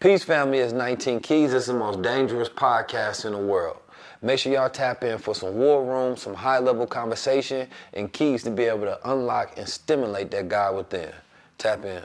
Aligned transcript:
Peace 0.00 0.24
Family 0.24 0.60
is 0.60 0.72
19 0.72 1.20
Keys. 1.20 1.52
It's 1.52 1.66
the 1.66 1.74
most 1.74 2.00
dangerous 2.00 2.48
podcast 2.48 3.26
in 3.26 3.32
the 3.32 3.38
world. 3.38 3.76
Make 4.22 4.38
sure 4.38 4.50
y'all 4.50 4.70
tap 4.70 5.04
in 5.04 5.18
for 5.18 5.34
some 5.34 5.56
war 5.56 5.84
room, 5.84 6.16
some 6.16 6.32
high 6.32 6.58
level 6.58 6.86
conversation, 6.86 7.68
and 7.92 8.10
keys 8.10 8.42
to 8.44 8.50
be 8.50 8.62
able 8.62 8.86
to 8.86 8.98
unlock 9.12 9.58
and 9.58 9.68
stimulate 9.68 10.30
that 10.30 10.48
guy 10.48 10.70
within. 10.70 11.12
Tap 11.58 11.84
in. 11.84 12.02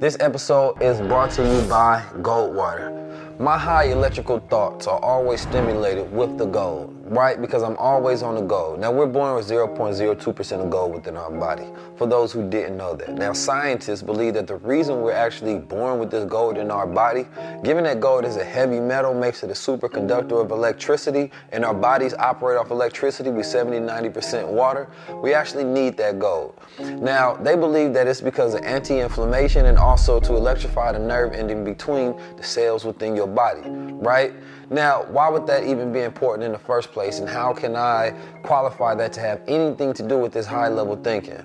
This 0.00 0.16
episode 0.18 0.82
is 0.82 1.00
brought 1.00 1.30
to 1.32 1.42
you 1.42 1.68
by 1.68 2.04
Goldwater. 2.14 3.04
My 3.38 3.58
high 3.58 3.86
electrical 3.86 4.38
thoughts 4.38 4.86
are 4.86 5.00
always 5.00 5.40
stimulated 5.40 6.12
with 6.12 6.38
the 6.38 6.46
gold, 6.46 6.94
right? 7.06 7.40
Because 7.40 7.64
I'm 7.64 7.76
always 7.78 8.22
on 8.22 8.36
the 8.36 8.42
go. 8.42 8.76
Now, 8.78 8.92
we're 8.92 9.06
born 9.06 9.34
with 9.34 9.48
0.02% 9.48 10.62
of 10.62 10.70
gold 10.70 10.94
within 10.94 11.16
our 11.16 11.32
body, 11.32 11.66
for 11.96 12.06
those 12.06 12.32
who 12.32 12.48
didn't 12.48 12.76
know 12.76 12.94
that. 12.94 13.14
Now, 13.14 13.32
scientists 13.32 14.02
believe 14.02 14.34
that 14.34 14.46
the 14.46 14.58
reason 14.58 15.00
we're 15.00 15.12
actually 15.12 15.58
born 15.58 15.98
with 15.98 16.12
this 16.12 16.24
gold 16.26 16.58
in 16.58 16.70
our 16.70 16.86
body, 16.86 17.26
given 17.64 17.82
that 17.84 17.98
gold 17.98 18.24
is 18.24 18.36
a 18.36 18.44
heavy 18.44 18.78
metal, 18.78 19.12
makes 19.12 19.42
it 19.42 19.50
a 19.50 19.54
superconductor 19.54 20.40
of 20.40 20.52
electricity, 20.52 21.32
and 21.50 21.64
our 21.64 21.74
bodies 21.74 22.14
operate 22.14 22.56
off 22.56 22.70
electricity 22.70 23.30
with 23.30 23.46
70 23.46 23.78
90% 23.78 24.46
water, 24.46 24.88
we 25.20 25.34
actually 25.34 25.64
need 25.64 25.96
that 25.96 26.20
gold. 26.20 26.56
Now, 26.78 27.34
they 27.34 27.56
believe 27.56 27.94
that 27.94 28.06
it's 28.06 28.20
because 28.20 28.54
of 28.54 28.62
anti 28.62 29.00
inflammation 29.00 29.66
and 29.66 29.76
also 29.84 30.18
to 30.18 30.34
electrify 30.34 30.90
the 30.92 30.98
nerve 30.98 31.34
ending 31.34 31.62
between 31.62 32.18
the 32.38 32.42
cells 32.42 32.86
within 32.86 33.14
your 33.14 33.26
body, 33.26 33.60
right? 33.68 34.32
Now, 34.70 35.04
why 35.10 35.28
would 35.28 35.46
that 35.46 35.64
even 35.64 35.92
be 35.92 36.00
important 36.00 36.42
in 36.42 36.52
the 36.52 36.58
first 36.58 36.90
place, 36.90 37.18
and 37.18 37.28
how 37.28 37.52
can 37.52 37.76
I 37.76 38.14
qualify 38.42 38.94
that 38.94 39.12
to 39.12 39.20
have 39.20 39.42
anything 39.46 39.92
to 39.92 40.02
do 40.02 40.16
with 40.16 40.32
this 40.32 40.46
high 40.46 40.68
level 40.68 40.96
thinking? 40.96 41.44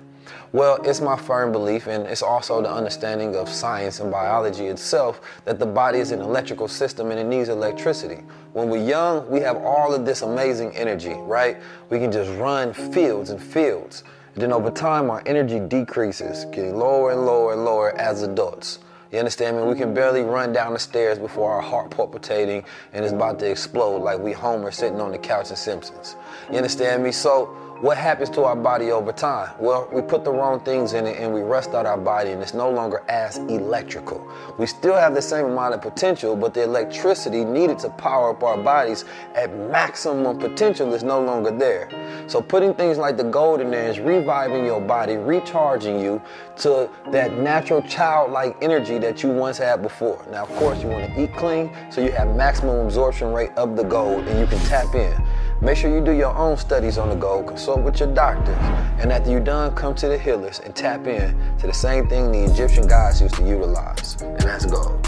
Well, 0.52 0.80
it's 0.84 1.02
my 1.02 1.16
firm 1.16 1.52
belief, 1.52 1.86
and 1.86 2.06
it's 2.06 2.22
also 2.22 2.62
the 2.62 2.72
understanding 2.72 3.36
of 3.36 3.46
science 3.46 4.00
and 4.00 4.10
biology 4.10 4.68
itself, 4.68 5.20
that 5.44 5.58
the 5.58 5.66
body 5.66 5.98
is 5.98 6.10
an 6.10 6.22
electrical 6.22 6.66
system 6.66 7.10
and 7.10 7.20
it 7.20 7.24
needs 7.24 7.50
electricity. 7.50 8.22
When 8.54 8.70
we're 8.70 8.84
young, 8.84 9.28
we 9.28 9.40
have 9.40 9.58
all 9.58 9.94
of 9.94 10.06
this 10.06 10.22
amazing 10.22 10.74
energy, 10.74 11.12
right? 11.12 11.58
We 11.90 11.98
can 11.98 12.10
just 12.10 12.30
run 12.40 12.72
fields 12.72 13.28
and 13.28 13.40
fields. 13.40 14.02
Then 14.40 14.54
over 14.54 14.70
time, 14.70 15.10
our 15.10 15.22
energy 15.26 15.60
decreases, 15.60 16.46
getting 16.46 16.78
lower 16.78 17.12
and 17.12 17.26
lower 17.26 17.52
and 17.52 17.62
lower 17.62 17.94
as 17.98 18.22
adults. 18.22 18.78
You 19.12 19.18
understand 19.18 19.58
me? 19.58 19.64
We 19.64 19.74
can 19.74 19.92
barely 19.92 20.22
run 20.22 20.54
down 20.54 20.72
the 20.72 20.78
stairs 20.78 21.18
before 21.18 21.52
our 21.52 21.60
heart 21.60 21.90
palpitating 21.90 22.64
and 22.94 23.04
it's 23.04 23.12
about 23.12 23.38
to 23.40 23.50
explode 23.50 23.98
like 23.98 24.18
we 24.18 24.32
Homer 24.32 24.70
sitting 24.70 24.98
on 24.98 25.10
the 25.12 25.18
couch 25.18 25.50
in 25.50 25.56
Simpsons. 25.56 26.16
You 26.50 26.56
understand 26.56 27.02
me? 27.02 27.12
So 27.12 27.54
what 27.80 27.96
happens 27.96 28.28
to 28.28 28.42
our 28.42 28.56
body 28.56 28.90
over 28.90 29.10
time? 29.10 29.54
Well, 29.58 29.88
we 29.90 30.02
put 30.02 30.22
the 30.22 30.30
wrong 30.30 30.60
things 30.60 30.92
in 30.92 31.06
it 31.06 31.16
and 31.16 31.32
we 31.32 31.40
rust 31.40 31.70
out 31.70 31.86
our 31.86 31.96
body 31.96 32.30
and 32.30 32.42
it's 32.42 32.52
no 32.52 32.70
longer 32.70 33.02
as 33.08 33.38
electrical. 33.38 34.26
We 34.58 34.66
still 34.66 34.96
have 34.96 35.14
the 35.14 35.22
same 35.22 35.46
amount 35.46 35.74
of 35.74 35.80
potential, 35.80 36.36
but 36.36 36.52
the 36.52 36.62
electricity 36.62 37.42
needed 37.42 37.78
to 37.80 37.88
power 37.90 38.30
up 38.30 38.42
our 38.42 38.58
bodies 38.58 39.06
at 39.34 39.54
maximum 39.70 40.38
potential 40.38 40.92
is 40.92 41.02
no 41.02 41.22
longer 41.22 41.50
there. 41.50 41.88
So 42.26 42.42
putting 42.42 42.74
things 42.74 42.98
like 42.98 43.16
the 43.16 43.24
gold 43.24 43.62
in 43.62 43.70
there 43.70 43.88
is 43.88 43.98
reviving 43.98 44.66
your 44.66 44.80
body, 44.80 45.16
recharging 45.16 45.98
you 45.98 46.20
to 46.58 46.90
that 47.12 47.38
natural 47.38 47.80
childlike 47.82 48.58
energy 48.60 48.98
that 48.98 49.22
you 49.22 49.30
once 49.30 49.56
had 49.56 49.80
before. 49.80 50.22
Now, 50.30 50.42
of 50.42 50.50
course, 50.56 50.82
you 50.82 50.88
want 50.88 51.14
to 51.14 51.22
eat 51.22 51.34
clean 51.34 51.74
so 51.90 52.02
you 52.02 52.12
have 52.12 52.36
maximum 52.36 52.84
absorption 52.84 53.32
rate 53.32 53.52
of 53.56 53.74
the 53.74 53.84
gold 53.84 54.28
and 54.28 54.38
you 54.38 54.46
can 54.46 54.58
tap 54.66 54.94
in. 54.94 55.16
Make 55.62 55.76
sure 55.76 55.94
you 55.94 56.02
do 56.02 56.12
your 56.12 56.34
own 56.34 56.56
studies 56.56 56.96
on 56.96 57.10
the 57.10 57.14
gold, 57.14 57.48
consult 57.48 57.82
with 57.82 58.00
your 58.00 58.14
doctors, 58.14 58.56
and 58.98 59.12
after 59.12 59.30
you're 59.30 59.40
done, 59.40 59.74
come 59.74 59.94
to 59.96 60.08
the 60.08 60.16
healers 60.16 60.58
and 60.60 60.74
tap 60.74 61.06
in 61.06 61.36
to 61.58 61.66
the 61.66 61.74
same 61.74 62.08
thing 62.08 62.32
the 62.32 62.50
Egyptian 62.50 62.86
gods 62.86 63.20
used 63.20 63.34
to 63.34 63.46
utilize, 63.46 64.16
and 64.22 64.40
that's 64.40 64.64
gold. 64.64 65.06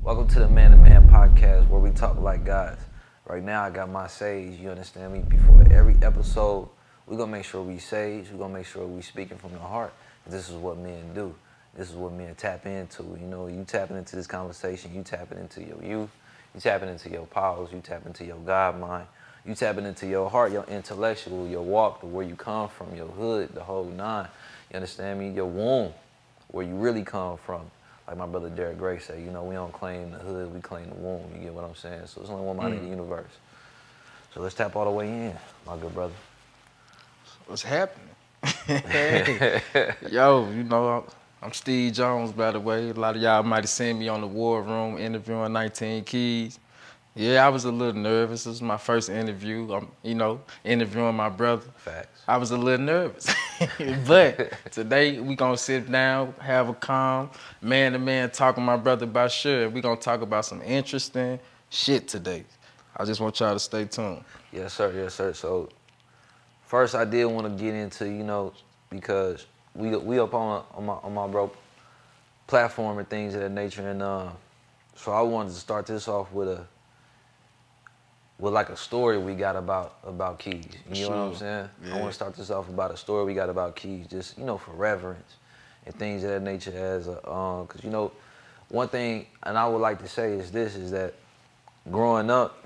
Welcome 0.00 0.28
to 0.28 0.38
the 0.38 0.48
Man 0.48 0.70
to 0.70 0.76
Man 0.76 1.08
podcast 1.08 1.68
where 1.68 1.80
we 1.80 1.90
talk 1.90 2.20
like 2.20 2.44
guys. 2.44 2.78
Right 3.26 3.42
now, 3.42 3.64
I 3.64 3.70
got 3.70 3.90
my 3.90 4.06
sage, 4.06 4.60
you 4.60 4.70
understand 4.70 5.12
me? 5.12 5.22
Before 5.22 5.64
every 5.72 5.96
episode, 6.02 6.68
we're 7.08 7.16
gonna 7.16 7.32
make 7.32 7.44
sure 7.44 7.64
we 7.64 7.78
sage, 7.78 8.30
we're 8.30 8.38
gonna 8.38 8.54
make 8.54 8.66
sure 8.66 8.86
we 8.86 9.02
speaking 9.02 9.38
from 9.38 9.50
the 9.54 9.58
heart. 9.58 9.92
This 10.24 10.48
is 10.48 10.54
what 10.54 10.78
men 10.78 11.12
do. 11.14 11.34
This 11.76 11.90
is 11.90 11.96
what 11.96 12.12
men 12.12 12.34
tap 12.36 12.66
into. 12.66 13.02
You 13.02 13.26
know, 13.26 13.48
you 13.48 13.64
tapping 13.64 13.96
into 13.96 14.14
this 14.14 14.26
conversation, 14.26 14.94
you 14.94 15.02
tapping 15.02 15.38
into 15.38 15.62
your 15.62 15.82
youth, 15.82 16.10
you 16.54 16.60
tapping 16.60 16.88
into 16.88 17.10
your 17.10 17.26
powers, 17.26 17.70
you 17.72 17.80
tapping 17.80 18.08
into 18.08 18.24
your 18.24 18.36
God 18.38 18.78
mind, 18.78 19.06
you 19.44 19.54
tapping 19.54 19.84
into 19.84 20.06
your 20.06 20.30
heart, 20.30 20.52
your 20.52 20.64
intellectual, 20.64 21.48
your 21.48 21.62
walk, 21.62 22.00
the 22.00 22.06
where 22.06 22.24
you 22.24 22.36
come 22.36 22.68
from, 22.68 22.94
your 22.94 23.08
hood, 23.08 23.54
the 23.54 23.62
whole 23.62 23.84
nine. 23.84 24.28
You 24.70 24.76
understand 24.76 25.18
me? 25.18 25.30
Your 25.30 25.46
womb, 25.46 25.92
where 26.48 26.64
you 26.64 26.76
really 26.76 27.02
come 27.02 27.38
from. 27.38 27.62
Like 28.06 28.18
my 28.18 28.26
brother 28.26 28.50
Derek 28.50 28.78
Gray 28.78 28.98
said, 28.98 29.20
you 29.24 29.30
know, 29.30 29.42
we 29.42 29.54
don't 29.54 29.72
claim 29.72 30.12
the 30.12 30.18
hood, 30.18 30.54
we 30.54 30.60
claim 30.60 30.88
the 30.90 30.94
womb. 30.94 31.24
You 31.34 31.40
get 31.40 31.54
what 31.54 31.64
I'm 31.64 31.74
saying? 31.74 32.06
So 32.06 32.20
there's 32.20 32.30
only 32.30 32.44
one 32.44 32.56
mind 32.56 32.74
mm. 32.74 32.78
in 32.78 32.84
the 32.84 32.90
universe. 32.90 33.30
So 34.32 34.40
let's 34.40 34.54
tap 34.54 34.76
all 34.76 34.84
the 34.84 34.90
way 34.90 35.08
in, 35.08 35.36
my 35.66 35.76
good 35.76 35.94
brother. 35.94 36.14
What's 37.46 37.62
happening? 37.62 38.08
hey, 38.66 39.60
yo, 40.10 40.50
you 40.50 40.64
know, 40.64 41.06
I'm 41.42 41.52
Steve 41.52 41.92
Jones, 41.92 42.32
by 42.32 42.50
the 42.52 42.60
way. 42.60 42.90
A 42.90 42.94
lot 42.94 43.16
of 43.16 43.22
y'all 43.22 43.42
might 43.42 43.64
have 43.64 43.68
seen 43.68 43.98
me 43.98 44.08
on 44.08 44.20
the 44.20 44.26
War 44.26 44.62
Room 44.62 44.96
interviewing 44.98 45.52
19 45.52 46.04
Keys. 46.04 46.58
Yeah, 47.14 47.46
I 47.46 47.48
was 47.48 47.64
a 47.64 47.70
little 47.70 48.00
nervous. 48.00 48.44
This 48.44 48.52
was 48.52 48.62
my 48.62 48.76
first 48.76 49.08
interview. 49.08 49.72
I'm, 49.72 49.88
you 50.02 50.14
know, 50.14 50.40
interviewing 50.64 51.14
my 51.14 51.28
brother. 51.28 51.66
Facts. 51.76 52.22
I 52.26 52.38
was 52.38 52.50
a 52.50 52.56
little 52.56 52.84
nervous. 52.84 53.32
but 54.06 54.52
today 54.72 55.20
we 55.20 55.36
gonna 55.36 55.56
sit 55.56 55.90
down, 55.90 56.34
have 56.40 56.70
a 56.70 56.74
calm, 56.74 57.30
man 57.60 57.92
to 57.92 57.98
man 57.98 58.30
talk 58.30 58.56
with 58.56 58.64
my 58.64 58.76
brother 58.76 59.04
about 59.04 59.30
sure. 59.30 59.68
We 59.68 59.80
gonna 59.80 60.00
talk 60.00 60.22
about 60.22 60.44
some 60.44 60.62
interesting 60.62 61.38
shit 61.68 62.08
today. 62.08 62.44
I 62.96 63.04
just 63.04 63.20
want 63.20 63.38
y'all 63.38 63.52
to 63.52 63.60
stay 63.60 63.84
tuned. 63.84 64.24
Yes, 64.52 64.72
sir. 64.72 64.92
Yes, 64.96 65.14
sir. 65.14 65.32
So, 65.34 65.68
first, 66.64 66.94
I 66.94 67.04
did 67.04 67.26
want 67.26 67.46
to 67.46 67.62
get 67.62 67.74
into, 67.74 68.06
you 68.06 68.24
know, 68.24 68.52
because 68.90 69.46
we 69.74 69.94
we 69.96 70.18
up 70.18 70.34
on 70.34 70.64
on 70.74 70.86
my 70.86 70.94
on 70.94 71.14
my 71.14 71.26
bro 71.26 71.50
platform 72.46 72.98
and 72.98 73.08
things 73.08 73.34
of 73.34 73.40
that 73.40 73.50
nature, 73.50 73.88
and 73.88 74.02
uh, 74.02 74.30
so 74.96 75.12
I 75.12 75.22
wanted 75.22 75.50
to 75.50 75.58
start 75.58 75.86
this 75.86 76.08
off 76.08 76.32
with 76.32 76.48
a 76.48 76.66
with 78.38 78.52
like 78.52 78.68
a 78.68 78.76
story 78.76 79.18
we 79.18 79.34
got 79.34 79.56
about 79.56 79.96
about 80.04 80.38
keys. 80.38 80.66
You 80.90 81.02
know 81.02 81.08
what 81.10 81.16
I'm 81.16 81.30
Sure. 81.32 81.38
saying? 81.38 81.70
I 81.92 81.98
want 81.98 82.10
to 82.10 82.14
start 82.14 82.36
this 82.36 82.50
off 82.50 82.68
about 82.68 82.90
a 82.90 82.96
story 82.96 83.24
we 83.24 83.34
got 83.34 83.48
about 83.48 83.76
keys, 83.76 84.06
just 84.06 84.38
you 84.38 84.44
know 84.44 84.58
for 84.58 84.72
reverence 84.72 85.36
and 85.86 85.94
things 85.94 86.24
of 86.24 86.30
that 86.30 86.42
nature. 86.42 86.72
As 86.72 87.08
a, 87.08 87.16
um, 87.30 87.66
cause 87.66 87.82
you 87.82 87.90
know, 87.90 88.12
one 88.68 88.88
thing, 88.88 89.26
and 89.42 89.56
I 89.58 89.66
would 89.68 89.80
like 89.80 90.00
to 90.00 90.08
say 90.08 90.32
is 90.32 90.50
this: 90.50 90.76
is 90.76 90.90
that 90.92 91.14
growing 91.90 92.30
up, 92.30 92.64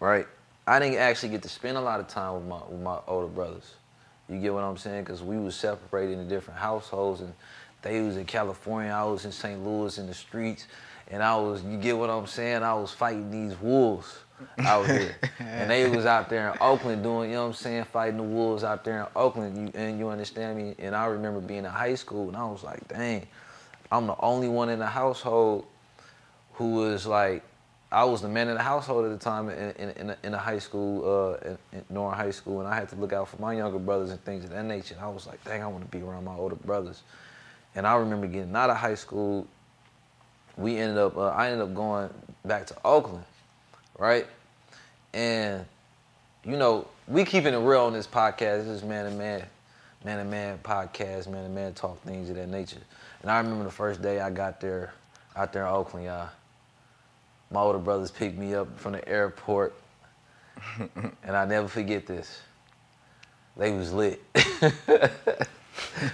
right? 0.00 0.26
I 0.66 0.78
didn't 0.80 0.98
actually 0.98 1.30
get 1.30 1.42
to 1.42 1.48
spend 1.48 1.78
a 1.78 1.80
lot 1.80 1.98
of 2.00 2.08
time 2.08 2.34
with 2.34 2.44
my 2.44 2.60
with 2.68 2.80
my 2.80 2.98
older 3.06 3.26
brothers. 3.28 3.74
You 4.28 4.38
get 4.38 4.52
what 4.52 4.64
I'm 4.64 4.76
saying? 4.76 5.04
Cause 5.04 5.22
we 5.22 5.38
was 5.38 5.54
separated 5.56 6.18
in 6.18 6.28
different 6.28 6.60
households, 6.60 7.20
and 7.20 7.32
they 7.82 8.00
was 8.02 8.16
in 8.16 8.26
California, 8.26 8.92
I 8.92 9.04
was 9.04 9.24
in 9.24 9.32
St. 9.32 9.64
Louis 9.64 9.96
in 9.98 10.06
the 10.06 10.14
streets, 10.14 10.66
and 11.10 11.22
I 11.22 11.36
was, 11.36 11.62
you 11.64 11.78
get 11.78 11.96
what 11.96 12.10
I'm 12.10 12.26
saying? 12.26 12.62
I 12.62 12.74
was 12.74 12.92
fighting 12.92 13.30
these 13.30 13.58
wolves 13.60 14.18
out 14.58 14.86
here, 14.90 15.16
and 15.38 15.70
they 15.70 15.88
was 15.88 16.04
out 16.04 16.28
there 16.28 16.52
in 16.52 16.58
Oakland 16.60 17.02
doing, 17.02 17.30
you 17.30 17.36
know 17.36 17.42
what 17.42 17.48
I'm 17.48 17.54
saying, 17.54 17.84
fighting 17.84 18.18
the 18.18 18.22
wolves 18.22 18.64
out 18.64 18.84
there 18.84 19.00
in 19.00 19.06
Oakland. 19.16 19.56
You, 19.56 19.80
and 19.80 19.98
you 19.98 20.08
understand 20.08 20.58
me? 20.58 20.74
And 20.78 20.94
I 20.94 21.06
remember 21.06 21.40
being 21.40 21.64
in 21.64 21.70
high 21.70 21.94
school, 21.94 22.28
and 22.28 22.36
I 22.36 22.44
was 22.44 22.62
like, 22.62 22.86
dang, 22.88 23.26
I'm 23.90 24.06
the 24.06 24.16
only 24.18 24.48
one 24.48 24.68
in 24.68 24.78
the 24.78 24.86
household 24.86 25.66
who 26.54 26.74
was 26.74 27.06
like, 27.06 27.42
I 27.90 28.04
was 28.04 28.20
the 28.20 28.28
man 28.28 28.48
in 28.48 28.54
the 28.54 28.62
household 28.62 29.06
at 29.06 29.10
the 29.10 29.24
time 29.24 29.48
in 29.48 29.70
in, 29.78 30.14
in, 30.22 30.32
the 30.32 30.38
high 30.38 30.58
school, 30.58 31.38
uh, 31.42 31.56
in, 31.72 31.96
high 31.96 32.30
school, 32.30 32.60
and 32.60 32.68
I 32.68 32.74
had 32.74 32.88
to 32.90 32.96
look 32.96 33.14
out 33.14 33.28
for 33.28 33.40
my 33.40 33.54
younger 33.54 33.78
brothers 33.78 34.10
and 34.10 34.22
things 34.24 34.44
of 34.44 34.50
that 34.50 34.64
nature. 34.64 34.94
And 34.94 35.02
I 35.02 35.08
was 35.08 35.26
like, 35.26 35.42
dang, 35.44 35.62
I 35.62 35.66
want 35.68 35.90
to 35.90 35.96
be 35.96 36.04
around 36.04 36.24
my 36.24 36.34
older 36.34 36.56
brothers. 36.56 37.02
And 37.74 37.86
I 37.86 37.96
remember 37.96 38.26
getting 38.26 38.54
out 38.54 38.68
of 38.68 38.76
high 38.76 38.94
school. 38.94 39.46
We 40.58 40.76
ended 40.76 40.98
up, 40.98 41.16
uh, 41.16 41.28
I 41.28 41.50
ended 41.50 41.68
up 41.68 41.74
going 41.74 42.10
back 42.44 42.66
to 42.66 42.76
Oakland, 42.84 43.24
right? 43.98 44.26
And 45.14 45.64
you 46.44 46.56
know, 46.56 46.86
we 47.06 47.24
keeping 47.24 47.54
it 47.54 47.58
real 47.58 47.82
on 47.82 47.92
this 47.94 48.06
podcast. 48.06 48.64
This 48.64 48.68
is 48.68 48.82
man 48.82 49.06
and 49.06 49.18
man, 49.18 49.44
man 50.04 50.18
and 50.18 50.30
man 50.30 50.58
podcast, 50.62 51.28
man 51.28 51.44
and 51.44 51.54
man 51.54 51.72
talk 51.72 52.00
things 52.02 52.28
of 52.28 52.36
that 52.36 52.48
nature. 52.48 52.80
And 53.22 53.30
I 53.30 53.38
remember 53.38 53.64
the 53.64 53.70
first 53.70 54.02
day 54.02 54.20
I 54.20 54.30
got 54.30 54.60
there, 54.60 54.92
out 55.36 55.52
there 55.52 55.66
in 55.66 55.72
Oakland, 55.72 56.06
y'all. 56.06 56.28
My 57.50 57.60
older 57.60 57.78
brothers 57.78 58.10
picked 58.10 58.36
me 58.36 58.54
up 58.54 58.78
from 58.78 58.92
the 58.92 59.08
airport, 59.08 59.74
and 61.24 61.36
I 61.36 61.44
never 61.46 61.68
forget 61.68 62.06
this. 62.06 62.42
They 63.56 63.72
was 63.72 63.92
lit. 63.92 64.22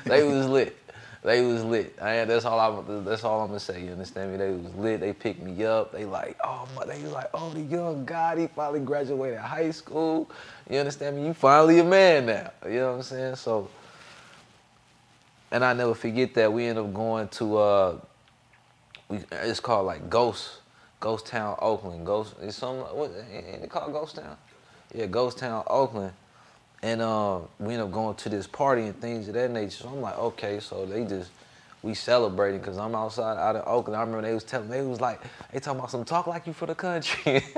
they 0.04 0.25
was 0.25 0.46
lit. 0.46 0.76
They 1.22 1.40
was 1.44 1.64
lit. 1.64 1.96
I, 2.00 2.25
that's 2.26 2.44
all 2.44 2.60
I. 2.60 3.00
That's 3.00 3.25
all 3.25 3.40
I'm 3.40 3.48
gonna 3.48 3.60
say. 3.60 3.82
You 3.84 3.92
understand 3.92 4.32
me? 4.32 4.38
They 4.38 4.50
was 4.50 4.75
lit. 4.75 5.00
They 5.00 5.12
picked 5.12 5.42
me 5.42 5.64
up. 5.64 5.92
They 5.92 6.04
like, 6.04 6.36
oh 6.44 6.69
my. 6.76 6.84
They 6.84 7.02
was 7.02 7.12
like, 7.12 7.28
oh 7.34 7.50
the 7.50 7.62
young 7.62 8.04
God. 8.04 8.38
He 8.38 8.46
finally 8.46 8.80
graduated 8.80 9.38
high 9.38 9.70
school. 9.70 10.30
You 10.70 10.78
understand 10.78 11.16
me? 11.16 11.26
You 11.26 11.34
finally 11.34 11.78
a 11.80 11.84
man 11.84 12.26
now. 12.26 12.50
You 12.66 12.80
know 12.80 12.90
what 12.92 12.96
I'm 12.96 13.02
saying? 13.02 13.37
So. 13.37 13.69
And 15.50 15.64
I 15.64 15.72
never 15.72 15.94
forget 15.94 16.34
that 16.34 16.52
we 16.52 16.66
end 16.66 16.78
up 16.78 16.92
going 16.92 17.28
to. 17.28 17.58
Uh, 17.58 17.98
we, 19.08 19.20
it's 19.32 19.60
called 19.60 19.87
like 19.87 20.10
Ghost, 20.10 20.60
Ghost 21.04 21.26
Town, 21.26 21.54
Oakland. 21.60 22.06
Ghost. 22.06 22.34
It's 22.40 22.56
some 22.56 22.78
What? 22.78 23.10
It 23.30 23.68
called 23.68 23.92
Ghost 23.92 24.16
Town? 24.16 24.38
Yeah, 24.94 25.04
Ghost 25.04 25.36
Town, 25.36 25.62
Oakland. 25.66 26.14
And 26.82 27.02
um, 27.02 27.46
we 27.58 27.74
end 27.74 27.82
up 27.82 27.92
going 27.92 28.14
to 28.16 28.30
this 28.30 28.46
party 28.46 28.84
and 28.84 28.98
things 28.98 29.28
of 29.28 29.34
that 29.34 29.50
nature. 29.50 29.82
So 29.82 29.88
I'm 29.90 30.00
like, 30.00 30.16
okay, 30.16 30.60
so 30.60 30.86
they 30.86 31.04
just 31.04 31.30
we 31.82 31.92
celebrating 31.92 32.58
because 32.58 32.78
I'm 32.78 32.94
outside 32.94 33.36
out 33.36 33.54
in 33.54 33.60
Oakland. 33.66 33.98
I 33.98 34.00
remember 34.00 34.26
they 34.26 34.32
was 34.32 34.44
telling 34.44 34.70
me, 34.70 34.78
they 34.78 34.82
was 34.82 35.02
like, 35.02 35.20
they 35.52 35.60
talking 35.60 35.78
about 35.78 35.90
some 35.90 36.06
talk 36.06 36.26
like 36.26 36.46
you 36.46 36.54
for 36.54 36.64
the 36.64 36.74
country. 36.74 37.42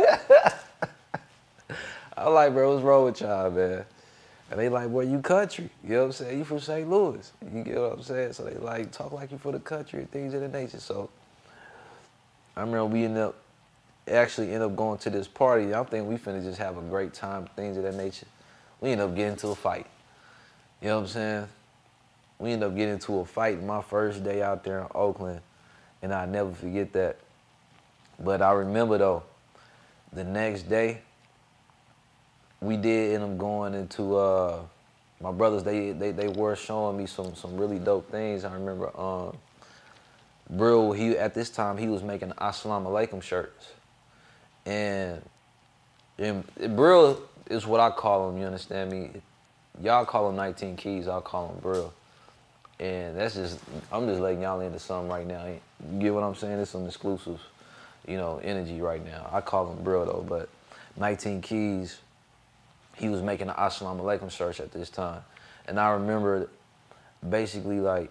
I 2.16 2.24
was 2.24 2.34
like, 2.34 2.52
bro, 2.52 2.74
what's 2.74 2.84
wrong 2.84 3.04
with 3.04 3.20
y'all, 3.20 3.48
man? 3.52 3.84
And 4.50 4.58
they 4.58 4.68
like, 4.68 4.88
well, 4.90 5.06
you 5.06 5.20
country. 5.20 5.70
You 5.84 5.90
know 5.90 5.98
what 6.00 6.06
I'm 6.06 6.12
saying? 6.14 6.38
You 6.38 6.44
from 6.44 6.58
St. 6.58 6.90
Louis. 6.90 7.32
You 7.54 7.62
get 7.62 7.76
what 7.76 7.92
I'm 7.92 8.02
saying? 8.02 8.32
So 8.32 8.42
they 8.42 8.56
like, 8.58 8.90
talk 8.90 9.12
like 9.12 9.30
you 9.30 9.38
for 9.38 9.52
the 9.52 9.60
country 9.60 10.00
and 10.00 10.10
things 10.10 10.34
of 10.34 10.40
that 10.40 10.52
nature. 10.52 10.80
So 10.80 11.10
I 12.56 12.60
remember 12.60 12.86
we 12.86 13.04
ended 13.04 13.22
up, 13.22 13.36
actually 14.08 14.52
end 14.52 14.62
up 14.62 14.74
going 14.74 14.98
to 14.98 15.10
this 15.10 15.28
party. 15.28 15.74
I'm 15.74 15.84
thinking 15.84 16.08
we 16.08 16.16
finna 16.16 16.42
just 16.42 16.58
have 16.58 16.78
a 16.78 16.80
great 16.80 17.12
time, 17.12 17.48
things 17.54 17.76
of 17.76 17.82
that 17.82 17.94
nature. 17.94 18.26
We 18.80 18.90
end 18.90 19.00
up 19.00 19.14
getting 19.14 19.32
into 19.32 19.48
a 19.48 19.54
fight. 19.54 19.86
You 20.80 20.88
know 20.88 20.96
what 20.96 21.02
I'm 21.02 21.08
saying? 21.08 21.48
We 22.38 22.52
end 22.52 22.64
up 22.64 22.74
getting 22.74 22.94
into 22.94 23.18
a 23.18 23.24
fight 23.24 23.62
my 23.62 23.82
first 23.82 24.24
day 24.24 24.42
out 24.42 24.64
there 24.64 24.80
in 24.80 24.86
Oakland, 24.94 25.40
and 26.02 26.14
I 26.14 26.24
never 26.26 26.52
forget 26.52 26.92
that. 26.94 27.18
But 28.18 28.40
I 28.40 28.52
remember 28.52 28.98
though, 28.98 29.22
the 30.12 30.24
next 30.24 30.62
day, 30.62 31.02
we 32.60 32.76
did 32.76 33.14
end 33.14 33.24
up 33.24 33.38
going 33.38 33.74
into 33.74 34.16
uh, 34.16 34.60
my 35.20 35.32
brothers. 35.32 35.62
They, 35.62 35.92
they 35.92 36.10
they 36.10 36.28
were 36.28 36.56
showing 36.56 36.96
me 36.96 37.06
some 37.06 37.34
some 37.34 37.56
really 37.56 37.78
dope 37.78 38.10
things. 38.10 38.44
I 38.44 38.52
remember 38.54 38.98
um, 38.98 39.36
Brill. 40.50 40.92
He 40.92 41.16
at 41.18 41.34
this 41.34 41.50
time 41.50 41.76
he 41.76 41.88
was 41.88 42.02
making 42.02 42.30
Assalamu 42.30 42.86
Alaikum 42.86 43.22
shirts, 43.22 43.72
and 44.64 45.22
and 46.18 46.44
Brill 46.76 47.20
is 47.50 47.66
what 47.66 47.80
I 47.80 47.90
call 47.90 48.30
him. 48.30 48.38
You 48.38 48.46
understand 48.46 48.90
me? 48.90 49.10
Y'all 49.82 50.06
call 50.06 50.30
him 50.30 50.36
19 50.36 50.76
Keys. 50.76 51.08
I'll 51.08 51.20
call 51.20 51.48
him 51.48 51.60
Brill. 51.60 51.92
And 52.78 53.16
that's 53.16 53.34
just 53.34 53.58
I'm 53.90 54.06
just 54.06 54.20
letting 54.20 54.42
y'all 54.42 54.60
into 54.60 54.78
something 54.78 55.08
right 55.08 55.26
now. 55.26 55.46
You 55.46 55.98
get 55.98 56.14
what 56.14 56.22
I'm 56.22 56.34
saying? 56.34 56.58
It's 56.58 56.70
some 56.70 56.86
exclusive, 56.86 57.40
you 58.06 58.16
know, 58.16 58.40
energy 58.42 58.80
right 58.80 59.04
now. 59.04 59.28
I 59.32 59.40
call 59.40 59.70
him 59.72 59.82
Brill 59.82 60.06
though, 60.06 60.24
but 60.26 60.48
19 60.96 61.42
Keys 61.42 61.98
he 62.96 63.08
was 63.08 63.22
making 63.22 63.48
the 63.48 63.52
Assalamu 63.52 64.00
Alaikum 64.00 64.30
shirts 64.30 64.58
at 64.58 64.72
this 64.72 64.88
time. 64.88 65.22
And 65.68 65.78
I 65.78 65.90
remember 65.90 66.48
basically 67.28 67.80
like 67.80 68.10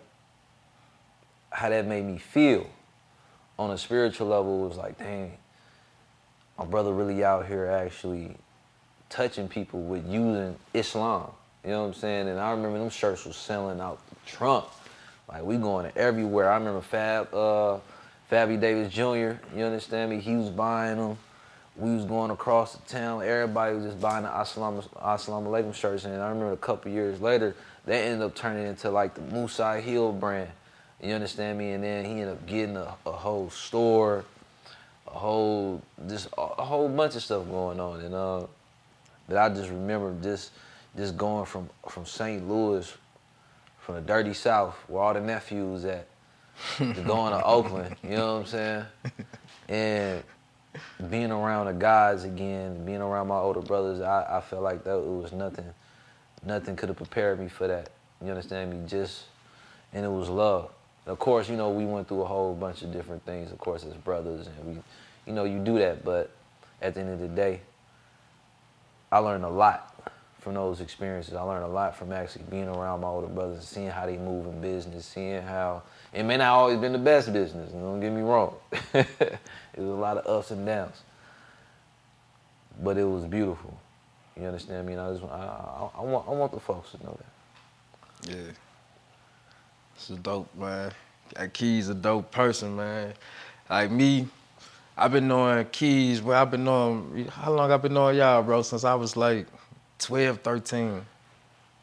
how 1.56 1.70
that 1.70 1.88
made 1.88 2.04
me 2.04 2.18
feel 2.18 2.68
on 3.58 3.72
a 3.72 3.78
spiritual 3.78 4.28
level 4.28 4.68
was 4.68 4.76
like, 4.76 4.98
dang, 4.98 5.32
my 6.60 6.66
brother 6.66 6.92
really 6.92 7.24
out 7.24 7.48
here 7.48 7.68
actually 7.68 8.36
touching 9.10 9.48
people 9.48 9.82
with 9.82 10.06
using 10.06 10.58
Islam. 10.74 11.32
You 11.64 11.72
know 11.72 11.82
what 11.84 11.88
I'm 11.88 11.94
saying? 11.94 12.28
And 12.28 12.42
I 12.42 12.52
remember 12.52 12.78
them 12.78 12.90
shirts 12.90 13.24
was 13.24 13.38
selling 13.38 13.80
out 13.80 14.00
the 14.10 14.16
trunk. 14.30 14.66
Like 15.30 15.44
we 15.44 15.56
going 15.56 15.90
everywhere. 15.96 16.52
I 16.52 16.58
remember 16.58 16.82
Fab, 16.82 17.34
uh, 17.34 17.78
Fabby 18.30 18.60
Davis 18.60 18.92
Jr. 18.94 19.40
You 19.58 19.64
understand 19.64 20.12
me? 20.12 20.20
He 20.20 20.36
was 20.36 20.50
buying 20.50 20.98
them. 20.98 21.18
We 21.78 21.96
was 21.96 22.04
going 22.04 22.32
across 22.32 22.76
the 22.76 22.86
town. 22.90 23.24
Everybody 23.24 23.76
was 23.76 23.86
just 23.86 24.02
buying 24.02 24.24
the 24.24 24.30
Assalamu, 24.30 24.86
Assalamu 25.02 25.48
Alaikum 25.48 25.74
shirts. 25.74 26.04
And 26.04 26.22
I 26.22 26.28
remember 26.28 26.52
a 26.52 26.58
couple 26.58 26.92
years 26.92 27.22
later, 27.22 27.56
they 27.86 28.04
ended 28.04 28.24
up 28.24 28.36
turning 28.36 28.68
into 28.68 28.90
like 28.90 29.14
the 29.16 29.22
Musa 29.22 29.80
Hill 29.80 30.12
brand. 30.12 30.50
You 31.02 31.14
understand 31.14 31.58
me? 31.58 31.72
And 31.72 31.84
then 31.84 32.06
he 32.06 32.12
ended 32.12 32.30
up 32.30 32.46
getting 32.46 32.78
a, 32.78 32.96
a 33.06 33.12
whole 33.12 33.50
store, 33.50 34.26
a 35.08 35.12
whole 35.12 35.82
just 36.08 36.28
a, 36.38 36.64
whole 36.64 36.90
bunch 36.90 37.16
of 37.16 37.24
stuff 37.24 37.48
going 37.48 37.80
on. 37.80 38.02
And 38.02 38.16
uh, 38.16 38.46
but 39.28 39.38
I 39.38 39.50
just 39.50 39.70
remember 39.70 40.16
just 40.22 40.52
just 40.96 41.18
going 41.18 41.46
from 41.46 41.70
from 41.90 42.06
St. 42.06 42.48
Louis, 42.48 42.92
from 43.80 43.96
the 43.96 44.02
dirty 44.02 44.34
South, 44.34 44.76
where 44.88 45.04
all 45.04 45.14
the 45.14 45.22
nephews 45.22 45.86
at, 45.86 46.08
to 46.78 46.94
going 47.06 47.34
to 47.34 47.44
Oakland. 47.44 47.96
You 48.04 48.12
know 48.12 48.34
what 48.36 48.40
I'm 48.42 48.46
saying? 48.46 48.86
And 49.68 50.24
being 51.10 51.32
around 51.32 51.68
the 51.68 51.74
guys 51.74 52.24
again, 52.24 52.86
being 52.86 53.02
around 53.02 53.28
my 53.28 53.38
older 53.38 53.62
brothers, 53.62 54.02
I, 54.02 54.38
I 54.38 54.42
felt 54.42 54.64
like 54.64 54.84
that 54.84 54.98
it 54.98 55.06
was 55.06 55.32
nothing, 55.32 55.66
nothing 56.46 56.76
could 56.76 56.90
have 56.90 56.98
prepared 56.98 57.40
me 57.40 57.48
for 57.48 57.68
that. 57.68 57.90
You 58.22 58.30
understand 58.30 58.72
me? 58.72 58.88
Just, 58.88 59.24
and 59.94 60.06
it 60.06 60.10
was 60.10 60.30
love. 60.30 60.72
Of 61.06 61.20
course, 61.20 61.50
you 61.50 61.56
know, 61.56 61.70
we 61.70 61.86
went 61.86 62.08
through 62.08 62.24
a 62.24 62.26
whole 62.26 62.56
bunch 62.56 62.82
of 62.82 62.92
different 62.92 63.24
things, 63.26 63.52
of 63.52 63.60
course, 63.60 63.86
as 63.86 63.94
brothers, 63.94 64.48
and 64.48 64.66
we, 64.66 64.82
you 65.28 65.34
know, 65.34 65.44
you 65.44 65.60
do 65.60 65.78
that, 65.78 66.04
but 66.04 66.32
at 66.82 66.96
the 66.96 67.02
end 67.02 67.12
of 67.12 67.20
the 67.20 67.28
day, 67.28 67.62
I 69.12 69.20
learned 69.20 69.46
a 69.46 69.50
lot 69.50 69.96
from 70.40 70.56
those 70.56 70.82
experiences. 70.82 71.34
I 71.34 71.42
learned 71.42 71.64
a 71.64 71.68
lot 71.68 71.96
from 71.96 72.12
actually 72.12 72.46
being 72.50 72.68
around 72.68 73.02
my 73.02 73.08
older 73.08 73.28
brothers, 73.28 73.68
seeing 73.68 73.90
how 73.90 74.06
they 74.06 74.18
move 74.18 74.46
in 74.46 74.62
business, 74.62 75.06
seeing 75.06 75.42
how 75.42 75.84
it 76.14 76.24
may 76.24 76.38
not 76.38 76.50
always 76.50 76.78
been 76.78 76.92
the 76.92 77.00
best 77.00 77.32
business. 77.32 77.72
Don't 77.72 78.00
get 78.00 78.12
me 78.12 78.22
wrong. 78.22 78.56
it 78.94 79.08
was 79.78 79.88
a 79.88 79.92
lot 79.92 80.18
of 80.18 80.28
ups 80.28 80.52
and 80.52 80.66
downs, 80.66 81.02
but 82.82 82.98
it 82.98 83.06
was 83.06 83.26
beautiful. 83.26 83.78
You 84.40 84.48
understand 84.48 84.86
me? 84.86 84.94
And 84.94 85.02
I 85.02 85.12
just, 85.14 85.24
I, 85.24 85.28
I, 85.28 85.90
I 85.98 86.02
want, 86.02 86.28
I 86.28 86.32
want 86.32 86.52
the 86.52 86.60
folks 86.60 86.92
to 86.92 87.04
know 87.04 87.18
that. 87.18 88.36
Yeah. 88.36 88.52
This 89.96 90.10
is 90.12 90.18
dope, 90.18 90.54
man. 90.56 90.92
Keys 91.54 91.90
a 91.90 91.94
dope 91.94 92.32
person, 92.32 92.76
man. 92.76 93.14
Like 93.70 93.92
me, 93.92 94.28
I've 94.98 95.12
been 95.12 95.28
knowing 95.28 95.66
Keys, 95.72 96.22
well, 96.22 96.42
I've 96.42 96.52
been 96.52 96.64
knowing, 96.64 97.28
how 97.28 97.52
long 97.52 97.72
I've 97.72 97.82
been 97.82 97.94
knowing 97.94 98.18
y'all, 98.18 98.44
bro? 98.44 98.62
Since 98.62 98.84
I 98.84 98.96
was 98.96 99.18
like 99.18 99.48
12, 100.00 100.40
13. 100.40 101.02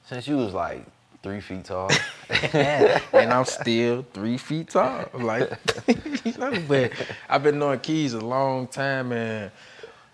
Since 0.07 0.28
you 0.28 0.37
was 0.37 0.54
like 0.54 0.85
three 1.23 1.40
feet 1.40 1.64
tall, 1.64 1.90
and 2.52 3.33
I'm 3.33 3.45
still 3.45 4.04
three 4.12 4.37
feet 4.38 4.71
tall. 4.71 5.09
Like, 5.14 5.50
but 6.69 6.92
I've 7.28 7.42
been 7.42 7.59
knowing 7.59 7.81
Keys 7.81 8.14
a 8.14 8.21
long 8.21 8.66
time, 8.66 9.12
and 9.12 9.50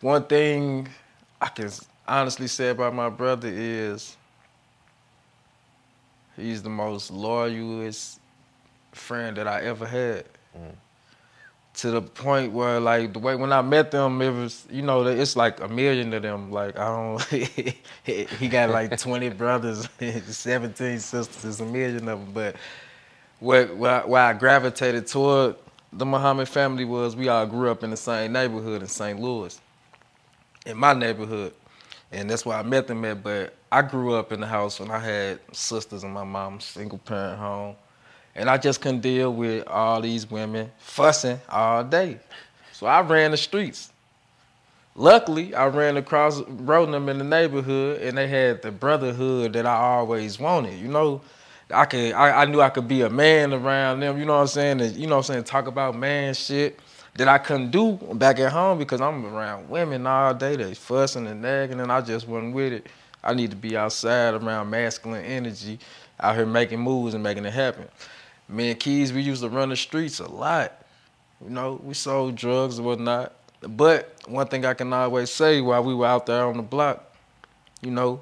one 0.01 0.25
thing 0.25 0.89
I 1.41 1.49
can 1.49 1.71
honestly 2.07 2.47
say 2.47 2.71
about 2.71 2.95
my 2.95 3.09
brother 3.09 3.49
is 3.51 4.17
he's 6.39 6.63
the 6.63 6.71
most 6.71 7.11
loyalest 7.11 8.21
friend 8.93 9.37
that 9.37 9.47
I 9.47 9.63
ever 9.63 9.87
had. 9.87 10.25
Mm. 10.57 10.75
To 11.75 11.91
the 11.93 12.03
point 12.03 12.53
where, 12.53 12.81
like, 12.81 13.13
the 13.13 13.21
way 13.21 13.37
when 13.37 13.53
I 13.53 13.63
met 13.63 13.93
them, 13.93 14.21
it 14.21 14.31
was, 14.31 14.67
you 14.69 14.83
know, 14.83 15.07
it's 15.07 15.37
like 15.37 15.61
a 15.61 15.69
million 15.69 16.13
of 16.13 16.23
them. 16.23 16.51
Like, 16.51 16.77
I 16.77 16.87
don't, 16.89 17.23
he 18.05 18.49
got 18.49 18.71
like 18.71 18.99
20 18.99 19.29
brothers, 19.31 19.89
17 20.01 20.99
sisters, 20.99 21.45
it's 21.45 21.61
a 21.61 21.65
million 21.65 22.09
of 22.09 22.21
them. 22.21 22.33
But 22.33 22.57
where, 23.39 23.69
where 23.69 24.23
I 24.23 24.33
gravitated 24.33 25.07
toward 25.07 25.57
the 25.93 26.05
Muhammad 26.05 26.49
family 26.49 26.85
was 26.85 27.15
we 27.15 27.29
all 27.29 27.47
grew 27.47 27.71
up 27.71 27.85
in 27.85 27.91
the 27.91 27.97
same 27.97 28.33
neighborhood 28.33 28.83
in 28.83 28.89
St. 28.89 29.19
Louis, 29.19 29.59
in 30.67 30.77
my 30.77 30.93
neighborhood. 30.95 31.55
And 32.11 32.29
that's 32.29 32.45
where 32.45 32.57
I 32.57 32.63
met 32.63 32.87
them 32.87 33.05
at. 33.05 33.23
But 33.23 33.55
I 33.71 33.83
grew 33.83 34.15
up 34.15 34.33
in 34.33 34.41
the 34.41 34.47
house 34.47 34.81
when 34.81 34.91
I 34.91 34.99
had 34.99 35.41
sisters 35.53 36.03
and 36.03 36.13
my 36.13 36.25
mom, 36.25 36.61
single 36.61 36.99
parent 36.99 37.39
home. 37.39 37.77
And 38.35 38.49
I 38.49 38.57
just 38.57 38.81
couldn't 38.81 39.01
deal 39.01 39.33
with 39.33 39.67
all 39.67 40.01
these 40.01 40.31
women 40.31 40.71
fussing 40.79 41.41
all 41.49 41.85
day. 41.85 42.19
So 42.73 42.87
I 42.87 43.01
ran 43.01 43.33
the 43.33 43.37
streets. 43.37 43.91
Luckily, 44.95 45.55
I 45.55 45.67
ran 45.67 45.97
across 45.97 46.41
them 46.41 47.09
in 47.09 47.19
the 47.19 47.25
neighborhood 47.25 48.01
and 48.03 48.17
they 48.17 48.27
had 48.27 48.63
the 48.63 48.71
brotherhood 48.73 49.53
that 49.53 49.67
I 49.67 49.77
always 49.77 50.39
wanted. 50.39 50.79
You 50.79 50.89
know, 50.89 51.21
I 51.71 51.85
could 51.85 52.13
I, 52.13 52.43
I 52.43 52.45
knew 52.47 52.61
I 52.61 52.71
could 52.71 52.89
be 52.89 53.03
a 53.03 53.11
man 53.11 53.53
around 53.53 54.01
them, 54.01 54.19
you 54.19 54.25
know 54.25 54.35
what 54.35 54.43
I'm 54.43 54.47
saying? 54.47 54.81
And, 54.81 54.97
you 54.97 55.07
know 55.07 55.17
what 55.17 55.29
I'm 55.29 55.35
saying, 55.35 55.45
talk 55.45 55.67
about 55.67 55.97
man 55.97 56.35
shit 56.35 56.81
that 57.17 57.29
I 57.29 57.39
couldn't 57.39 57.71
do 57.71 57.95
back 58.15 58.39
at 58.39 58.53
home 58.53 58.79
because 58.79 59.01
I'm 59.01 59.27
around 59.27 59.69
women 59.69 60.07
all 60.07 60.33
day. 60.33 60.57
They 60.57 60.75
fussing 60.75 61.27
and 61.27 61.43
nagging, 61.43 61.81
and 61.81 61.91
I 61.91 62.01
just 62.01 62.29
wasn't 62.29 62.55
with 62.55 62.73
it. 62.73 62.87
I 63.23 63.35
need 63.35 63.51
to 63.51 63.57
be 63.57 63.77
outside 63.77 64.35
around 64.35 64.71
masculine 64.71 65.25
energy, 65.25 65.79
out 66.21 66.37
here 66.37 66.47
making 66.47 66.81
moves 66.81 67.15
and 67.15 67.23
making 67.23 67.45
it 67.45 67.53
happen. 67.53 67.89
Me 68.49 68.71
and 68.71 68.81
Keys, 68.81 69.13
we 69.13 69.21
used 69.21 69.43
to 69.43 69.49
run 69.49 69.69
the 69.69 69.77
streets 69.77 70.21
a 70.21 70.29
lot. 70.29 70.85
You 71.45 71.51
know, 71.51 71.81
we 71.83 71.95
sold 71.95 72.37
drugs 72.37 72.79
and 72.79 72.87
whatnot. 72.87 73.33
But 73.61 74.15
one 74.27 74.47
thing 74.47 74.65
I 74.65 74.75
can 74.75 74.93
always 74.93 75.31
say 75.31 75.61
while 75.61 75.83
we 75.83 75.95
were 75.95 76.07
out 76.07 76.27
there 76.27 76.45
on 76.45 76.57
the 76.57 76.63
block, 76.63 77.13
you 77.83 77.91
know, 77.91 78.21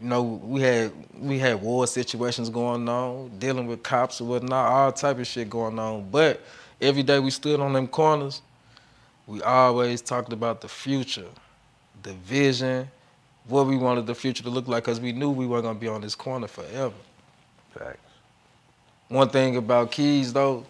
you 0.00 0.08
know, 0.08 0.22
we 0.22 0.60
had 0.62 0.92
we 1.16 1.38
had 1.38 1.62
war 1.62 1.86
situations 1.86 2.50
going 2.50 2.88
on, 2.88 3.30
dealing 3.38 3.66
with 3.66 3.82
cops 3.82 4.20
and 4.20 4.28
whatnot, 4.28 4.72
all 4.72 4.92
type 4.92 5.18
of 5.18 5.26
shit 5.26 5.48
going 5.48 5.78
on. 5.78 6.10
But 6.10 6.40
every 6.80 7.02
day 7.02 7.20
we 7.20 7.30
stood 7.30 7.60
on 7.60 7.72
them 7.72 7.86
corners, 7.86 8.42
we 9.26 9.42
always 9.42 10.02
talked 10.02 10.32
about 10.32 10.60
the 10.60 10.68
future, 10.68 11.28
the 12.02 12.14
vision, 12.14 12.90
what 13.46 13.66
we 13.66 13.76
wanted 13.76 14.06
the 14.06 14.14
future 14.14 14.42
to 14.42 14.50
look 14.50 14.68
like, 14.68 14.84
because 14.84 15.00
we 15.00 15.12
knew 15.12 15.30
we 15.30 15.46
weren't 15.46 15.64
gonna 15.64 15.78
be 15.78 15.88
on 15.88 16.00
this 16.00 16.14
corner 16.14 16.46
forever. 16.46 16.94
Facts. 17.74 17.98
One 19.08 19.28
thing 19.28 19.56
about 19.56 19.90
Keys 19.90 20.32
though, 20.32 20.64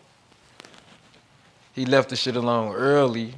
he 1.74 1.86
left 1.86 2.10
the 2.10 2.16
shit 2.16 2.36
alone 2.36 2.74
early 2.74 3.34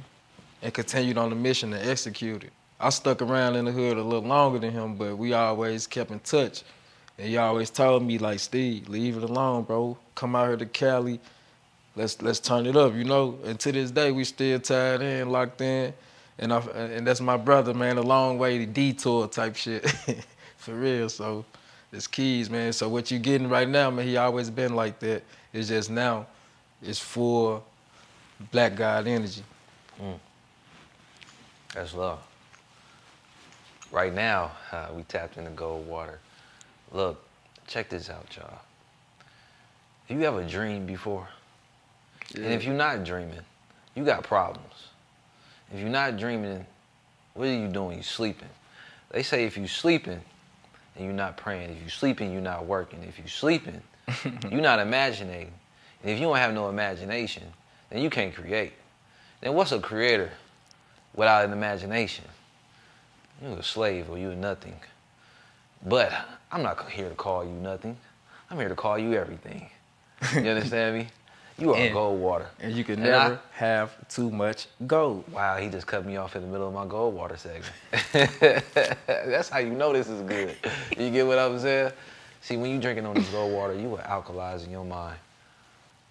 and 0.61 0.73
continued 0.73 1.17
on 1.17 1.29
the 1.29 1.35
mission 1.35 1.71
to 1.71 1.87
execute 1.87 2.43
it. 2.43 2.51
I 2.79 2.89
stuck 2.89 3.21
around 3.21 3.55
in 3.55 3.65
the 3.65 3.71
hood 3.71 3.97
a 3.97 4.03
little 4.03 4.27
longer 4.27 4.59
than 4.59 4.71
him, 4.71 4.95
but 4.95 5.17
we 5.17 5.33
always 5.33 5.87
kept 5.87 6.11
in 6.11 6.19
touch. 6.19 6.63
And 7.17 7.29
he 7.29 7.37
always 7.37 7.69
told 7.69 8.03
me, 8.03 8.17
like, 8.17 8.39
Steve, 8.39 8.89
leave 8.89 9.15
it 9.15 9.23
alone, 9.23 9.63
bro. 9.63 9.97
Come 10.15 10.35
out 10.35 10.47
here 10.47 10.57
to 10.57 10.65
Cali. 10.65 11.21
Let's 11.95 12.21
let's 12.21 12.41
turn 12.41 12.65
it 12.65 12.75
up, 12.75 12.93
you 12.93 13.05
know. 13.05 13.39
And 13.45 13.57
to 13.61 13.71
this 13.71 13.91
day, 13.91 14.11
we 14.11 14.25
still 14.25 14.59
tied 14.59 15.01
in, 15.01 15.29
locked 15.29 15.61
in. 15.61 15.93
And 16.37 16.51
I, 16.51 16.59
and 16.59 17.07
that's 17.07 17.21
my 17.21 17.37
brother, 17.37 17.73
man, 17.73 17.97
a 17.97 18.01
long 18.01 18.37
way 18.37 18.57
to 18.57 18.65
detour 18.65 19.27
type 19.27 19.55
shit. 19.55 19.89
For 20.57 20.73
real. 20.73 21.09
So 21.09 21.45
it's 21.91 22.07
keys, 22.07 22.49
man. 22.49 22.73
So 22.73 22.89
what 22.89 23.11
you 23.11 23.19
getting 23.19 23.47
right 23.47 23.69
now, 23.69 23.89
man, 23.89 24.05
he 24.05 24.17
always 24.17 24.49
been 24.49 24.75
like 24.75 24.99
that. 24.99 25.23
It's 25.53 25.69
just 25.69 25.89
now 25.89 26.25
it's 26.81 26.99
full 26.99 27.63
black 28.51 28.75
God 28.75 29.07
energy. 29.07 29.43
Mm. 30.01 30.19
That's 31.73 31.93
love 31.93 32.19
right 33.95 34.13
now, 34.13 34.51
uh, 34.73 34.87
we 34.93 35.03
tapped 35.03 35.37
into 35.37 35.49
gold 35.51 35.87
water. 35.87 36.19
Look, 36.91 37.23
check 37.65 37.89
this 37.89 38.09
out, 38.09 38.27
y'all. 38.35 38.59
Have 40.07 40.19
you 40.19 40.25
ever 40.25 40.43
dreamed 40.43 40.85
before? 40.85 41.27
Yeah. 42.35 42.43
And 42.43 42.53
if 42.53 42.65
you're 42.65 42.75
not 42.75 43.05
dreaming, 43.05 43.39
you 43.95 44.03
got 44.03 44.23
problems. 44.23 44.89
If 45.73 45.79
you're 45.79 45.89
not 45.89 46.17
dreaming, 46.17 46.65
what 47.33 47.47
are 47.47 47.53
you 47.53 47.67
doing? 47.67 47.95
You're 47.95 48.03
sleeping. 48.03 48.49
They 49.11 49.23
say 49.23 49.45
if 49.45 49.57
you're 49.57 49.67
sleeping 49.67 50.21
and 50.95 51.05
you're 51.05 51.13
not 51.13 51.37
praying, 51.37 51.71
if 51.71 51.81
you're 51.81 51.89
sleeping, 51.89 52.31
you're 52.31 52.41
not 52.41 52.65
working. 52.65 53.03
If 53.03 53.17
you're 53.17 53.27
sleeping, 53.27 53.81
you're 54.49 54.61
not 54.61 54.79
imagining. 54.79 55.51
And 56.01 56.11
if 56.11 56.19
you 56.19 56.25
don't 56.25 56.37
have 56.37 56.53
no 56.53 56.69
imagination, 56.69 57.43
then 57.89 58.01
you 58.01 58.09
can't 58.09 58.33
create. 58.33 58.73
Then 59.41 59.53
what's 59.53 59.71
a 59.71 59.79
creator 59.79 60.31
without 61.13 61.45
an 61.45 61.51
imagination? 61.51 62.25
You're 63.41 63.57
a 63.57 63.63
slave 63.63 64.09
or 64.09 64.17
you're 64.17 64.35
nothing. 64.35 64.75
But 65.85 66.11
I'm 66.51 66.63
not 66.63 66.89
here 66.89 67.09
to 67.09 67.15
call 67.15 67.43
you 67.43 67.51
nothing. 67.51 67.97
I'm 68.49 68.57
here 68.57 68.69
to 68.69 68.75
call 68.75 68.97
you 68.97 69.13
everything. 69.13 69.69
You 70.33 70.39
understand 70.49 70.97
me? 70.97 71.07
You 71.57 71.73
are 71.73 71.77
and, 71.77 71.95
Goldwater. 71.95 72.47
And 72.59 72.73
you 72.75 72.83
can 72.83 72.95
and 72.95 73.03
never 73.03 73.35
I, 73.35 73.57
have 73.57 74.07
too 74.09 74.29
much 74.29 74.67
gold. 74.85 75.23
Wow, 75.31 75.57
he 75.57 75.69
just 75.69 75.87
cut 75.87 76.05
me 76.05 76.17
off 76.17 76.35
in 76.35 76.41
the 76.41 76.47
middle 76.47 76.67
of 76.67 76.73
my 76.73 76.85
gold 76.85 77.15
water 77.15 77.37
segment. 77.37 77.71
That's 79.07 79.49
how 79.49 79.59
you 79.59 79.71
know 79.71 79.93
this 79.93 80.09
is 80.09 80.21
good. 80.23 80.55
You 80.97 81.09
get 81.11 81.25
what 81.25 81.39
I'm 81.39 81.57
saying? 81.59 81.93
See, 82.41 82.57
when 82.57 82.71
you 82.71 82.79
drinking 82.79 83.05
on 83.05 83.15
this 83.15 83.29
gold 83.29 83.53
water, 83.53 83.73
you 83.73 83.95
are 83.95 84.03
alkalizing 84.03 84.69
your 84.69 84.85
mind. 84.85 85.17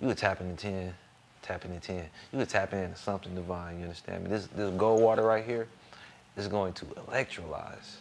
You 0.00 0.08
were 0.08 0.14
tapping 0.14 0.50
the 0.50 0.56
10, 0.56 0.94
tapping 1.42 1.74
the 1.74 1.80
10. 1.80 2.04
You 2.32 2.38
were 2.38 2.46
tapping 2.46 2.82
into 2.82 2.96
something 2.96 3.34
divine, 3.34 3.78
you 3.78 3.84
understand 3.84 4.24
me? 4.24 4.30
This, 4.30 4.46
this 4.46 4.70
gold 4.74 5.02
water 5.02 5.22
right 5.22 5.44
here, 5.44 5.68
is 6.36 6.48
going 6.48 6.72
to 6.72 6.84
electrolyze 6.86 7.96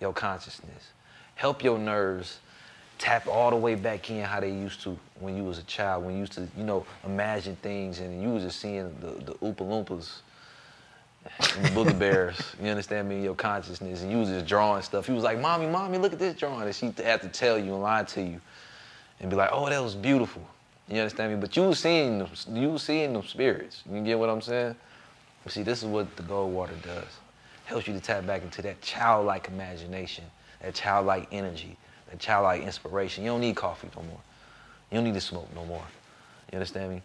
your 0.00 0.12
consciousness, 0.12 0.90
help 1.36 1.62
your 1.62 1.78
nerves 1.78 2.40
tap 2.98 3.26
all 3.26 3.50
the 3.50 3.56
way 3.56 3.74
back 3.74 4.10
in 4.10 4.22
how 4.24 4.40
they 4.40 4.50
used 4.50 4.80
to 4.82 4.98
when 5.20 5.36
you 5.36 5.44
was 5.44 5.58
a 5.58 5.62
child, 5.64 6.04
when 6.04 6.14
you 6.14 6.20
used 6.20 6.32
to, 6.32 6.48
you 6.56 6.64
know, 6.64 6.86
imagine 7.04 7.56
things 7.56 8.00
and 8.00 8.22
you 8.22 8.30
was 8.30 8.42
just 8.42 8.60
seeing 8.60 8.94
the, 9.00 9.08
the 9.24 9.34
Oompa 9.34 9.58
Loompas 9.58 10.20
and 11.56 11.64
the 11.64 11.68
Booger 11.70 11.98
Bears, 11.98 12.54
you 12.62 12.68
understand 12.68 13.08
me, 13.08 13.22
your 13.22 13.34
consciousness, 13.34 14.02
and 14.02 14.10
you 14.10 14.18
was 14.18 14.28
just 14.28 14.46
drawing 14.46 14.82
stuff. 14.82 15.06
He 15.06 15.12
was 15.12 15.24
like, 15.24 15.38
mommy, 15.40 15.66
mommy, 15.66 15.98
look 15.98 16.12
at 16.12 16.18
this 16.18 16.36
drawing. 16.36 16.62
And 16.62 16.74
she 16.74 16.92
had 17.02 17.22
to 17.22 17.28
tell 17.28 17.58
you 17.58 17.72
and 17.74 17.82
lie 17.82 18.04
to 18.04 18.22
you 18.22 18.40
and 19.20 19.30
be 19.30 19.36
like, 19.36 19.50
oh, 19.52 19.68
that 19.68 19.82
was 19.82 19.94
beautiful. 19.94 20.42
You 20.88 21.00
understand 21.00 21.32
me? 21.32 21.40
But 21.40 21.56
you 21.56 21.62
was 21.62 21.78
seeing 21.78 22.18
them, 22.18 22.28
you 22.52 22.70
was 22.70 22.82
seeing 22.82 23.14
them 23.14 23.24
spirits. 23.24 23.82
You 23.90 24.02
get 24.02 24.18
what 24.18 24.28
I'm 24.28 24.42
saying? 24.42 24.76
See, 25.48 25.62
this 25.62 25.82
is 25.82 25.88
what 25.88 26.14
the 26.16 26.22
Goldwater 26.22 26.80
does 26.82 27.08
helps 27.64 27.86
you 27.86 27.94
to 27.94 28.00
tap 28.00 28.26
back 28.26 28.42
into 28.42 28.62
that 28.62 28.80
childlike 28.82 29.48
imagination, 29.48 30.24
that 30.60 30.74
childlike 30.74 31.28
energy, 31.32 31.76
childlike 32.18 32.62
inspiration. 32.62 33.24
You 33.24 33.30
don't 33.30 33.40
need 33.40 33.56
coffee 33.56 33.88
no 33.96 34.02
more. 34.02 34.20
You 34.90 34.98
don't 34.98 35.04
need 35.04 35.14
to 35.14 35.20
smoke 35.20 35.48
no 35.54 35.64
more. 35.64 35.84
You 36.52 36.56
understand 36.56 36.92
me? 36.92 37.02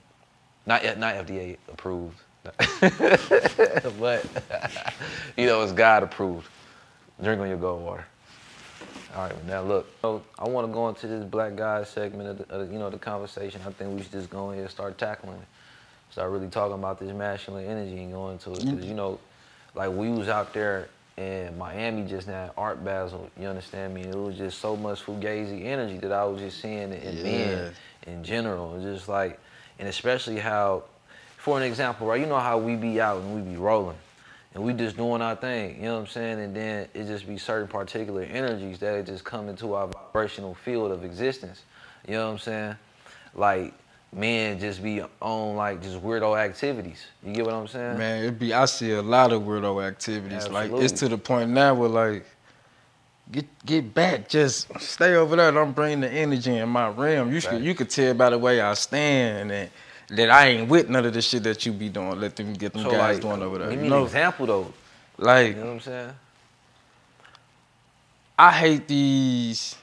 Not 0.66 0.84
yet, 0.84 1.00
not 1.00 1.16
FDA 1.16 1.58
approved, 1.72 2.20
but 2.44 4.26
you 5.38 5.48
know 5.48 5.64
it's 5.64 5.72
God 5.72 6.04
approved. 6.04 6.48
Drink 7.22 7.42
on 7.42 7.48
your 7.48 7.58
gold 7.58 7.84
water. 7.84 8.06
All 9.16 9.24
right, 9.24 9.46
now 9.46 9.62
look. 9.64 9.88
So 10.02 10.22
I 10.38 10.48
want 10.48 10.68
to 10.68 10.74
go 10.74 10.88
into 10.88 11.08
this 11.08 11.24
black 11.24 11.56
guy 11.56 11.84
segment 11.84 12.30
of, 12.30 12.38
the, 12.38 12.54
of, 12.54 12.72
you 12.72 12.78
know 12.78 12.90
the 12.90 13.00
conversation. 13.00 13.62
I 13.66 13.72
think 13.72 13.96
we 13.96 14.04
should 14.04 14.12
just 14.12 14.30
go 14.30 14.52
ahead 14.52 14.62
and 14.62 14.70
start 14.70 14.98
tackling 14.98 15.38
it. 15.38 15.48
Start 16.12 16.32
really 16.32 16.48
talking 16.48 16.76
about 16.76 17.00
this 17.00 17.12
masculine 17.14 17.66
energy 17.66 17.98
and 17.98 18.12
go 18.12 18.30
into 18.30 18.52
it 18.52 18.66
because 18.66 18.86
you 18.86 18.94
know 18.94 19.20
like 19.74 19.92
we 19.92 20.10
was 20.10 20.28
out 20.28 20.54
there 20.54 20.90
in 21.20 21.58
Miami 21.58 22.04
just 22.04 22.28
now, 22.28 22.52
Art 22.58 22.84
Basel, 22.84 23.30
you 23.38 23.48
understand 23.48 23.94
me? 23.94 24.04
It 24.04 24.16
was 24.16 24.38
just 24.38 24.60
so 24.60 24.78
much 24.78 25.06
fugazi 25.06 25.66
energy 25.66 25.98
that 25.98 26.14
I 26.14 26.24
was 26.24 26.42
just 26.42 26.62
seeing 26.62 26.94
in 26.94 27.18
yeah. 27.18 27.24
men 27.24 27.74
in 28.08 28.24
general. 28.24 28.82
Just 28.82 29.10
like, 29.10 29.38
and 29.80 29.90
especially 29.90 30.40
how, 30.40 30.84
for 31.38 31.58
an 31.58 31.64
example, 31.64 32.08
right? 32.08 32.22
You 32.22 32.26
know 32.26 32.40
how 32.40 32.58
we 32.58 32.76
be 32.78 33.02
out 33.02 33.18
and 33.18 33.36
we 33.36 33.42
be 33.42 33.58
rolling, 33.58 33.98
and 34.54 34.64
we 34.64 34.72
just 34.72 34.96
doing 34.96 35.22
our 35.22 35.36
thing. 35.36 35.76
You 35.76 35.84
know 35.84 35.96
what 35.96 36.02
I'm 36.02 36.08
saying? 36.08 36.40
And 36.40 36.56
then 36.56 36.88
it 36.94 37.06
just 37.06 37.28
be 37.28 37.38
certain 37.38 37.68
particular 37.68 38.22
energies 38.22 38.80
that 38.80 39.06
just 39.06 39.26
come 39.26 39.50
into 39.50 39.74
our 39.74 39.88
vibrational 39.88 40.56
field 40.56 40.92
of 40.92 41.04
existence. 41.04 41.64
You 42.08 42.14
know 42.14 42.28
what 42.28 42.34
I'm 42.34 42.40
saying? 42.40 42.76
Like 43.36 43.74
men 44.12 44.60
just 44.60 44.82
be 44.82 45.02
on 45.22 45.56
like 45.56 45.82
just 45.82 46.02
weirdo 46.02 46.38
activities. 46.38 47.06
You 47.24 47.34
get 47.34 47.46
what 47.46 47.54
I'm 47.54 47.68
saying? 47.68 47.98
Man, 47.98 48.26
it 48.26 48.40
be 48.40 48.54
I 48.54 48.66
see 48.66 48.92
a 48.92 49.02
lot 49.02 49.32
of 49.32 49.44
weirdo 49.44 49.86
activities. 49.86 50.46
Absolutely. 50.46 50.70
Like 50.70 50.84
it's 50.84 51.00
to 51.00 51.10
the 51.10 51.18
point 51.18 51.52
now 51.52 51.74
where 51.74 51.90
like 51.90 52.26
get 53.32 53.46
get 53.66 53.94
back, 53.94 54.28
just 54.28 54.68
stay 54.80 55.16
over 55.16 55.36
there. 55.36 55.52
Don't 55.52 55.76
bring 55.76 56.00
the 56.00 56.10
energy 56.10 56.56
in 56.58 56.70
my 56.70 56.90
realm. 56.90 57.32
You 57.32 57.40
should, 57.40 57.62
you 57.62 57.76
could 57.76 57.90
tell 57.90 58.14
by 58.14 58.30
the 58.30 58.38
way 58.38 58.62
I 58.62 58.74
stand 58.74 59.52
and 59.52 59.70
that 60.10 60.30
I 60.32 60.48
ain't 60.48 60.70
with 60.70 60.90
none 60.90 61.06
of 61.06 61.14
the 61.14 61.22
shit 61.22 61.44
that 61.44 61.66
you 61.66 61.72
be 61.72 61.90
doing. 61.90 62.20
Let 62.20 62.36
them 62.36 62.54
get 62.54 62.74
them 62.74 62.84
so 62.84 62.92
guys 62.92 63.16
like, 63.16 63.22
doing 63.22 63.44
over 63.44 63.60
there. 63.60 63.70
Give 63.70 63.78
me 63.78 63.86
you 63.86 63.90
know? 63.92 64.00
an 64.00 64.06
example 64.06 64.46
though. 64.48 64.74
Like, 65.18 65.50
You 65.50 65.56
know 65.56 65.66
what 65.66 65.72
I'm 65.74 65.80
saying? 65.82 66.14
I 68.40 68.52
hate 68.52 68.88
these. 68.88 69.76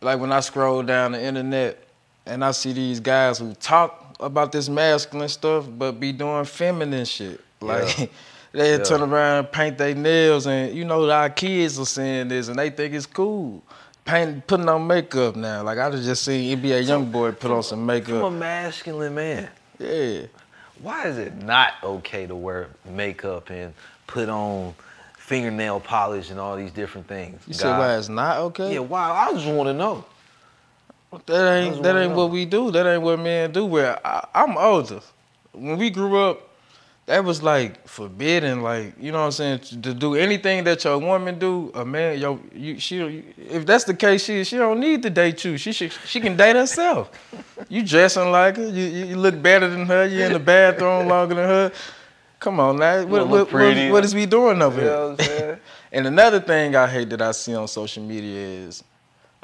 Like 0.00 0.20
when 0.20 0.32
I 0.32 0.40
scroll 0.40 0.82
down 0.82 1.12
the 1.12 1.22
internet 1.22 1.85
and 2.26 2.44
I 2.44 2.50
see 2.50 2.72
these 2.72 3.00
guys 3.00 3.38
who 3.38 3.54
talk 3.54 4.16
about 4.20 4.52
this 4.52 4.68
masculine 4.68 5.28
stuff, 5.28 5.66
but 5.68 5.92
be 6.00 6.12
doing 6.12 6.44
feminine 6.44 7.04
shit. 7.04 7.40
Like 7.60 7.98
Yeah. 7.98 8.06
they 8.52 8.70
Yeah. 8.78 8.84
turn 8.84 9.02
around 9.02 9.38
and 9.38 9.52
paint 9.52 9.78
their 9.78 9.94
nails, 9.94 10.46
and 10.46 10.74
you 10.74 10.84
know 10.84 11.08
our 11.10 11.30
kids 11.30 11.78
are 11.78 11.86
seeing 11.86 12.28
this, 12.28 12.48
and 12.48 12.58
they 12.58 12.70
think 12.70 12.94
it's 12.94 13.06
cool. 13.06 13.62
Paint, 14.04 14.46
putting 14.46 14.68
on 14.68 14.86
makeup 14.86 15.34
now. 15.36 15.62
Like 15.62 15.78
I 15.78 15.90
just 15.90 16.24
seen 16.24 16.56
NBA 16.58 16.84
YoungBoy 16.86 17.38
put 17.40 17.50
on 17.50 17.62
some 17.62 17.84
makeup. 17.84 18.24
I'm 18.24 18.34
a 18.34 18.38
masculine 18.38 19.14
man, 19.14 19.48
Yeah. 19.78 20.22
why 20.80 21.06
is 21.08 21.18
it 21.18 21.34
not 21.42 21.74
okay 21.82 22.26
to 22.26 22.34
wear 22.36 22.68
makeup 22.88 23.50
and 23.50 23.74
put 24.06 24.28
on 24.28 24.74
fingernail 25.16 25.80
polish 25.80 26.30
and 26.30 26.38
all 26.38 26.56
these 26.56 26.70
different 26.70 27.08
things? 27.08 27.42
You 27.48 27.54
said 27.54 27.76
why 27.76 27.96
it's 27.96 28.08
not 28.08 28.38
okay? 28.38 28.74
Yeah, 28.74 28.78
why? 28.80 29.10
I 29.10 29.32
just 29.32 29.46
want 29.48 29.68
to 29.68 29.74
know. 29.74 30.04
That 31.26 31.54
ain't 31.54 31.82
that 31.82 31.96
ain't 31.96 32.14
what 32.14 32.30
we 32.30 32.44
do. 32.44 32.70
That 32.70 32.86
ain't 32.86 33.02
what 33.02 33.18
men 33.18 33.52
do. 33.52 33.64
Where 33.64 33.98
I, 34.06 34.26
I'm 34.34 34.56
older. 34.58 35.00
When 35.52 35.78
we 35.78 35.88
grew 35.88 36.18
up, 36.18 36.46
that 37.06 37.24
was 37.24 37.42
like 37.42 37.86
forbidden. 37.88 38.60
Like 38.62 38.94
you 39.00 39.12
know 39.12 39.20
what 39.20 39.26
I'm 39.26 39.32
saying 39.32 39.60
to, 39.82 39.94
do 39.94 40.14
anything 40.16 40.64
that 40.64 40.84
your 40.84 40.98
woman 40.98 41.38
do. 41.38 41.70
A 41.74 41.84
man, 41.84 42.18
yo, 42.18 42.40
you 42.54 42.78
she. 42.78 43.24
If 43.38 43.64
that's 43.64 43.84
the 43.84 43.94
case, 43.94 44.24
she 44.24 44.44
she 44.44 44.56
don't 44.56 44.80
need 44.80 45.02
to 45.04 45.10
date 45.10 45.44
you. 45.44 45.56
She 45.56 45.72
should 45.72 45.92
she 46.04 46.20
can 46.20 46.36
date 46.36 46.56
herself. 46.56 47.10
you 47.68 47.84
dressing 47.84 48.30
like 48.30 48.56
her. 48.56 48.68
You, 48.68 48.84
you 49.06 49.16
look 49.16 49.40
better 49.40 49.68
than 49.68 49.86
her. 49.86 50.06
You 50.06 50.24
in 50.24 50.32
the 50.32 50.40
bathroom 50.40 51.08
longer 51.14 51.36
than 51.36 51.48
her. 51.48 51.72
Come 52.40 52.60
on 52.60 52.76
now. 52.76 53.04
What, 53.06 53.28
what, 53.28 53.52
what, 53.52 53.90
what 53.92 54.04
is 54.04 54.14
we 54.14 54.26
doing 54.26 54.60
over 54.60 54.76
You 54.76 54.86
here? 54.86 54.96
know 54.96 55.10
what 55.10 55.42
I'm? 55.42 55.60
And 55.92 56.06
another 56.06 56.40
thing 56.40 56.76
I 56.76 56.86
hate 56.86 57.08
that 57.10 57.22
I 57.22 57.30
see 57.30 57.54
on 57.54 57.66
social 57.68 58.02
media 58.02 58.66
is 58.66 58.84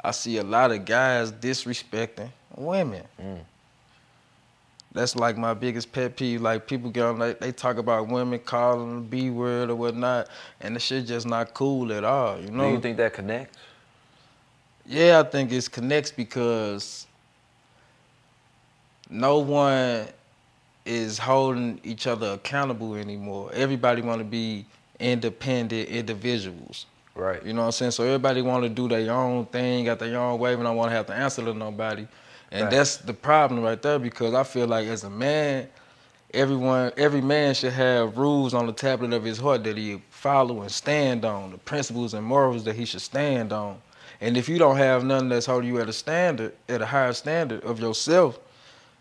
I 0.03 0.11
see 0.11 0.37
a 0.37 0.43
lot 0.43 0.71
of 0.71 0.85
guys 0.85 1.31
disrespecting 1.31 2.29
women. 2.55 3.03
Mm. 3.21 3.39
That's 4.91 5.15
like 5.15 5.37
my 5.37 5.53
biggest 5.53 5.91
pet 5.91 6.15
peeve. 6.15 6.41
Like 6.41 6.67
people 6.67 6.91
get 6.91 7.05
on, 7.05 7.19
they, 7.19 7.33
they 7.33 7.51
talk 7.51 7.77
about 7.77 8.07
women 8.07 8.39
calling 8.39 8.95
the 8.95 9.01
B 9.01 9.29
word 9.29 9.69
or 9.69 9.75
whatnot, 9.75 10.27
and 10.61 10.75
the 10.75 10.79
shit 10.79 11.07
just 11.07 11.25
not 11.25 11.53
cool 11.53 11.91
at 11.91 12.03
all. 12.03 12.39
You 12.39 12.51
know? 12.51 12.67
Do 12.67 12.75
you 12.75 12.79
think 12.79 12.97
that 12.97 13.13
connects? 13.13 13.57
Yeah, 14.85 15.21
I 15.21 15.23
think 15.23 15.51
it 15.51 15.71
connects 15.71 16.11
because 16.11 17.07
no 19.09 19.39
one 19.39 20.07
is 20.85 21.17
holding 21.17 21.79
each 21.83 22.05
other 22.05 22.33
accountable 22.33 22.95
anymore. 22.95 23.49
Everybody 23.53 24.01
want 24.01 24.19
to 24.19 24.25
be 24.25 24.65
independent 24.99 25.87
individuals. 25.87 26.85
Right. 27.15 27.43
You 27.45 27.53
know 27.53 27.61
what 27.61 27.67
I'm 27.67 27.71
saying? 27.73 27.91
So 27.91 28.03
everybody 28.03 28.41
want 28.41 28.63
to 28.63 28.69
do 28.69 28.87
their 28.87 29.11
own 29.11 29.45
thing, 29.45 29.85
got 29.85 29.99
their 29.99 30.17
own 30.17 30.39
way, 30.39 30.53
and 30.53 30.63
don't 30.63 30.75
want 30.75 30.89
to 30.91 30.95
have 30.95 31.05
to 31.07 31.13
answer 31.13 31.43
to 31.43 31.53
nobody. 31.53 32.07
And 32.51 32.63
Right. 32.63 32.71
that's 32.71 32.97
the 32.97 33.13
problem 33.13 33.61
right 33.63 33.81
there 33.81 33.99
because 33.99 34.33
I 34.33 34.43
feel 34.43 34.67
like 34.67 34.87
as 34.87 35.03
a 35.03 35.09
man, 35.09 35.67
everyone, 36.33 36.91
every 36.97 37.21
man 37.21 37.53
should 37.53 37.73
have 37.73 38.17
rules 38.17 38.53
on 38.53 38.65
the 38.65 38.73
tablet 38.73 39.13
of 39.13 39.23
his 39.23 39.37
heart 39.37 39.63
that 39.63 39.77
he 39.77 40.01
follow 40.09 40.61
and 40.61 40.71
stand 40.71 41.23
on, 41.25 41.51
the 41.51 41.57
principles 41.59 42.13
and 42.15 42.25
morals 42.25 42.63
that 42.63 42.75
he 42.75 42.85
should 42.85 43.01
stand 43.01 43.53
on. 43.53 43.77
And 44.19 44.37
if 44.37 44.49
you 44.49 44.57
don't 44.57 44.77
have 44.77 45.03
nothing 45.03 45.29
that's 45.29 45.45
holding 45.45 45.69
you 45.69 45.79
at 45.81 45.89
a 45.89 45.93
standard, 45.93 46.53
at 46.69 46.81
a 46.81 46.85
higher 46.85 47.13
standard 47.13 47.63
of 47.63 47.79
yourself, 47.79 48.39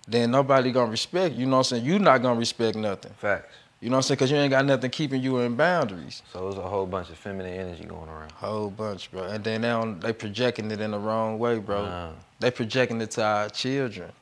then 0.09 0.31
nobody 0.31 0.73
gonna 0.73 0.91
respect. 0.91 1.35
You. 1.35 1.43
You 1.43 1.47
know 1.47 1.59
what 1.59 1.73
I'm 1.73 1.79
saying? 1.79 1.85
You 1.85 1.99
not 1.99 2.23
gonna 2.23 2.39
respect 2.39 2.77
nothing. 2.77 3.13
Facts. 3.19 3.55
You 3.83 3.91
know 3.91 3.97
what 3.97 3.99
I'm 3.99 4.03
saying? 4.05 4.19
Cause 4.19 4.31
you 4.31 4.37
ain't 4.37 4.53
got 4.53 4.65
nothing 4.65 4.91
keeping 4.93 5.21
you 5.21 5.39
in 5.39 5.57
boundaries. 5.57 6.23
So 6.33 6.45
there's 6.45 6.57
a 6.65 6.69
whole 6.69 6.87
bunch 6.87 7.11
of 7.11 7.19
feminine 7.19 7.53
energy 7.53 7.83
going 7.85 8.09
around. 8.09 8.31
Whole 8.31 8.71
bunch, 8.71 9.11
bro. 9.11 9.25
And 9.25 9.43
then 9.43 9.63
now 9.63 9.85
they 9.99 10.13
projecting 10.13 10.71
it 10.71 10.81
in 10.81 10.93
the 10.93 11.01
wrong 11.01 11.37
way, 11.41 11.59
bro. 11.59 11.85
Uh, 11.87 12.13
They 12.39 12.53
projecting 12.53 13.01
it 13.01 13.11
to 13.13 13.25
our 13.25 13.49
children. 13.49 14.13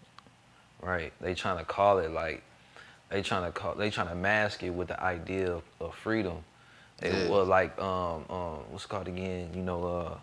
right. 0.81 1.13
They 1.21 1.35
trying 1.35 1.59
to 1.59 1.65
call 1.67 1.99
it 1.99 2.11
like 2.11 2.43
they 3.11 3.21
trying 3.21 3.45
to 3.45 3.53
call 3.53 3.75
they 3.75 3.91
trying 3.91 4.09
to 4.09 4.15
mask 4.15 4.63
it 4.63 4.71
with 4.71 4.89
the 4.89 5.03
idea 5.03 5.53
of, 5.53 5.63
of 5.79 5.95
freedom. 5.95 6.39
They 6.97 7.11
Yeah. 7.11 7.29
well 7.29 7.45
like 7.45 7.79
um 7.79 8.25
um 8.31 8.61
what's 8.71 8.87
it 8.87 8.89
called 8.89 9.09
again? 9.09 9.51
You 9.55 9.61
know 9.61 9.85
uh 9.85 10.15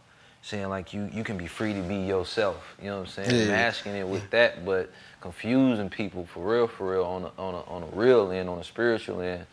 saying 0.41 0.69
like 0.69 0.95
you 0.95 1.11
you 1.13 1.23
can 1.23 1.37
be 1.37 1.45
free 1.45 1.73
to 1.75 1.81
be 1.81 1.97
yourself. 1.97 2.75
You 2.81 2.89
know 2.89 3.01
what 3.01 3.17
I'm 3.19 3.23
saying? 3.25 3.39
Yeah. 3.39 3.47
Masking 3.49 3.93
it 3.93 4.07
with 4.07 4.27
that, 4.31 4.65
but 4.65 4.89
confusing 5.27 5.89
people 5.89 6.25
for 6.25 6.53
real, 6.53 6.67
for 6.67 6.91
real 6.91 7.03
on 7.03 7.23
a, 7.23 7.31
on 7.37 7.53
a, 7.53 7.61
on 7.63 7.83
a 7.83 7.95
real 7.97 8.31
end, 8.31 8.47
on 8.47 8.59
a 8.59 8.63
spiritual 8.63 9.19
end, 9.19 9.45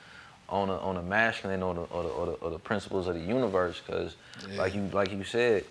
on 0.48 0.68
a 0.70 0.76
on 0.78 0.96
a 0.96 1.02
masculine 1.02 1.62
or 1.62 1.74
the 1.74 1.80
or 1.82 2.02
the, 2.04 2.08
or 2.10 2.26
the, 2.26 2.32
or 2.34 2.50
the 2.50 2.58
principles 2.58 3.08
of 3.08 3.14
the 3.14 3.20
universe. 3.20 3.80
Because 3.84 4.14
like 4.56 4.72
you 4.74 4.88
like 4.92 5.10
you 5.10 5.24
said, 5.24 5.64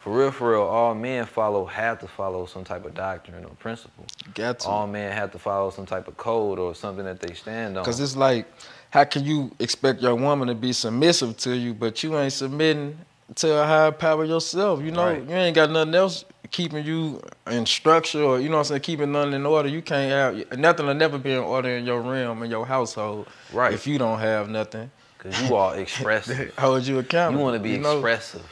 for 0.00 0.18
real, 0.18 0.30
for 0.30 0.50
real, 0.52 0.62
all 0.62 0.94
men 0.94 1.24
follow 1.24 1.64
have 1.64 2.00
to 2.00 2.06
follow 2.06 2.44
some 2.44 2.64
type 2.64 2.84
of 2.84 2.92
doctrine 2.94 3.42
or 3.44 3.48
principle. 3.50 4.04
Got 4.34 4.60
to. 4.60 4.68
All 4.68 4.86
men 4.86 5.10
have 5.12 5.32
to 5.32 5.38
follow 5.38 5.70
some 5.70 5.86
type 5.86 6.06
of 6.06 6.18
code 6.18 6.58
or 6.58 6.74
something 6.74 7.06
that 7.06 7.20
they 7.20 7.32
stand 7.32 7.78
on. 7.78 7.84
Cause 7.84 8.00
it's 8.00 8.16
like, 8.16 8.46
how 8.90 9.04
can 9.04 9.24
you 9.24 9.52
expect 9.58 10.02
your 10.02 10.14
woman 10.16 10.48
to 10.48 10.54
be 10.54 10.74
submissive 10.74 11.38
to 11.38 11.56
you, 11.56 11.72
but 11.72 12.02
you 12.02 12.18
ain't 12.18 12.34
submitting 12.34 12.98
to 13.36 13.62
a 13.62 13.64
higher 13.64 13.92
power 13.92 14.26
yourself? 14.26 14.82
You 14.82 14.90
know, 14.90 15.06
Right. 15.06 15.22
you 15.22 15.34
ain't 15.34 15.54
got 15.54 15.70
nothing 15.70 15.94
else 15.94 16.26
keeping 16.50 16.84
you 16.84 17.20
in 17.46 17.66
structure, 17.66 18.22
or 18.22 18.40
you 18.40 18.48
know 18.48 18.56
what 18.56 18.60
I'm 18.60 18.64
saying, 18.66 18.80
keeping 18.82 19.12
nothing 19.12 19.34
in 19.34 19.46
order. 19.46 19.68
You 19.68 19.82
can't 19.82 20.10
have 20.10 20.58
nothing 20.58 20.86
will 20.86 20.94
never 20.94 21.18
be 21.18 21.32
in 21.32 21.38
order 21.38 21.70
in 21.70 21.84
your 21.84 22.00
realm 22.00 22.42
in 22.42 22.50
your 22.50 22.66
household. 22.66 23.28
Right. 23.52 23.72
If 23.72 23.86
you 23.86 23.98
don't 23.98 24.18
have 24.18 24.48
nothing, 24.48 24.90
Cause 25.18 25.40
you 25.42 25.54
all 25.54 25.72
expressive. 25.72 26.54
hold 26.58 26.86
you 26.86 26.98
accountable. 26.98 27.40
you 27.40 27.44
want 27.44 27.56
to 27.56 27.62
be 27.62 27.78
know? 27.78 27.98
expressive. 27.98 28.42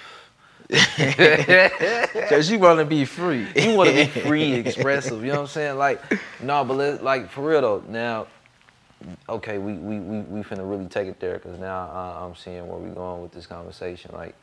Cause 2.30 2.50
you 2.50 2.58
want 2.58 2.78
to 2.78 2.86
be 2.86 3.04
free. 3.04 3.46
you 3.56 3.74
want 3.74 3.90
to 3.90 3.94
be 3.94 4.06
free, 4.20 4.52
expressive. 4.54 5.22
You 5.22 5.32
know 5.32 5.34
what 5.34 5.40
I'm 5.42 5.46
saying? 5.48 5.76
Like, 5.76 6.00
no, 6.40 6.64
but 6.64 6.74
let, 6.74 7.04
like 7.04 7.30
for 7.30 7.46
real 7.46 7.60
though. 7.60 7.84
Now, 7.88 8.26
okay, 9.28 9.58
we 9.58 9.74
we 9.74 9.98
we 9.98 10.20
we 10.20 10.42
finna 10.42 10.68
really 10.68 10.86
take 10.86 11.08
it 11.08 11.20
there 11.20 11.34
because 11.34 11.58
now 11.58 11.90
I, 11.90 12.24
I'm 12.24 12.34
seeing 12.34 12.66
where 12.66 12.78
we 12.78 12.90
going 12.90 13.20
with 13.20 13.32
this 13.32 13.46
conversation. 13.46 14.12
Like, 14.14 14.34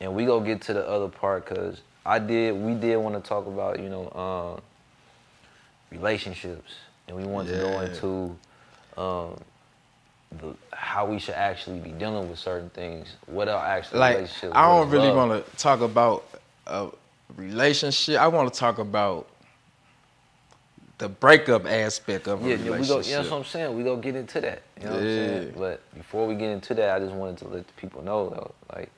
and 0.00 0.14
we 0.14 0.24
go 0.24 0.40
get 0.40 0.62
to 0.62 0.72
the 0.72 0.88
other 0.88 1.08
part 1.08 1.46
because 1.46 1.82
I 2.06 2.18
did 2.18 2.54
we 2.54 2.74
did 2.74 2.96
want 2.96 3.22
to 3.22 3.28
talk 3.28 3.46
about 3.46 3.80
you 3.80 3.88
know 3.88 4.10
um, 4.12 4.62
relationships 5.90 6.72
and 7.08 7.16
we 7.16 7.24
wanted 7.24 7.52
to 7.52 7.58
go 7.58 7.80
into 7.80 8.36
um, 9.00 9.40
the, 10.40 10.54
how 10.72 11.06
we 11.06 11.18
should 11.18 11.34
actually 11.34 11.78
be 11.78 11.90
dealing 11.90 12.28
with 12.28 12.38
certain 12.38 12.70
things. 12.70 13.08
What 13.26 13.48
are 13.48 13.64
actually 13.64 14.00
like 14.00 14.16
relationships? 14.16 14.52
I 14.54 14.68
don't 14.68 14.90
really 14.90 15.12
want 15.12 15.44
to 15.44 15.56
talk 15.56 15.80
about 15.80 16.24
a 16.66 16.88
relationship. 17.36 18.20
I 18.20 18.28
want 18.28 18.52
to 18.52 18.58
talk 18.58 18.78
about 18.78 19.28
the 20.98 21.08
breakup 21.08 21.66
aspect 21.66 22.26
of 22.26 22.44
a 22.44 22.48
Yeah, 22.48 22.54
yeah, 22.54 22.58
we 22.58 22.64
go. 22.64 22.72
relationship. 22.72 23.10
Yeah, 23.10 23.16
that's 23.18 23.30
what 23.30 23.38
I'm 23.38 23.44
saying. 23.44 23.76
We 23.76 23.82
go 23.84 23.96
get 23.96 24.16
into 24.16 24.40
that. 24.40 24.62
You 24.80 24.84
know 24.84 24.90
what 24.92 25.00
I'm 25.00 25.04
saying? 25.04 25.54
But 25.56 25.94
before 25.94 26.26
we 26.26 26.34
get 26.34 26.50
into 26.50 26.74
that, 26.74 26.96
I 26.96 26.98
just 27.00 27.12
wanted 27.12 27.38
to 27.38 27.48
let 27.48 27.66
the 27.66 27.72
people 27.74 28.02
know 28.02 28.30
though, 28.30 28.54
like, 28.74 28.90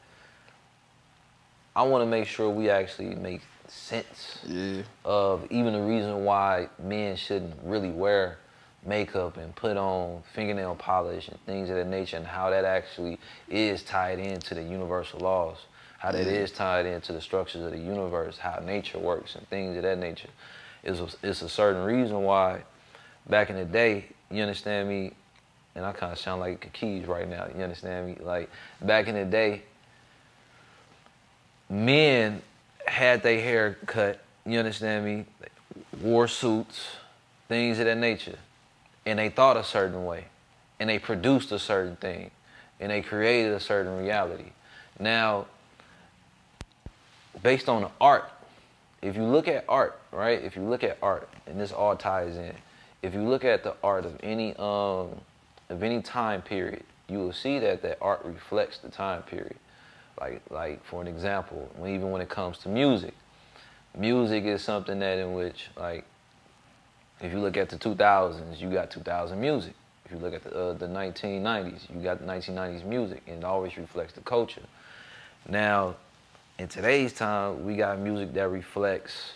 I 1.79 1.83
want 1.83 2.03
to 2.03 2.07
make 2.07 2.27
sure 2.27 2.51
we 2.51 2.71
actually 2.71 3.15
make 3.15 3.41
sense 3.69 4.41
yeah, 4.45 4.83
of 5.05 5.47
even 5.49 5.75
the 5.75 5.81
reason 5.81 6.25
why 6.25 6.71
men 6.83 7.15
shouldn't 7.15 7.55
really 7.63 7.91
wear 7.91 8.39
makeup 8.85 9.37
and 9.37 9.55
put 9.55 9.77
on 9.77 10.25
fingernail 10.35 10.75
polish 10.75 11.29
and 11.29 11.39
things 11.47 11.71
of 11.71 11.77
that 11.77 11.87
nature, 11.87 12.17
and 12.17 12.27
how 12.27 12.51
that 12.51 12.65
actually 12.65 13.21
is 13.49 13.85
tied 13.85 14.19
into 14.19 14.57
the 14.57 14.63
universal 14.63 15.21
laws, 15.21 15.67
how 16.01 16.11
that 16.11 16.27
is 16.27 16.51
tied 16.51 16.85
into 16.85 17.13
the 17.13 17.21
structures 17.21 17.63
of 17.63 17.71
the 17.71 17.79
universe, 17.79 18.39
how 18.39 18.59
nature 18.59 18.99
works, 18.99 19.37
and 19.37 19.49
things 19.49 19.77
of 19.77 19.85
that 19.85 19.99
nature. 19.99 20.31
It's 20.83 20.99
a, 20.99 21.09
it's 21.23 21.43
a 21.43 21.49
certain 21.49 21.85
reason 21.85 22.25
why 22.25 22.63
back 23.29 23.51
in 23.51 23.57
the 23.57 23.65
day, 23.65 24.07
you 24.33 24.43
understand 24.43 24.89
me, 24.89 25.13
and 25.77 25.85
I 25.85 25.93
kind 25.93 26.13
of 26.13 26.19
sound 26.19 26.41
like 26.41 26.73
Keys 26.73 27.07
right 27.07 27.29
now, 27.29 27.47
you 27.57 27.63
understand 27.63 28.09
me? 28.09 28.17
Like 28.21 28.51
back 28.83 29.07
in 29.07 29.15
the 29.15 29.25
day, 29.25 29.63
men 31.69 32.43
had 32.87 33.23
their 33.23 33.41
hair 33.41 33.77
cut, 33.87 34.21
you 34.47 34.59
understand 34.59 35.05
me, 35.05 35.25
wore 36.01 36.29
suits, 36.29 36.87
things 37.49 37.79
of 37.79 37.87
that 37.87 37.99
nature, 37.99 38.39
and 39.05 39.19
they 39.19 39.29
thought 39.29 39.57
a 39.57 39.65
certain 39.65 40.05
way, 40.05 40.27
and 40.81 40.89
they 40.89 40.99
produced 40.99 41.53
a 41.53 41.59
certain 41.59 41.97
thing, 41.97 42.31
and 42.81 42.91
they 42.91 43.03
created 43.03 43.53
a 43.53 43.61
certain 43.61 43.99
reality. 43.99 44.53
Now, 44.99 45.47
based 47.43 47.69
on 47.69 47.83
the 47.83 47.91
art, 48.01 48.31
if 49.01 49.17
you 49.17 49.25
look 49.25 49.49
at 49.49 49.65
art, 49.69 49.99
right? 50.11 50.43
If 50.43 50.57
you 50.57 50.63
look 50.63 50.83
at 50.83 50.99
art, 51.03 51.29
and 51.47 51.61
this 51.61 51.73
all 51.73 51.97
ties 51.97 52.37
in, 52.37 52.55
if 53.03 53.15
you 53.15 53.23
look 53.23 53.45
at 53.45 53.63
the 53.63 53.75
art 53.83 54.05
of 54.05 54.19
any 54.23 54.55
um 54.57 55.21
of 55.71 55.83
any 55.83 56.01
time 56.03 56.43
period, 56.43 56.83
you 57.09 57.19
will 57.19 57.33
see 57.33 57.59
that 57.59 57.83
that 57.83 57.99
art 58.01 58.25
reflects 58.25 58.79
the 58.79 58.89
time 58.89 59.23
period. 59.23 59.57
Like 60.21 60.43
like 60.51 60.85
for 60.85 61.01
an 61.01 61.07
example, 61.07 61.71
even 61.81 62.11
when 62.11 62.21
it 62.21 62.29
comes 62.29 62.59
to 62.59 62.69
music, 62.69 63.15
music 63.97 64.45
is 64.45 64.63
something 64.63 64.99
that 64.99 65.19
in 65.19 65.35
which 65.35 65.69
like 65.77 66.05
if 67.21 67.33
you 67.33 67.41
look 67.41 67.57
at 67.57 67.69
the 67.69 67.77
2000s, 67.77 68.61
you 68.61 68.71
got 68.71 68.91
2000 68.91 69.41
music. 69.41 69.75
If 70.05 70.13
you 70.13 70.19
look 70.19 70.35
at 70.35 70.45
the, 70.45 70.57
uh, 70.57 70.73
the 70.75 70.87
1990s, 70.87 71.93
you 71.93 72.01
got 72.01 72.21
the 72.21 72.27
1990s 72.27 72.85
music, 72.85 73.23
and 73.27 73.39
it 73.39 73.45
always 73.45 73.77
reflects 73.77 74.15
the 74.15 74.21
culture. 74.21 74.63
Now, 75.49 75.97
in 76.59 76.69
today's 76.69 77.13
time, 77.13 77.65
we 77.65 77.77
got 77.77 77.99
music 77.99 78.33
that 78.35 78.49
reflects 78.49 79.33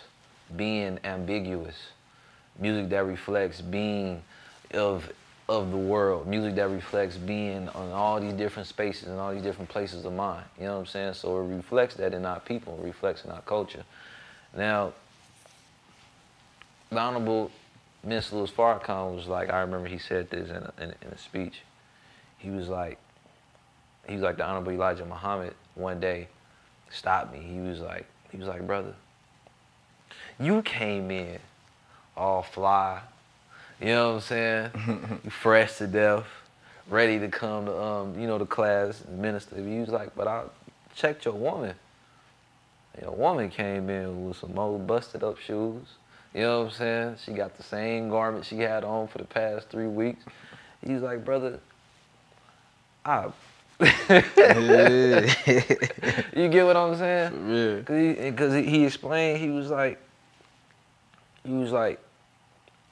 being 0.55 0.99
ambiguous, 1.03 1.75
music 2.57 2.89
that 2.89 3.05
reflects 3.05 3.61
being 3.61 4.23
of 4.73 5.11
of 5.49 5.71
the 5.71 5.77
world, 5.77 6.25
music 6.25 6.55
that 6.55 6.69
reflects 6.69 7.17
being 7.17 7.67
on 7.69 7.91
all 7.91 8.19
these 8.19 8.33
different 8.33 8.67
spaces 8.67 9.09
and 9.09 9.19
all 9.19 9.33
these 9.33 9.43
different 9.43 9.69
places 9.69 10.05
of 10.05 10.13
mind. 10.13 10.45
You 10.57 10.65
know 10.65 10.73
what 10.73 10.79
I'm 10.79 10.85
saying? 10.85 11.13
So 11.15 11.37
it 11.37 11.47
reflects 11.47 11.95
that 11.95 12.13
in 12.13 12.25
our 12.25 12.39
people, 12.39 12.79
reflects 12.81 13.25
in 13.25 13.31
our 13.31 13.41
culture. 13.41 13.83
Now, 14.55 14.93
the 16.89 16.99
Honorable 16.99 17.51
Mr. 18.07 18.33
Louis 18.33 18.51
Farrakhan 18.51 19.15
was 19.15 19.27
like, 19.27 19.49
I 19.49 19.61
remember 19.61 19.87
he 19.87 19.97
said 19.97 20.29
this 20.29 20.49
in 20.49 20.55
a, 20.55 20.73
in, 20.77 20.89
in 21.01 21.07
a 21.11 21.17
speech. 21.17 21.61
He 22.37 22.49
was 22.49 22.69
like, 22.69 22.99
he 24.07 24.13
was 24.13 24.23
like 24.23 24.37
the 24.37 24.45
Honorable 24.45 24.71
Elijah 24.71 25.05
Muhammad 25.05 25.55
one 25.75 25.99
day 25.99 26.27
stopped 26.89 27.33
me. 27.33 27.39
He 27.39 27.59
was 27.59 27.79
like, 27.79 28.05
he 28.31 28.37
was 28.37 28.47
like, 28.47 28.65
brother, 28.67 28.93
you 30.39 30.61
came 30.61 31.11
in 31.11 31.39
all 32.15 32.43
fly, 32.43 33.01
you 33.83 33.89
know 33.89 34.13
what 34.13 34.15
I'm 34.15 34.21
saying? 34.21 34.71
you 35.25 35.29
fresh 35.29 35.77
to 35.77 35.87
death, 35.87 36.25
ready 36.89 37.19
to 37.19 37.27
come 37.27 37.65
to 37.65 37.77
um, 37.77 38.17
you 38.17 38.27
know, 38.27 38.37
the 38.37 38.45
class 38.45 39.03
and 39.05 39.19
minister. 39.19 39.57
He 39.57 39.79
was 39.79 39.89
like, 39.89 40.15
but 40.15 40.25
I 40.25 40.43
checked 40.95 41.25
your 41.25 41.33
woman. 41.33 41.75
Your 43.01 43.11
woman 43.11 43.49
came 43.49 43.89
in 43.89 44.25
with 44.25 44.37
some 44.37 44.57
old 44.57 44.87
busted 44.87 45.21
up 45.23 45.37
shoes. 45.37 45.83
You 46.33 46.41
know 46.41 46.59
what 46.59 46.65
I'm 46.67 46.71
saying? 46.71 47.15
She 47.25 47.33
got 47.33 47.57
the 47.57 47.63
same 47.63 48.09
garment 48.09 48.45
she 48.45 48.59
had 48.59 48.85
on 48.85 49.07
for 49.07 49.17
the 49.17 49.25
past 49.25 49.69
three 49.69 49.87
weeks. 49.87 50.23
He's 50.85 51.01
like, 51.01 51.25
brother, 51.25 51.59
I. 53.03 53.31
you 53.79 53.85
get 56.47 56.65
what 56.65 56.77
I'm 56.77 56.95
saying? 56.95 57.49
Yeah. 57.49 57.81
Cause 57.81 57.97
he, 57.97 58.31
cause 58.31 58.53
he 58.53 58.85
explained, 58.85 59.39
he 59.39 59.49
was 59.49 59.69
like, 59.69 59.99
he 61.43 61.51
was 61.51 61.71
like, 61.71 61.99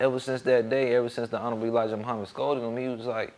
ever 0.02 0.20
since 0.20 0.42
that 0.42 0.70
day, 0.70 0.96
ever 0.96 1.10
since 1.10 1.30
the 1.30 1.38
Honorable 1.38 1.68
Elijah 1.68 1.96
Muhammad 1.96 2.28
scolded 2.28 2.64
him, 2.64 2.76
he 2.76 2.88
was 2.88 3.06
like, 3.06 3.34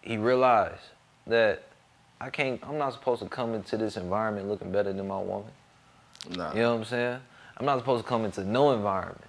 he 0.00 0.16
realized 0.16 0.80
that 1.26 1.64
I 2.20 2.30
can't, 2.30 2.58
I'm 2.66 2.78
not 2.78 2.94
supposed 2.94 3.22
to 3.22 3.28
come 3.28 3.54
into 3.54 3.76
this 3.76 3.96
environment 3.96 4.48
looking 4.48 4.72
better 4.72 4.92
than 4.92 5.06
my 5.06 5.20
woman. 5.20 5.52
Nah. 6.30 6.52
You 6.52 6.60
know 6.60 6.70
what 6.72 6.78
I'm 6.80 6.84
saying? 6.86 7.20
I'm 7.58 7.66
not 7.66 7.78
supposed 7.78 8.04
to 8.04 8.08
come 8.08 8.24
into 8.24 8.42
no 8.42 8.72
environment. 8.72 9.24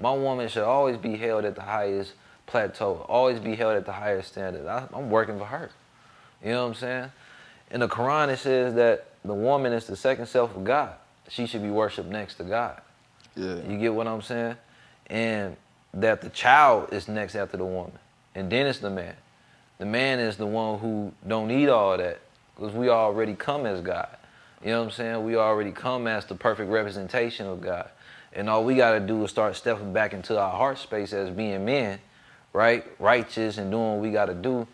My 0.00 0.12
woman 0.12 0.48
should 0.48 0.64
always 0.64 0.96
be 0.96 1.16
held 1.16 1.44
at 1.44 1.54
the 1.54 1.62
highest 1.62 2.14
plateau, 2.46 3.06
always 3.08 3.38
be 3.38 3.54
held 3.54 3.76
at 3.76 3.86
the 3.86 3.92
highest 3.92 4.32
standard. 4.32 4.66
I, 4.66 4.88
I'm 4.92 5.08
working 5.08 5.38
for 5.38 5.44
her. 5.44 5.70
You 6.42 6.50
know 6.50 6.62
what 6.62 6.68
I'm 6.70 6.74
saying? 6.74 7.12
In 7.70 7.80
the 7.80 7.88
Quran, 7.88 8.28
it 8.28 8.38
says 8.38 8.74
that 8.74 9.06
the 9.24 9.34
woman 9.34 9.72
is 9.72 9.86
the 9.86 9.94
second 9.94 10.26
self 10.26 10.56
of 10.56 10.64
God. 10.64 10.94
She 11.28 11.46
should 11.46 11.62
be 11.62 11.70
worshipped 11.70 12.08
next 12.08 12.36
to 12.36 12.44
God. 12.44 12.80
Yeah. 13.36 13.60
You 13.68 13.78
get 13.78 13.94
what 13.94 14.08
I'm 14.08 14.22
saying? 14.22 14.56
And 15.10 15.56
that 15.92 16.22
the 16.22 16.30
child 16.30 16.92
is 16.92 17.08
next 17.08 17.34
after 17.34 17.56
the 17.56 17.64
woman. 17.64 17.98
And 18.34 18.50
then 18.50 18.66
it's 18.66 18.78
the 18.78 18.90
man. 18.90 19.14
The 19.78 19.86
man 19.86 20.20
is 20.20 20.36
the 20.36 20.46
one 20.46 20.78
who 20.78 21.12
don't 21.26 21.48
need 21.48 21.68
all 21.68 21.96
that 21.96 22.20
because 22.54 22.72
we 22.74 22.88
already 22.88 23.34
come 23.34 23.66
as 23.66 23.80
God. 23.80 24.08
You 24.62 24.70
know 24.70 24.80
what 24.80 24.84
I'm 24.86 24.90
saying? 24.92 25.24
We 25.24 25.36
already 25.36 25.72
come 25.72 26.06
as 26.06 26.26
the 26.26 26.34
perfect 26.34 26.70
representation 26.70 27.46
of 27.46 27.60
God. 27.60 27.88
And 28.32 28.48
all 28.48 28.64
we 28.64 28.76
got 28.76 28.92
to 28.92 29.00
do 29.00 29.24
is 29.24 29.30
start 29.30 29.56
stepping 29.56 29.92
back 29.92 30.12
into 30.12 30.38
our 30.38 30.50
heart 30.50 30.78
space 30.78 31.12
as 31.12 31.30
being 31.30 31.64
men, 31.64 31.98
right? 32.52 32.84
Righteous 33.00 33.58
and 33.58 33.70
doing 33.70 33.92
what 33.92 34.00
we 34.00 34.10
got 34.10 34.26
to 34.26 34.34
do 34.34 34.68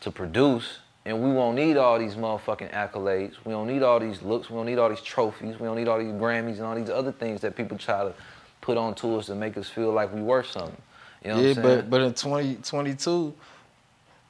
to 0.00 0.10
produce. 0.10 0.78
And 1.04 1.20
we 1.20 1.32
won't 1.32 1.56
need 1.56 1.76
all 1.76 1.98
these 1.98 2.14
motherfucking 2.14 2.72
accolades. 2.72 3.34
We 3.44 3.52
don't 3.52 3.66
need 3.66 3.82
all 3.82 3.98
these 3.98 4.22
looks. 4.22 4.48
We 4.48 4.56
don't 4.56 4.66
need 4.66 4.78
all 4.78 4.88
these 4.88 5.02
trophies. 5.02 5.58
We 5.58 5.66
don't 5.66 5.76
need 5.76 5.88
all 5.88 5.98
these 5.98 6.12
Grammys 6.12 6.58
and 6.58 6.62
all 6.62 6.76
these 6.76 6.90
other 6.90 7.12
things 7.12 7.40
that 7.40 7.56
people 7.56 7.76
try 7.76 8.04
to 8.04 8.14
put 8.62 8.78
on 8.78 8.94
to 8.94 9.16
us 9.16 9.26
to 9.26 9.34
make 9.34 9.58
us 9.58 9.68
feel 9.68 9.92
like 9.92 10.14
we 10.14 10.22
worth 10.22 10.50
something. 10.50 10.74
You 11.22 11.30
know 11.30 11.40
yeah, 11.40 11.48
what 11.48 11.58
I'm 11.58 11.64
saying? 11.64 11.80
but 11.80 11.90
but 11.90 12.00
in 12.00 12.14
2022, 12.14 13.34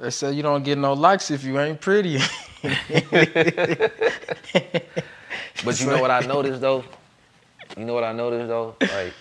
they 0.00 0.10
say 0.10 0.32
you 0.32 0.42
don't 0.42 0.64
get 0.64 0.76
no 0.76 0.94
likes 0.94 1.30
if 1.30 1.44
you 1.44 1.60
ain't 1.60 1.80
pretty. 1.80 2.18
But 5.64 5.80
you 5.80 5.86
know 5.86 6.00
what 6.00 6.10
I 6.10 6.20
noticed 6.20 6.60
though? 6.60 6.84
You 7.76 7.84
know 7.84 7.94
what 7.94 8.04
I 8.04 8.12
noticed 8.12 8.48
though? 8.48 8.74
Like, 8.80 9.12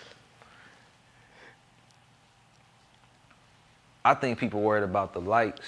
I 4.04 4.14
think 4.16 4.40
people 4.40 4.62
worried 4.62 4.84
about 4.84 5.14
the 5.14 5.22
likes 5.22 5.68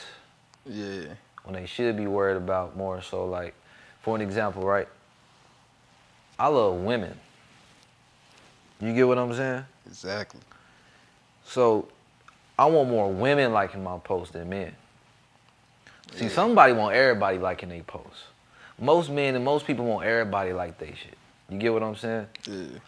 yeah. 0.66 1.04
when 1.44 1.54
they 1.54 1.68
should 1.68 1.96
be 1.96 2.08
worried 2.08 2.38
about 2.38 2.76
more 2.76 3.02
so 3.02 3.26
like, 3.26 3.54
for 4.02 4.16
an 4.16 4.22
example, 4.22 4.64
right? 4.64 4.88
I 6.40 6.48
love 6.48 6.76
women. 6.78 7.20
You 8.84 8.94
get 8.94 9.08
what 9.08 9.18
I'm 9.18 9.34
saying? 9.34 9.66
Exactly. 9.88 10.42
So 11.46 11.88
I 12.60 12.66
want 12.66 12.90
more 12.90 13.10
women 13.10 13.54
liking 13.54 13.82
my 13.82 13.98
post 14.00 14.34
than 14.34 14.50
men. 14.50 14.76
See, 16.16 16.26
Yeah. 16.26 16.32
somebody 16.32 16.74
want 16.74 16.94
everybody 16.94 17.38
liking 17.38 17.70
their 17.70 17.84
posts. 17.84 18.24
Most 18.78 19.10
men 19.10 19.36
and 19.36 19.46
most 19.46 19.66
people 19.66 19.86
want 19.86 20.06
everybody 20.06 20.52
like 20.52 20.78
they 20.80 20.94
shit. 20.94 21.18
You 21.50 21.58
get 21.58 21.72
what 21.72 21.82
I'm 21.82 21.96
saying? 21.96 22.28
Yeah. 22.46 22.80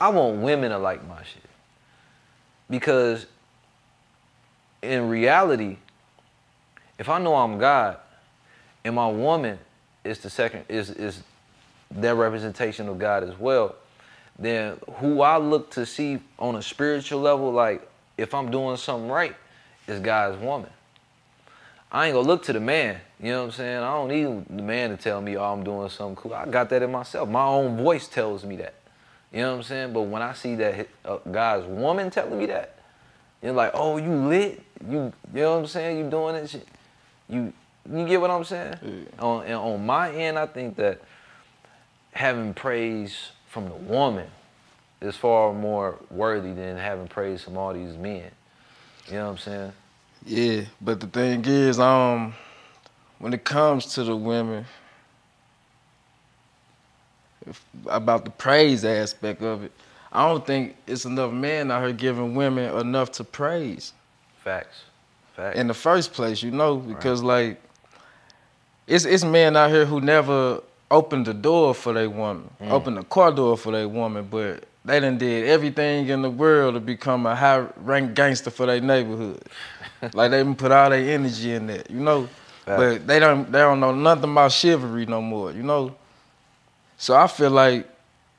I 0.00 0.08
want 0.08 0.38
women 0.38 0.70
to 0.70 0.78
like 0.78 1.06
my 1.06 1.22
shit. 1.22 1.42
Because 2.68 3.26
in 4.82 5.08
reality, 5.08 5.76
if 6.98 7.08
I 7.08 7.18
know 7.18 7.36
I'm 7.36 7.58
God 7.58 7.98
and 8.84 8.96
my 8.96 9.08
woman 9.08 9.60
is 10.02 10.18
the 10.18 10.30
second 10.30 10.64
is 10.68 10.90
is 10.90 11.22
their 11.90 12.16
representation 12.16 12.88
of 12.88 12.98
God 12.98 13.22
as 13.22 13.38
well, 13.38 13.76
then 14.38 14.78
who 14.96 15.22
I 15.22 15.38
look 15.38 15.70
to 15.72 15.86
see 15.86 16.20
on 16.38 16.56
a 16.56 16.62
spiritual 16.62 17.20
level, 17.20 17.52
like 17.52 17.88
if 18.18 18.34
I'm 18.34 18.50
doing 18.50 18.76
something 18.76 19.10
right, 19.10 19.34
is 19.86 20.00
God's 20.00 20.40
woman. 20.42 20.70
I 21.90 22.06
ain't 22.06 22.14
gonna 22.14 22.26
look 22.26 22.42
to 22.44 22.52
the 22.52 22.60
man. 22.60 23.00
You 23.20 23.30
know 23.30 23.38
what 23.40 23.44
I'm 23.46 23.52
saying? 23.52 23.78
I 23.78 23.94
don't 23.94 24.08
need 24.08 24.56
the 24.56 24.62
man 24.62 24.90
to 24.90 24.96
tell 24.96 25.20
me, 25.22 25.36
oh, 25.36 25.44
I'm 25.44 25.64
doing 25.64 25.88
something 25.88 26.16
cool. 26.16 26.34
I 26.34 26.46
got 26.46 26.68
that 26.70 26.82
in 26.82 26.90
myself. 26.92 27.28
My 27.28 27.44
own 27.44 27.76
voice 27.76 28.08
tells 28.08 28.44
me 28.44 28.56
that. 28.56 28.74
You 29.32 29.40
know 29.42 29.52
what 29.52 29.56
I'm 29.58 29.62
saying? 29.62 29.92
But 29.92 30.02
when 30.02 30.22
I 30.22 30.32
see 30.34 30.54
that 30.56 30.88
uh, 31.04 31.18
God's 31.30 31.66
woman 31.66 32.10
telling 32.10 32.38
me 32.38 32.46
that, 32.46 32.78
you're 33.42 33.52
like, 33.52 33.70
oh, 33.74 33.96
you 33.96 34.10
lit. 34.10 34.62
You, 34.88 35.12
you 35.32 35.40
know 35.40 35.52
what 35.52 35.58
I'm 35.60 35.66
saying? 35.66 35.98
You 35.98 36.10
doing 36.10 36.34
this 36.34 36.50
shit. 36.50 36.66
You, 37.28 37.52
you 37.90 38.06
get 38.06 38.20
what 38.20 38.30
I'm 38.30 38.44
saying? 38.44 39.06
On, 39.18 39.44
and 39.44 39.54
on 39.54 39.86
my 39.86 40.12
end, 40.12 40.38
I 40.38 40.46
think 40.46 40.76
that 40.76 41.00
having 42.12 42.54
praise 42.54 43.30
from 43.56 43.70
the 43.70 43.90
woman 43.90 44.26
is 45.00 45.16
far 45.16 45.50
more 45.54 45.96
worthy 46.10 46.52
than 46.52 46.76
having 46.76 47.08
praise 47.08 47.42
from 47.42 47.56
all 47.56 47.72
these 47.72 47.96
men. 47.96 48.30
You 49.06 49.14
know 49.14 49.24
what 49.24 49.30
I'm 49.30 49.38
saying? 49.38 49.72
Yeah, 50.26 50.64
but 50.78 51.00
the 51.00 51.06
thing 51.06 51.42
is, 51.46 51.80
um, 51.80 52.34
when 53.18 53.32
it 53.32 53.44
comes 53.44 53.86
to 53.94 54.04
the 54.04 54.14
women, 54.14 54.66
if, 57.46 57.64
about 57.86 58.26
the 58.26 58.30
praise 58.30 58.84
aspect 58.84 59.40
of 59.40 59.62
it, 59.62 59.72
I 60.12 60.28
don't 60.28 60.46
think 60.46 60.76
it's 60.86 61.06
enough 61.06 61.32
men 61.32 61.70
out 61.70 61.82
here 61.82 61.94
giving 61.94 62.34
women 62.34 62.78
enough 62.78 63.10
to 63.12 63.24
praise 63.24 63.94
Facts. 64.44 64.82
Facts. 65.34 65.58
in 65.58 65.66
the 65.66 65.72
first 65.74 66.12
place, 66.12 66.42
you 66.42 66.50
know, 66.50 66.76
because 66.76 67.22
like 67.22 67.58
it's 68.86 69.06
it's 69.06 69.24
men 69.24 69.56
out 69.56 69.70
here 69.70 69.86
who 69.86 70.02
never 70.02 70.60
opened 70.90 71.26
the 71.26 71.34
door 71.34 71.74
for 71.74 71.92
their 71.92 72.08
woman, 72.08 72.48
mm. 72.60 72.70
opened 72.70 72.96
the 72.96 73.04
car 73.04 73.32
door 73.32 73.56
for 73.56 73.72
their 73.72 73.88
woman, 73.88 74.26
but 74.30 74.64
they 74.84 75.00
done 75.00 75.18
did 75.18 75.48
everything 75.48 76.08
in 76.08 76.22
the 76.22 76.30
world 76.30 76.74
to 76.74 76.80
become 76.80 77.26
a 77.26 77.34
high 77.34 77.66
ranked 77.78 78.14
gangster 78.14 78.50
for 78.50 78.66
their 78.66 78.80
neighborhood. 78.80 79.42
like 80.14 80.30
they 80.30 80.42
done 80.42 80.54
put 80.54 80.70
all 80.70 80.90
their 80.90 81.10
energy 81.14 81.52
in 81.52 81.66
that, 81.66 81.90
you 81.90 82.00
know. 82.00 82.28
But 82.64 83.06
they 83.06 83.20
don't 83.20 83.50
they 83.50 83.60
don't 83.60 83.78
know 83.78 83.94
nothing 83.94 84.30
about 84.30 84.50
chivalry 84.50 85.06
no 85.06 85.22
more, 85.22 85.52
you 85.52 85.62
know. 85.62 85.94
So 86.96 87.14
I 87.14 87.26
feel 87.28 87.50
like, 87.50 87.88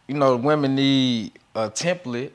you 0.07 0.15
know, 0.15 0.35
women 0.35 0.75
need 0.75 1.31
a 1.55 1.69
template 1.69 2.31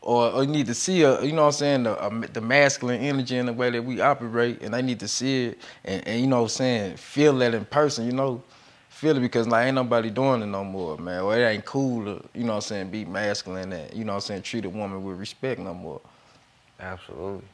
or, 0.00 0.30
or 0.30 0.46
need 0.46 0.66
to 0.66 0.74
see 0.74 1.02
a, 1.02 1.22
you 1.22 1.32
know 1.32 1.42
what 1.42 1.48
I'm 1.48 1.52
saying, 1.52 1.82
the, 1.82 2.06
a, 2.06 2.28
the 2.28 2.40
masculine 2.40 3.00
energy 3.00 3.36
in 3.36 3.46
the 3.46 3.52
way 3.52 3.70
that 3.70 3.84
we 3.84 4.00
operate, 4.00 4.62
and 4.62 4.72
they 4.72 4.80
need 4.80 5.00
to 5.00 5.08
see 5.08 5.46
it 5.46 5.58
and, 5.84 6.06
and 6.06 6.20
you 6.20 6.26
know 6.26 6.42
what 6.42 6.42
I'm 6.42 6.48
saying, 6.48 6.96
feel 6.96 7.36
that 7.38 7.54
in 7.54 7.64
person, 7.64 8.06
you 8.06 8.12
know, 8.12 8.42
feel 8.96 9.14
it 9.14 9.20
because 9.20 9.46
like 9.46 9.66
ain't 9.66 9.74
nobody 9.74 10.08
doing 10.08 10.40
it 10.40 10.46
no 10.46 10.64
more, 10.64 10.96
man. 10.96 11.20
Or 11.20 11.36
it 11.36 11.44
ain't 11.44 11.66
cool 11.66 12.04
to, 12.04 12.24
you 12.34 12.44
know 12.44 12.52
what 12.52 12.56
I'm 12.56 12.60
saying, 12.62 12.90
be 12.90 13.04
masculine 13.04 13.70
and 13.72 13.92
you 13.92 14.04
know 14.04 14.12
what 14.12 14.16
I'm 14.16 14.20
saying, 14.22 14.42
treat 14.42 14.64
a 14.64 14.70
woman 14.70 15.04
with 15.04 15.18
respect 15.18 15.60
no 15.60 15.74
more. 15.74 16.00
Absolutely. 16.80 17.44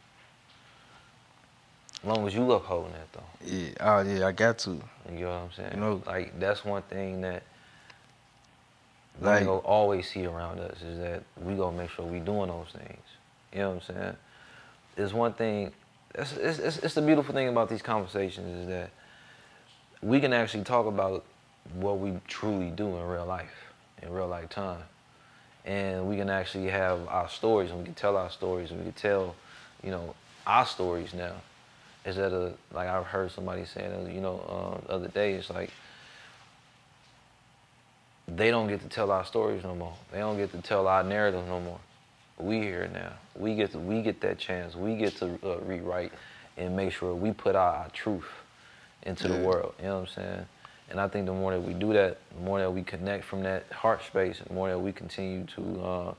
As 2.01 2.09
long 2.09 2.27
as 2.29 2.35
you 2.35 2.51
upholding 2.53 2.93
that 2.93 3.13
though. 3.13 3.25
Yeah, 3.45 3.71
oh 3.81 4.01
yeah, 4.03 4.27
I 4.27 4.33
got 4.33 4.59
to. 4.59 4.71
You 4.71 4.81
know 5.21 5.31
what 5.31 5.35
I'm 5.35 5.53
saying? 5.53 5.71
You 5.75 5.81
know- 5.81 6.03
like 6.07 6.39
that's 6.39 6.65
one 6.65 6.83
thing 6.83 7.23
that 7.23 7.43
Like- 9.21 9.43
we 9.43 9.49
always 9.49 10.09
see 10.09 10.25
around 10.27 10.61
us 10.61 10.81
is 10.81 10.99
that 11.01 11.25
we 11.43 11.55
gonna 11.55 11.77
make 11.77 11.91
sure 11.91 12.05
we 12.05 12.21
doing 12.21 12.49
those 12.51 12.69
things. 12.73 13.03
You 13.53 13.59
know 13.61 13.71
what 13.71 13.89
I'm 13.89 13.95
saying? 13.97 14.17
It's 14.97 15.13
one 15.13 15.33
thing 15.33 15.73
it's, 16.15 16.37
it's, 16.37 16.79
it's 16.79 16.95
the 16.95 17.03
beautiful 17.03 17.35
thing 17.35 17.49
about 17.49 17.69
these 17.69 17.83
conversations 17.83 18.61
is 18.61 18.67
that 18.69 18.91
we 20.03 20.21
can 20.21 20.33
actually 20.33 20.63
talk 20.63 20.87
about 20.87 21.25
what 21.75 21.99
we 21.99 22.19
truly 22.29 22.71
do 22.71 22.97
in 22.97 23.07
real 23.07 23.27
life, 23.27 23.73
in 24.03 24.11
real 24.13 24.29
life 24.29 24.49
time. 24.49 24.83
And 25.65 26.09
we 26.09 26.17
can 26.17 26.29
actually 26.29 26.69
have 26.69 27.07
our 27.09 27.29
stories 27.29 27.71
and 27.71 27.79
we 27.79 27.85
can 27.85 27.95
tell 27.95 28.17
our 28.17 28.31
stories 28.31 28.71
and 28.71 28.81
we 28.81 28.85
can 28.87 28.95
tell, 28.95 29.35
you 29.83 29.91
know, 29.91 30.15
our 30.47 30.67
stories 30.67 31.15
now. 31.15 31.35
Instead 32.05 32.33
of, 32.33 32.57
like 32.73 32.89
I've 32.89 33.07
heard 33.07 33.31
somebody 33.31 33.65
saying, 33.65 34.13
you 34.13 34.21
know, 34.21 34.41
uh, 34.83 34.87
the 34.87 34.93
other 34.93 35.09
day, 35.09 35.35
it's 35.35 35.51
like, 35.51 35.71
they 38.27 38.51
don't 38.51 38.67
get 38.67 38.81
to 38.81 38.89
tell 38.89 39.13
our 39.13 39.25
stories 39.25 39.63
no 39.63 39.75
more. 39.75 39.95
They 40.11 40.19
don't 40.19 40.37
get 40.37 40.51
to 40.53 40.63
tell 40.63 40.89
our 40.89 41.05
narrative 41.05 41.47
no 41.47 41.61
more. 41.61 41.79
We 42.39 42.59
here 42.59 42.91
now. 42.93 43.13
We 43.37 43.55
get 43.55 43.73
to, 43.73 43.79
we 43.79 44.03
get 44.03 44.21
that 44.23 44.39
chance. 44.39 44.75
We 44.75 44.97
get 44.97 45.17
to 45.19 45.39
uh, 45.45 45.59
rewrite 45.59 46.13
and 46.57 46.75
make 46.75 46.93
sure 46.93 47.15
we 47.15 47.33
put 47.33 47.55
our, 47.55 47.75
our 47.77 47.89
truth 47.91 48.27
into 49.05 49.29
yeah. 49.29 49.37
the 49.37 49.45
world. 49.45 49.75
You 49.79 49.87
know 49.87 50.01
what 50.01 50.09
I'm 50.09 50.15
saying? 50.15 50.47
And 50.93 51.01
I 51.01 51.09
think 51.09 51.25
the 51.25 51.33
more 51.33 51.53
that 51.53 51.63
we 51.63 51.73
do 51.73 51.95
that, 51.95 52.19
the 52.37 52.43
more 52.43 52.59
that 52.59 52.71
we 52.71 52.83
connect 52.83 53.25
from 53.25 53.43
that 53.45 53.65
heart 53.73 54.05
space, 54.05 54.41
the 54.47 54.53
more 54.53 54.69
that 54.69 54.79
we 54.79 54.93
continue 54.93 55.47
to 55.57 55.83
uh, 55.83 56.15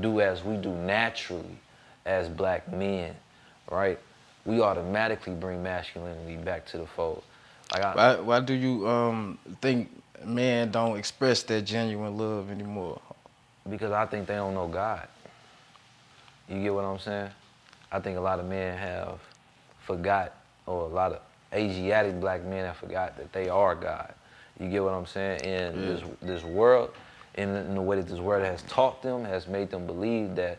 do 0.00 0.20
as 0.20 0.42
we 0.42 0.56
do 0.56 0.74
naturally 0.74 1.56
as 2.04 2.28
black 2.28 2.72
men, 2.72 3.14
right? 3.70 4.00
We 4.44 4.60
automatically 4.62 5.32
bring 5.34 5.62
masculinity 5.62 6.36
back 6.36 6.66
to 6.66 6.78
the 6.78 6.86
fold. 6.86 7.22
Like 7.72 7.84
I, 7.84 7.94
why, 7.94 8.20
why 8.20 8.40
do 8.40 8.52
you 8.52 8.88
um, 8.88 9.38
think 9.62 9.88
men 10.24 10.72
don't 10.72 10.98
express 10.98 11.44
that 11.44 11.62
genuine 11.62 12.18
love 12.18 12.50
anymore? 12.50 13.00
Because 13.68 13.92
I 13.92 14.06
think 14.06 14.26
they 14.26 14.34
don't 14.34 14.54
know 14.54 14.66
God. 14.66 15.06
You 16.48 16.60
get 16.60 16.74
what 16.74 16.84
I'm 16.84 16.98
saying? 16.98 17.30
I 17.92 18.00
think 18.00 18.18
a 18.18 18.20
lot 18.20 18.40
of 18.40 18.46
men 18.46 18.76
have 18.76 19.20
forgot, 19.86 20.34
or 20.66 20.82
a 20.82 20.88
lot 20.88 21.12
of 21.12 21.20
Asiatic 21.52 22.20
black 22.20 22.44
men 22.44 22.64
have 22.64 22.76
forgot 22.76 23.16
that 23.16 23.32
they 23.32 23.48
are 23.48 23.74
God. 23.74 24.14
You 24.58 24.68
get 24.68 24.84
what 24.84 24.92
I'm 24.92 25.06
saying? 25.06 25.42
And 25.42 25.76
yeah. 25.76 25.86
this 25.86 26.02
this 26.22 26.44
world, 26.44 26.90
in, 27.34 27.48
in 27.48 27.74
the 27.74 27.82
way 27.82 27.96
that 27.96 28.08
this 28.08 28.20
world 28.20 28.44
has 28.44 28.62
taught 28.62 29.02
them, 29.02 29.24
has 29.24 29.48
made 29.48 29.70
them 29.70 29.86
believe 29.86 30.36
that 30.36 30.58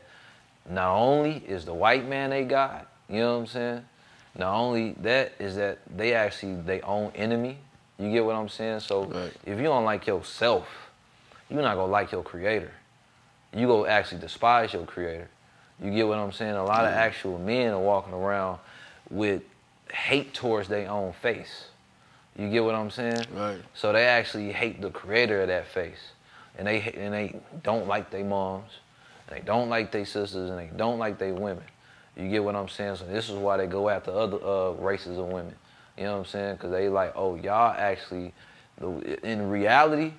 not 0.69 0.95
only 0.95 1.43
is 1.47 1.65
the 1.65 1.73
white 1.73 2.07
man 2.07 2.31
a 2.31 2.43
God, 2.43 2.85
you 3.09 3.19
know 3.19 3.33
what 3.33 3.39
I'm 3.41 3.47
saying? 3.47 3.85
Not 4.37 4.53
only 4.53 4.93
that 5.01 5.33
is 5.39 5.55
that 5.55 5.79
they 5.95 6.13
actually 6.13 6.55
they 6.55 6.81
own 6.81 7.11
enemy. 7.15 7.57
You 7.99 8.11
get 8.11 8.25
what 8.25 8.35
I'm 8.35 8.49
saying? 8.49 8.79
So 8.79 9.03
right. 9.05 9.31
if 9.45 9.57
you 9.57 9.65
don't 9.65 9.85
like 9.85 10.07
yourself, 10.07 10.67
you're 11.49 11.61
not 11.61 11.75
gonna 11.75 11.91
like 11.91 12.11
your 12.11 12.23
creator. 12.23 12.71
You 13.53 13.67
go 13.67 13.85
actually 13.85 14.21
despise 14.21 14.73
your 14.73 14.85
creator. 14.85 15.29
You 15.83 15.91
get 15.91 16.07
what 16.07 16.17
I'm 16.17 16.31
saying? 16.31 16.55
A 16.55 16.63
lot 16.63 16.83
yeah. 16.83 16.89
of 16.89 16.93
actual 16.95 17.37
men 17.37 17.73
are 17.73 17.79
walking 17.79 18.13
around 18.13 18.59
with 19.09 19.43
hate 19.91 20.33
towards 20.33 20.67
their 20.67 20.89
own 20.89 21.13
face. 21.13 21.65
You 22.37 22.49
get 22.49 22.63
what 22.63 22.75
I'm 22.75 22.89
saying? 22.89 23.25
Right. 23.35 23.61
So 23.73 23.91
they 23.91 24.05
actually 24.05 24.51
hate 24.51 24.81
the 24.81 24.89
creator 24.89 25.41
of 25.41 25.47
that 25.49 25.67
face, 25.67 26.11
and 26.57 26.67
they 26.67 26.81
and 26.97 27.13
they 27.13 27.39
don't 27.63 27.87
like 27.87 28.09
their 28.09 28.23
moms, 28.23 28.71
and 29.27 29.37
they 29.37 29.43
don't 29.43 29.69
like 29.69 29.91
their 29.91 30.05
sisters, 30.05 30.49
and 30.49 30.57
they 30.57 30.69
don't 30.75 30.97
like 30.97 31.17
their 31.17 31.33
women. 31.33 31.63
You 32.15 32.29
get 32.29 32.43
what 32.43 32.55
I'm 32.55 32.69
saying? 32.69 32.97
So 32.97 33.05
this 33.05 33.29
is 33.29 33.35
why 33.35 33.57
they 33.57 33.67
go 33.67 33.89
after 33.89 34.11
other 34.11 34.43
uh, 34.43 34.71
races 34.71 35.17
of 35.17 35.27
women. 35.27 35.55
You 35.97 36.05
know 36.05 36.13
what 36.13 36.19
I'm 36.19 36.25
saying? 36.25 36.55
Because 36.55 36.71
they 36.71 36.89
like, 36.89 37.13
oh, 37.15 37.35
y'all 37.35 37.73
actually, 37.77 38.33
in 39.23 39.49
reality, 39.49 40.13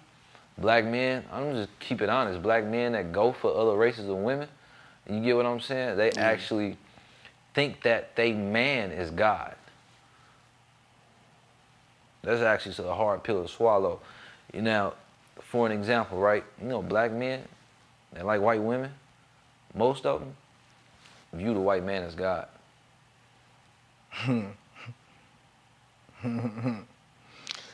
black 0.59 0.85
men. 0.85 1.25
I'm 1.33 1.55
just 1.55 1.71
keep 1.81 2.03
it 2.03 2.09
honest. 2.09 2.43
Black 2.43 2.65
men 2.65 2.93
that 2.93 3.13
go 3.13 3.33
for 3.33 3.55
other 3.55 3.77
races 3.77 4.09
of 4.09 4.17
women 4.17 4.49
you 5.09 5.21
get 5.21 5.37
what 5.37 5.47
I'm 5.47 5.61
saying? 5.61 5.97
They 5.97 6.11
actually 6.13 6.77
think 7.55 7.83
that 7.83 8.15
they 8.17 8.33
man 8.33 8.93
is 8.93 9.11
God. 9.11 9.55
That's 12.23 12.41
actually 12.41 12.89
a 12.89 12.95
hard 12.95 13.23
pill 13.25 13.43
to 13.43 13.49
swallow. 13.49 14.01
You 14.53 14.63
know, 14.63 14.95
for 15.41 15.67
an 15.67 15.73
example, 15.73 16.19
right? 16.19 16.45
You 16.61 16.69
know, 16.69 16.83
black 16.83 17.13
men, 17.13 17.43
they 18.13 18.23
like 18.23 18.41
white 18.41 18.63
women. 18.63 18.93
Most 19.75 20.07
of 20.07 20.21
them 20.21 20.35
view 21.33 21.55
the 21.55 21.61
white 21.61 21.85
man 21.85 22.03
as 22.03 22.15
God. 22.15 22.47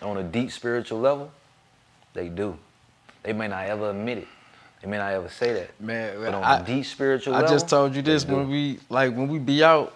On 0.01 0.17
a 0.17 0.23
deep 0.23 0.53
spiritual 0.53 1.01
level, 1.01 1.31
they 2.15 2.29
do. 2.29 2.57
They 3.23 3.33
may 3.33 3.49
not 3.49 3.67
ever 3.67 3.91
admit 3.91 4.19
it. 4.19 4.29
They 4.81 4.89
may 4.89 4.99
not 4.99 5.13
ever 5.13 5.29
say 5.29 5.53
that. 5.55 5.81
Man, 5.81 6.21
but 6.21 6.35
on 6.35 6.45
I, 6.45 6.63
deep 6.63 6.87
spiritual 6.87 7.33
level. 7.33 7.49
I 7.49 7.51
level, 7.51 7.59
just 7.59 7.69
told 7.69 7.97
you 7.97 8.03
this 8.03 8.25
when 8.25 8.49
we 8.49 8.79
like 8.89 9.13
when 9.13 9.27
we 9.27 9.41
be 9.41 9.65
out, 9.65 9.93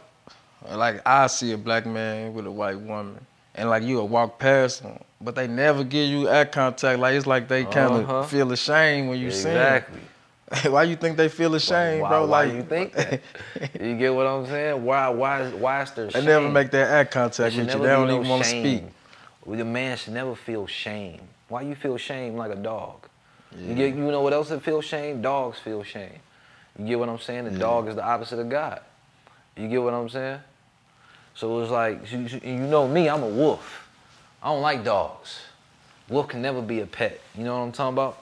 like 0.68 1.00
I 1.06 1.28
see 1.28 1.52
a 1.52 1.58
black 1.58 1.86
man 1.86 2.34
with 2.34 2.46
a 2.46 2.50
white 2.50 2.80
woman, 2.80 3.24
and 3.54 3.68
like 3.68 3.82
you'll 3.82 4.08
walk 4.08 4.38
past 4.38 4.82
them, 4.82 4.98
but 5.20 5.34
they 5.34 5.46
never 5.46 5.84
give 5.84 6.08
you 6.08 6.28
eye 6.28 6.44
contact. 6.44 6.98
Like 6.98 7.14
it's 7.14 7.26
like 7.26 7.48
they 7.48 7.64
kind 7.64 7.94
of 7.94 8.08
uh-huh. 8.08 8.22
feel 8.24 8.50
ashamed 8.52 9.08
when 9.08 9.18
you 9.18 9.26
exactly. 9.26 9.98
see 9.98 10.04
Exactly. 10.52 10.70
why 10.70 10.82
you 10.82 10.96
think 10.96 11.16
they 11.16 11.30
feel 11.30 11.54
ashamed, 11.54 12.02
why, 12.02 12.08
bro? 12.10 12.26
Why 12.26 12.44
like 12.44 12.54
you 12.54 12.62
think 12.62 12.92
that? 12.92 13.22
you 13.80 13.96
get 13.96 14.14
what 14.14 14.26
I'm 14.26 14.46
saying? 14.46 14.84
Why 14.84 15.08
why 15.08 15.48
why 15.50 15.82
is 15.82 15.90
there 15.92 16.08
They 16.08 16.24
never 16.24 16.50
make 16.50 16.70
that 16.72 16.92
eye 16.94 17.04
contact 17.04 17.56
with 17.56 17.72
you. 17.72 17.80
They 17.80 17.86
don't 17.86 18.08
no 18.08 18.16
even 18.16 18.28
want 18.28 18.44
to 18.44 18.48
speak. 18.50 18.84
Well, 19.44 19.58
the 19.58 19.64
man 19.64 19.96
should 19.96 20.12
never 20.12 20.34
feel 20.34 20.66
shame. 20.66 21.20
Why 21.48 21.62
you 21.62 21.74
feel 21.74 21.96
shame 21.96 22.36
like 22.36 22.52
a 22.52 22.56
dog? 22.56 23.08
Yeah. 23.50 23.68
You 23.68 23.74
get, 23.74 23.94
you 23.94 24.10
know 24.10 24.22
what 24.22 24.32
else 24.32 24.48
that 24.50 24.62
feel 24.62 24.80
shame? 24.80 25.20
Dogs 25.20 25.58
feel 25.58 25.82
shame. 25.82 26.18
You 26.78 26.86
get 26.86 26.98
what 26.98 27.08
I'm 27.08 27.18
saying? 27.18 27.44
The 27.44 27.52
yeah. 27.52 27.58
dog 27.58 27.88
is 27.88 27.96
the 27.96 28.04
opposite 28.04 28.38
of 28.38 28.48
God. 28.48 28.80
You 29.56 29.68
get 29.68 29.82
what 29.82 29.92
I'm 29.92 30.08
saying? 30.08 30.40
So 31.34 31.60
it's 31.60 31.70
like, 31.70 32.10
you, 32.12 32.28
you 32.42 32.58
know 32.58 32.86
me, 32.86 33.08
I'm 33.08 33.22
a 33.22 33.28
wolf. 33.28 33.88
I 34.42 34.48
don't 34.48 34.62
like 34.62 34.84
dogs. 34.84 35.40
Wolf 36.08 36.28
can 36.28 36.42
never 36.42 36.60
be 36.60 36.80
a 36.80 36.86
pet. 36.86 37.20
You 37.36 37.44
know 37.44 37.58
what 37.58 37.64
I'm 37.64 37.72
talking 37.72 37.94
about? 37.94 38.18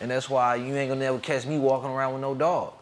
And 0.00 0.10
that's 0.10 0.28
why 0.28 0.56
you 0.56 0.74
ain't 0.76 0.90
gonna 0.90 1.00
never 1.00 1.18
catch 1.18 1.46
me 1.46 1.58
walking 1.58 1.90
around 1.90 2.12
with 2.12 2.22
no 2.22 2.34
dog. 2.34 2.74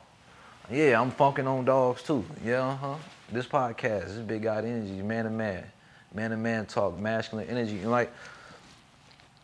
Yeah, 0.70 1.00
I'm 1.00 1.11
funking 1.11 1.46
on 1.46 1.64
dogs 1.64 2.02
too. 2.02 2.24
Yeah, 2.44 2.66
uh-huh. 2.66 2.94
This 3.30 3.46
podcast, 3.46 4.06
this 4.06 4.18
Big 4.18 4.42
God 4.42 4.64
Energy, 4.64 5.02
man 5.02 5.24
to 5.24 5.30
man. 5.30 5.64
Man 6.14 6.30
to 6.30 6.37
man 6.37 6.66
talk, 6.66 6.98
masculine 6.98 7.48
energy. 7.48 7.80
And 7.80 7.90
like, 7.90 8.12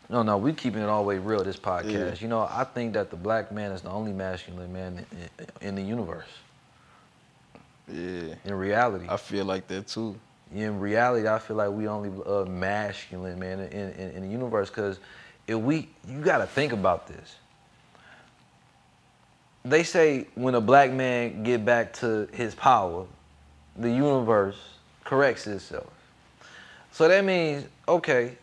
no, 0.09 0.21
no, 0.21 0.37
we 0.37 0.53
keeping 0.53 0.81
it 0.81 1.01
way 1.01 1.17
real. 1.17 1.43
This 1.43 1.57
podcast, 1.57 1.91
yeah. 1.91 2.15
you 2.19 2.27
know, 2.27 2.41
I 2.41 2.65
think 2.65 2.93
that 2.93 3.09
the 3.09 3.15
black 3.15 3.51
man 3.51 3.71
is 3.71 3.81
the 3.81 3.89
only 3.89 4.13
masculine 4.13 4.71
man 4.71 5.05
in, 5.11 5.67
in, 5.67 5.75
the 5.75 5.81
universe. 5.81 6.27
Yeah. 7.91 8.35
In 8.45 8.53
reality, 8.53 9.05
I 9.09 9.17
feel 9.17 9.45
like 9.45 9.67
that 9.67 9.87
too. 9.87 10.19
In 10.53 10.79
reality, 10.79 11.27
I 11.27 11.39
feel 11.39 11.57
like 11.57 11.71
we 11.71 11.87
only 11.87 12.11
uh, 12.25 12.45
masculine 12.45 13.39
man 13.39 13.59
in, 13.59 13.91
in, 13.91 14.11
in 14.11 14.21
the 14.23 14.29
universe 14.29 14.69
because 14.69 14.99
if 15.47 15.57
we, 15.57 15.89
you 16.07 16.21
got 16.21 16.37
to 16.37 16.47
think 16.47 16.73
about 16.73 17.07
this. 17.07 17.35
They 19.65 19.83
say 19.83 20.27
when 20.35 20.55
a 20.55 20.61
black 20.61 20.91
man 20.91 21.43
get 21.43 21.63
back 21.63 21.93
to 21.93 22.27
his 22.33 22.53
power, 22.53 23.05
the 23.77 23.89
universe 23.89 24.57
corrects 25.03 25.47
itself. 25.47 25.89
So 26.91 27.07
that 27.07 27.23
means, 27.23 27.65
okay, 27.87 28.37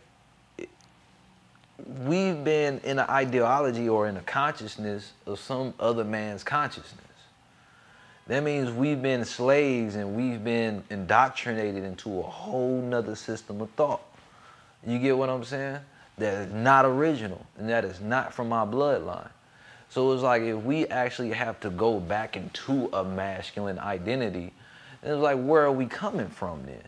we've 2.03 2.43
been 2.43 2.79
in 2.83 2.99
an 2.99 3.09
ideology 3.09 3.87
or 3.87 4.07
in 4.07 4.17
a 4.17 4.21
consciousness 4.21 5.13
of 5.25 5.39
some 5.39 5.73
other 5.79 6.03
man's 6.03 6.43
consciousness. 6.43 7.00
That 8.31 8.43
means 8.43 8.71
we've 8.71 9.01
been 9.01 9.25
slaves 9.25 9.95
and 9.95 10.15
we've 10.15 10.41
been 10.41 10.85
indoctrinated 10.89 11.83
into 11.83 12.19
a 12.19 12.23
whole 12.23 12.81
nother 12.81 13.13
system 13.13 13.59
of 13.59 13.69
thought. 13.71 14.01
You 14.87 14.99
get 14.99 15.17
what 15.17 15.29
I'm 15.29 15.43
saying? 15.43 15.79
That 16.17 16.47
is 16.47 16.53
not 16.53 16.85
original 16.85 17.45
and 17.57 17.67
that 17.67 17.83
is 17.83 17.99
not 17.99 18.33
from 18.33 18.47
my 18.47 18.63
bloodline. 18.63 19.27
So 19.89 20.13
it's 20.13 20.23
like 20.23 20.43
if 20.43 20.63
we 20.63 20.87
actually 20.87 21.33
have 21.33 21.59
to 21.59 21.69
go 21.69 21.99
back 21.99 22.37
into 22.37 22.89
a 22.93 23.03
masculine 23.03 23.77
identity, 23.77 24.53
it's 25.03 25.19
like 25.19 25.37
where 25.37 25.65
are 25.65 25.71
we 25.73 25.85
coming 25.85 26.29
from 26.29 26.63
then? 26.65 26.83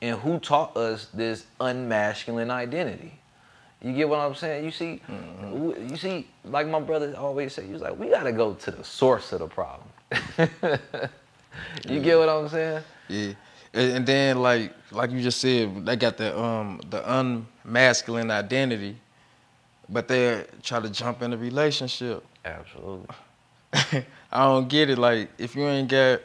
And 0.00 0.18
who 0.20 0.38
taught 0.38 0.74
us 0.74 1.08
this 1.12 1.44
unmasculine 1.60 2.50
identity? 2.50 3.12
You 3.82 3.92
get 3.92 4.08
what 4.08 4.20
I'm 4.20 4.34
saying? 4.34 4.64
You 4.64 4.70
see, 4.70 5.02
mm-hmm. 5.06 5.90
you 5.90 5.98
see, 5.98 6.28
like 6.46 6.66
my 6.66 6.80
brother 6.80 7.14
always 7.14 7.52
say, 7.52 7.66
he 7.66 7.74
was 7.74 7.82
like, 7.82 7.98
we 7.98 8.08
gotta 8.08 8.32
go 8.32 8.54
to 8.54 8.70
the 8.70 8.84
source 8.84 9.34
of 9.34 9.40
the 9.40 9.48
problem. 9.48 9.91
you 11.88 12.00
get 12.00 12.18
what 12.18 12.28
I'm 12.28 12.48
saying? 12.48 12.82
Yeah. 13.08 13.32
And 13.74 14.06
then 14.06 14.40
like 14.40 14.72
like 14.90 15.10
you 15.10 15.22
just 15.22 15.40
said, 15.40 15.86
they 15.86 15.96
got 15.96 16.16
the 16.16 16.38
um 16.38 16.80
the 16.90 17.00
unmasculine 17.00 18.30
identity, 18.30 18.96
but 19.88 20.08
they 20.08 20.44
try 20.62 20.80
to 20.80 20.90
jump 20.90 21.22
in 21.22 21.32
a 21.32 21.36
relationship. 21.36 22.24
Absolutely. 22.44 23.06
I 24.32 24.44
don't 24.44 24.68
get 24.68 24.90
it. 24.90 24.98
Like 24.98 25.30
if 25.38 25.56
you 25.56 25.66
ain't 25.66 25.88
got 25.88 26.20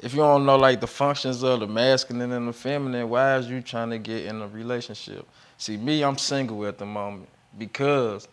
if 0.00 0.12
you 0.12 0.20
don't 0.20 0.46
know 0.46 0.56
like 0.56 0.80
the 0.80 0.86
functions 0.86 1.42
of 1.42 1.60
the 1.60 1.66
masculine 1.66 2.32
and 2.32 2.48
the 2.48 2.52
feminine, 2.52 3.08
why 3.08 3.36
is 3.36 3.48
you 3.48 3.60
trying 3.60 3.90
to 3.90 3.98
get 3.98 4.26
in 4.26 4.42
a 4.42 4.48
relationship? 4.48 5.26
See, 5.56 5.76
me, 5.76 6.04
I'm 6.04 6.18
single 6.18 6.66
at 6.66 6.78
the 6.78 6.86
moment 6.86 7.28
because 7.58 8.28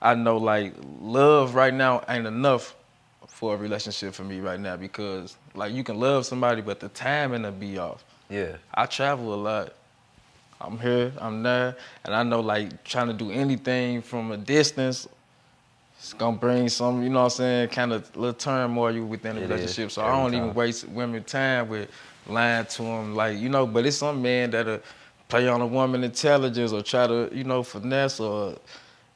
I 0.00 0.14
know 0.14 0.38
like 0.38 0.74
love 1.00 1.54
right 1.54 1.74
now 1.74 2.02
ain't 2.08 2.26
enough 2.26 2.74
for 3.38 3.54
a 3.54 3.56
relationship 3.56 4.12
for 4.14 4.24
me 4.24 4.40
right 4.40 4.58
now 4.58 4.76
because 4.76 5.36
like 5.54 5.72
you 5.72 5.84
can 5.84 6.00
love 6.00 6.26
somebody, 6.26 6.60
but 6.60 6.80
the 6.80 6.88
timing 6.88 7.42
will 7.42 7.52
be 7.52 7.78
off. 7.78 8.04
Yeah. 8.28 8.56
I 8.74 8.86
travel 8.86 9.32
a 9.32 9.36
lot. 9.36 9.74
I'm 10.60 10.76
here, 10.76 11.12
I'm 11.18 11.44
there, 11.44 11.76
and 12.04 12.12
I 12.16 12.24
know 12.24 12.40
like 12.40 12.82
trying 12.82 13.06
to 13.06 13.12
do 13.12 13.30
anything 13.30 14.02
from 14.02 14.32
a 14.32 14.36
distance, 14.36 15.06
it's 15.96 16.12
gonna 16.14 16.36
bring 16.36 16.68
some, 16.68 17.00
you 17.00 17.10
know 17.10 17.20
what 17.20 17.24
I'm 17.26 17.30
saying, 17.30 17.68
kind 17.68 17.92
of 17.92 18.16
little 18.16 18.34
turmoil 18.34 19.04
within 19.04 19.36
the 19.36 19.42
It 19.42 19.44
is, 19.44 19.50
relationship. 19.50 19.92
So 19.92 20.02
I 20.02 20.10
don't 20.10 20.34
even 20.34 20.52
waste 20.52 20.88
women 20.88 21.22
time 21.22 21.68
with 21.68 21.88
lying 22.26 22.66
to 22.66 22.82
them, 22.82 23.14
like 23.14 23.38
you 23.38 23.48
know. 23.48 23.68
But 23.68 23.86
it's 23.86 23.98
some 23.98 24.20
men 24.20 24.50
that'll 24.50 24.80
play 25.28 25.46
on 25.46 25.60
a 25.60 25.66
woman 25.66 26.02
intelligence 26.02 26.72
or 26.72 26.82
try 26.82 27.06
to, 27.06 27.30
you 27.32 27.44
know, 27.44 27.62
finesse 27.62 28.18
or, 28.18 28.56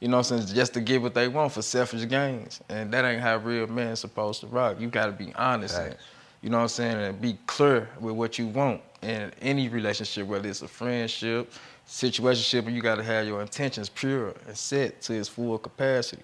you 0.03 0.09
know, 0.09 0.17
what 0.17 0.31
I'm 0.33 0.41
saying, 0.41 0.53
just 0.53 0.73
to 0.73 0.81
get 0.81 1.01
what 1.01 1.13
they 1.13 1.29
want 1.29 1.53
for 1.53 1.61
selfish 1.61 2.05
gains, 2.09 2.59
and 2.67 2.91
that 2.91 3.05
ain't 3.05 3.21
how 3.21 3.37
real 3.37 3.67
men 3.67 3.95
supposed 3.95 4.41
to 4.41 4.47
rock. 4.47 4.77
You 4.77 4.89
gotta 4.89 5.13
be 5.13 5.33
honest. 5.35 5.77
and- 5.77 5.95
you 6.41 6.49
know 6.49 6.57
what 6.57 6.63
I'm 6.63 6.67
saying? 6.67 6.97
And 6.97 7.21
be 7.21 7.37
clear 7.47 7.87
with 8.01 8.15
what 8.15 8.37
you 8.37 8.47
want 8.47 8.81
in 9.01 9.31
any 9.41 9.69
relationship, 9.69 10.27
whether 10.27 10.49
it's 10.49 10.61
a 10.61 10.67
friendship, 10.67 11.53
situationship, 11.87 12.65
and 12.67 12.75
you 12.75 12.81
gotta 12.81 13.01
have 13.01 13.25
your 13.25 13.41
intentions 13.41 13.87
pure 13.87 14.33
and 14.45 14.57
set 14.57 15.01
to 15.03 15.13
its 15.13 15.29
full 15.29 15.57
capacity. 15.57 16.21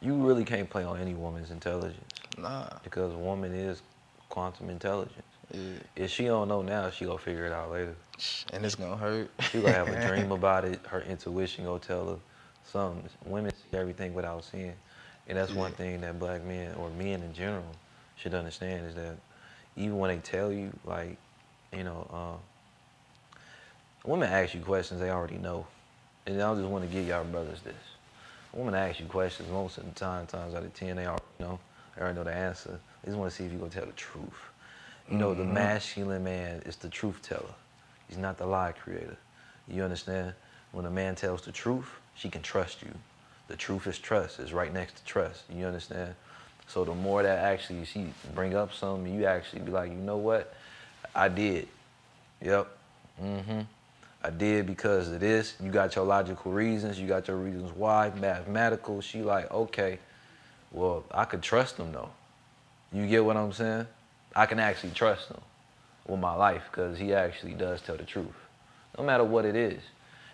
You 0.00 0.14
really 0.14 0.42
can't 0.42 0.70
play 0.70 0.84
on 0.84 0.98
any 0.98 1.12
woman's 1.12 1.50
intelligence 1.50 2.14
Nah. 2.38 2.70
because 2.82 3.12
a 3.12 3.18
woman 3.18 3.52
is 3.54 3.82
quantum 4.30 4.70
intelligence. 4.70 5.20
Yeah. 5.52 5.60
If 5.96 6.10
she 6.10 6.24
don't 6.24 6.48
know 6.48 6.62
now, 6.62 6.88
she 6.88 7.04
gonna 7.04 7.18
figure 7.18 7.44
it 7.44 7.52
out 7.52 7.70
later. 7.72 7.94
And 8.54 8.64
it's 8.64 8.74
gonna 8.74 8.96
hurt. 8.96 9.28
She 9.50 9.60
gonna 9.60 9.74
have 9.74 9.88
a 9.88 10.06
dream 10.08 10.32
about 10.32 10.64
it. 10.64 10.80
Her 10.86 11.02
intuition 11.02 11.66
gonna 11.66 11.78
tell 11.78 12.06
her 12.08 12.16
something. 12.74 13.08
Women 13.24 13.52
see 13.52 13.78
everything 13.78 14.12
without 14.14 14.44
seeing, 14.44 14.74
and 15.28 15.38
that's 15.38 15.52
one 15.52 15.72
thing 15.72 16.00
that 16.00 16.18
black 16.18 16.44
men 16.44 16.74
or 16.74 16.90
men 16.90 17.22
in 17.22 17.32
general 17.32 17.64
should 18.16 18.34
understand 18.34 18.86
is 18.86 18.94
that 18.96 19.16
even 19.76 19.98
when 19.98 20.10
they 20.10 20.18
tell 20.18 20.52
you, 20.52 20.72
like, 20.84 21.16
you 21.72 21.84
know, 21.84 22.06
uh, 22.12 23.38
women 24.08 24.28
ask 24.28 24.54
you 24.54 24.60
questions 24.60 25.00
they 25.00 25.10
already 25.10 25.38
know, 25.38 25.66
and 26.26 26.42
I 26.42 26.54
just 26.54 26.66
want 26.66 26.84
to 26.84 26.90
give 26.90 27.06
y'all 27.06 27.24
brothers 27.24 27.60
this. 27.62 27.74
Women 28.52 28.74
ask 28.74 28.98
you 29.00 29.06
questions 29.06 29.48
most 29.50 29.78
of 29.78 29.84
the 29.84 29.92
time, 29.92 30.26
times 30.26 30.54
out 30.54 30.64
of 30.64 30.74
ten, 30.74 30.96
they 30.96 31.06
already 31.06 31.24
know. 31.38 31.58
They 31.94 32.02
already 32.02 32.18
know 32.18 32.24
the 32.24 32.34
answer. 32.34 32.80
They 33.02 33.10
just 33.10 33.18
want 33.18 33.30
to 33.30 33.36
see 33.36 33.44
if 33.44 33.52
you're 33.52 33.60
gonna 33.60 33.70
tell 33.70 33.86
the 33.86 33.92
truth. 33.92 34.50
You 35.10 35.18
know, 35.18 35.34
the 35.34 35.44
masculine 35.44 36.24
man 36.24 36.62
is 36.66 36.76
the 36.76 36.88
truth 36.88 37.22
teller. 37.22 37.54
He's 38.08 38.18
not 38.18 38.36
the 38.38 38.46
lie 38.46 38.72
creator. 38.72 39.16
You 39.68 39.84
understand? 39.84 40.34
When 40.72 40.86
a 40.86 40.90
man 40.90 41.14
tells 41.14 41.42
the 41.42 41.52
truth, 41.52 41.88
she 42.14 42.28
can 42.30 42.42
trust 42.42 42.82
you. 42.82 42.90
The 43.48 43.56
truth 43.56 43.86
is 43.86 43.98
trust. 43.98 44.40
It's 44.40 44.52
right 44.52 44.72
next 44.72 44.96
to 44.96 45.04
trust. 45.04 45.42
You 45.50 45.66
understand? 45.66 46.14
So 46.66 46.84
the 46.84 46.94
more 46.94 47.22
that 47.22 47.38
actually 47.38 47.84
she 47.84 48.06
bring 48.34 48.54
up 48.54 48.72
something, 48.72 49.12
you 49.12 49.26
actually 49.26 49.62
be 49.62 49.70
like, 49.70 49.90
you 49.90 49.96
know 49.96 50.16
what? 50.16 50.54
I 51.14 51.28
did. 51.28 51.68
Yep. 52.40 52.68
Mm-hmm. 53.22 53.60
I 54.22 54.30
did 54.30 54.66
because 54.66 55.10
of 55.10 55.20
this. 55.20 55.54
You 55.62 55.70
got 55.70 55.94
your 55.94 56.06
logical 56.06 56.52
reasons. 56.52 56.98
You 56.98 57.06
got 57.06 57.28
your 57.28 57.36
reasons 57.36 57.70
why. 57.76 58.10
Mathematical. 58.18 59.00
She 59.02 59.22
like, 59.22 59.50
okay, 59.50 59.98
well, 60.72 61.04
I 61.10 61.24
could 61.26 61.42
trust 61.42 61.76
him 61.76 61.92
though. 61.92 62.10
You 62.92 63.06
get 63.06 63.24
what 63.24 63.36
I'm 63.36 63.52
saying? 63.52 63.86
I 64.34 64.46
can 64.46 64.58
actually 64.58 64.90
trust 64.90 65.28
him 65.28 65.40
with 66.06 66.20
my 66.20 66.34
life 66.34 66.62
because 66.70 66.98
he 66.98 67.12
actually 67.12 67.52
does 67.52 67.80
tell 67.82 67.96
the 67.96 68.04
truth, 68.04 68.34
no 68.96 69.04
matter 69.04 69.24
what 69.24 69.44
it 69.44 69.56
is. 69.56 69.80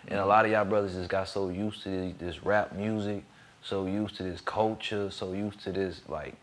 And 0.07 0.19
a 0.19 0.25
lot 0.25 0.45
of 0.45 0.51
y'all 0.51 0.65
brothers 0.65 0.95
just 0.95 1.09
got 1.09 1.27
so 1.27 1.49
used 1.49 1.83
to 1.83 2.13
this, 2.19 2.43
rap 2.43 2.73
music, 2.73 3.23
so 3.61 3.85
used 3.85 4.15
to 4.17 4.23
this 4.23 4.41
culture, 4.41 5.11
so 5.11 5.33
used 5.33 5.59
to 5.61 5.71
this 5.71 6.01
like 6.07 6.35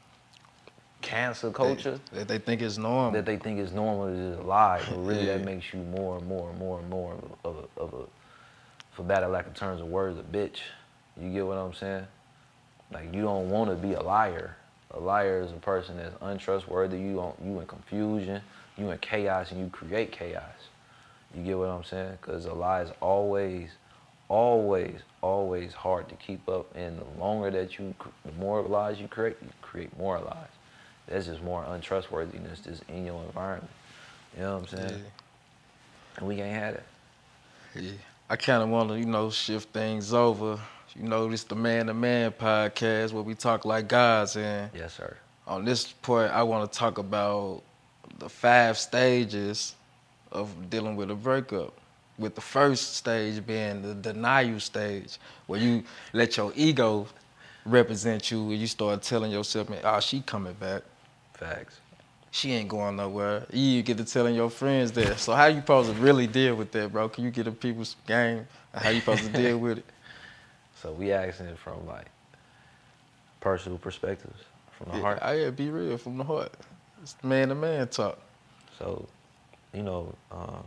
cancer 1.00 1.50
culture 1.50 2.00
That 2.12 2.26
they 2.28 2.38
think 2.38 2.60
it's 2.60 2.76
normal. 2.78 3.12
that 3.12 3.24
they 3.24 3.36
think 3.36 3.60
is 3.60 3.72
normal 3.72 4.08
to 4.08 4.34
just 4.34 4.46
lie, 4.46 4.82
but 4.88 4.98
really 4.98 5.26
that 5.26 5.44
makes 5.44 5.72
you 5.72 5.80
more 5.80 6.18
and 6.18 6.26
more 6.26 6.50
and 6.50 6.58
more 6.58 6.80
and 6.80 6.88
more 6.88 7.16
of 7.44 7.56
a, 7.56 7.80
of 7.80 7.94
a 7.94 8.04
for 8.92 9.04
better 9.04 9.28
lack 9.28 9.46
of 9.46 9.54
terms 9.54 9.80
of 9.80 9.86
words, 9.86 10.18
a 10.18 10.22
bitch. 10.22 10.58
You 11.20 11.32
get 11.32 11.46
what 11.46 11.56
I'm 11.56 11.74
saying? 11.74 12.06
Like 12.92 13.14
you 13.14 13.22
don't 13.22 13.48
want 13.48 13.70
to 13.70 13.76
be 13.76 13.94
a 13.94 14.02
liar. 14.02 14.56
A 14.92 14.98
liar 14.98 15.42
is 15.42 15.52
a 15.52 15.56
person 15.56 15.96
that's 15.98 16.14
untrustworthy. 16.20 16.98
You 16.98 17.14
don't, 17.14 17.36
you 17.44 17.60
in 17.60 17.66
confusion, 17.66 18.40
you 18.76 18.90
in 18.90 18.98
chaos, 18.98 19.52
and 19.52 19.60
you 19.60 19.68
create 19.68 20.10
chaos. 20.10 20.50
You 21.34 21.42
get 21.42 21.58
what 21.58 21.68
I'm 21.68 21.84
saying? 21.84 22.18
Because 22.20 22.46
a 22.46 22.52
lie 22.54 22.82
is 22.82 22.90
always, 23.00 23.70
always, 24.28 25.00
always 25.22 25.74
hard 25.74 26.08
to 26.08 26.14
keep 26.16 26.48
up. 26.48 26.74
And 26.74 26.98
the 26.98 27.20
longer 27.20 27.50
that 27.50 27.78
you, 27.78 27.94
the 28.24 28.32
more 28.32 28.62
lies 28.62 29.00
you 29.00 29.08
create, 29.08 29.36
you 29.42 29.48
create 29.62 29.96
more 29.98 30.18
lies. 30.18 30.48
That's 31.06 31.26
just 31.26 31.42
more 31.42 31.64
untrustworthiness 31.64 32.60
just 32.60 32.82
in 32.88 33.04
your 33.06 33.22
environment. 33.24 33.70
You 34.36 34.42
know 34.42 34.58
what 34.58 34.72
I'm 34.72 34.78
saying? 34.78 35.02
And 36.18 36.26
we 36.26 36.40
ain't 36.40 36.54
had 36.54 36.74
it. 36.74 36.82
Yeah. 37.74 37.92
I 38.30 38.36
kind 38.36 38.62
of 38.62 38.68
want 38.68 38.90
to, 38.90 38.98
you 38.98 39.06
know, 39.06 39.30
shift 39.30 39.72
things 39.72 40.12
over. 40.12 40.58
You 40.94 41.08
know, 41.08 41.28
this 41.28 41.44
the 41.44 41.54
Man 41.54 41.86
to 41.86 41.94
Man 41.94 42.32
podcast 42.32 43.12
where 43.12 43.22
we 43.22 43.34
talk 43.34 43.64
like 43.64 43.88
guys, 43.88 44.36
and 44.36 44.70
Yes, 44.74 44.94
sir. 44.94 45.16
on 45.46 45.64
this 45.64 45.92
point, 45.92 46.32
I 46.32 46.42
want 46.42 46.70
to 46.70 46.78
talk 46.78 46.98
about 46.98 47.62
the 48.18 48.28
five 48.28 48.76
stages 48.76 49.74
of 50.32 50.70
dealing 50.70 50.96
with 50.96 51.10
a 51.10 51.14
breakup. 51.14 51.74
With 52.18 52.34
the 52.34 52.40
first 52.40 52.96
stage 52.96 53.46
being 53.46 53.82
the 53.82 53.94
denial 53.94 54.58
stage, 54.60 55.18
where 55.46 55.60
you 55.60 55.84
let 56.12 56.36
your 56.36 56.52
ego 56.56 57.06
represent 57.64 58.30
you, 58.30 58.50
and 58.50 58.58
you 58.58 58.66
start 58.66 59.02
telling 59.02 59.30
yourself, 59.30 59.68
"Man, 59.68 59.80
oh, 59.84 60.00
she 60.00 60.20
coming 60.20 60.54
back. 60.54 60.82
Facts. 61.34 61.80
She 62.30 62.52
ain't 62.52 62.68
going 62.68 62.96
nowhere." 62.96 63.46
You 63.52 63.82
get 63.82 63.98
to 63.98 64.04
telling 64.04 64.34
your 64.34 64.50
friends 64.50 64.92
that. 64.92 65.18
So 65.20 65.34
how 65.34 65.46
you 65.46 65.60
supposed 65.60 65.94
to 65.94 66.00
really 66.00 66.26
deal 66.26 66.56
with 66.56 66.72
that, 66.72 66.92
bro? 66.92 67.08
Can 67.08 67.24
you 67.24 67.30
get 67.30 67.46
a 67.46 67.52
people's 67.52 67.96
game? 68.06 68.46
How 68.74 68.90
you 68.90 69.00
supposed 69.00 69.24
to 69.24 69.30
deal 69.30 69.58
with 69.58 69.78
it? 69.78 69.84
So 70.82 70.92
we 70.92 71.12
asking 71.12 71.46
it 71.46 71.58
from 71.58 71.86
like 71.86 72.06
personal 73.40 73.78
perspectives, 73.78 74.40
from 74.72 74.88
the 74.90 74.96
Yeah, 74.96 75.00
heart. 75.02 75.18
I 75.22 75.34
yeah, 75.34 75.50
be 75.50 75.70
real 75.70 75.98
from 75.98 76.18
the 76.18 76.24
heart. 76.24 76.52
It's 77.02 77.16
man 77.22 77.48
to 77.48 77.54
man 77.54 77.88
talk. 77.88 78.18
So, 78.78 79.06
you 79.74 79.82
know, 79.82 80.14
um, 80.32 80.64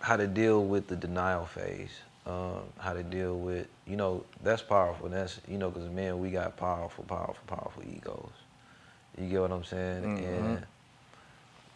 how 0.00 0.16
to 0.16 0.26
deal 0.26 0.64
with 0.64 0.86
the 0.88 0.96
denial 0.96 1.46
phase, 1.46 1.90
um, 2.26 2.60
how 2.78 2.92
to 2.92 3.02
deal 3.02 3.36
with, 3.38 3.66
you 3.86 3.96
know, 3.96 4.24
that's 4.42 4.62
powerful. 4.62 5.08
That's, 5.08 5.40
you 5.48 5.58
know, 5.58 5.70
because 5.70 5.88
men, 5.90 6.20
we 6.20 6.30
got 6.30 6.56
powerful, 6.56 7.04
powerful, 7.04 7.42
powerful 7.46 7.82
egos. 7.82 8.30
You 9.18 9.28
get 9.28 9.40
what 9.40 9.52
I'm 9.52 9.64
saying? 9.64 10.04
And, 10.04 10.62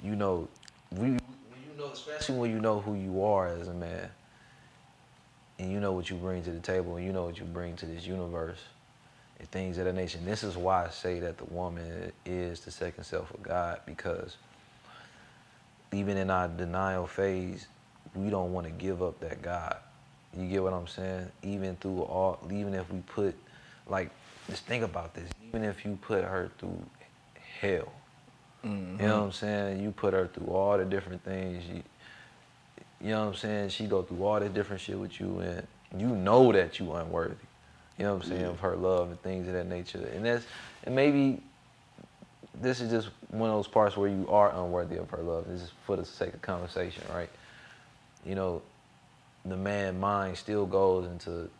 you 0.02 0.16
know, 0.16 0.48
we, 0.92 0.98
when 0.98 1.18
you 1.64 1.78
know, 1.78 1.90
especially 1.92 2.38
when 2.38 2.50
you 2.50 2.60
know 2.60 2.80
who 2.80 2.94
you 2.94 3.22
are 3.24 3.48
as 3.48 3.68
a 3.68 3.74
man, 3.74 4.08
and 5.58 5.70
you 5.70 5.80
know 5.80 5.92
what 5.92 6.08
you 6.08 6.16
bring 6.16 6.42
to 6.44 6.50
the 6.50 6.60
table, 6.60 6.96
and 6.96 7.04
you 7.06 7.12
know 7.12 7.24
what 7.24 7.38
you 7.38 7.44
bring 7.44 7.76
to 7.76 7.86
this 7.86 8.06
universe, 8.06 8.58
and 9.40 9.50
things 9.50 9.78
of 9.78 9.86
that. 9.86 9.96
And 9.96 10.26
this 10.26 10.44
is 10.44 10.56
why 10.56 10.86
I 10.86 10.90
say 10.90 11.18
that 11.20 11.38
the 11.38 11.46
woman 11.46 12.12
is 12.24 12.60
the 12.60 12.70
second 12.70 13.04
self 13.04 13.32
of 13.32 13.42
God 13.42 13.80
because 13.86 14.36
even 15.92 16.16
in 16.16 16.30
our 16.30 16.46
denial 16.46 17.06
phase, 17.06 17.66
we 18.14 18.30
don't 18.30 18.52
want 18.52 18.66
to 18.66 18.72
give 18.72 19.02
up 19.02 19.18
that 19.20 19.42
God. 19.42 19.76
You 20.36 20.46
get 20.46 20.62
what 20.62 20.72
I'm 20.72 20.86
saying? 20.86 21.28
Even 21.42 21.74
through 21.76 22.02
all, 22.02 22.38
even 22.50 22.74
if 22.74 22.90
we 22.92 23.00
put, 23.00 23.34
like, 23.88 24.10
just 24.48 24.64
think 24.66 24.84
about 24.84 25.14
this. 25.14 25.28
Even 25.48 25.64
if 25.64 25.84
you 25.84 25.98
put 26.00 26.22
her 26.22 26.50
through 26.58 26.84
hell, 27.60 27.92
you 28.62 28.70
know 28.70 28.76
mm-hmm. 28.76 29.04
what 29.04 29.14
I'm 29.14 29.32
saying? 29.32 29.82
You 29.82 29.90
put 29.90 30.12
her 30.12 30.28
through 30.28 30.48
all 30.48 30.78
the 30.78 30.84
different 30.84 31.24
things. 31.24 31.64
You, 31.66 31.82
you 33.00 33.10
know 33.10 33.20
what 33.20 33.28
I'm 33.28 33.34
saying? 33.34 33.70
She 33.70 33.86
go 33.86 34.02
through 34.02 34.22
all 34.22 34.38
the 34.38 34.48
different 34.48 34.82
shit 34.82 34.98
with 34.98 35.18
you, 35.18 35.40
and 35.40 35.66
you 35.96 36.08
know 36.08 36.52
that 36.52 36.78
you 36.78 36.92
unworthy. 36.92 37.34
You 38.00 38.06
know 38.06 38.14
what 38.14 38.24
I'm 38.24 38.30
saying? 38.30 38.44
Of 38.46 38.60
her 38.60 38.76
love 38.76 39.10
and 39.10 39.20
things 39.20 39.46
of 39.46 39.52
that 39.52 39.66
nature. 39.66 39.98
And 40.14 40.24
that's 40.24 40.46
and 40.84 40.94
maybe 40.96 41.42
this 42.58 42.80
is 42.80 42.90
just 42.90 43.10
one 43.28 43.50
of 43.50 43.56
those 43.56 43.68
parts 43.68 43.94
where 43.94 44.08
you 44.08 44.26
are 44.30 44.50
unworthy 44.52 44.96
of 44.96 45.10
her 45.10 45.22
love. 45.22 45.46
This 45.46 45.60
is 45.60 45.72
for 45.84 45.96
the 45.96 46.04
sake 46.06 46.32
of 46.32 46.40
conversation, 46.40 47.04
right? 47.14 47.28
You 48.24 48.36
know, 48.36 48.62
the 49.44 49.56
man 49.56 50.00
mind 50.00 50.38
still 50.38 50.64
goes 50.64 51.06
into, 51.10 51.50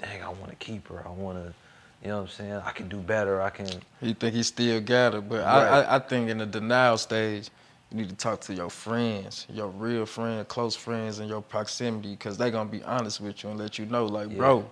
dang, 0.00 0.20
I 0.20 0.30
want 0.30 0.48
to 0.48 0.56
keep 0.56 0.88
her. 0.88 1.06
I 1.06 1.10
want 1.10 1.38
to, 1.38 1.54
you 2.02 2.08
know 2.08 2.16
what 2.16 2.22
I'm 2.22 2.28
saying? 2.28 2.54
I 2.54 2.72
can 2.72 2.88
do 2.88 2.96
better. 2.96 3.40
I 3.40 3.50
can. 3.50 3.68
You 4.00 4.14
think 4.14 4.34
he 4.34 4.42
still 4.42 4.80
got 4.80 5.14
it, 5.14 5.28
but 5.28 5.42
Right. 5.42 5.46
I, 5.46 5.80
I, 5.82 5.96
I 5.96 5.98
think 6.00 6.28
in 6.28 6.38
the 6.38 6.46
denial 6.46 6.98
stage, 6.98 7.50
you 7.92 7.98
need 7.98 8.08
to 8.08 8.16
talk 8.16 8.40
to 8.42 8.54
your 8.54 8.70
friends, 8.70 9.46
your 9.48 9.68
real 9.68 10.06
friends, 10.06 10.46
close 10.48 10.74
friends, 10.74 11.20
in 11.20 11.28
your 11.28 11.40
proximity, 11.40 12.10
because 12.10 12.36
they 12.36 12.50
gonna 12.50 12.68
be 12.68 12.82
honest 12.82 13.20
with 13.20 13.44
you 13.44 13.50
and 13.50 13.60
let 13.60 13.78
you 13.78 13.86
know, 13.86 14.06
like, 14.06 14.28
Yeah. 14.28 14.36
bro, 14.36 14.70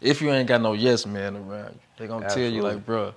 if 0.00 0.20
you 0.22 0.30
ain't 0.30 0.48
got 0.48 0.60
no 0.60 0.72
yes 0.72 1.06
man 1.06 1.36
around 1.36 1.74
you, 1.74 1.80
they 1.98 2.06
gonna 2.06 2.28
tell 2.28 2.38
you, 2.38 2.62
like, 2.62 2.84
bro, 2.84 3.14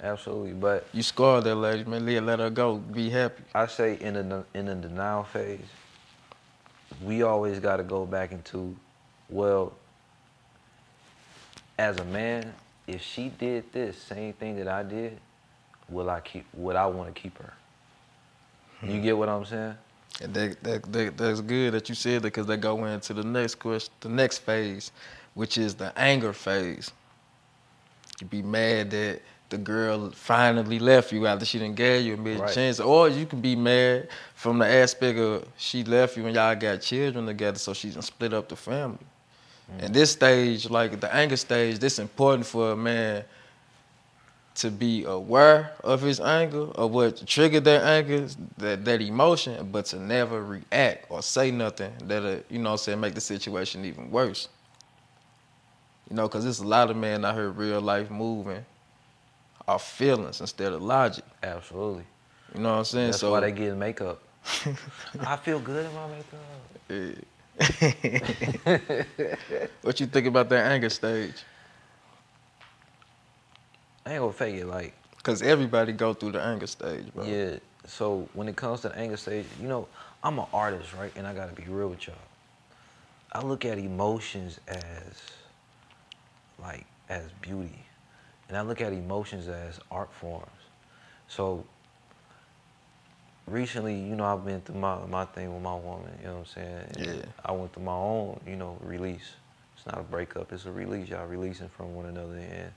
Absolutely, 0.00 0.52
but 0.52 0.86
you 0.92 1.02
scarred 1.02 1.42
that 1.44 1.56
lady, 1.56 1.82
man, 1.82 2.06
let, 2.06 2.22
let 2.22 2.38
her 2.38 2.50
go, 2.50 2.76
be 2.76 3.10
happy. 3.10 3.42
I 3.52 3.66
say 3.66 3.98
in 4.00 4.14
the 4.14 4.44
in 4.54 4.66
the 4.66 4.74
denial 4.76 5.24
phase, 5.24 5.58
we 7.02 7.22
always 7.22 7.58
got 7.58 7.78
to 7.78 7.82
go 7.82 8.06
back 8.06 8.30
into, 8.30 8.76
well, 9.28 9.72
as 11.78 11.98
a 11.98 12.04
man, 12.04 12.54
if 12.86 13.02
she 13.02 13.28
did 13.28 13.72
this 13.72 14.00
same 14.00 14.32
thing 14.34 14.56
that 14.56 14.68
I 14.68 14.84
did, 14.84 15.18
will 15.88 16.10
I 16.10 16.20
keep? 16.20 16.46
Would 16.54 16.76
I 16.76 16.86
want 16.86 17.12
to 17.12 17.20
keep 17.20 17.36
her? 17.38 17.52
You 18.82 18.94
hmm. 18.94 19.02
get 19.02 19.18
what 19.18 19.28
I'm 19.28 19.44
saying? 19.44 19.74
And 20.22 20.34
that, 20.34 20.62
that, 20.62 20.92
that, 20.92 21.16
that's 21.16 21.40
good 21.40 21.74
that 21.74 21.88
you 21.88 21.94
said 21.94 22.22
that 22.22 22.28
because 22.28 22.46
they 22.46 22.56
go 22.56 22.84
into 22.84 23.14
the 23.14 23.22
next 23.22 23.56
question, 23.56 23.92
the 24.00 24.08
next 24.08 24.38
phase, 24.38 24.90
which 25.38 25.56
is 25.56 25.76
the 25.76 25.96
anger 25.96 26.32
phase. 26.32 26.90
You 28.20 28.26
be 28.26 28.42
mad 28.42 28.90
that 28.90 29.20
the 29.50 29.56
girl 29.56 30.10
finally 30.10 30.80
left 30.80 31.12
you 31.12 31.28
after 31.28 31.44
she 31.44 31.60
didn't 31.60 31.76
give 31.76 32.02
you 32.02 32.14
a 32.14 32.16
mid 32.16 32.40
Right. 32.40 32.52
chance, 32.52 32.80
or 32.80 33.08
you 33.08 33.24
can 33.24 33.40
be 33.40 33.54
mad 33.54 34.08
from 34.34 34.58
the 34.58 34.66
aspect 34.66 35.16
of 35.16 35.46
she 35.56 35.84
left 35.84 36.16
you 36.16 36.26
and 36.26 36.34
y'all 36.34 36.56
got 36.56 36.80
children 36.80 37.24
together, 37.24 37.56
so 37.56 37.72
she 37.72 37.90
done 37.90 38.02
split 38.02 38.34
up 38.34 38.48
the 38.48 38.56
family. 38.56 38.98
Mm-hmm. 39.70 39.84
And 39.84 39.94
this 39.94 40.10
stage, 40.10 40.68
like 40.70 40.98
the 40.98 41.14
anger 41.14 41.36
stage, 41.36 41.78
this 41.78 42.00
important 42.00 42.44
for 42.44 42.72
a 42.72 42.76
man 42.76 43.22
to 44.56 44.72
be 44.72 45.04
aware 45.04 45.70
of 45.84 46.02
his 46.02 46.18
anger 46.18 46.64
or 46.74 46.88
what 46.88 47.24
triggered 47.28 47.62
that 47.62 47.84
anger, 47.84 48.26
that, 48.56 48.84
that 48.84 49.00
emotion, 49.00 49.68
but 49.70 49.84
to 49.84 50.00
never 50.00 50.42
react 50.44 51.06
or 51.10 51.22
say 51.22 51.52
nothing 51.52 51.92
that'll, 52.02 52.40
you 52.50 52.58
know 52.58 52.70
what 52.70 52.72
I'm 52.72 52.78
saying, 52.78 53.00
make 53.00 53.14
the 53.14 53.20
situation 53.20 53.84
even 53.84 54.10
worse. 54.10 54.48
You 56.08 56.16
know, 56.16 56.28
because 56.28 56.44
there's 56.44 56.60
a 56.60 56.66
lot 56.66 56.90
of 56.90 56.96
men 56.96 57.24
I 57.24 57.34
here 57.34 57.50
real 57.50 57.80
life 57.80 58.10
moving 58.10 58.64
off 59.66 59.90
feelings 59.90 60.40
instead 60.40 60.72
of 60.72 60.80
logic. 60.82 61.24
Absolutely. 61.42 62.04
You 62.54 62.60
know 62.62 62.70
what 62.72 62.78
I'm 62.78 62.84
saying? 62.84 63.08
That's 63.08 63.18
so 63.20 63.30
why 63.30 63.40
they 63.40 63.52
get 63.52 63.76
makeup. 63.76 64.22
I 65.20 65.36
feel 65.36 65.58
good 65.58 65.84
in 65.84 65.94
my 65.94 66.06
makeup. 66.08 66.40
Yeah. 66.88 67.10
what 69.82 70.00
you 70.00 70.06
think 70.06 70.26
about 70.26 70.48
that 70.48 70.72
anger 70.72 70.88
stage? 70.88 71.44
I 74.06 74.12
ain't 74.12 74.20
gonna 74.20 74.32
fake 74.32 74.54
it. 74.54 74.66
Like, 74.66 74.94
Because 75.18 75.42
everybody 75.42 75.92
go 75.92 76.14
through 76.14 76.32
the 76.32 76.40
anger 76.40 76.66
stage, 76.66 77.12
bro. 77.14 77.24
yeah. 77.24 77.58
So 77.86 78.26
when 78.32 78.48
it 78.48 78.56
comes 78.56 78.80
to 78.82 78.88
the 78.88 78.96
anger 78.96 79.18
stage, 79.18 79.44
you 79.60 79.68
know, 79.68 79.86
I'm 80.22 80.38
an 80.38 80.46
artist, 80.52 80.94
right? 80.94 81.12
And 81.16 81.26
I 81.26 81.34
gotta 81.34 81.52
be 81.52 81.64
real 81.64 81.88
with 81.88 82.06
y'all. 82.06 82.16
I 83.32 83.42
look 83.42 83.66
at 83.66 83.76
emotions 83.76 84.60
as 84.68 85.20
like 86.60 86.86
as 87.08 87.24
beauty, 87.40 87.78
and 88.48 88.56
I 88.56 88.62
look 88.62 88.80
at 88.80 88.92
emotions 88.92 89.48
as 89.48 89.80
art 89.90 90.12
forms. 90.12 90.46
So 91.28 91.64
recently, 93.46 93.94
you 93.94 94.14
know, 94.14 94.24
I've 94.24 94.44
been 94.44 94.60
through 94.60 94.76
my, 94.76 95.04
my 95.06 95.24
thing 95.24 95.52
with 95.52 95.62
my 95.62 95.74
woman, 95.74 96.10
you 96.20 96.26
know 96.26 96.34
what 96.34 96.38
I'm 96.40 96.46
saying? 96.46 96.84
And 96.94 97.18
Yeah. 97.18 97.24
I 97.44 97.52
went 97.52 97.72
through 97.72 97.84
my 97.84 97.92
own, 97.92 98.40
you 98.46 98.56
know, 98.56 98.76
release. 98.80 99.34
It's 99.76 99.86
not 99.86 99.98
a 99.98 100.02
breakup, 100.02 100.52
it's 100.52 100.66
a 100.66 100.72
release. 100.72 101.08
Y'all 101.08 101.26
releasing 101.26 101.68
from 101.68 101.94
one 101.94 102.06
another 102.06 102.36
and 102.36 102.72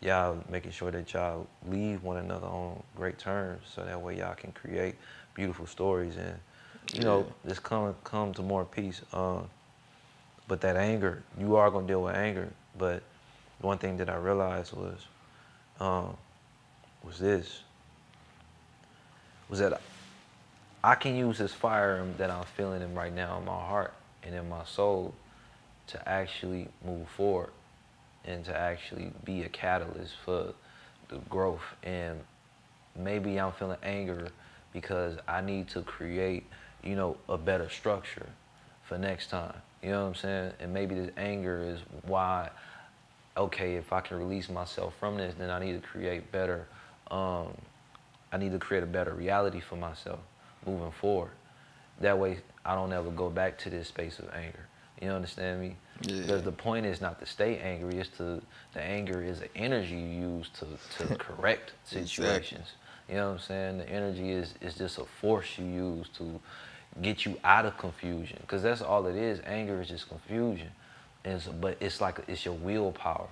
y'all 0.00 0.42
making 0.50 0.72
sure 0.72 0.90
that 0.90 1.12
y'all 1.12 1.46
leave 1.68 2.02
one 2.02 2.18
another 2.18 2.46
on 2.46 2.82
great 2.96 3.18
terms 3.18 3.62
so 3.74 3.84
that 3.84 4.00
way 4.00 4.18
y'all 4.18 4.34
can 4.34 4.52
create 4.52 4.96
beautiful 5.34 5.66
stories 5.66 6.16
and, 6.16 6.38
you 6.92 7.02
know, 7.02 7.26
just 7.46 7.62
come 7.62 7.94
come 8.04 8.34
to 8.34 8.42
more 8.42 8.64
peace. 8.64 9.00
Um, 9.12 9.48
but 10.46 10.60
that 10.60 10.76
anger, 10.76 11.22
you 11.38 11.56
are 11.56 11.70
gonna 11.70 11.86
deal 11.86 12.02
with 12.02 12.14
anger. 12.14 12.52
But 12.76 13.02
one 13.62 13.78
thing 13.78 13.96
that 13.98 14.10
I 14.10 14.16
realized 14.16 14.72
was, 14.72 14.98
um, 15.80 16.16
was 17.04 17.18
this, 17.18 17.62
was 19.48 19.58
that 19.60 19.80
I 20.84 20.94
can 20.96 21.16
use 21.16 21.38
this 21.38 21.52
fire 21.52 22.04
that 22.18 22.30
I'm 22.30 22.44
feeling 22.56 22.82
in 22.82 22.94
right 22.94 23.14
now 23.14 23.38
in 23.38 23.44
my 23.44 23.52
heart 23.52 23.94
and 24.22 24.34
in 24.34 24.48
my 24.48 24.64
soul 24.64 25.14
to 25.88 26.08
actually 26.08 26.68
move 26.84 27.08
forward 27.08 27.50
and 28.24 28.44
to 28.44 28.56
actually 28.56 29.12
be 29.24 29.42
a 29.42 29.48
catalyst 29.48 30.14
for 30.24 30.54
the 31.08 31.18
growth. 31.28 31.62
And 31.82 32.20
maybe 32.96 33.38
I'm 33.38 33.52
feeling 33.52 33.78
anger 33.82 34.28
because 34.72 35.18
I 35.28 35.40
need 35.40 35.68
to 35.68 35.82
create, 35.82 36.46
you 36.82 36.96
know, 36.96 37.16
a 37.28 37.38
better 37.38 37.68
structure 37.68 38.26
for 38.84 38.98
next 38.98 39.30
time. 39.30 39.54
You 39.82 39.90
know 39.90 40.02
what 40.02 40.08
I'm 40.08 40.14
saying? 40.14 40.52
And 40.60 40.72
maybe 40.72 40.94
this 40.94 41.10
anger 41.16 41.62
is 41.62 41.80
why, 42.06 42.50
okay, 43.36 43.76
if 43.76 43.92
I 43.92 44.00
can 44.00 44.18
release 44.18 44.48
myself 44.48 44.94
from 44.98 45.16
this, 45.16 45.34
then 45.38 45.50
I 45.50 45.58
need 45.58 45.80
to 45.80 45.86
create 45.86 46.30
better, 46.32 46.66
um, 47.10 47.48
I 48.32 48.36
need 48.38 48.52
to 48.52 48.58
create 48.58 48.82
a 48.82 48.86
better 48.86 49.14
reality 49.14 49.60
for 49.60 49.76
myself 49.76 50.20
moving 50.66 50.92
forward. 50.92 51.30
That 52.00 52.18
way, 52.18 52.38
I 52.64 52.74
don't 52.74 52.92
ever 52.92 53.10
go 53.10 53.30
back 53.30 53.58
to 53.58 53.70
this 53.70 53.88
space 53.88 54.18
of 54.18 54.28
anger. 54.34 54.66
You 55.00 55.10
understand 55.10 55.60
me? 55.60 55.76
Yeah. 56.06 56.20
Because 56.20 56.42
the 56.42 56.52
point 56.52 56.86
is 56.86 57.00
not 57.00 57.18
to 57.20 57.26
stay 57.26 57.58
angry. 57.58 57.98
It's 57.98 58.08
to 58.18 58.40
the 58.72 58.80
anger 58.80 59.22
is 59.22 59.40
the 59.40 59.56
energy 59.56 59.94
you 59.94 60.36
use 60.36 60.48
to 60.60 60.66
to 60.98 61.16
correct 61.18 61.72
Exactly. 61.90 62.06
situations. 62.06 62.68
You 63.08 63.16
know 63.16 63.26
what 63.28 63.32
I'm 63.34 63.38
saying? 63.40 63.78
The 63.78 63.88
energy 63.88 64.30
is 64.30 64.54
is 64.60 64.74
just 64.74 64.98
a 64.98 65.04
force 65.04 65.58
you 65.58 65.64
use 65.64 66.08
to 66.18 66.40
get 67.00 67.24
you 67.24 67.36
out 67.42 67.66
of 67.66 67.76
confusion. 67.78 68.38
Because 68.42 68.62
that's 68.62 68.82
all 68.82 69.06
it 69.06 69.16
is. 69.16 69.40
Anger 69.44 69.80
is 69.80 69.88
just 69.88 70.08
confusion. 70.08 70.68
And 71.24 71.40
so, 71.40 71.52
but 71.52 71.76
it's 71.80 72.00
like 72.00 72.20
it's 72.28 72.44
your 72.44 72.54
willpower. 72.54 73.28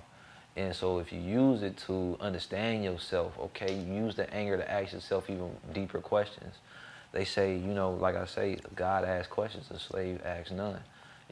And 0.55 0.75
so 0.75 0.99
if 0.99 1.13
you 1.13 1.19
use 1.19 1.63
it 1.63 1.77
to 1.87 2.17
understand 2.19 2.83
yourself, 2.83 3.37
okay, 3.39 3.73
you 3.73 3.93
use 3.93 4.15
the 4.15 4.31
anger 4.33 4.57
to 4.57 4.69
ask 4.69 4.93
yourself 4.93 5.29
even 5.29 5.49
deeper 5.73 5.99
questions. 5.99 6.55
They 7.13 7.25
say, 7.25 7.53
you 7.55 7.73
know, 7.73 7.91
like 7.91 8.15
I 8.15 8.25
say, 8.25 8.59
God 8.75 9.05
asks 9.05 9.31
questions, 9.31 9.69
a 9.71 9.79
slave 9.79 10.21
asks 10.25 10.51
none. 10.51 10.79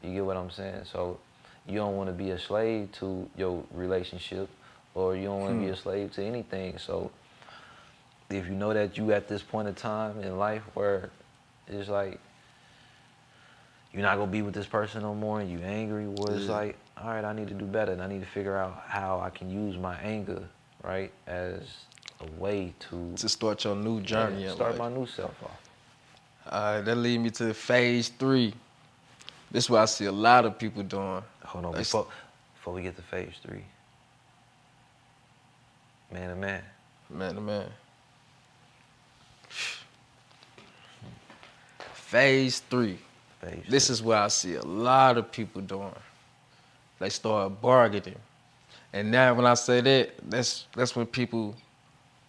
You 0.02 0.14
get 0.14 0.24
what 0.24 0.36
I'm 0.36 0.50
saying? 0.50 0.84
So 0.90 1.18
you 1.66 1.76
don't 1.76 1.96
want 1.96 2.08
to 2.08 2.14
be 2.14 2.30
a 2.30 2.38
slave 2.38 2.92
to 2.92 3.28
your 3.36 3.62
relationship 3.72 4.48
or 4.94 5.16
you 5.16 5.24
don't 5.24 5.40
want 5.40 5.54
to 5.54 5.60
be 5.60 5.70
a 5.70 5.74
hmm. 5.74 5.80
slave 5.80 6.12
to 6.14 6.24
anything. 6.24 6.78
So 6.78 7.10
if 8.30 8.46
you 8.46 8.54
know 8.54 8.72
that 8.72 8.96
you 8.96 9.12
at 9.12 9.28
this 9.28 9.42
point 9.42 9.68
in 9.68 9.74
time 9.74 10.20
in 10.20 10.38
life 10.38 10.62
where 10.74 11.10
it's 11.68 11.88
like 11.88 12.18
you're 13.92 14.02
not 14.02 14.16
gonna 14.16 14.30
be 14.30 14.42
with 14.42 14.54
this 14.54 14.66
person 14.66 15.02
no 15.02 15.14
more 15.14 15.40
and 15.40 15.50
you 15.50 15.58
angry, 15.60 16.06
well 16.06 16.30
it's 16.30 16.46
Yeah. 16.46 16.52
like, 16.52 16.76
all 16.96 17.08
right, 17.10 17.24
I 17.24 17.32
need 17.32 17.48
to 17.48 17.54
do 17.54 17.64
better 17.64 17.92
and 17.92 18.02
I 18.02 18.06
need 18.06 18.20
to 18.20 18.26
figure 18.26 18.56
out 18.56 18.82
how 18.86 19.20
I 19.20 19.30
can 19.30 19.50
use 19.50 19.76
my 19.76 19.96
anger, 20.00 20.42
right, 20.82 21.12
as 21.26 21.62
a 22.20 22.26
way 22.40 22.72
to 22.90 23.12
To 23.16 23.28
start 23.28 23.64
your 23.64 23.74
new 23.76 24.00
journey. 24.00 24.44
yeah, 24.44 24.52
start 24.52 24.76
my 24.76 24.88
new 24.88 25.06
self 25.06 25.34
off. 25.42 25.60
All 26.50 26.74
right, 26.76 26.80
that 26.84 26.96
lead 26.96 27.18
me 27.18 27.30
to 27.30 27.52
phase 27.54 28.08
three. 28.10 28.54
This 29.50 29.64
is 29.64 29.70
what 29.70 29.80
I 29.80 29.84
see 29.86 30.04
a 30.06 30.12
lot 30.12 30.44
of 30.44 30.58
people 30.58 30.82
doing. 30.82 31.22
Hold 31.44 31.64
on, 31.66 31.72
before 31.72 32.06
before 32.54 32.74
we 32.74 32.82
get 32.82 32.94
to 32.96 33.02
phase 33.02 33.34
three. 33.42 33.64
Man 36.12 36.28
to 36.30 36.36
man. 36.36 36.62
Man 37.08 37.34
to 37.34 37.40
man. 37.40 37.66
Phase 41.94 42.60
three. 42.60 42.98
This 43.68 43.88
is 43.88 44.02
what 44.02 44.18
I 44.18 44.28
see 44.28 44.54
a 44.54 44.62
lot 44.62 45.16
of 45.16 45.32
people 45.32 45.62
doing. 45.62 45.94
They 46.98 47.08
start 47.08 47.60
bargaining. 47.60 48.16
And 48.92 49.10
now 49.10 49.34
when 49.34 49.46
I 49.46 49.54
say 49.54 49.80
that, 49.80 50.10
that's 50.28 50.66
that's 50.74 50.94
when 50.94 51.06
people 51.06 51.54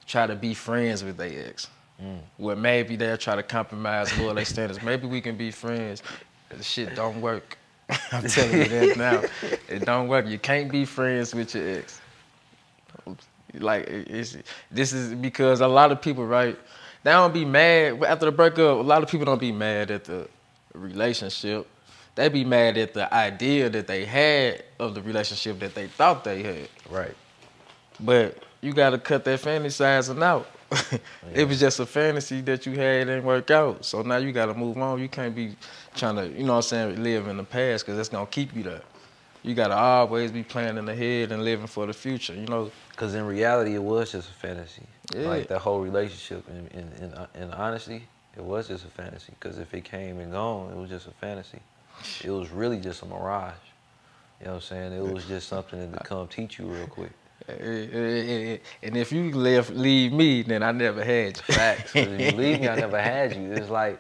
try 0.08 0.28
to 0.28 0.36
be 0.36 0.54
friends 0.54 1.04
with 1.04 1.18
their 1.18 1.48
ex. 1.48 1.68
Mm. 2.02 2.20
Where 2.38 2.56
maybe 2.56 2.96
they'll 2.96 3.18
try 3.18 3.36
to 3.36 3.44
compromise 3.44 4.18
lower 4.18 4.34
their 4.34 4.46
standards. 4.46 4.82
Maybe 4.82 5.08
we 5.08 5.22
can 5.22 5.36
be 5.36 5.52
friends. 5.52 6.02
The 6.50 6.64
shit 6.64 6.96
don't 6.96 7.20
work. 7.22 7.58
I'm 8.12 8.24
telling 8.28 8.58
you 8.58 8.68
that 8.68 8.98
now. 8.98 9.24
It 9.68 9.86
don't 9.86 10.08
work. 10.08 10.28
You 10.28 10.40
can't 10.40 10.72
be 10.72 10.86
friends 10.86 11.36
with 11.36 11.54
your 11.54 11.80
ex. 11.80 12.00
Like 13.54 13.88
it's 13.88 14.38
this 14.70 14.94
is 14.94 15.14
because 15.14 15.60
a 15.60 15.68
lot 15.68 15.92
of 15.92 16.02
people, 16.02 16.26
right? 16.26 16.58
They 17.04 17.12
don't 17.12 17.34
be 17.34 17.44
mad 17.46 18.04
after 18.04 18.28
the 18.28 18.32
breakup. 18.32 18.80
A 18.80 18.82
lot 18.82 19.04
of 19.04 19.10
people 19.10 19.26
don't 19.26 19.42
be 19.42 19.52
mad 19.52 19.92
at 19.92 20.06
the 20.06 20.28
relationship. 20.74 21.68
They 22.16 22.28
be 22.30 22.44
mad 22.44 22.78
at 22.78 22.94
the 22.94 23.14
idea 23.14 23.70
that 23.70 23.88
they 23.88 24.06
had 24.06 24.64
of 24.80 24.96
the 24.96 25.02
relationship 25.02 25.60
that 25.60 25.76
they 25.76 25.88
thought 25.88 26.24
they 26.24 26.44
had. 26.44 26.70
Right. 26.90 27.16
But 28.00 28.44
you 28.62 28.74
gotta 28.74 28.98
cut 28.98 29.24
that 29.26 29.40
fantasizing 29.40 30.22
out. 30.22 30.48
it 31.34 31.48
was 31.48 31.60
just 31.60 31.80
a 31.80 31.86
fantasy 31.86 32.42
that 32.42 32.66
you 32.66 32.74
had 32.74 33.08
didn't 33.08 33.26
work 33.26 33.52
out. 33.52 33.84
So 33.84 34.02
now 34.02 34.18
you 34.18 34.32
gotta 34.32 34.54
move 34.54 34.78
on. 34.78 35.00
You 35.00 35.10
can't 35.10 35.36
be 35.36 35.56
trying 35.96 36.16
to, 36.16 36.28
you 36.28 36.44
know 36.44 36.54
what 36.54 36.58
I'm 36.58 36.62
saying, 36.64 37.04
live 37.04 37.28
in 37.28 37.38
the 37.38 37.44
past 37.44 37.86
because 37.86 37.98
that's 37.98 38.10
gonna 38.10 38.26
keep 38.26 38.56
you 38.56 38.64
there. 38.64 38.82
You 39.44 39.56
gotta 39.56 39.76
always 39.76 40.32
be 40.32 40.44
planning 40.44 40.88
ahead 40.88 41.32
and 41.32 41.44
living 41.44 41.68
for 41.68 41.88
the 41.88 41.94
future, 41.94 42.34
you 42.34 42.46
know. 42.46 42.72
Because 42.92 43.16
in 43.16 43.26
reality, 43.26 43.76
it 43.76 43.84
was 43.84 44.12
just 44.12 44.30
a 44.30 44.34
fantasy. 44.34 44.84
Yeah. 45.14 45.28
Like 45.28 45.48
that 45.48 45.60
whole 45.60 45.82
relationship, 45.82 46.48
in, 46.48 46.68
in, 46.80 47.04
in, 47.04 47.14
uh, 47.14 47.28
in 47.36 47.52
honesty, 47.52 48.04
it 48.36 48.44
was 48.44 48.68
just 48.68 48.86
a 48.86 48.90
fantasy. 48.90 49.34
Because 49.40 49.58
if 49.58 49.74
it 49.74 49.84
came 49.84 50.20
and 50.20 50.32
gone, 50.32 50.72
it 50.72 50.78
was 50.78 50.90
just 50.90 51.08
a 51.08 51.12
fantasy. 51.12 51.60
It 52.24 52.32
was 52.32 52.50
really 52.50 52.80
just 52.80 53.02
a 53.02 53.06
mirage. 53.06 53.54
You 54.40 54.48
know 54.48 54.54
what 54.54 54.56
I'm 54.58 54.62
saying? 54.62 54.94
It 54.94 55.14
was 55.14 55.26
just 55.26 55.48
something 55.48 55.92
that 55.92 56.00
to 56.00 56.04
come 56.04 56.28
teach 56.28 56.58
you 56.58 56.66
real 56.66 56.88
quick. 56.88 57.12
Eh, 57.48 57.54
eh, 57.54 58.54
eh, 58.54 58.58
And 58.84 58.98
if 58.98 59.12
you 59.12 59.32
left, 59.32 59.72
leave 59.72 60.14
me, 60.14 60.42
then 60.42 60.64
I 60.64 60.72
never 60.72 61.04
had 61.04 61.38
you. 61.38 61.54
Facts. 61.54 61.96
if 61.96 62.08
you 62.08 62.38
leave 62.38 62.62
me, 62.62 62.68
I 62.68 62.76
never 62.76 63.00
had 63.02 63.36
you. 63.36 63.52
It's 63.52 63.70
like, 63.70 64.00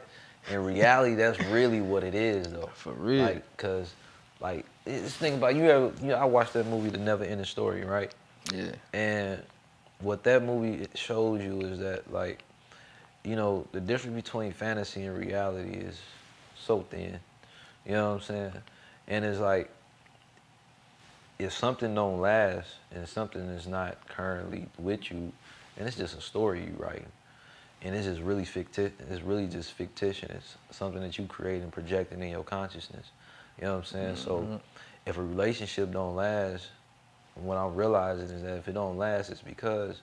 in 0.49 0.63
reality, 0.63 1.15
that's 1.15 1.39
really 1.45 1.81
what 1.81 2.03
it 2.03 2.15
is, 2.15 2.47
though. 2.47 2.69
For 2.73 2.93
real. 2.93 3.25
Like, 3.25 3.57
cause 3.57 3.93
like 4.39 4.65
this 4.85 5.15
thing 5.15 5.35
about 5.35 5.55
you 5.55 5.65
ever 5.69 5.91
you 6.01 6.07
know 6.07 6.15
I 6.15 6.25
watched 6.25 6.53
that 6.53 6.65
movie 6.65 6.89
The 6.89 6.97
Never 6.97 7.23
Ending 7.23 7.45
Story, 7.45 7.85
right? 7.85 8.13
Yeah. 8.51 8.71
And 8.93 9.41
what 9.99 10.23
that 10.23 10.43
movie 10.43 10.87
shows 10.95 11.41
you 11.43 11.61
is 11.61 11.79
that 11.79 12.11
like, 12.11 12.43
you 13.23 13.35
know, 13.35 13.67
the 13.71 13.79
difference 13.79 14.15
between 14.15 14.51
fantasy 14.51 15.03
and 15.03 15.17
reality 15.17 15.77
is 15.77 15.99
so 16.57 16.81
thin. 16.81 17.19
You 17.85 17.93
know 17.93 18.09
what 18.09 18.15
I'm 18.15 18.21
saying? 18.21 18.53
And 19.07 19.25
it's 19.25 19.39
like 19.39 19.69
if 21.39 21.53
something 21.53 21.93
don't 21.95 22.21
last 22.21 22.69
and 22.93 23.07
something 23.07 23.41
is 23.41 23.67
not 23.67 24.07
currently 24.07 24.67
with 24.77 25.11
you, 25.11 25.31
and 25.77 25.87
it's 25.87 25.97
just 25.97 26.17
a 26.17 26.21
story 26.21 26.61
you 26.61 26.75
write, 26.77 27.07
and 27.81 27.95
it's 27.95 28.05
just 28.05 28.21
really 28.21 28.45
fictitious. 28.45 28.93
It's 29.09 29.23
really 29.23 29.47
just 29.47 29.71
fictitious. 29.71 30.55
It's 30.69 30.77
something 30.77 31.01
that 31.01 31.17
you 31.17 31.25
create 31.25 31.61
and 31.63 31.71
projecting 31.71 32.21
in 32.21 32.29
your 32.29 32.43
consciousness. 32.43 33.07
You 33.57 33.65
know 33.65 33.77
what 33.77 33.79
I'm 33.79 33.85
saying? 33.85 34.15
Mm-hmm. 34.15 34.23
So 34.23 34.61
if 35.05 35.17
a 35.17 35.23
relationship 35.23 35.91
don't 35.91 36.15
last, 36.15 36.67
what 37.35 37.57
I'm 37.57 37.75
realizing 37.75 38.29
is 38.29 38.43
that 38.43 38.57
if 38.57 38.67
it 38.67 38.73
don't 38.73 38.97
last, 38.97 39.29
it's 39.29 39.41
because 39.41 40.01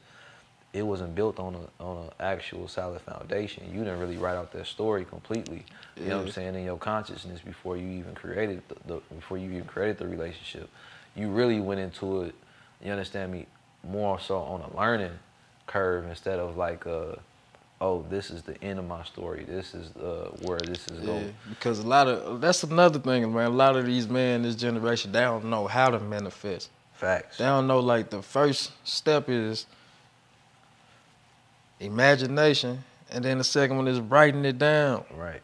it 0.73 0.83
wasn't 0.83 1.15
built 1.15 1.39
on 1.39 1.55
a 1.55 1.83
on 1.83 2.05
an 2.05 2.11
actual 2.21 2.69
solid 2.69 3.01
foundation. 3.03 3.65
You 3.73 3.81
didn't 3.81 4.01
really 4.01 4.17
write 4.17 4.37
out 4.37 4.53
that 4.53 4.67
story 4.67 5.05
completely. 5.05 5.65
You 5.97 6.03
yeah. 6.03 6.09
know 6.11 6.19
what 6.19 6.27
I'm 6.27 6.33
saying 6.33 6.55
in 6.55 6.65
your 6.65 6.77
consciousness 6.77 7.41
before 7.41 7.77
you 7.77 7.89
even 7.89 8.15
created 8.15 8.63
the, 8.69 8.77
the, 8.87 9.01
before 9.15 9.39
you 9.39 9.51
even 9.51 9.65
created 9.65 9.99
the 9.99 10.07
relationship. 10.07 10.69
You 11.15 11.29
really 11.29 11.61
went 11.61 11.81
into 11.81 12.23
it. 12.23 12.35
You 12.85 12.93
understand 12.93 13.33
me 13.33 13.47
more 13.83 14.21
so 14.21 14.39
on 14.39 14.61
a 14.61 14.77
learning 14.77 15.19
curve 15.67 16.07
instead 16.07 16.39
of 16.39 16.57
like 16.57 16.87
a 16.87 17.19
oh, 17.81 18.05
this 18.11 18.31
is 18.31 18.43
the 18.43 18.61
end 18.63 18.79
of 18.79 18.87
my 18.87 19.05
story. 19.05 19.45
This 19.45 19.75
is 19.75 19.95
uh, 19.97 20.31
where 20.43 20.59
this 20.59 20.87
is 20.89 21.01
going. 21.01 21.27
Yeah, 21.27 21.31
because 21.49 21.79
a 21.79 21.87
lot 21.87 22.09
of 22.09 22.41
that's 22.41 22.63
another 22.63 22.99
thing, 22.99 23.33
man. 23.33 23.47
A 23.47 23.51
lot 23.51 23.77
of 23.77 23.87
these 23.87 24.09
men, 24.09 24.43
this 24.43 24.57
generation, 24.57 25.13
they 25.13 25.21
don't 25.21 25.47
know 25.47 25.67
how 25.67 25.91
to 25.91 25.99
manifest. 25.99 26.71
Facts. 26.95 27.39
They 27.39 27.45
don't 27.45 27.69
know 27.69 27.79
like 27.79 28.11
the 28.11 28.23
first 28.23 28.73
step 28.85 29.29
is 29.29 29.67
imagination, 31.81 32.83
and 33.11 33.25
then 33.25 33.39
the 33.39 33.45
second 33.45 33.77
one 33.77 33.89
is 33.89 34.01
writing 34.01 34.45
it 34.45 34.59
down. 34.59 35.05
Right. 35.15 35.43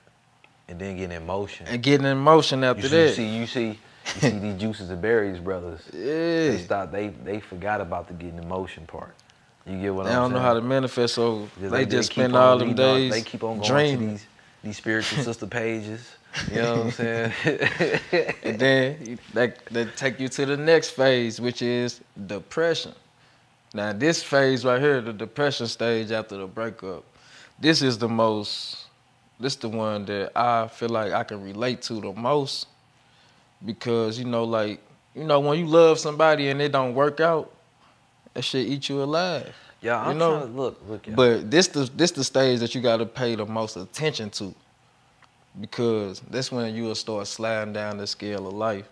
And 0.69 0.79
then 0.79 0.97
getting 0.97 1.17
emotion. 1.17 1.67
And 1.67 1.83
getting 1.83 2.07
emotion 2.07 2.65
after 2.65 2.83
you 2.83 2.89
see, 2.89 2.97
that. 2.97 3.09
You 3.09 3.15
see, 3.15 3.37
you 3.37 3.47
see, 3.47 3.67
you 4.15 4.21
see 4.21 4.39
these 4.39 4.61
juices 4.61 4.91
and 4.91 5.01
berries 5.01 5.39
brothers. 5.39 5.81
Yeah. 5.93 6.51
They 6.51 6.59
stop. 6.59 6.93
They 6.93 7.09
they 7.09 7.41
forgot 7.41 7.81
about 7.81 8.09
the 8.09 8.15
getting 8.15 8.39
emotion 8.39 8.87
part. 8.87 9.15
You 9.67 9.81
get 9.81 9.95
what 9.95 10.05
they 10.05 10.11
I'm 10.11 10.15
saying? 10.15 10.23
They 10.23 10.25
don't 10.25 10.33
know 10.33 10.41
how 10.41 10.55
to 10.55 10.61
manifest, 10.61 11.15
so 11.15 11.49
they, 11.59 11.69
they, 11.69 11.87
just 11.87 12.13
spend 12.13 12.37
all 12.37 12.59
them 12.59 12.75
days. 12.75 13.13
They 13.13 13.23
keep 13.23 13.43
on 13.43 13.59
going 13.59 13.69
dreaming. 13.69 14.09
these 14.11 14.27
these 14.63 14.77
spiritual 14.77 15.23
sister 15.25 15.47
pages. 15.47 16.17
You 16.51 16.63
know 16.63 16.77
what 16.77 16.87
I'm 16.87 16.91
saying? 16.91 17.33
and 18.43 18.59
then 18.59 19.19
that 19.35 19.65
that 19.67 19.97
take 19.97 20.19
you 20.19 20.29
to 20.29 20.47
the 20.47 20.57
next 20.57 20.91
phase, 20.91 21.41
which 21.41 21.63
is 21.63 22.01
depression. 22.27 22.93
Now 23.75 23.93
this 23.93 24.23
phase 24.23 24.65
right 24.65 24.81
here, 24.81 25.01
the 25.01 25.13
depression 25.13 25.67
stage 25.67 26.13
after 26.13 26.37
the 26.37 26.47
breakup, 26.47 27.05
this 27.59 27.83
is 27.83 27.99
the 27.99 28.09
most. 28.09 28.87
This 29.41 29.57
the 29.57 29.69
one 29.69 30.05
that 30.05 30.31
I 30.37 30.69
feel 30.69 30.91
like 30.91 31.13
I 31.13 31.25
can 31.25 31.43
relate 31.43 31.83
to 31.83 31.95
the 31.95 32.13
most, 32.13 32.69
because 33.67 34.17
you 34.17 34.25
know, 34.25 34.45
like 34.45 34.81
you 35.13 35.25
know, 35.25 35.41
when 35.41 35.59
you 35.59 35.67
love 35.67 35.99
somebody 35.99 36.51
and 36.51 36.63
it 36.63 36.71
don't 36.71 36.95
work 36.95 37.19
out, 37.19 37.53
that 38.33 38.43
shit 38.43 38.69
eat 38.69 38.89
you 38.89 39.03
alive. 39.03 39.53
Yeah, 39.81 40.01
I'm 40.01 40.13
you 40.13 40.19
know? 40.19 40.39
trying 40.39 40.53
to 40.53 40.61
look, 40.61 40.81
look. 40.89 41.07
Yeah. 41.09 41.15
But 41.17 41.51
this 41.51 41.67
the 41.67 41.91
this 41.97 42.13
the 42.13 42.23
stage 42.23 42.61
that 42.61 42.77
you 42.77 42.81
got 42.81 42.99
to 42.99 43.07
pay 43.07 43.35
the 43.35 43.45
most 43.45 43.77
attention 43.77 44.31
to, 44.31 44.55
because 45.61 46.21
that's 46.21 46.53
when 46.53 46.73
you 46.77 46.85
will 46.85 46.95
start 46.95 47.27
sliding 47.27 47.73
down 47.73 47.97
the 47.97 48.07
scale 48.07 48.47
of 48.47 48.55
life, 48.55 48.89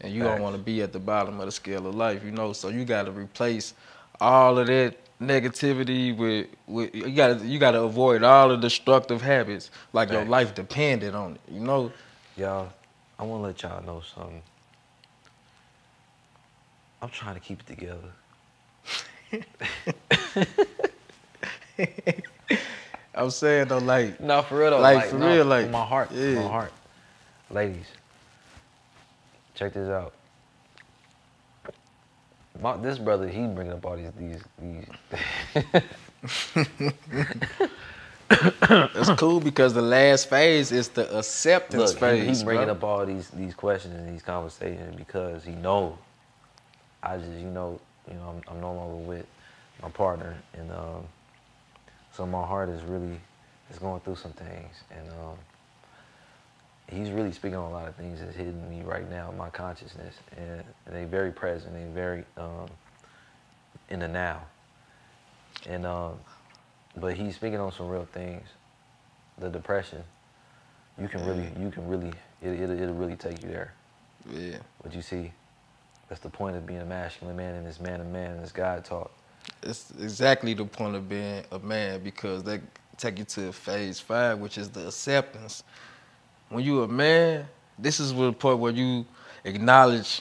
and 0.00 0.10
you 0.10 0.22
Facts. 0.22 0.32
don't 0.32 0.42
want 0.42 0.56
to 0.56 0.62
be 0.62 0.80
at 0.80 0.94
the 0.94 0.98
bottom 0.98 1.38
of 1.38 1.44
the 1.44 1.52
scale 1.52 1.86
of 1.86 1.94
life, 1.94 2.24
you 2.24 2.30
know. 2.30 2.54
So 2.54 2.70
you 2.70 2.86
got 2.86 3.04
to 3.04 3.12
replace 3.12 3.74
all 4.22 4.58
of 4.58 4.68
that 4.68 4.96
negativity 5.20 6.16
with, 6.16 6.46
with 6.66 6.94
you 6.94 7.10
got 7.10 7.40
to 7.40 7.46
you 7.46 7.58
got 7.58 7.72
to 7.72 7.82
avoid 7.82 8.22
all 8.22 8.48
the 8.48 8.56
destructive 8.56 9.20
habits, 9.20 9.70
like 9.92 10.10
your 10.10 10.24
life 10.24 10.54
depended 10.54 11.14
on 11.14 11.32
it, 11.32 11.40
you 11.50 11.60
know. 11.60 11.92
Y'all, 12.36 12.72
I 13.18 13.24
want 13.24 13.42
to 13.42 13.46
let 13.48 13.62
y'all 13.62 13.84
know 13.84 14.00
something. 14.14 14.40
I'm 17.02 17.10
trying 17.10 17.34
to 17.34 17.40
keep 17.40 17.60
it 17.60 17.66
together. 17.66 17.98
I'm 23.14 23.30
saying 23.30 23.68
though, 23.68 23.78
like 23.78 24.20
no, 24.20 24.42
for 24.42 24.58
real 24.58 24.70
though, 24.70 24.80
like, 24.80 24.96
like 24.96 25.08
for 25.08 25.18
no, 25.18 25.34
real, 25.34 25.44
like 25.44 25.68
my 25.68 25.84
heart, 25.84 26.10
yeah. 26.12 26.36
my 26.36 26.42
heart, 26.42 26.72
ladies, 27.50 27.86
check 29.54 29.74
this 29.74 29.88
out. 29.88 30.14
My, 32.60 32.76
this 32.76 32.98
brother, 32.98 33.28
he 33.28 33.46
bringing 33.46 33.72
up 33.72 33.84
all 33.84 33.96
these 33.96 34.12
these 34.18 34.42
these. 34.60 34.86
It's 38.94 39.10
cool 39.20 39.40
because 39.40 39.74
the 39.74 39.82
last 39.82 40.30
phase 40.30 40.72
is 40.72 40.88
the 40.88 41.18
acceptance 41.18 41.90
Look, 41.90 42.00
phase. 42.00 42.22
He, 42.22 42.38
he 42.38 42.44
bringing 42.44 42.70
up 42.70 42.82
all 42.82 43.04
these 43.04 43.28
these 43.30 43.54
questions 43.54 43.94
and 43.94 44.08
these 44.12 44.22
conversations 44.22 44.96
because 44.96 45.44
he 45.44 45.52
know. 45.52 45.98
I 47.02 47.18
just 47.18 47.30
you 47.32 47.48
know 47.48 47.80
you 48.08 48.14
know, 48.14 48.30
I'm, 48.30 48.54
I'm 48.54 48.60
no 48.60 48.72
longer 48.72 48.96
with 48.96 49.26
my 49.82 49.88
partner, 49.88 50.36
and 50.54 50.70
um, 50.72 51.04
so 52.12 52.26
my 52.26 52.44
heart 52.46 52.68
is 52.68 52.82
really 52.82 53.20
is 53.70 53.78
going 53.78 54.00
through 54.00 54.16
some 54.16 54.32
things, 54.32 54.82
and 54.90 55.08
um, 55.10 55.36
he's 56.92 57.10
really 57.10 57.32
speaking 57.32 57.56
on 57.56 57.70
a 57.70 57.72
lot 57.72 57.88
of 57.88 57.94
things 57.96 58.20
that's 58.20 58.36
hitting 58.36 58.68
me 58.68 58.82
right 58.82 59.08
now 59.10 59.30
in 59.30 59.36
my 59.36 59.50
consciousness, 59.50 60.14
and, 60.36 60.62
they 60.86 61.04
very 61.04 61.32
present, 61.32 61.72
they 61.74 61.84
very 61.92 62.24
um, 62.36 62.66
in 63.88 64.00
the 64.00 64.08
now, 64.08 64.42
and 65.66 65.86
um, 65.86 66.14
but 66.96 67.14
he's 67.14 67.34
speaking 67.36 67.58
on 67.58 67.72
some 67.72 67.88
real 67.88 68.06
things, 68.12 68.46
the 69.38 69.48
depression. 69.48 70.02
You 71.00 71.08
can 71.08 71.24
really, 71.24 71.50
you 71.58 71.70
can 71.70 71.88
really, 71.88 72.12
it, 72.42 72.48
it, 72.48 72.70
it'll 72.70 72.94
really 72.94 73.16
take 73.16 73.42
you 73.42 73.48
there. 73.48 73.72
Yeah. 74.30 74.58
But 74.82 74.94
you 74.94 75.02
see. 75.02 75.32
That's 76.08 76.20
the 76.20 76.28
point 76.28 76.56
of 76.56 76.66
being 76.66 76.80
a 76.80 76.84
masculine 76.84 77.36
man 77.36 77.54
and 77.54 77.66
this 77.66 77.80
man 77.80 77.98
of 77.98 78.06
man 78.06 78.38
as 78.40 78.52
God 78.52 78.84
talk. 78.84 79.10
It's 79.62 79.90
exactly 79.92 80.52
the 80.52 80.66
point 80.66 80.94
of 80.94 81.08
being 81.08 81.42
a 81.50 81.58
man 81.58 82.02
because 82.02 82.42
they 82.42 82.60
take 82.98 83.18
you 83.18 83.24
to 83.24 83.50
phase 83.50 83.98
five, 83.98 84.38
which 84.38 84.58
is 84.58 84.68
the 84.68 84.88
acceptance. 84.88 85.64
When 86.52 86.64
you're 86.64 86.84
a 86.84 86.88
man, 86.88 87.46
this 87.78 87.98
is 87.98 88.12
the 88.12 88.32
point 88.32 88.58
where 88.58 88.72
you 88.72 89.06
acknowledge 89.44 90.20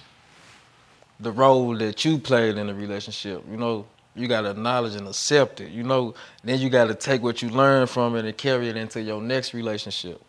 the 1.20 1.32
role 1.32 1.78
that 1.78 2.06
you 2.06 2.18
played 2.18 2.58
in 2.58 2.68
the 2.68 2.74
relationship. 2.74 3.44
You 3.50 3.58
know, 3.58 3.86
you 4.16 4.28
gotta 4.28 4.52
acknowledge 4.52 4.96
and 4.96 5.08
accept 5.08 5.60
it. 5.60 5.72
You 5.72 5.84
know, 5.84 6.14
then 6.44 6.60
you 6.60 6.70
gotta 6.70 6.96
take 6.96 7.22
what 7.22 7.42
you 7.42 7.50
learned 7.50 7.90
from 7.90 8.16
it 8.16 8.24
and 8.24 8.38
carry 8.38 8.70
it 8.70 8.78
into 8.78 9.02
your 9.02 9.22
next 9.22 9.54
relationship. 9.54 10.22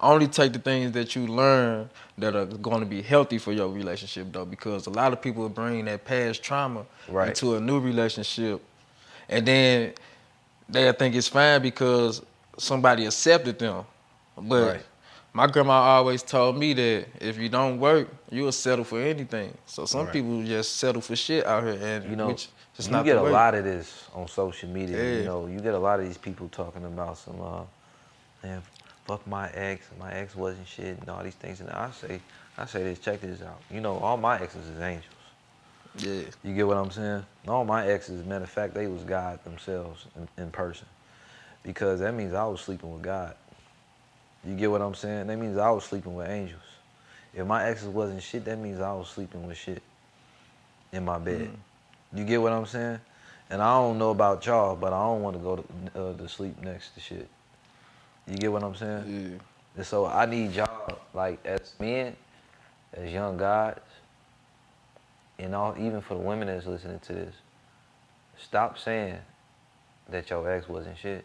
Only 0.00 0.28
take 0.28 0.52
the 0.52 0.60
things 0.60 0.92
that 0.92 1.16
you 1.16 1.26
learn 1.26 1.90
that 2.18 2.36
are 2.36 2.46
going 2.46 2.78
to 2.78 2.86
be 2.86 3.02
healthy 3.02 3.38
for 3.38 3.52
your 3.52 3.68
relationship, 3.68 4.28
though, 4.30 4.44
because 4.44 4.86
a 4.86 4.90
lot 4.90 5.12
of 5.12 5.20
people 5.20 5.48
bring 5.48 5.84
that 5.86 6.04
past 6.04 6.40
trauma 6.40 6.86
right. 7.08 7.30
into 7.30 7.56
a 7.56 7.60
new 7.60 7.80
relationship, 7.80 8.62
and 9.28 9.44
then 9.44 9.92
they 10.68 10.92
think 10.92 11.16
it's 11.16 11.26
fine 11.26 11.60
because 11.62 12.22
somebody 12.56 13.06
accepted 13.06 13.58
them. 13.58 13.84
But 14.36 14.68
right. 14.68 14.82
My 15.38 15.46
grandma 15.46 15.74
always 15.74 16.24
told 16.24 16.58
me 16.58 16.72
that 16.72 17.06
if 17.20 17.38
you 17.38 17.48
don't 17.48 17.78
work, 17.78 18.08
you'll 18.28 18.50
settle 18.50 18.84
for 18.84 19.00
anything. 19.00 19.56
So 19.66 19.84
some 19.84 20.06
right. 20.06 20.12
people 20.12 20.42
just 20.42 20.78
settle 20.78 21.00
for 21.00 21.14
shit 21.14 21.46
out 21.46 21.62
here, 21.62 21.78
and 21.80 22.10
you 22.10 22.16
know, 22.16 22.26
which 22.26 22.48
you 22.76 23.04
get 23.04 23.16
a 23.16 23.22
lot 23.22 23.54
of 23.54 23.62
this 23.62 24.08
on 24.14 24.26
social 24.26 24.68
media. 24.68 24.96
Yeah. 24.96 25.18
You 25.18 25.24
know, 25.26 25.46
you 25.46 25.60
get 25.60 25.74
a 25.74 25.78
lot 25.78 26.00
of 26.00 26.06
these 26.06 26.18
people 26.18 26.48
talking 26.48 26.84
about 26.84 27.18
some. 27.18 27.40
Uh, 27.40 27.62
man, 28.42 28.62
fuck 29.06 29.24
my 29.28 29.48
ex, 29.50 29.86
my 29.96 30.12
ex 30.12 30.34
wasn't 30.34 30.66
shit, 30.66 30.98
and 30.98 31.08
all 31.08 31.22
these 31.22 31.36
things. 31.36 31.60
And 31.60 31.70
I 31.70 31.92
say, 31.92 32.20
I 32.56 32.66
say 32.66 32.82
this, 32.82 32.98
check 32.98 33.20
this 33.20 33.40
out. 33.40 33.60
You 33.70 33.80
know, 33.80 33.96
all 33.98 34.16
my 34.16 34.40
exes 34.40 34.66
is 34.66 34.80
angels. 34.80 35.14
Yeah. 35.98 36.22
You 36.42 36.52
get 36.52 36.66
what 36.66 36.78
I'm 36.78 36.90
saying? 36.90 37.24
All 37.46 37.64
my 37.64 37.86
exes, 37.86 38.26
matter 38.26 38.42
of 38.42 38.50
fact, 38.50 38.74
they 38.74 38.88
was 38.88 39.04
God 39.04 39.42
themselves 39.44 40.06
in, 40.16 40.42
in 40.42 40.50
person. 40.50 40.88
Because 41.62 42.00
that 42.00 42.14
means 42.14 42.34
I 42.34 42.44
was 42.44 42.60
sleeping 42.60 42.92
with 42.92 43.02
God. 43.02 43.36
You 44.44 44.54
get 44.54 44.70
what 44.70 44.80
I'm 44.80 44.94
saying? 44.94 45.26
That 45.26 45.36
means 45.36 45.58
I 45.58 45.70
was 45.70 45.84
sleeping 45.84 46.14
with 46.14 46.28
angels. 46.28 46.62
If 47.34 47.46
my 47.46 47.64
exes 47.64 47.88
wasn't 47.88 48.22
shit, 48.22 48.44
that 48.46 48.58
means 48.58 48.80
I 48.80 48.92
was 48.92 49.08
sleeping 49.08 49.46
with 49.46 49.56
shit 49.56 49.82
in 50.92 51.04
my 51.04 51.18
bed. 51.18 51.50
Mm. 51.50 52.18
You 52.18 52.24
get 52.24 52.40
what 52.40 52.52
I'm 52.52 52.66
saying? 52.66 53.00
And 53.50 53.62
I 53.62 53.78
don't 53.78 53.98
know 53.98 54.10
about 54.10 54.44
y'all, 54.46 54.76
but 54.76 54.92
I 54.92 55.02
don't 55.02 55.22
want 55.22 55.36
to 55.36 55.42
go 55.42 55.56
to, 55.56 56.00
uh, 56.00 56.16
to 56.16 56.28
sleep 56.28 56.60
next 56.62 56.94
to 56.94 57.00
shit. 57.00 57.28
You 58.26 58.36
get 58.36 58.52
what 58.52 58.62
I'm 58.62 58.74
saying? 58.74 59.30
Yeah. 59.32 59.38
And 59.76 59.86
so 59.86 60.06
I 60.06 60.26
need 60.26 60.52
y'all, 60.52 60.98
like 61.14 61.44
as 61.46 61.74
men, 61.78 62.14
as 62.92 63.12
young 63.12 63.36
guys, 63.36 63.78
and 65.38 65.54
all 65.54 65.74
even 65.78 66.00
for 66.00 66.14
the 66.14 66.20
women 66.20 66.48
that's 66.48 66.66
listening 66.66 66.98
to 67.00 67.12
this, 67.12 67.34
stop 68.36 68.78
saying 68.78 69.18
that 70.08 70.28
your 70.30 70.50
ex 70.50 70.68
wasn't 70.68 70.98
shit. 70.98 71.24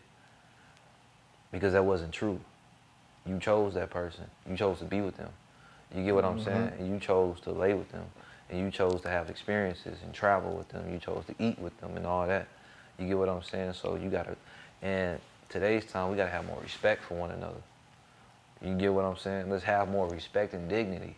Because 1.51 1.73
that 1.73 1.83
wasn't 1.83 2.11
true. 2.11 2.39
You 3.25 3.39
chose 3.39 3.73
that 3.75 3.89
person. 3.89 4.25
You 4.49 4.57
chose 4.57 4.79
to 4.79 4.85
be 4.85 5.01
with 5.01 5.17
them. 5.17 5.29
You 5.95 6.03
get 6.03 6.15
what 6.15 6.25
I'm 6.25 6.39
Mhm. 6.39 6.45
saying? 6.45 6.71
And 6.79 6.87
you 6.89 6.99
chose 6.99 7.39
to 7.41 7.51
lay 7.51 7.73
with 7.73 7.91
them, 7.91 8.05
and 8.49 8.59
you 8.59 8.71
chose 8.71 9.01
to 9.01 9.09
have 9.09 9.29
experiences 9.29 9.97
and 10.03 10.13
travel 10.13 10.51
with 10.53 10.69
them. 10.69 10.91
You 10.91 10.99
chose 10.99 11.23
to 11.27 11.35
eat 11.39 11.59
with 11.59 11.77
them 11.79 11.95
and 11.95 12.05
all 12.05 12.27
that. 12.27 12.47
You 12.97 13.07
get 13.07 13.17
what 13.17 13.29
I'm 13.29 13.43
saying? 13.43 13.73
So 13.73 13.95
you 13.95 14.09
gotta, 14.09 14.35
and 14.81 15.19
today's 15.49 15.85
time 15.85 16.09
we 16.11 16.17
gotta 16.17 16.31
have 16.31 16.45
more 16.45 16.59
respect 16.61 17.03
for 17.03 17.15
one 17.15 17.31
another. 17.31 17.61
You 18.61 18.75
get 18.75 18.93
what 18.93 19.05
I'm 19.05 19.17
saying? 19.17 19.49
Let's 19.49 19.63
have 19.63 19.89
more 19.89 20.07
respect 20.07 20.53
and 20.53 20.69
dignity. 20.69 21.15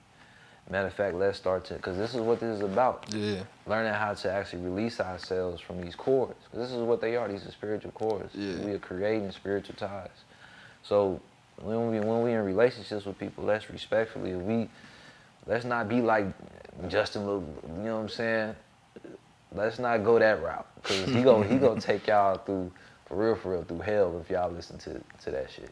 Matter 0.70 0.88
of 0.88 0.94
fact, 0.94 1.16
let's 1.16 1.38
start 1.38 1.66
to, 1.66 1.76
because 1.76 1.96
this 1.96 2.16
is 2.16 2.22
what 2.22 2.40
this 2.40 2.56
is 2.56 2.62
about. 2.62 3.06
Yeah. 3.14 3.44
Learning 3.68 3.94
how 3.94 4.16
to 4.16 4.32
actually 4.32 4.64
release 4.64 5.00
ourselves 5.00 5.62
from 5.62 5.80
these 5.80 5.94
cords. 5.96 6.34
this 6.54 6.72
is 6.72 6.82
what 6.82 7.02
they 7.02 7.16
are. 7.16 7.28
These 7.28 7.46
are 7.46 7.52
spiritual 7.52 7.92
cords. 7.92 8.34
Yeah. 8.34 8.66
We 8.66 8.72
are 8.72 8.80
creating 8.80 9.32
spiritual 9.32 9.76
ties. 9.76 10.10
So 10.82 11.22
when 11.62 11.92
we 11.92 12.00
when 12.00 12.22
we 12.24 12.32
in 12.34 12.44
relationships 12.44 13.06
with 13.06 13.18
people, 13.18 13.44
let's 13.44 13.70
respectfully 13.70 14.36
we 14.36 14.70
let's 15.48 15.66
not 15.66 15.88
be 15.90 16.02
like 16.02 16.26
Justin. 16.88 17.24
You 17.24 17.28
know 17.84 17.96
what 17.96 18.02
I'm 18.02 18.10
saying? 18.10 18.56
Let's 19.54 19.80
not 19.80 20.04
go 20.04 20.20
that 20.20 20.42
route 20.44 20.68
because 20.76 21.10
he 21.10 21.24
go 21.24 21.42
he 21.42 21.58
gonna 21.58 21.80
take 21.82 22.08
y'all 22.08 22.38
through 22.38 22.72
for 23.06 23.16
real 23.16 23.36
for 23.36 23.52
real 23.52 23.64
through 23.64 23.80
hell 23.80 24.20
if 24.22 24.30
y'all 24.30 24.52
listen 24.52 24.78
to 24.80 25.02
to 25.24 25.32
that 25.32 25.50
shit. 25.50 25.72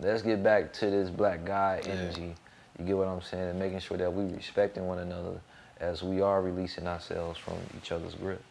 Let's 0.00 0.22
get 0.22 0.42
back 0.42 0.72
to 0.74 0.90
this 0.90 1.10
black 1.10 1.44
guy 1.44 1.80
Yeah. 1.84 1.92
energy. 1.92 2.34
You 2.78 2.84
get 2.84 2.96
what 2.96 3.06
I'm 3.06 3.22
saying? 3.22 3.50
And 3.50 3.58
making 3.58 3.78
sure 3.78 3.96
that 3.96 4.12
we 4.12 4.24
respecting 4.34 4.86
one 4.88 4.98
another 4.98 5.40
as 5.78 6.02
we 6.02 6.20
are 6.20 6.42
releasing 6.42 6.88
ourselves 6.88 7.38
from 7.38 7.54
each 7.76 7.92
other's 7.92 8.14
grip. 8.14 8.42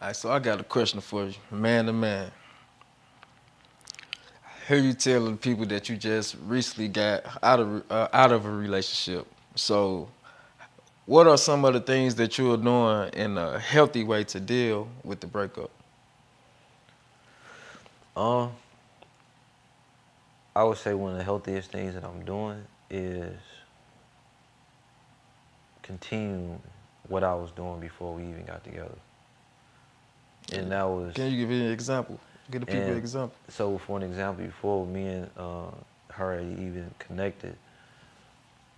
All 0.00 0.08
right, 0.08 0.16
so 0.16 0.32
I 0.32 0.38
got 0.38 0.60
a 0.60 0.64
question 0.64 1.00
for 1.00 1.26
you, 1.26 1.34
man 1.50 1.86
to 1.86 1.92
man. 1.92 2.30
Hear 4.66 4.78
you 4.78 4.94
telling 4.94 5.36
people 5.36 5.66
that 5.66 5.90
you 5.90 5.96
just 5.96 6.36
recently 6.46 6.88
got 6.88 7.24
out 7.42 7.60
of 7.60 7.84
uh, 7.90 8.08
out 8.14 8.32
of 8.32 8.46
a 8.46 8.50
relationship. 8.50 9.26
So, 9.56 10.08
what 11.04 11.26
are 11.26 11.36
some 11.36 11.66
of 11.66 11.74
the 11.74 11.80
things 11.80 12.14
that 12.14 12.38
you're 12.38 12.56
doing 12.56 13.10
in 13.12 13.36
a 13.36 13.58
healthy 13.58 14.04
way 14.04 14.24
to 14.24 14.40
deal 14.40 14.88
with 15.02 15.20
the 15.20 15.26
breakup? 15.26 15.70
Um, 18.16 18.52
I 20.56 20.64
would 20.64 20.78
say 20.78 20.94
one 20.94 21.12
of 21.12 21.18
the 21.18 21.24
healthiest 21.24 21.70
things 21.70 21.94
that 21.94 22.04
I'm 22.04 22.24
doing 22.24 22.64
is 22.88 23.36
continue 25.82 26.58
what 27.08 27.22
I 27.22 27.34
was 27.34 27.50
doing 27.50 27.80
before 27.80 28.14
we 28.14 28.22
even 28.22 28.46
got 28.46 28.64
together. 28.64 28.96
And 30.52 30.70
that 30.72 30.84
was 30.84 31.12
Can 31.14 31.30
you 31.30 31.38
give 31.38 31.48
me 31.50 31.66
an 31.66 31.72
example? 31.72 32.18
Give 32.50 32.60
the 32.60 32.66
people 32.66 32.90
an 32.90 32.96
example. 32.98 33.36
so 33.48 33.78
for 33.78 33.96
an 33.96 34.02
example, 34.02 34.44
before 34.44 34.86
me 34.86 35.06
and 35.06 35.30
uh, 35.36 35.70
her 36.12 36.38
even 36.40 36.90
connected, 36.98 37.56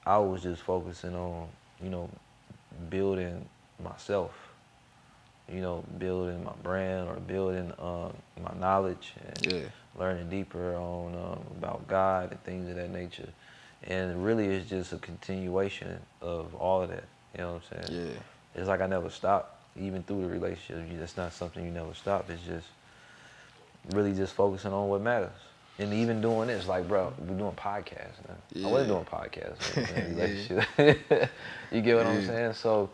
I 0.06 0.18
was 0.18 0.42
just 0.42 0.62
focusing 0.62 1.14
on, 1.16 1.48
you 1.82 1.90
know, 1.90 2.08
building 2.88 3.48
myself, 3.82 4.32
you 5.52 5.60
know, 5.60 5.84
building 5.98 6.44
my 6.44 6.52
brand 6.62 7.08
or 7.08 7.16
building 7.16 7.72
um, 7.78 8.12
my 8.42 8.58
knowledge 8.58 9.14
and 9.24 9.52
Yeah. 9.52 9.68
learning 9.98 10.28
deeper 10.30 10.74
on 10.76 11.14
um, 11.14 11.44
about 11.58 11.88
God 11.88 12.30
and 12.30 12.42
things 12.44 12.68
of 12.70 12.76
that 12.76 12.90
nature. 12.90 13.28
And 13.82 14.24
really, 14.24 14.46
it's 14.46 14.68
just 14.68 14.92
a 14.92 14.98
continuation 14.98 16.00
of 16.20 16.54
all 16.54 16.82
of 16.82 16.90
that. 16.90 17.04
You 17.34 17.40
know 17.42 17.54
what 17.54 17.62
I'm 17.72 17.88
saying? 17.88 18.06
Yeah. 18.14 18.20
It's 18.54 18.68
like 18.68 18.80
I 18.80 18.86
never 18.86 19.10
stopped, 19.10 19.54
even 19.76 20.02
through 20.04 20.22
the 20.22 20.28
relationship. 20.28 20.86
It's 21.00 21.16
not 21.16 21.32
something 21.32 21.64
you 21.64 21.70
never 21.70 21.94
stop. 21.94 22.30
It's 22.30 22.42
just 22.42 22.66
really 23.92 24.12
just 24.12 24.34
focusing 24.34 24.72
on 24.72 24.88
what 24.88 25.00
matters. 25.02 25.30
And 25.78 25.92
even 25.92 26.20
doing 26.22 26.48
this, 26.48 26.66
like, 26.66 26.88
bro, 26.88 27.12
we're 27.18 27.36
doing 27.36 27.52
podcasts. 27.52 28.16
Man. 28.26 28.64
I 28.64 28.68
wasn't 28.68 28.88
doing 28.90 29.04
podcasts 29.04 30.76
Yeah. 30.78 31.28
you 31.70 31.82
get 31.82 31.96
what 31.96 32.06
I'm 32.06 32.24
saying? 32.24 32.54
So, 32.54 32.88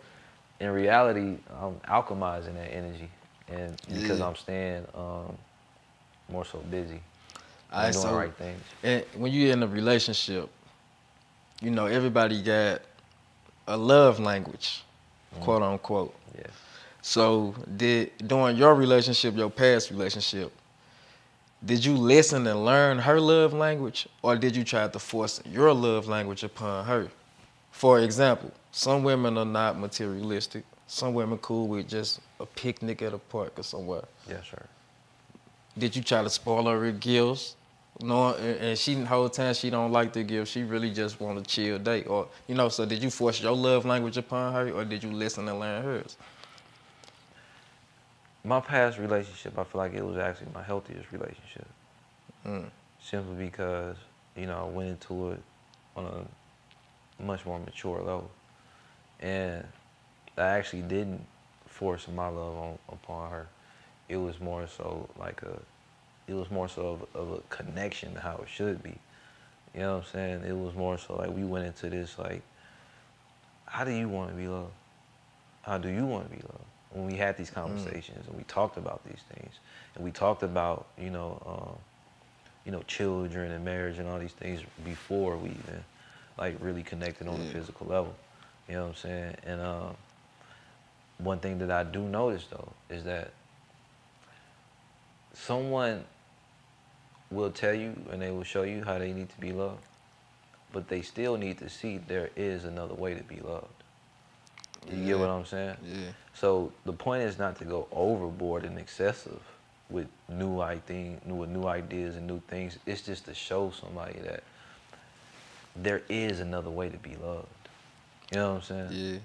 in 0.59 0.70
reality, 0.70 1.36
I'm 1.61 1.74
alchemizing 1.88 2.55
that 2.55 2.72
energy, 2.74 3.09
and 3.49 3.76
because 3.88 4.18
Yeah. 4.18 4.26
I'm 4.26 4.36
staying 4.36 4.86
um, 4.95 5.36
more 6.28 6.45
so 6.45 6.59
busy, 6.70 7.01
I'm 7.70 7.78
Alright, 7.78 7.93
doing 7.93 8.03
so- 8.05 8.16
right 8.16 8.34
things. 8.34 8.61
And 8.82 9.05
when 9.14 9.32
you're 9.32 9.53
in 9.53 9.62
a 9.62 9.66
relationship, 9.68 10.49
you 11.61 11.70
know, 11.70 11.86
everybody 11.86 12.43
got 12.43 12.82
a 13.68 13.76
love 13.76 14.18
language, 14.18 14.82
quote 15.40 15.62
unquote. 15.62 16.14
Yeah. 16.36 16.47
So 17.01 17.55
did 17.76 18.11
during 18.26 18.57
your 18.57 18.74
relationship, 18.74 19.36
your 19.36 19.51
past 19.51 19.90
relationship, 19.90 20.53
did 21.64 21.84
you 21.84 21.96
listen 21.96 22.46
and 22.46 22.64
learn 22.64 22.98
her 22.98 23.20
love 23.20 23.52
language, 23.52 24.08
or 24.22 24.36
did 24.36 24.56
you 24.56 24.64
try 24.64 24.88
to 24.88 24.98
force 24.98 25.40
your 25.46 25.72
love 25.72 26.08
language 26.08 26.42
upon 26.42 26.84
her? 26.86 27.08
For 27.70 28.00
example, 28.00 28.52
some 28.72 29.02
women 29.04 29.38
are 29.38 29.44
not 29.44 29.78
materialistic. 29.78 30.64
Some 30.86 31.14
women 31.14 31.38
cool 31.38 31.68
with 31.68 31.88
just 31.88 32.20
a 32.40 32.46
picnic 32.46 33.00
at 33.02 33.14
a 33.14 33.18
park 33.18 33.58
or 33.58 33.62
somewhere. 33.62 34.04
Yeah, 34.28 34.42
sir. 34.42 34.62
Did 35.78 35.96
you 35.96 36.02
try 36.02 36.22
to 36.22 36.28
spoil 36.28 36.66
her 36.66 36.78
with 36.78 37.00
gifts? 37.00 37.56
No, 38.00 38.34
and 38.34 38.56
and 38.60 38.78
she 38.78 38.94
the 38.94 39.06
whole 39.06 39.28
time 39.28 39.54
she 39.54 39.70
don't 39.70 39.92
like 39.92 40.12
the 40.12 40.22
gifts. 40.22 40.50
She 40.50 40.64
really 40.64 40.90
just 40.90 41.20
want 41.20 41.38
a 41.38 41.42
chill 41.42 41.78
date, 41.78 42.06
or 42.08 42.26
you 42.46 42.54
know. 42.54 42.68
So 42.68 42.84
did 42.84 43.02
you 43.02 43.10
force 43.10 43.40
your 43.40 43.56
love 43.56 43.84
language 43.84 44.16
upon 44.16 44.52
her, 44.52 44.70
or 44.70 44.84
did 44.84 45.02
you 45.02 45.12
listen 45.12 45.48
and 45.48 45.60
learn 45.60 45.82
hers? 45.84 46.16
My 48.45 48.61
past 48.61 48.99
relationship, 48.99 49.57
I 49.59 49.64
feel 49.64 49.80
like 49.80 49.95
it 49.95 50.05
was 50.05 50.16
actually 50.16 50.49
my 50.53 50.62
healthiest 50.62 51.12
relationship. 51.12 51.66
Mm. 52.45 52.70
Simply 53.01 53.45
because, 53.45 53.97
you 54.36 54.47
know, 54.47 54.66
I 54.66 54.68
went 54.68 54.88
into 54.88 55.30
it 55.30 55.43
on 55.97 56.05
a 56.07 57.22
much 57.22 57.47
more 57.47 57.59
mature 57.61 57.99
level. 57.99 58.30
And 59.20 59.64
I 60.36 60.43
actually 60.43 60.82
didn't 60.82 61.24
force 61.66 62.09
my 62.09 62.28
love 62.28 62.57
on, 62.57 62.78
upon 62.88 63.30
her. 63.30 63.49
It 64.09 64.16
was 64.16 64.40
more 64.40 64.66
so 64.66 65.09
like 65.18 65.43
a, 65.43 65.59
it 66.26 66.34
was 66.34 66.51
more 66.51 66.68
so 66.68 66.99
of, 67.14 67.16
of 67.16 67.38
a 67.38 67.40
connection 67.55 68.14
to 68.14 68.20
how 68.20 68.36
it 68.43 68.49
should 68.49 68.82
be. 68.82 68.99
You 69.74 69.80
know 69.80 69.97
what 69.97 70.05
I'm 70.05 70.12
saying? 70.12 70.45
It 70.45 70.57
was 70.57 70.74
more 70.74 70.99
so 70.99 71.16
like 71.16 71.30
we 71.30 71.45
went 71.45 71.66
into 71.66 71.88
this 71.88 72.18
like, 72.18 72.43
how 73.66 73.84
do 73.84 73.93
you 73.93 74.09
want 74.09 74.30
to 74.30 74.36
be 74.36 74.49
loved? 74.49 74.72
How 75.62 75.78
do 75.78 75.88
you 75.88 76.05
want 76.05 76.30
to 76.30 76.36
be 76.36 76.43
loved? 76.43 76.64
When 76.93 77.07
we 77.07 77.14
had 77.16 77.36
these 77.36 77.51
conversations 77.51 78.26
and 78.26 78.36
we 78.36 78.43
talked 78.45 78.76
about 78.76 79.03
these 79.05 79.22
things, 79.34 79.55
and 79.95 80.05
we 80.05 80.11
talked 80.11 80.43
about 80.43 80.86
you 80.99 81.11
know, 81.11 81.43
um, 81.47 81.78
you 82.64 82.72
know, 82.72 82.82
children 82.86 83.51
and 83.51 83.64
marriage 83.64 83.99
and 83.99 84.09
all 84.09 84.18
these 84.18 84.32
things 84.32 84.61
before 84.84 85.36
we 85.36 85.51
even 85.51 85.84
like 86.38 86.57
really 86.61 86.82
connected 86.82 87.28
on 87.28 87.40
a 87.40 87.45
physical 87.45 87.86
level. 87.86 88.14
You 88.68 88.74
know 88.74 88.82
what 88.82 88.88
I'm 88.90 88.95
saying? 88.97 89.34
And 89.47 89.61
um, 89.61 89.97
one 91.18 91.38
thing 91.38 91.59
that 91.59 91.70
I 91.70 91.84
do 91.84 92.01
notice 92.01 92.47
though 92.51 92.72
is 92.90 93.05
that 93.05 93.32
someone 95.34 96.05
will 97.30 97.51
tell 97.51 97.74
you 97.74 97.95
and 98.11 98.20
they 98.20 98.30
will 98.30 98.45
show 98.45 98.62
you 98.62 98.84
how 98.84 98.99
they 98.99 99.12
need 99.12 99.28
to 99.30 99.40
be 99.40 99.53
loved, 99.53 99.82
but 100.72 100.88
they 100.88 101.03
still 101.03 101.36
need 101.36 101.59
to 101.59 101.68
see 101.68 101.99
there 101.99 102.30
is 102.36 102.64
another 102.64 102.95
way 102.95 103.14
to 103.14 103.22
be 103.22 103.36
loved. 103.36 103.82
You 104.91 105.05
get 105.05 105.18
what 105.18 105.30
I'm 105.30 105.45
saying? 105.45 105.76
Yeah. 105.85 106.09
So 106.35 106.72
the 106.85 106.93
point 106.93 107.22
is 107.22 107.39
not 107.39 107.57
to 107.57 107.64
go 107.64 107.87
overboard 107.93 108.64
and 108.64 108.78
excessive 108.78 109.41
with 109.91 110.07
new 110.28 110.62
thing, 110.87 111.20
with 111.26 111.51
new 111.51 111.66
ideas 111.66 112.16
and 112.16 112.26
new 112.26 112.41
things. 112.49 112.78
It's 112.87 113.03
just 113.03 113.26
to 113.26 113.35
show 113.35 113.70
somebody 113.70 114.18
that 114.20 114.43
there 115.76 116.03
is 116.09 116.41
another 116.41 116.70
way 116.70 116.89
to 116.89 116.97
be 116.99 117.14
loved. 117.16 117.47
You 118.30 118.39
know 118.39 118.55
what 118.55 118.57
I'm 118.57 118.62
saying? 118.62 118.89
Yeah. 118.91 119.18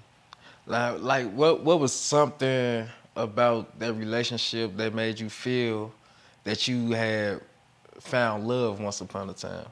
Like, 0.66 1.00
like 1.00 1.32
what 1.32 1.62
what 1.64 1.80
was 1.80 1.92
something 1.92 2.86
about 3.16 3.78
that 3.78 3.94
relationship 3.94 4.76
that 4.76 4.94
made 4.94 5.18
you 5.18 5.30
feel 5.30 5.92
that 6.44 6.68
you 6.68 6.92
had 6.92 7.40
found 8.00 8.46
love 8.46 8.80
once 8.80 9.00
upon 9.00 9.30
a 9.30 9.32
time? 9.32 9.66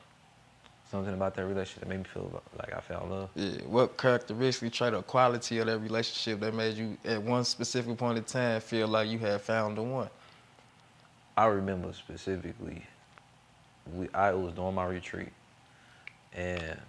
Something 0.96 1.12
about 1.12 1.34
that 1.34 1.44
relationship 1.44 1.80
that 1.80 1.88
made 1.90 1.98
me 1.98 2.04
feel 2.04 2.24
about- 2.24 2.42
like 2.56 2.72
I 2.72 2.80
found 2.80 3.10
love. 3.10 3.28
Yeah. 3.34 3.60
What 3.66 3.98
characteristic, 3.98 4.72
trait, 4.72 4.94
or 4.94 5.02
quality 5.02 5.58
of 5.58 5.66
that 5.66 5.78
relationship 5.78 6.40
that 6.40 6.54
made 6.54 6.74
you 6.74 6.96
at 7.04 7.22
one 7.22 7.44
specific 7.44 7.98
point 7.98 8.16
in 8.16 8.24
time 8.24 8.62
feel 8.62 8.88
like 8.88 9.06
you 9.06 9.18
had 9.18 9.42
found 9.42 9.76
the 9.76 9.82
one? 9.82 10.08
I 11.36 11.44
remember 11.48 11.92
specifically, 11.92 12.82
we 13.92 14.08
I 14.14 14.32
was 14.32 14.54
doing 14.54 14.74
my 14.74 14.86
retreat, 14.86 15.34
and 16.32 16.80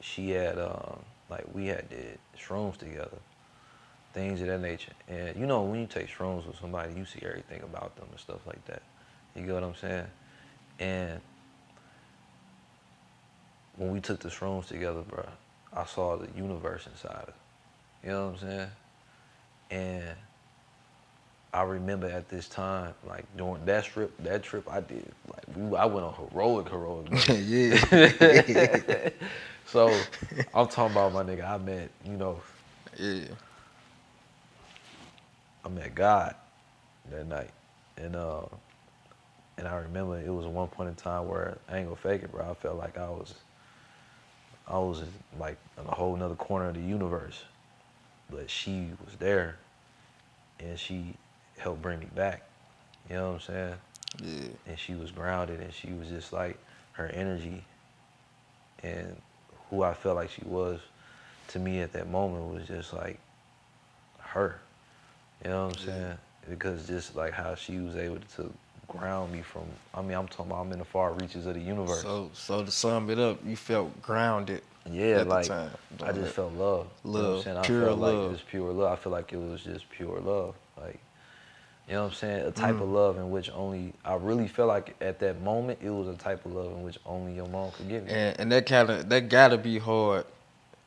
she 0.00 0.30
had 0.30 0.58
um, 0.58 0.98
like 1.30 1.44
we 1.54 1.68
had 1.68 1.88
did 1.88 2.18
shrooms 2.36 2.76
together, 2.76 3.18
things 4.14 4.40
of 4.40 4.48
that 4.48 4.60
nature. 4.60 4.94
And 5.06 5.36
you 5.36 5.46
know 5.46 5.62
when 5.62 5.78
you 5.78 5.86
take 5.86 6.08
shrooms 6.08 6.44
with 6.44 6.58
somebody, 6.58 6.92
you 6.94 7.04
see 7.04 7.20
everything 7.24 7.62
about 7.62 7.94
them 7.94 8.08
and 8.10 8.18
stuff 8.18 8.44
like 8.48 8.64
that. 8.64 8.82
You 9.34 9.46
get 9.46 9.54
what 9.54 9.64
I'm 9.64 9.74
saying? 9.74 10.06
And 10.78 11.20
when 13.76 13.92
we 13.92 14.00
took 14.00 14.20
the 14.20 14.28
shrooms 14.28 14.66
together, 14.68 15.02
bro, 15.02 15.24
I 15.72 15.84
saw 15.86 16.16
the 16.16 16.28
universe 16.36 16.86
inside 16.86 17.26
her. 17.26 17.34
You 18.04 18.10
know 18.10 18.26
what 18.28 18.42
I'm 18.42 18.48
saying? 18.48 18.68
And 19.70 20.16
I 21.54 21.62
remember 21.62 22.08
at 22.08 22.28
this 22.28 22.48
time, 22.48 22.94
like 23.06 23.24
during 23.36 23.64
that 23.66 23.84
trip, 23.84 24.12
that 24.22 24.42
trip 24.42 24.70
I 24.70 24.80
did, 24.80 25.10
like 25.28 25.44
we, 25.56 25.76
I 25.76 25.84
went 25.84 26.06
on 26.06 26.14
heroic, 26.14 26.68
heroic. 26.68 27.08
yeah. 27.28 29.10
so 29.66 29.88
I'm 30.54 30.68
talking 30.68 30.92
about 30.92 31.12
my 31.12 31.22
nigga. 31.22 31.48
I 31.48 31.58
met, 31.58 31.90
you 32.04 32.16
know, 32.16 32.40
yeah. 32.98 33.24
I 35.64 35.68
met 35.68 35.94
God 35.94 36.34
that 37.10 37.26
night, 37.26 37.50
and 37.96 38.16
uh, 38.16 38.42
and 39.58 39.68
I 39.68 39.76
remember 39.76 40.18
it 40.18 40.30
was 40.30 40.46
one 40.46 40.68
point 40.68 40.88
in 40.88 40.94
time 40.94 41.28
where 41.28 41.58
I 41.68 41.78
ain't 41.78 41.86
gonna 41.86 41.96
fake 41.96 42.22
it, 42.22 42.32
bro. 42.32 42.50
I 42.50 42.54
felt 42.54 42.76
like 42.76 42.96
I 42.98 43.08
was, 43.08 43.34
I 44.66 44.78
was 44.78 45.02
like 45.38 45.58
in 45.78 45.86
a 45.86 45.94
whole 45.94 46.16
nother 46.16 46.34
corner 46.34 46.68
of 46.68 46.74
the 46.74 46.80
universe, 46.80 47.44
but 48.30 48.50
she 48.50 48.88
was 49.04 49.14
there, 49.18 49.56
and 50.58 50.78
she 50.78 51.14
helped 51.58 51.82
bring 51.82 52.00
me 52.00 52.08
back. 52.14 52.42
You 53.08 53.16
know 53.16 53.32
what 53.32 53.34
I'm 53.48 53.54
saying? 53.54 53.74
Yeah. 54.22 54.48
And 54.68 54.78
she 54.78 54.94
was 54.94 55.10
grounded, 55.10 55.60
and 55.60 55.72
she 55.72 55.92
was 55.92 56.08
just 56.08 56.32
like 56.32 56.58
her 56.92 57.06
energy, 57.08 57.64
and 58.82 59.16
who 59.70 59.82
I 59.82 59.94
felt 59.94 60.16
like 60.16 60.30
she 60.30 60.42
was 60.44 60.80
to 61.48 61.58
me 61.58 61.80
at 61.80 61.92
that 61.92 62.08
moment 62.08 62.52
was 62.54 62.66
just 62.66 62.92
like 62.92 63.18
her. 64.18 64.60
You 65.44 65.50
know 65.50 65.66
what 65.66 65.80
I'm 65.82 65.88
Yeah. 65.88 65.94
saying? 65.94 66.18
Because 66.48 66.86
just 66.86 67.14
like 67.16 67.32
how 67.32 67.54
she 67.54 67.78
was 67.78 67.96
able 67.96 68.18
to 68.36 68.52
ground 68.92 69.32
me 69.32 69.42
from 69.42 69.62
I 69.94 70.02
mean 70.02 70.16
I'm 70.16 70.28
talking 70.28 70.52
about 70.52 70.62
I'm 70.62 70.72
in 70.72 70.78
the 70.78 70.84
far 70.84 71.12
reaches 71.12 71.46
of 71.46 71.54
the 71.54 71.60
universe. 71.60 72.02
So 72.02 72.30
so 72.32 72.64
to 72.64 72.70
sum 72.70 73.10
it 73.10 73.18
up, 73.18 73.38
you 73.44 73.56
felt 73.56 74.00
grounded. 74.02 74.62
yeah, 74.90 75.18
at 75.20 75.24
the 75.24 75.30
like 75.30 75.46
time, 75.48 75.70
I 76.02 76.12
just 76.12 76.34
felt 76.34 76.52
love. 76.54 76.86
You 77.04 77.10
know 77.10 77.18
what 77.18 77.18
I'm 77.20 77.34
Love, 77.34 77.42
saying? 77.44 77.56
I 77.56 77.62
pure 77.62 77.86
felt 77.86 77.98
love. 77.98 78.30
like 78.30 78.38
just 78.38 78.48
pure 78.48 78.72
love. 78.72 78.92
I 78.92 78.96
feel 78.96 79.12
like 79.12 79.32
it 79.32 79.38
was 79.38 79.62
just 79.62 79.88
pure 79.90 80.20
love. 80.20 80.54
Like 80.80 80.98
you 81.88 81.94
know 81.94 82.02
what 82.02 82.08
I'm 82.10 82.14
saying? 82.14 82.46
A 82.46 82.50
type 82.52 82.76
Mm. 82.76 82.82
of 82.82 82.88
love 82.90 83.18
in 83.18 83.30
which 83.30 83.50
only 83.50 83.92
I 84.04 84.14
really 84.14 84.46
felt 84.48 84.68
like 84.68 84.94
at 85.00 85.18
that 85.20 85.40
moment 85.42 85.80
it 85.82 85.90
was 85.90 86.08
a 86.08 86.14
type 86.14 86.44
of 86.46 86.52
love 86.52 86.72
in 86.72 86.82
which 86.82 86.98
only 87.04 87.34
your 87.34 87.48
mom 87.48 87.70
could 87.72 87.88
give 87.88 88.04
you. 88.08 88.14
And 88.14 88.38
and 88.40 88.52
that 88.52 88.66
kind 88.66 88.88
of 88.90 89.08
that 89.08 89.28
gotta 89.28 89.58
be 89.58 89.78
hard 89.78 90.24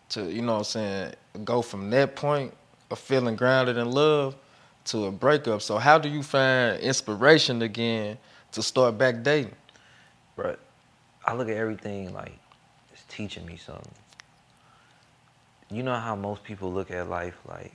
to 0.10 0.32
you 0.32 0.42
know 0.42 0.54
what 0.54 0.58
I'm 0.60 0.64
saying 0.66 1.14
go 1.44 1.62
from 1.62 1.90
that 1.90 2.16
point 2.16 2.54
of 2.92 3.00
feeling 3.00 3.36
grounded 3.36 3.78
in 3.78 3.92
love 3.92 4.36
to 4.86 5.06
a 5.06 5.12
breakup. 5.12 5.62
So 5.62 5.78
how 5.78 5.98
do 5.98 6.10
you 6.10 6.24
find 6.24 6.80
inspiration 6.80 7.62
again 7.62 8.18
to 8.54 8.64
start 8.64 8.98
back 8.98 9.24
dating? 9.24 9.56
But 10.36 10.60
I 11.26 11.34
look 11.34 11.50
at 11.50 11.58
everything 11.58 12.14
like 12.14 12.38
it's 12.94 13.04
teaching 13.08 13.46
me 13.46 13.58
something. 13.58 13.92
You 15.70 15.84
know 15.84 15.96
how 15.96 16.16
most 16.16 16.44
people 16.44 16.72
look 16.72 16.92
at 16.92 17.10
life 17.10 17.36
like, 17.48 17.74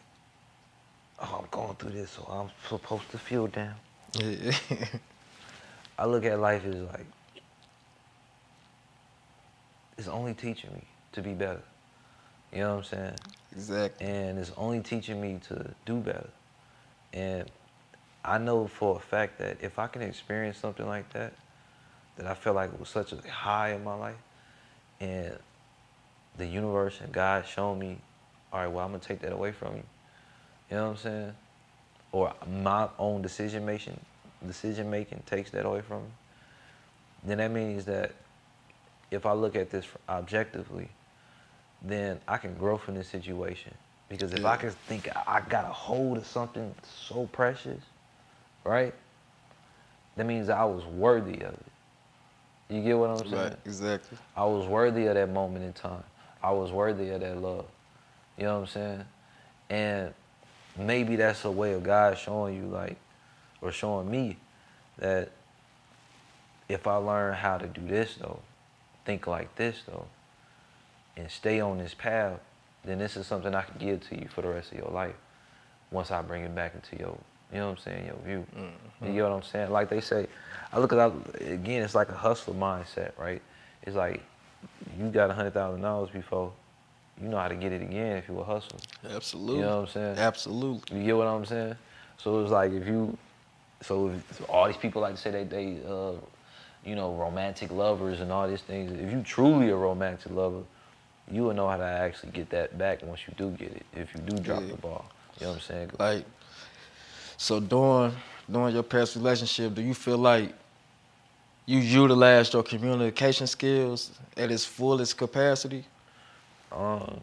oh, 1.21 1.41
I'm 1.43 1.49
going 1.51 1.75
through 1.77 1.91
this, 1.91 2.11
so 2.11 2.23
I'm 2.31 2.51
supposed 2.69 3.11
to 3.11 3.19
feel 3.19 3.49
down. 3.49 3.75
Yeah. 4.15 4.53
I 5.99 6.07
look 6.07 6.25
at 6.25 6.39
life 6.39 6.65
as 6.65 6.77
like, 6.77 7.07
it's 9.99 10.09
only 10.09 10.35
teaching 10.35 10.73
me 10.73 10.83
to 11.13 11.21
be 11.21 11.35
better. 11.35 11.61
You 12.53 12.61
know 12.61 12.77
what 12.77 12.79
I'm 12.79 12.85
saying? 12.85 13.17
exactly. 13.53 14.07
and 14.07 14.39
it's 14.39 14.53
only 14.57 14.81
teaching 14.81 15.21
me 15.21 15.39
to 15.49 15.75
do 15.85 15.97
better. 15.97 16.31
And 17.13 17.51
I 18.25 18.39
know 18.39 18.67
for 18.67 18.97
a 18.97 19.01
fact 19.01 19.39
that 19.39 19.59
if 19.63 19.79
I 19.79 19.87
can 19.87 20.03
experience 20.03 20.59
something 20.59 20.87
like 20.87 21.13
that, 21.13 21.33
that 22.17 22.27
I 22.27 22.35
felt 22.35 22.57
like 22.57 22.73
it 22.73 22.79
was 22.79 22.89
such 22.89 23.13
a 23.13 23.17
high 23.31 23.73
in 23.73 23.83
my 23.83 23.95
life, 23.95 24.17
and 25.01 25.37
the 26.37 26.47
universe 26.47 27.01
and 27.01 27.13
God 27.13 27.47
showing 27.47 27.79
me, 27.79 27.99
all 28.53 28.61
right, 28.61 28.67
well, 28.69 28.85
I'm 28.85 28.93
gonna 28.93 29.03
take 29.03 29.21
that 29.21 29.33
away 29.33 29.53
from 29.53 29.77
you. 29.77 29.83
You 30.71 30.77
know 30.77 30.85
what 30.85 30.91
I'm 30.91 30.97
saying? 30.99 31.33
Or 32.13 32.35
my 32.63 32.89
own 32.99 33.23
decision 33.23 33.65
making, 33.65 33.99
decision 34.47 34.91
making 34.91 35.23
takes 35.27 35.51
that 35.51 35.65
away 35.65 35.81
from 35.81 36.05
me. 36.05 36.11
Then 37.25 37.39
that 37.39 37.51
means 37.51 37.85
that 37.87 38.13
if 39.11 39.27
I 39.27 39.33
look 39.33 39.57
at 39.57 39.71
this 39.71 39.87
objectively, 40.09 40.89
then 41.83 42.21
I 42.29 42.37
can 42.37 42.55
grow 42.55 42.77
from 42.77 42.95
this 42.95 43.09
situation. 43.09 43.75
Because 44.11 44.33
if 44.35 44.45
I 44.45 44.55
Yeah. 44.55 44.57
can 44.57 44.71
think 44.73 45.09
I 45.17 45.23
I 45.37 45.41
got 45.43 45.65
a 45.65 45.73
hold 45.73 46.19
of 46.19 46.27
something 46.27 46.75
so 47.09 47.27
precious, 47.33 47.83
right? 48.65 48.95
That 50.17 50.27
means 50.27 50.51
I 50.51 50.65
was 50.65 50.85
worthy 50.85 51.41
of 51.43 51.55
it. 51.55 51.67
You 52.69 52.83
get 52.83 52.99
what 52.99 53.11
I'm 53.11 53.27
saying? 53.27 53.33
Right, 53.33 53.57
exactly. 53.65 54.19
I 54.37 54.45
was 54.45 54.67
worthy 54.67 55.07
of 55.07 55.15
that 55.15 55.31
moment 55.31 55.65
in 55.65 55.73
time. 55.73 56.05
I 56.43 56.51
was 56.53 56.71
worthy 56.73 57.11
of 57.11 57.21
that 57.21 57.41
love. 57.41 57.67
You 58.37 58.45
know 58.45 58.55
what 58.57 58.61
I'm 58.63 58.67
saying? 58.69 59.05
And 59.71 60.15
maybe 60.77 61.17
that's 61.17 61.45
a 61.45 61.51
way 61.51 61.73
of 61.73 61.83
God 61.83 62.19
showing 62.19 62.57
you 62.57 62.67
like, 62.67 62.97
or 63.63 63.73
showing 63.73 64.11
me 64.11 64.37
that 64.99 65.31
if 66.69 66.87
I 66.87 66.97
learn 66.97 67.35
how 67.35 67.59
to 67.59 67.67
do 67.67 67.81
this 67.87 68.17
though, 68.17 68.41
think 69.05 69.27
like 69.27 69.55
this 69.57 69.83
though, 69.87 70.07
and 71.17 71.31
stay 71.31 71.61
on 71.61 71.79
this 71.79 71.95
path, 71.95 72.41
then 72.85 72.99
this 72.99 73.17
is 73.17 73.27
something 73.27 73.55
I 73.55 73.63
can 73.63 73.79
give 73.79 74.09
to 74.09 74.19
you 74.19 74.29
for 74.29 74.43
the 74.43 74.49
rest 74.49 74.73
of 74.73 74.79
your 74.79 74.91
life. 74.91 75.15
Once 75.91 76.11
I 76.11 76.23
bring 76.23 76.45
it 76.45 76.55
back 76.55 76.75
into 76.75 76.97
your, 76.97 77.19
you 77.53 77.59
know 77.59 77.67
what 77.67 77.79
I'm 77.79 77.79
saying, 77.79 78.07
your 78.07 78.17
view. 78.25 78.47
You 79.03 79.13
get 79.13 79.23
what 79.25 79.33
I'm 79.33 79.43
saying? 79.43 79.71
Like 79.71 79.89
they 79.89 80.01
say, 80.01 80.27
I 80.73 80.79
look 80.79 80.93
at 80.93 81.13
again, 81.41 81.83
it's 81.83 81.95
like 81.95 82.09
a 82.09 82.15
hustler 82.15 82.55
mindset, 82.55 83.13
right? 83.19 83.43
It's 83.83 83.97
like 83.97 84.23
you 84.99 85.09
got 85.09 85.31
a 85.31 85.35
hundred 85.35 85.55
thousand 85.55 85.83
dollars 85.83 86.11
before, 86.11 86.53
you 87.21 87.29
know 87.29 87.39
how 87.39 87.49
to 87.49 87.55
get 87.55 87.73
it 87.73 87.83
again 87.83 88.17
if 88.17 88.29
you 88.29 88.39
a 88.39 88.45
hustler. 88.45 88.79
Absolutely. 89.11 89.57
You 89.57 89.63
know 89.63 89.81
what 89.81 89.89
I'm 89.89 89.89
saying? 89.89 90.19
Absolutely. 90.19 90.99
You 90.99 91.05
get 91.05 91.17
what 91.17 91.27
I'm 91.27 91.45
saying? 91.45 91.75
So 92.19 92.43
it's 92.43 92.53
like 92.53 92.73
if 92.73 92.87
you, 92.87 93.17
so 93.83 94.09
if 94.09 94.39
so 94.39 94.45
all 94.45 94.67
these 94.67 94.77
people 94.77 95.03
like 95.03 95.17
to 95.17 95.21
say 95.21 95.31
they 95.31 95.45
they, 95.45 95.79
uh, 95.87 96.13
you 96.85 96.95
know, 96.95 97.15
romantic 97.15 97.71
lovers 97.71 98.21
and 98.21 98.33
all 98.33 98.49
these 98.49 98.63
things. 98.63 98.93
If 98.93 99.13
you 99.13 99.23
truly 99.23 99.71
a 99.71 99.77
romantic 99.77 100.33
lover, 100.33 100.63
you 101.31 101.45
will 101.45 101.55
know 101.55 101.69
how 101.69 101.77
to 101.77 101.85
actually 101.85 102.33
get 102.33 102.51
that 102.51 102.77
back 102.77 103.03
once 103.03 103.21
you 103.27 103.35
do 103.37 103.51
get 103.51 103.73
it. 103.73 103.87
If 103.95 104.15
you 104.15 104.21
do 104.21 104.37
drop 104.39 104.63
Yeah. 104.63 104.69
the 104.69 104.77
ball, 104.77 105.05
you 105.39 105.47
know 105.47 105.53
what 105.53 105.57
I'm 105.57 105.61
saying? 105.63 105.91
Like, 105.99 106.25
so 107.37 107.61
during 107.61 108.17
during 108.51 108.75
your 108.75 108.83
past 108.83 109.15
relationship, 109.17 109.75
do 109.75 109.83
you 109.83 109.95
feel 109.95 110.19
like 110.19 110.53
you 111.67 111.79
utilized 111.79 112.53
your 112.53 112.65
communication 112.65 113.47
skills 113.47 114.11
at 114.37 114.51
its 114.51 114.65
fullest 114.65 115.17
capacity? 115.17 115.85
Um, 116.73 117.21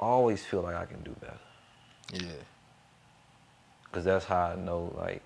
I 0.00 0.04
always 0.04 0.44
feel 0.44 0.62
like 0.62 0.74
I 0.74 0.84
can 0.84 1.00
do 1.02 1.14
better. 1.20 1.38
Yeah. 2.12 2.32
Cause 3.92 4.04
that's 4.04 4.24
how 4.24 4.46
I 4.46 4.56
know, 4.56 4.92
like, 4.96 5.22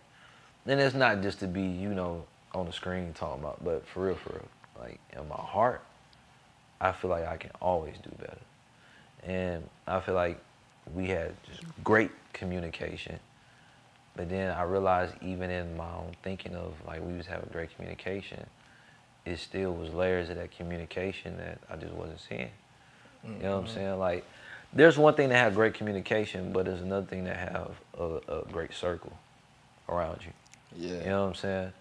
and 0.66 0.80
it's 0.80 0.94
not 0.94 1.22
just 1.22 1.38
to 1.38 1.46
be, 1.46 1.62
you 1.62 1.94
know, 1.94 2.24
on 2.52 2.66
the 2.66 2.72
screen 2.72 3.12
talking 3.14 3.42
about, 3.42 3.64
but 3.64 3.86
for 3.86 4.06
real, 4.06 4.16
for 4.16 4.32
real, 4.34 4.48
like 4.80 5.00
in 5.12 5.28
my 5.28 5.36
heart, 5.36 5.82
I 6.80 6.92
feel 6.92 7.10
like 7.10 7.26
I 7.26 7.36
can 7.36 7.50
always 7.60 7.94
do 8.02 8.10
better, 8.18 8.38
and 9.24 9.68
I 9.86 10.00
feel 10.00 10.14
like 10.14 10.38
we 10.94 11.08
had 11.08 11.32
just 11.48 11.62
great 11.82 12.10
communication, 12.32 13.18
but 14.14 14.28
then 14.28 14.50
I 14.56 14.62
realized 14.62 15.14
even 15.22 15.50
in 15.50 15.76
my 15.76 15.90
own 15.90 16.12
thinking 16.22 16.54
of 16.54 16.74
like 16.86 17.00
we 17.04 17.16
was 17.16 17.26
having 17.26 17.48
great 17.52 17.74
communication, 17.74 18.46
it 19.24 19.38
still 19.38 19.74
was 19.74 19.92
layers 19.92 20.30
of 20.30 20.36
that 20.36 20.56
communication 20.56 21.36
that 21.38 21.58
I 21.70 21.76
just 21.76 21.92
wasn't 21.92 22.20
seeing. 22.20 22.50
You 23.24 23.42
know 23.42 23.50
what 23.50 23.58
I'm 23.58 23.64
mm-hmm. 23.64 23.74
saying? 23.74 23.98
Like, 23.98 24.24
there's 24.72 24.98
one 24.98 25.14
thing 25.14 25.30
to 25.30 25.34
have 25.34 25.54
great 25.54 25.74
communication, 25.74 26.52
but 26.52 26.64
there's 26.64 26.80
another 26.80 27.06
thing 27.06 27.24
to 27.24 27.34
have 27.34 27.72
a, 27.98 28.20
a 28.28 28.44
great 28.52 28.72
circle 28.72 29.12
around 29.88 30.20
you. 30.24 30.32
Yeah. 30.76 30.98
You 30.98 31.08
know 31.10 31.22
what 31.22 31.28
I'm 31.28 31.34
saying? 31.34 31.72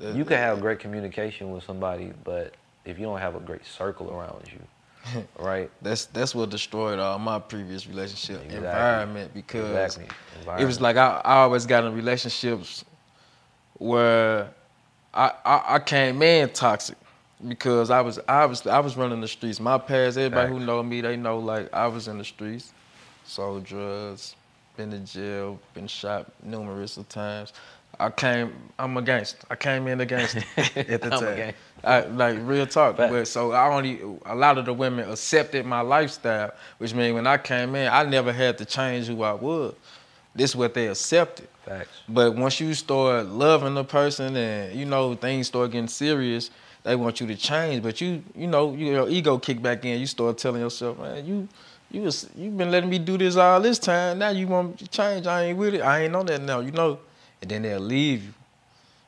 That- 0.00 0.16
You 0.16 0.24
can 0.24 0.38
have 0.38 0.60
great 0.60 0.78
communication 0.80 1.50
with 1.52 1.62
somebody, 1.62 2.12
but 2.24 2.54
if 2.84 2.98
you 2.98 3.04
don't 3.04 3.20
have 3.20 3.36
a 3.36 3.40
great 3.40 3.64
circle 3.66 4.10
around 4.10 4.42
you, 4.50 5.22
right? 5.38 5.70
That's 5.82 6.06
that's 6.06 6.34
what 6.34 6.50
destroyed 6.50 6.98
all 6.98 7.18
my 7.18 7.38
previous 7.38 7.86
relationship 7.86 8.36
Exactly. 8.42 8.56
environment 8.66 9.32
because 9.34 9.96
Exactly. 9.98 10.08
it 10.58 10.64
was 10.64 10.80
like 10.80 10.96
I, 10.96 11.20
I 11.24 11.36
always 11.42 11.66
got 11.66 11.84
in 11.84 11.94
relationships 11.94 12.84
where 13.78 14.48
I, 15.14 15.32
I 15.44 15.62
I 15.74 15.78
came 15.78 16.22
in 16.22 16.48
toxic 16.50 16.96
because 17.46 17.90
I 17.90 18.00
was 18.00 18.18
I 18.28 18.44
was 18.46 18.66
I 18.66 18.78
was 18.80 18.96
running 18.96 19.20
the 19.20 19.28
streets. 19.28 19.60
My 19.60 19.78
past, 19.78 20.16
everybody 20.18 20.50
who 20.52 20.60
know 20.60 20.82
me, 20.82 21.00
they 21.02 21.16
know 21.16 21.38
like 21.38 21.72
I 21.74 21.86
was 21.86 22.08
in 22.08 22.18
the 22.18 22.24
streets, 22.24 22.72
sold 23.24 23.64
drugs, 23.64 24.34
been 24.76 24.90
to 24.90 24.98
jail, 24.98 25.58
been 25.74 25.86
shot 25.86 26.30
numerous 26.42 26.96
of 26.96 27.08
times. 27.08 27.52
I 28.00 28.10
came, 28.10 28.52
I'm 28.78 28.96
a 28.96 29.02
gangster. 29.02 29.38
I 29.50 29.56
came 29.56 29.86
in 29.86 30.00
a 30.00 30.06
gangster 30.06 30.42
at 30.56 31.02
the 31.02 31.10
time. 31.10 31.54
I, 31.84 32.00
like 32.06 32.38
real 32.40 32.66
talk. 32.66 32.96
Facts. 32.96 33.12
But 33.12 33.28
so 33.28 33.52
I 33.52 33.68
only 33.72 34.00
a 34.24 34.34
lot 34.34 34.56
of 34.56 34.64
the 34.64 34.72
women 34.72 35.10
accepted 35.10 35.66
my 35.66 35.82
lifestyle, 35.82 36.52
which 36.78 36.94
means 36.94 37.14
when 37.14 37.26
I 37.26 37.36
came 37.36 37.74
in, 37.74 37.92
I 37.92 38.04
never 38.04 38.32
had 38.32 38.56
to 38.58 38.64
change 38.64 39.06
who 39.06 39.22
I 39.22 39.32
was. 39.32 39.74
This 40.34 40.50
is 40.50 40.56
what 40.56 40.72
they 40.72 40.86
accepted. 40.86 41.48
Facts. 41.66 41.90
But 42.08 42.36
once 42.36 42.58
you 42.58 42.72
start 42.72 43.26
loving 43.26 43.74
the 43.74 43.84
person 43.84 44.34
and 44.34 44.74
you 44.78 44.86
know 44.86 45.14
things 45.14 45.48
start 45.48 45.72
getting 45.72 45.88
serious, 45.88 46.50
they 46.82 46.96
want 46.96 47.20
you 47.20 47.26
to 47.26 47.36
change. 47.36 47.82
But 47.82 48.00
you, 48.00 48.22
you 48.34 48.46
know, 48.46 48.74
your 48.74 49.08
ego 49.10 49.38
kick 49.38 49.60
back 49.60 49.84
in. 49.84 50.00
You 50.00 50.06
start 50.06 50.38
telling 50.38 50.62
yourself, 50.62 50.98
man, 50.98 51.26
you, 51.26 51.48
you 51.90 52.02
was 52.02 52.30
you've 52.34 52.56
been 52.56 52.70
letting 52.70 52.88
me 52.88 52.98
do 52.98 53.18
this 53.18 53.36
all 53.36 53.60
this 53.60 53.78
time. 53.78 54.18
Now 54.18 54.30
you 54.30 54.46
want 54.46 54.78
to 54.78 54.88
change? 54.88 55.26
I 55.26 55.44
ain't 55.44 55.58
with 55.58 55.74
it. 55.74 55.82
I 55.82 56.04
ain't 56.04 56.16
on 56.16 56.26
that 56.26 56.40
now. 56.40 56.60
You 56.60 56.70
know, 56.70 56.98
and 57.40 57.50
then 57.50 57.62
they'll 57.62 57.80
leave 57.80 58.24
you. 58.24 58.34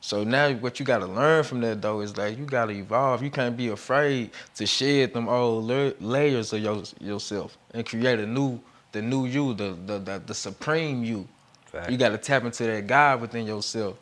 So 0.00 0.24
now 0.24 0.52
what 0.54 0.80
you 0.80 0.84
gotta 0.84 1.06
learn 1.06 1.44
from 1.44 1.60
that 1.60 1.80
though 1.80 2.00
is 2.00 2.16
like 2.16 2.36
you 2.36 2.44
gotta 2.44 2.72
evolve. 2.72 3.22
You 3.22 3.30
can't 3.30 3.56
be 3.56 3.68
afraid 3.68 4.30
to 4.56 4.66
shed 4.66 5.14
them 5.14 5.28
old 5.28 5.70
layers 6.00 6.52
of 6.52 6.60
your, 6.60 6.82
yourself 7.00 7.56
and 7.72 7.86
create 7.86 8.18
a 8.18 8.26
new, 8.26 8.60
the 8.90 9.00
new 9.00 9.26
you, 9.26 9.54
the 9.54 9.76
the 9.86 9.98
the, 9.98 10.22
the 10.26 10.34
supreme 10.34 11.04
you. 11.04 11.28
Fact. 11.66 11.90
You 11.90 11.96
gotta 11.96 12.18
tap 12.18 12.44
into 12.44 12.64
that 12.64 12.86
God 12.86 13.20
within 13.20 13.46
yourself. 13.46 13.96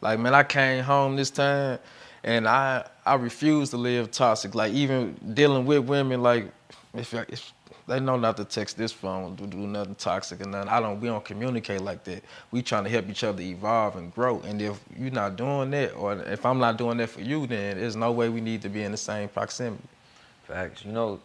Like 0.00 0.18
man, 0.18 0.34
I 0.34 0.42
came 0.42 0.82
home 0.82 1.14
this 1.14 1.30
time, 1.30 1.78
and 2.24 2.48
I 2.48 2.84
I 3.06 3.14
refuse 3.14 3.70
to 3.70 3.76
live 3.76 4.10
toxic. 4.10 4.56
Like 4.56 4.72
even 4.72 5.14
dealing 5.34 5.66
with 5.66 5.84
women, 5.84 6.20
like 6.20 6.50
if, 6.94 7.14
if 7.14 7.52
they 7.86 8.00
know 8.00 8.16
not 8.16 8.36
to 8.38 8.44
text 8.44 8.78
this 8.78 8.92
phone, 8.92 9.34
do, 9.34 9.46
do 9.46 9.58
nothing 9.58 9.94
toxic 9.96 10.40
and 10.40 10.52
nothing. 10.52 10.68
I 10.70 10.80
don't. 10.80 11.00
We 11.00 11.08
don't 11.08 11.24
communicate 11.24 11.80
like 11.82 12.02
that. 12.04 12.24
We 12.50 12.62
trying 12.62 12.84
to 12.84 12.90
help 12.90 13.08
each 13.08 13.24
other 13.24 13.42
evolve 13.42 13.96
and 13.96 14.14
grow. 14.14 14.40
And 14.40 14.60
if 14.62 14.80
you're 14.96 15.10
not 15.10 15.36
doing 15.36 15.70
that, 15.72 15.92
or 15.94 16.14
if 16.14 16.46
I'm 16.46 16.58
not 16.58 16.78
doing 16.78 16.96
that 16.98 17.10
for 17.10 17.20
you, 17.20 17.46
then 17.46 17.78
there's 17.78 17.96
no 17.96 18.10
way 18.12 18.28
we 18.30 18.40
need 18.40 18.62
to 18.62 18.68
be 18.68 18.82
in 18.82 18.92
the 18.92 18.96
same 18.98 19.28
proximity. 19.28 19.82
Facts. 20.48 20.84
You 20.84 20.92
know, 20.92 21.20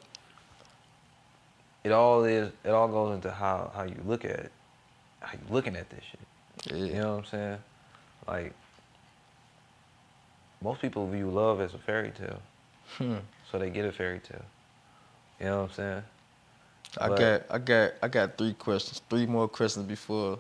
it 1.84 1.92
all 1.92 2.24
is. 2.26 2.52
It 2.64 2.70
all 2.72 2.88
goes 2.88 3.16
into 3.16 3.32
how 3.32 3.72
how 3.74 3.84
you 3.84 4.02
look 4.06 4.26
at 4.26 4.32
it, 4.32 4.52
how 5.22 5.34
you 5.34 5.54
looking 5.54 5.76
at 5.76 5.90
this 5.90 6.04
shit. 6.04 6.76
Yeah. 6.78 6.86
You 6.86 7.02
know 7.02 7.12
what 7.16 7.20
I'm 7.20 7.26
saying? 7.26 7.58
Like 8.28 8.54
most 10.62 10.82
people 10.82 11.08
view 11.08 11.30
love 11.30 11.62
as 11.62 11.74
a 11.74 11.78
fairy 11.78 12.12
tale, 12.12 12.40
Hmm. 12.98 13.16
so 13.50 13.58
they 13.60 13.70
get 13.70 13.86
a 13.86 13.92
fairy 13.94 14.20
tale. 14.20 14.44
You 15.40 15.46
know 15.46 15.62
what 15.62 15.70
I'm 15.70 15.76
saying? 15.76 16.04
I 16.98 17.08
But- 17.10 17.20
got, 17.20 17.42
I 17.52 17.58
got, 17.60 17.92
I 18.04 18.08
got 18.08 18.38
three 18.38 18.54
questions, 18.54 19.02
three 19.10 19.26
more 19.26 19.48
questions 19.48 19.86
before, 19.86 20.40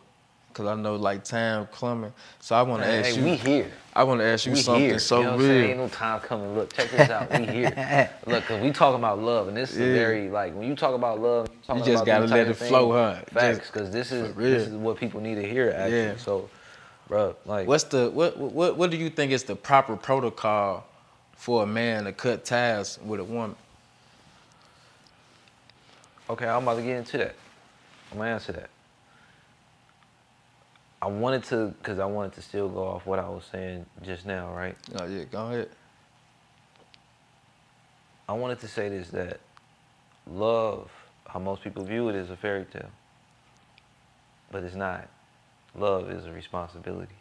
cause 0.54 0.66
I 0.68 0.76
know 0.76 0.95
like 0.95 1.24
time 1.24 1.68
coming. 1.68 2.12
So 2.39 2.56
I 2.56 2.64
want 2.64 2.82
to 2.84 2.88
Hey, 2.89 3.00
ask 3.00 3.10
hey, 3.10 3.16
you. 3.18 3.24
we 3.24 3.36
here. 3.36 3.72
I 3.95 4.04
want 4.04 4.20
to 4.22 4.26
ask 4.26 4.45
you 4.45 4.54
we 4.54 4.62
something 4.62 4.84
here. 4.84 5.00
so 5.00 5.18
you 5.20 5.24
know 5.26 5.32
what 5.32 5.39
I'm 5.41 5.45
saying? 5.45 5.70
Ain't 5.72 5.78
no 5.80 5.88
time 5.89 6.20
coming. 6.22 6.56
Look, 6.56 6.74
check 6.74 6.89
this 6.89 7.10
out. 7.10 7.30
We 7.38 7.45
here. 7.45 8.10
Look, 8.26 8.45
cause 8.45 8.62
we 8.62 8.72
talking 8.72 9.00
about 9.00 9.20
love, 9.20 9.47
and 9.47 9.56
this 9.56 9.72
is 9.74 9.78
Yeah. 9.80 9.93
very 9.93 10.30
like 10.30 10.56
when 10.56 10.68
you 10.68 10.76
talk 10.76 10.95
about 10.95 11.20
love, 11.22 11.50
you, 11.50 11.56
talking 11.68 11.84
You 11.84 11.91
just 11.91 12.04
about 12.04 12.20
gotta 12.22 12.34
let 12.34 12.47
it 12.47 12.52
of 12.52 12.58
flow, 12.58 12.93
things. 13.14 13.28
huh? 13.34 13.39
Facts, 13.39 13.58
Just 13.60 13.72
cause 13.74 13.91
this 13.91 14.12
is 14.12 14.34
this 14.36 14.68
is 14.68 14.74
what 14.74 14.97
people 14.97 15.22
need 15.22 15.36
to 15.36 15.47
hear. 15.47 15.70
Actually, 15.76 15.97
Yeah. 16.02 16.18
so, 16.18 16.50
bro, 17.08 17.36
like 17.45 17.68
What's 17.68 17.84
the 17.86 18.10
what, 18.10 18.38
what 18.38 18.76
what 18.76 18.89
do 18.89 18.97
you 18.97 19.10
think 19.12 19.32
is 19.32 19.43
the 19.43 19.56
proper 19.56 19.95
protocol 19.95 20.86
for 21.36 21.64
a 21.64 21.68
man 21.68 22.06
to 22.06 22.12
cut 22.14 22.43
ties 22.43 22.97
with 23.06 23.20
a 23.20 23.24
woman? 23.24 23.56
Okay, 26.30 26.47
I'm 26.47 26.61
about 26.61 26.75
to 26.75 26.84
get 26.84 26.97
into 26.97 27.17
that. 27.17 27.36
I'm 28.11 28.19
gonna 28.19 28.30
answer 28.30 28.51
that. 28.51 28.69
I 31.01 31.07
wanted 31.07 31.43
to, 31.45 31.73
cause 31.82 31.97
I 31.97 32.05
wanted 32.05 32.34
to 32.34 32.41
still 32.41 32.69
go 32.69 32.84
off 32.84 33.05
what 33.07 33.17
I 33.19 33.27
was 33.27 33.45
saying 33.51 33.86
just 34.03 34.25
now, 34.25 34.53
right? 34.53 34.75
Oh 34.99 35.05
yeah, 35.05 35.23
go 35.23 35.47
ahead. 35.47 35.69
I 38.27 38.34
wanted 38.34 38.59
to 38.59 38.67
say 38.67 38.89
this 38.89 39.09
that 39.09 39.39
love, 40.27 40.91
how 41.25 41.39
most 41.39 41.63
people 41.63 41.84
view 41.84 42.09
it, 42.09 42.15
is 42.15 42.30
a 42.30 42.36
fairy 42.36 42.65
tale, 42.65 42.91
but 44.51 44.63
it's 44.63 44.75
not. 44.75 45.07
Love 45.75 46.11
is 46.11 46.25
a 46.25 46.32
responsibility. 46.32 47.15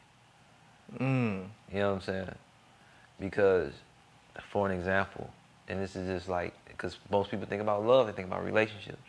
Mm. 0.99 1.47
You 1.73 1.79
know 1.79 1.89
what 1.89 1.97
I'm 1.97 2.01
saying? 2.03 2.35
Because, 3.19 3.73
for 4.51 4.69
an 4.69 4.77
example, 4.77 5.31
and 5.67 5.81
this 5.81 5.97
is 5.97 6.07
just 6.09 6.29
like, 6.29 6.55
because 6.79 6.97
most 7.11 7.31
people 7.31 7.45
think 7.47 7.61
about 7.61 7.85
love, 7.85 8.07
they 8.07 8.13
think 8.13 8.29
about 8.29 8.45
relationships. 8.45 9.03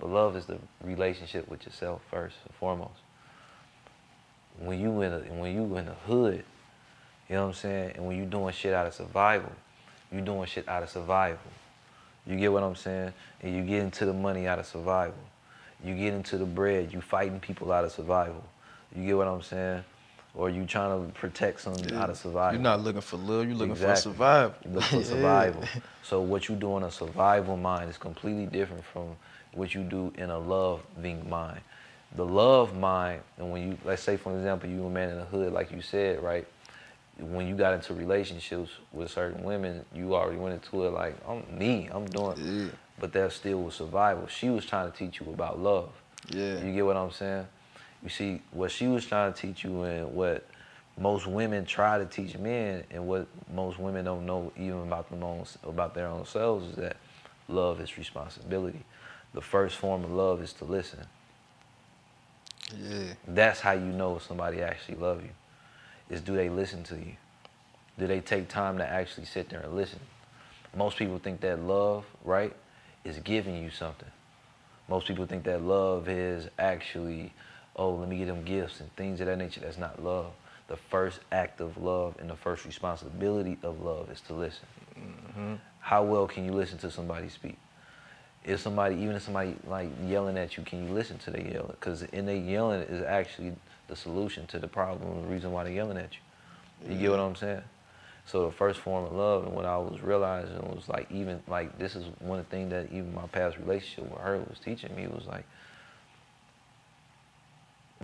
But 0.00 0.10
love 0.10 0.34
is 0.34 0.46
the 0.46 0.58
relationship 0.82 1.46
with 1.48 1.64
yourself 1.66 2.00
first 2.10 2.36
and 2.44 2.54
foremost. 2.54 3.00
When 4.58 4.80
you 4.80 5.02
in 5.02 5.12
a, 5.12 5.18
when 5.18 5.54
you 5.54 5.76
in 5.76 5.84
the 5.84 5.92
hood, 5.92 6.42
you 7.28 7.34
know 7.34 7.42
what 7.42 7.48
I'm 7.48 7.54
saying, 7.54 7.92
and 7.96 8.06
when 8.06 8.16
you 8.16 8.24
doing 8.24 8.52
shit 8.54 8.72
out 8.72 8.86
of 8.86 8.94
survival, 8.94 9.52
you 10.10 10.22
doing 10.22 10.46
shit 10.46 10.66
out 10.68 10.82
of 10.82 10.88
survival. 10.88 11.50
You 12.26 12.36
get 12.38 12.50
what 12.50 12.62
I'm 12.62 12.74
saying? 12.76 13.12
And 13.42 13.54
you 13.54 13.62
get 13.62 13.82
into 13.82 14.06
the 14.06 14.14
money 14.14 14.46
out 14.46 14.58
of 14.58 14.66
survival. 14.66 15.18
You 15.84 15.94
get 15.94 16.14
into 16.14 16.38
the 16.38 16.46
bread, 16.46 16.92
you 16.92 17.02
fighting 17.02 17.40
people 17.40 17.72
out 17.72 17.84
of 17.84 17.92
survival. 17.92 18.42
You 18.94 19.04
get 19.04 19.16
what 19.18 19.28
I'm 19.28 19.42
saying? 19.42 19.84
Or 20.36 20.50
you 20.50 20.66
trying 20.66 21.06
to 21.06 21.12
protect 21.18 21.62
something 21.62 21.94
out 21.94 22.10
of 22.10 22.18
survival. 22.18 22.52
You're 22.54 22.62
not 22.62 22.82
looking 22.82 23.00
for 23.00 23.16
love. 23.16 23.46
You're 23.48 23.56
looking 23.56 23.72
Exactly. 23.72 24.12
for 24.12 24.16
survival. 24.18 24.54
You 24.66 24.70
look 24.72 24.84
for 24.84 24.96
Yeah. 25.00 25.02
survival. 25.04 25.64
So 26.02 26.20
what 26.20 26.48
you 26.48 26.56
do 26.56 26.76
in 26.76 26.82
a 26.82 26.90
survival 26.90 27.56
mind 27.56 27.88
is 27.88 27.96
completely 27.96 28.44
different 28.46 28.84
from 28.84 29.16
what 29.54 29.74
you 29.74 29.82
do 29.82 30.12
in 30.18 30.28
a 30.28 30.38
loving 30.38 31.28
mind. 31.30 31.60
The 32.14 32.24
love 32.24 32.76
mind, 32.76 33.22
and 33.38 33.50
when 33.50 33.62
you, 33.66 33.78
let's 33.84 34.02
say 34.02 34.16
for 34.18 34.36
example, 34.36 34.68
you 34.68 34.84
a 34.86 34.90
man 34.90 35.08
in 35.10 35.16
the 35.18 35.24
hood, 35.24 35.52
like 35.52 35.72
you 35.72 35.80
said, 35.80 36.22
right? 36.22 36.46
When 37.18 37.46
you 37.48 37.54
got 37.56 37.72
into 37.72 37.94
relationships 37.94 38.70
with 38.92 39.10
certain 39.10 39.42
women, 39.42 39.86
you 39.94 40.14
already 40.14 40.36
went 40.38 40.54
into 40.54 40.84
it 40.84 40.90
like, 40.90 41.16
I'm 41.26 41.42
me, 41.58 41.88
I'm 41.90 42.04
doing, 42.06 42.36
Yeah. 42.38 42.68
but 43.00 43.12
that 43.14 43.32
still 43.32 43.62
was 43.62 43.74
survival. 43.74 44.26
She 44.26 44.50
was 44.50 44.66
trying 44.66 44.92
to 44.92 44.96
teach 44.96 45.18
you 45.20 45.32
about 45.32 45.58
love. 45.58 45.90
Yeah. 46.28 46.62
You 46.62 46.74
get 46.74 46.84
what 46.84 46.96
I'm 46.98 47.10
saying? 47.10 47.46
You 48.06 48.10
see, 48.10 48.40
what 48.52 48.70
she 48.70 48.86
was 48.86 49.04
trying 49.04 49.32
to 49.32 49.40
teach 49.42 49.64
you 49.64 49.82
and 49.82 50.14
what 50.14 50.46
most 50.96 51.26
women 51.26 51.64
try 51.64 51.98
to 51.98 52.06
teach 52.06 52.38
men 52.38 52.84
and 52.92 53.04
what 53.04 53.26
most 53.52 53.80
women 53.80 54.04
don't 54.04 54.24
know 54.24 54.52
even 54.56 54.82
about 54.82 55.10
them 55.10 55.24
own, 55.24 55.44
about 55.64 55.92
their 55.92 56.06
own 56.06 56.24
selves 56.24 56.68
is 56.68 56.76
that 56.76 56.98
love 57.48 57.80
is 57.80 57.98
responsibility. 57.98 58.84
The 59.34 59.40
first 59.40 59.74
form 59.74 60.04
of 60.04 60.12
love 60.12 60.40
is 60.40 60.52
to 60.52 60.64
listen. 60.64 61.04
Yeah. 62.80 63.14
That's 63.26 63.58
how 63.58 63.72
you 63.72 63.80
know 63.80 64.14
if 64.14 64.22
somebody 64.22 64.62
actually 64.62 64.98
love 64.98 65.24
you. 65.24 65.30
Is 66.08 66.20
do 66.20 66.36
they 66.36 66.48
listen 66.48 66.84
to 66.84 66.94
you? 66.94 67.16
Do 67.98 68.06
they 68.06 68.20
take 68.20 68.46
time 68.46 68.78
to 68.78 68.88
actually 68.88 69.26
sit 69.26 69.48
there 69.48 69.62
and 69.62 69.74
listen? 69.74 69.98
Most 70.76 70.96
people 70.96 71.18
think 71.18 71.40
that 71.40 71.60
love, 71.60 72.04
right, 72.22 72.54
is 73.02 73.18
giving 73.18 73.60
you 73.60 73.70
something. 73.70 74.10
Most 74.88 75.08
people 75.08 75.26
think 75.26 75.42
that 75.42 75.60
love 75.62 76.08
is 76.08 76.48
actually, 76.56 77.32
oh, 77.76 77.94
let 77.94 78.08
me 78.08 78.18
get 78.18 78.26
them 78.26 78.44
gifts 78.44 78.80
and 78.80 78.94
things 78.96 79.20
of 79.20 79.26
that 79.26 79.36
nature. 79.36 79.60
That's 79.60 79.78
not 79.78 80.02
love. 80.02 80.32
The 80.68 80.76
first 80.76 81.20
act 81.30 81.60
of 81.60 81.76
love 81.76 82.16
and 82.18 82.28
the 82.28 82.36
first 82.36 82.64
responsibility 82.64 83.58
of 83.62 83.80
love 83.80 84.10
is 84.10 84.20
to 84.22 84.34
listen. 84.34 84.66
Mm-hmm. 84.98 85.54
How 85.80 86.02
well 86.02 86.26
can 86.26 86.44
you 86.44 86.52
listen 86.52 86.78
to 86.78 86.90
somebody 86.90 87.28
speak? 87.28 87.56
If 88.44 88.60
somebody, 88.60 88.96
even 88.96 89.16
if 89.16 89.22
somebody 89.22 89.56
like 89.66 89.90
yelling 90.06 90.38
at 90.38 90.56
you, 90.56 90.64
can 90.64 90.86
you 90.86 90.92
listen 90.92 91.18
to 91.18 91.30
they 91.30 91.50
yelling? 91.52 91.74
Because 91.78 92.02
in 92.02 92.26
they 92.26 92.38
yelling 92.38 92.80
is 92.82 93.02
actually 93.04 93.52
the 93.88 93.96
solution 93.96 94.46
to 94.48 94.58
the 94.58 94.68
problem, 94.68 95.22
the 95.22 95.28
reason 95.28 95.52
why 95.52 95.64
they're 95.64 95.72
yelling 95.72 95.98
at 95.98 96.10
you. 96.12 96.92
You 96.92 97.00
get 97.00 97.10
what 97.10 97.18
mm-hmm. 97.20 97.28
I'm 97.28 97.36
saying? 97.36 97.62
So 98.26 98.46
the 98.46 98.52
first 98.52 98.80
form 98.80 99.04
of 99.04 99.12
love, 99.12 99.44
and 99.44 99.54
what 99.54 99.66
I 99.66 99.76
was 99.78 100.00
realizing 100.00 100.58
was 100.74 100.88
like 100.88 101.10
even 101.12 101.40
like 101.46 101.78
this 101.78 101.94
is 101.94 102.04
one 102.18 102.42
thing 102.44 102.68
that 102.70 102.86
even 102.86 103.14
my 103.14 103.26
past 103.28 103.56
relationship 103.58 104.10
with 104.10 104.20
her 104.20 104.38
was 104.38 104.58
teaching 104.58 104.94
me 104.96 105.06
was 105.06 105.26
like 105.26 105.46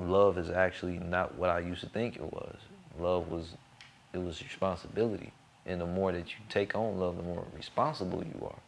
love 0.01 0.38
is 0.38 0.51
actually 0.51 0.99
not 0.99 1.34
what 1.36 1.51
I 1.51 1.61
used 1.61 1.80
to 1.80 1.88
think 1.88 2.16
it 2.16 2.32
was. 2.32 2.57
Love 2.99 3.30
was 3.30 3.55
it 4.12 4.18
was 4.18 4.43
responsibility. 4.43 5.32
And 5.64 5.80
the 5.80 5.86
more 5.86 6.12
that 6.12 6.28
you 6.28 6.36
take 6.49 6.74
on 6.74 6.99
love, 6.99 7.16
the 7.16 7.22
more 7.22 7.45
responsible 7.57 8.22
you 8.22 8.47
are. 8.47 8.59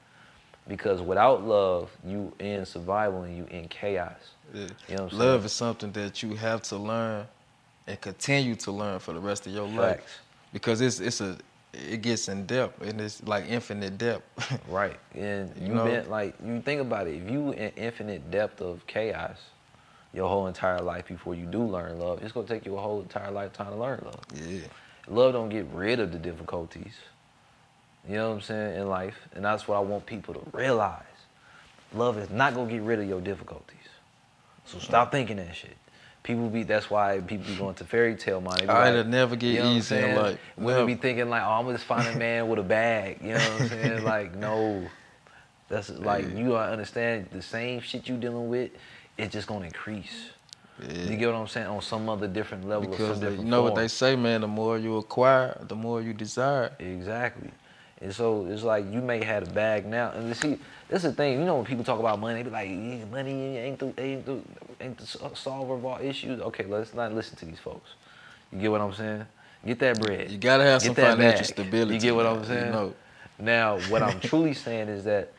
Because 0.66 1.02
without 1.02 1.44
love, 1.44 1.90
you 2.06 2.32
in 2.38 2.64
survival 2.64 3.22
and 3.24 3.36
you 3.36 3.46
in 3.50 3.68
chaos. 3.68 4.12
Yeah. 4.52 4.60
You 4.60 4.66
know 4.66 4.68
what 4.68 4.90
I'm 4.90 5.10
saying? 5.10 5.20
Love 5.20 5.40
saying? 5.40 5.44
is 5.44 5.52
something 5.52 5.92
that 5.92 6.22
you 6.22 6.34
have 6.36 6.62
to 6.64 6.76
learn 6.76 7.26
and 7.86 8.00
continue 8.00 8.54
to 8.56 8.72
learn 8.72 8.98
for 8.98 9.12
the 9.12 9.20
rest 9.20 9.46
of 9.46 9.52
your 9.52 9.68
life. 9.68 10.20
Because 10.52 10.80
it's 10.80 11.00
it's 11.00 11.20
a 11.20 11.36
it 11.72 12.02
gets 12.02 12.28
in 12.28 12.46
depth 12.46 12.80
and 12.82 13.00
it's 13.00 13.22
like 13.24 13.46
infinite 13.48 13.98
depth. 13.98 14.24
Right. 14.68 14.98
And 15.14 15.52
You 15.56 15.68
you 15.68 15.74
know? 15.74 15.84
been 15.84 16.08
like 16.08 16.34
you 16.44 16.62
think 16.62 16.80
about 16.80 17.08
it, 17.08 17.16
if 17.22 17.30
you 17.30 17.52
in 17.52 17.72
infinite 17.76 18.30
depth 18.30 18.60
of 18.62 18.86
chaos 18.86 19.38
your 20.14 20.28
whole 20.28 20.46
entire 20.46 20.80
life 20.80 21.08
before 21.08 21.34
you 21.34 21.44
do 21.46 21.62
learn 21.62 21.98
love, 21.98 22.22
it's 22.22 22.32
gonna 22.32 22.46
take 22.46 22.64
you 22.64 22.76
a 22.76 22.80
whole 22.80 23.00
entire 23.00 23.30
lifetime 23.30 23.72
to 23.72 23.76
learn 23.76 24.00
love. 24.04 24.20
yeah. 24.34 24.60
Love 25.08 25.32
don't 25.34 25.50
get 25.50 25.66
rid 25.72 26.00
of 26.00 26.12
the 26.12 26.18
difficulties. 26.18 26.94
You 28.08 28.16
know 28.16 28.28
what 28.30 28.34
I'm 28.36 28.40
saying, 28.42 28.80
in 28.80 28.88
life. 28.88 29.16
And 29.34 29.44
that's 29.44 29.66
what 29.68 29.76
I 29.76 29.80
want 29.80 30.06
people 30.06 30.34
to 30.34 30.40
realize. 30.52 31.02
Love 31.92 32.16
is 32.18 32.30
not 32.30 32.54
gonna 32.54 32.70
get 32.70 32.82
rid 32.82 33.00
of 33.00 33.08
your 33.08 33.20
difficulties. 33.20 33.78
So 34.66 34.78
stop 34.78 35.12
thinking 35.12 35.36
that 35.36 35.54
shit. 35.54 35.76
People 36.22 36.48
be 36.48 36.62
that's 36.62 36.88
why 36.90 37.20
people 37.20 37.46
be 37.46 37.54
going 37.54 37.74
to 37.74 37.84
fairy 37.84 38.14
tale 38.14 38.40
mind. 38.40 38.60
They 38.60 38.64
be 38.64 38.70
All 38.70 38.78
right, 38.78 38.94
it'll 38.94 39.04
never 39.04 39.36
get 39.36 39.48
you 39.48 39.60
know 39.60 39.72
easy 39.72 39.96
in 39.96 40.16
life. 40.16 40.38
Women 40.56 40.86
be 40.86 40.94
thinking 40.94 41.28
like, 41.28 41.42
oh, 41.42 41.50
I'm 41.50 41.64
gonna 41.66 41.76
just 41.76 41.86
find 41.86 42.08
a 42.08 42.18
man 42.18 42.48
with 42.48 42.58
a 42.58 42.62
bag. 42.62 43.18
You 43.20 43.32
know 43.34 43.34
what 43.34 43.62
I'm 43.62 43.68
saying? 43.68 44.04
like, 44.12 44.34
no. 44.34 44.88
That's 45.68 45.90
like 45.90 46.24
Yeah. 46.24 46.34
you 46.36 46.56
understand 46.56 47.28
the 47.30 47.42
same 47.42 47.80
shit 47.80 48.08
you 48.08 48.16
dealing 48.16 48.48
with, 48.48 48.70
it's 49.18 49.32
just 49.32 49.46
gonna 49.46 49.66
increase. 49.66 50.30
Yeah. 50.82 51.04
You 51.04 51.16
get 51.16 51.26
what 51.32 51.36
I'm 51.36 51.46
saying? 51.46 51.66
On 51.68 51.80
some 51.80 52.08
other 52.08 52.26
different 52.26 52.68
level 52.68 52.88
Because 52.90 53.10
some 53.12 53.20
they- 53.20 53.26
different 53.26 53.44
you 53.44 53.50
know 53.50 53.62
what 53.62 53.76
they 53.76 53.86
say, 53.88 54.16
man, 54.16 54.40
the 54.40 54.48
more 54.48 54.76
you 54.78 54.96
acquire, 54.96 55.56
the 55.68 55.76
more 55.76 56.02
you 56.02 56.12
desire. 56.12 56.72
Exactly. 56.80 57.50
And 58.00 58.12
so 58.12 58.46
it's 58.46 58.62
like 58.64 58.84
you 58.92 59.00
may 59.00 59.22
have 59.24 59.44
a 59.48 59.50
bag 59.52 59.86
now. 59.86 60.10
And 60.10 60.36
see, 60.36 60.58
this 60.88 61.04
is 61.04 61.10
the 61.10 61.12
thing. 61.12 61.38
You 61.38 61.44
know 61.46 61.54
when 61.56 61.64
people 61.64 61.84
talk 61.84 62.00
about 62.00 62.18
money, 62.18 62.42
they 62.42 62.42
be 62.42 62.50
like, 62.50 63.10
money 63.10 63.56
ain't 63.56 63.78
the 63.78 63.94
ain't 63.98 64.26
the 64.26 64.40
ain't 64.80 64.98
the 64.98 65.30
solver 65.34 65.74
of 65.74 65.84
all 65.84 65.98
issues. 66.02 66.40
Okay, 66.40 66.64
let's 66.66 66.92
not 66.92 67.14
listen 67.14 67.36
to 67.38 67.44
these 67.46 67.60
folks. 67.60 67.94
You 68.52 68.58
get 68.58 68.70
what 68.72 68.80
I'm 68.80 68.92
saying? 68.92 69.24
Get 69.64 69.78
that 69.78 70.00
bread. 70.00 70.30
You 70.30 70.38
gotta 70.38 70.64
have 70.64 70.82
Get 70.82 70.86
some 70.86 70.94
financial 70.96 71.38
bag. 71.38 71.44
stability. 71.46 71.94
You 71.94 72.00
get 72.00 72.14
what 72.16 72.26
man, 72.26 72.36
I'm 72.36 72.44
saying? 72.44 72.66
You 72.66 72.72
know. 72.72 72.94
Now, 73.38 73.78
what 73.88 74.02
I'm 74.02 74.20
truly 74.28 74.54
saying 74.54 74.88
is 74.88 75.04
that 75.04 75.32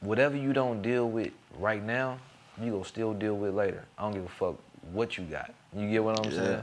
whatever 0.00 0.36
you 0.36 0.52
don't 0.52 0.82
deal 0.82 1.08
with 1.08 1.30
right 1.58 1.82
now, 1.82 2.18
you 2.64 2.72
gonna 2.72 2.84
still 2.84 3.14
deal 3.14 3.36
with 3.36 3.54
later. 3.54 3.84
I 3.98 4.02
don't 4.02 4.14
give 4.14 4.24
a 4.24 4.28
fuck 4.28 4.56
what 4.92 5.18
you 5.18 5.24
got. 5.24 5.52
You 5.76 5.90
get 5.90 6.04
what 6.04 6.16
I'm 6.16 6.30
Yeah. 6.30 6.32
saying? 6.32 6.62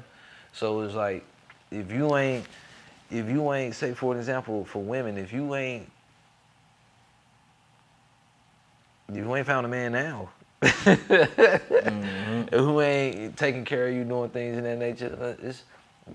So 0.53 0.81
it's 0.81 0.95
like 0.95 1.25
if 1.71 1.91
you 1.91 2.15
ain't 2.17 2.45
if 3.11 3.29
you 3.29 3.53
ain't 3.53 3.75
say 3.75 3.93
for 3.93 4.13
an 4.13 4.19
example 4.19 4.65
for 4.65 4.81
women, 4.83 5.17
if 5.17 5.33
you 5.33 5.55
ain't 5.55 5.89
if 9.09 9.17
you 9.17 9.35
ain't 9.35 9.47
found 9.47 9.65
a 9.65 9.69
man 9.69 9.93
now 9.93 10.29
Mm-hmm. 11.83 12.43
who 12.55 12.81
ain't 12.81 13.37
taking 13.37 13.65
care 13.65 13.87
of 13.87 13.95
you 13.95 14.03
doing 14.03 14.29
things 14.29 14.57
in 14.57 14.63
that 14.65 14.77
nature, 14.77 15.17
uh, 15.21 15.45
it's 15.47 15.63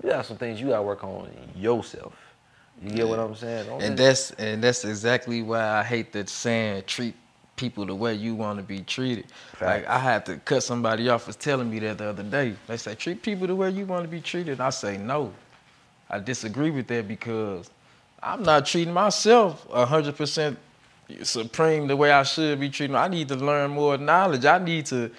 you 0.02 0.10
got 0.10 0.26
some 0.26 0.36
things 0.36 0.60
you 0.60 0.68
gotta 0.68 0.82
work 0.82 1.04
on 1.04 1.30
yourself. 1.56 2.14
You 2.82 2.90
get 2.92 3.08
what 3.08 3.18
I'm 3.20 3.34
saying? 3.34 3.66
Don't 3.66 3.80
And 3.80 3.96
that's 3.96 4.30
and 4.32 4.62
that's 4.62 4.84
exactly 4.84 5.42
why 5.42 5.62
I 5.78 5.82
hate 5.84 6.12
that 6.12 6.28
saying 6.28 6.84
treat 6.86 7.14
people 7.56 7.86
the 7.86 7.94
way 7.94 8.14
you 8.14 8.34
want 8.34 8.58
to 8.58 8.64
be 8.64 8.80
treated. 8.80 9.26
Like 9.60 9.86
I 9.86 9.98
had 9.98 10.26
to 10.26 10.36
cut 10.38 10.62
somebody 10.62 11.08
off 11.08 11.24
for 11.24 11.32
telling 11.32 11.70
me 11.70 11.78
that 11.80 11.98
the 11.98 12.08
other 12.08 12.22
day. 12.22 12.54
They 12.66 12.76
say 12.76 12.94
treat 12.94 13.22
people 13.22 13.46
the 13.46 13.54
way 13.54 13.70
you 13.70 13.86
want 13.86 14.02
to 14.02 14.08
be 14.08 14.20
treated. 14.20 14.60
I 14.60 14.70
say 14.70 14.96
no. 14.96 15.32
I 16.10 16.18
disagree 16.18 16.70
with 16.70 16.86
that 16.88 17.08
because 17.08 17.70
I'm 18.22 18.42
not 18.42 18.66
treating 18.66 18.92
myself 18.92 19.66
hundred 19.70 20.16
percent 20.16 20.58
supreme 21.22 21.86
the 21.86 21.96
way 21.96 22.10
I 22.10 22.22
should 22.22 22.60
be 22.60 22.70
treating. 22.70 22.96
I 22.96 23.08
need 23.08 23.28
to 23.28 23.36
learn 23.36 23.70
more 23.70 23.98
knowledge. 23.98 24.44
I 24.44 24.58
need 24.58 24.86
to 24.86 25.10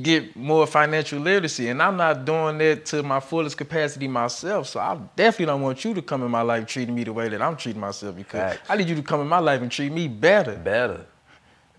get 0.00 0.34
more 0.36 0.66
financial 0.66 1.20
literacy, 1.20 1.68
and 1.68 1.82
I'm 1.82 1.96
not 1.96 2.24
doing 2.24 2.58
that 2.58 2.86
to 2.86 3.02
my 3.02 3.20
fullest 3.20 3.56
capacity 3.56 4.08
myself. 4.08 4.68
So 4.68 4.80
I 4.80 4.98
definitely 5.16 5.46
don't 5.46 5.62
want 5.62 5.84
you 5.84 5.94
to 5.94 6.02
come 6.02 6.22
in 6.22 6.30
my 6.30 6.42
life 6.42 6.66
treating 6.66 6.94
me 6.94 7.04
the 7.04 7.12
way 7.12 7.28
that 7.28 7.42
I'm 7.42 7.56
treating 7.56 7.80
myself 7.80 8.16
because 8.16 8.54
Facts. 8.54 8.70
I 8.70 8.76
need 8.76 8.88
you 8.88 8.94
to 8.96 9.02
come 9.02 9.20
in 9.20 9.28
my 9.28 9.38
life 9.38 9.60
and 9.60 9.70
treat 9.70 9.92
me 9.92 10.08
better 10.08 10.56
better. 10.56 11.06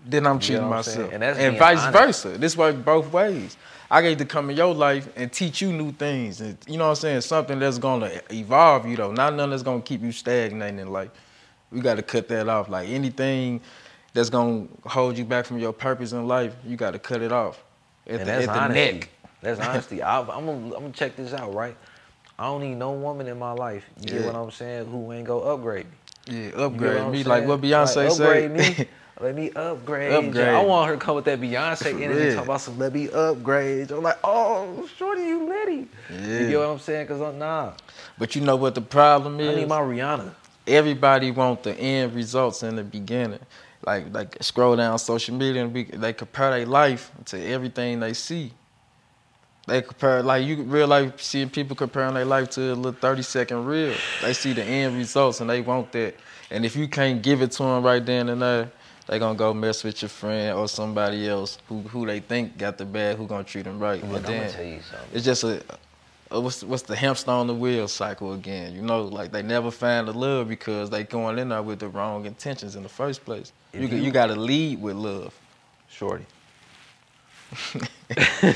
Than 0.05 0.27
I'm 0.27 0.39
You 0.41 0.57
know 0.57 0.69
what 0.69 0.77
I'm 0.77 0.83
saying? 0.83 0.99
myself, 0.99 1.13
And 1.13 1.23
and 1.23 1.57
vice 1.57 1.79
honest. 1.79 2.23
versa. 2.23 2.37
This 2.37 2.57
works 2.57 2.77
both 2.79 3.11
ways. 3.11 3.57
I 3.91 4.01
get 4.01 4.17
to 4.19 4.25
come 4.25 4.49
in 4.49 4.57
your 4.57 4.73
life 4.73 5.07
and 5.15 5.31
teach 5.31 5.61
you 5.61 5.71
new 5.71 5.91
things, 5.91 6.41
and 6.41 6.57
you 6.67 6.77
know 6.77 6.85
what 6.85 6.89
I'm 6.91 6.95
saying. 6.95 7.21
Something 7.21 7.59
that's 7.59 7.77
gonna 7.77 8.09
evolve 8.31 8.87
you 8.87 8.95
though, 8.95 9.11
not 9.11 9.33
nothing 9.35 9.51
that's 9.51 9.63
gonna 9.63 9.81
keep 9.81 10.01
you 10.01 10.11
stagnating 10.11 10.79
in 10.79 10.91
life. 10.91 11.11
We 11.71 11.79
got 11.81 11.95
to 11.95 12.03
cut 12.03 12.27
that 12.29 12.47
off. 12.49 12.69
Like 12.69 12.89
anything 12.89 13.61
that's 14.13 14.29
gonna 14.29 14.67
hold 14.85 15.17
you 15.17 15.25
back 15.25 15.45
from 15.45 15.59
your 15.59 15.73
purpose 15.73 16.11
in 16.11 16.27
life, 16.27 16.55
you 16.65 16.75
got 16.75 16.91
to 16.91 16.99
cut 16.99 17.21
it 17.21 17.31
off 17.31 17.63
at 18.07 18.19
and 18.19 18.27
the, 18.27 18.31
that's 18.33 18.47
at 18.47 18.53
the 18.53 18.59
honesty. 18.59 18.99
neck. 18.99 19.09
That's 19.41 19.59
honesty. 19.67 20.01
I, 20.01 20.19
I'm 20.21 20.27
gonna 20.45 20.51
I'm 20.51 20.71
gonna 20.71 20.91
check 20.91 21.15
this 21.15 21.33
out, 21.33 21.53
right? 21.53 21.75
I 22.39 22.45
don't 22.45 22.61
need 22.61 22.75
no 22.75 22.93
woman 22.93 23.27
in 23.27 23.37
my 23.37 23.51
life. 23.51 23.85
You 24.01 24.07
get 24.09 24.25
what 24.25 24.35
I'm 24.35 24.49
saying? 24.51 24.87
Who 24.87 25.11
ain't 25.13 25.27
go 25.27 25.41
upgrade 25.41 25.85
me? 25.85 25.91
Yeah, 26.55 26.63
upgrade 26.65 27.03
I'm 27.03 27.11
me 27.11 27.23
saying? 27.23 27.27
like 27.29 27.47
what 27.47 27.61
Beyonce 27.61 28.19
Like, 28.19 28.51
me. 28.51 28.87
Let 29.21 29.35
me 29.35 29.51
upgrade. 29.51 30.11
Upgrade. 30.11 30.47
I 30.47 30.61
want 30.61 30.89
her 30.89 30.95
to 30.95 30.99
come 30.99 31.15
with 31.15 31.25
that 31.25 31.39
Beyonce 31.39 31.85
energy, 32.01 32.25
real. 32.25 32.35
talk 32.35 32.45
about 32.45 32.61
some 32.61 32.77
let 32.79 32.93
me 32.93 33.09
upgrade. 33.09 33.91
I'm 33.91 34.01
like, 34.03 34.17
oh, 34.23 34.87
shorty, 34.97 35.21
you 35.21 35.47
litty. 35.47 35.73
You 35.73 35.87
Yeah. 36.09 36.47
get 36.49 36.59
what 36.59 36.67
I'm 36.69 36.79
saying? 36.79 37.07
Cause 37.07 37.21
I'm 37.21 37.37
nah. 37.37 37.73
but 38.17 38.35
you 38.35 38.41
know 38.41 38.55
what 38.55 38.75
the 38.75 38.81
problem 38.81 39.39
is? 39.39 39.49
I 39.49 39.55
need 39.59 39.67
my 39.67 39.79
Rihanna. 39.79 40.33
everybody 40.67 41.29
want 41.31 41.63
the 41.63 41.73
end 41.79 42.13
results 42.15 42.63
in 42.63 42.75
the 42.75 42.83
beginning. 42.83 43.39
Like 43.85 44.13
like 44.13 44.37
scroll 44.41 44.75
down 44.75 44.97
social 44.97 45.35
media 45.35 45.63
and 45.63 45.75
they 45.75 46.13
compare 46.13 46.51
their 46.51 46.65
life 46.65 47.11
to 47.25 47.37
everything 47.45 47.99
they 47.99 48.13
see. 48.13 48.51
They 49.67 49.81
compare 49.81 50.23
like 50.23 50.45
you 50.45 50.63
real 50.63 50.87
life 50.87 51.21
seeing 51.21 51.49
people 51.49 51.75
comparing 51.75 52.15
their 52.15 52.25
life 52.25 52.49
to 52.51 52.61
a 52.73 52.75
little 52.75 52.91
thirty 52.93 53.21
second 53.21 53.65
reel. 53.65 53.93
They 54.21 54.33
see 54.33 54.53
the 54.53 54.63
end 54.63 54.97
results 54.97 55.39
and 55.39 55.49
they 55.49 55.61
want 55.61 55.91
that. 55.93 56.15
And 56.49 56.65
if 56.65 56.75
you 56.75 56.87
can't 56.87 57.21
give 57.21 57.41
it 57.41 57.51
to 57.53 57.63
them 57.63 57.83
right 57.83 58.05
then 58.05 58.29
and 58.29 58.41
there, 58.41 58.71
they 59.07 59.19
gonna 59.19 59.37
go 59.37 59.53
mess 59.53 59.83
with 59.83 60.01
your 60.01 60.09
friend 60.09 60.57
or 60.57 60.67
somebody 60.67 61.27
else 61.27 61.57
who 61.67 61.81
who 61.81 62.05
they 62.05 62.19
think 62.19 62.57
got 62.57 62.77
the 62.77 62.85
bad, 62.85 63.17
who 63.17 63.27
gonna 63.27 63.43
treat 63.43 63.63
them 63.63 63.79
right. 63.79 64.01
Look, 64.01 64.23
But 64.23 64.31
I'm 64.31 64.35
gonna 64.37 64.39
then 64.47 64.51
tell 64.51 64.65
you 64.65 64.81
something. 64.81 65.09
it's 65.13 65.25
just 65.25 65.43
a, 65.43 65.63
a 66.31 66.39
what's 66.39 66.63
what's 66.63 66.83
the 66.83 66.95
hamster 66.95 67.31
on 67.31 67.47
the 67.47 67.53
wheel 67.53 67.87
cycle 67.87 68.33
again. 68.33 68.73
You 68.73 68.81
know, 68.81 69.03
like 69.03 69.31
they 69.31 69.41
never 69.41 69.71
find 69.71 70.07
the 70.07 70.13
love 70.13 70.47
because 70.47 70.89
they 70.89 71.03
going 71.03 71.37
in 71.39 71.49
there 71.49 71.61
with 71.61 71.79
the 71.79 71.89
wrong 71.89 72.25
intentions 72.25 72.75
in 72.75 72.83
the 72.83 72.89
first 72.89 73.23
place. 73.25 73.51
If 73.73 73.81
you, 73.81 73.87
you- 73.97 74.03
you 74.05 74.11
got 74.11 74.27
to 74.27 74.35
lead 74.35 74.81
with 74.81 74.95
love. 74.95 75.33
Shorty. 75.89 76.25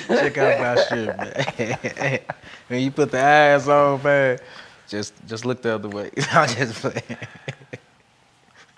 Check 0.08 0.38
out 0.40 0.60
my 0.60 0.76
shit, 0.76 1.16
man. 1.18 2.20
when 2.68 2.82
you 2.82 2.90
put 2.90 3.12
the 3.12 3.24
eyes 3.24 3.68
on, 3.68 4.02
man, 4.02 4.40
just 4.88 5.14
just 5.28 5.46
look 5.46 5.62
the 5.62 5.76
other 5.76 5.90
way. 5.90 6.10
I'm 6.32 6.50
just 6.50 6.74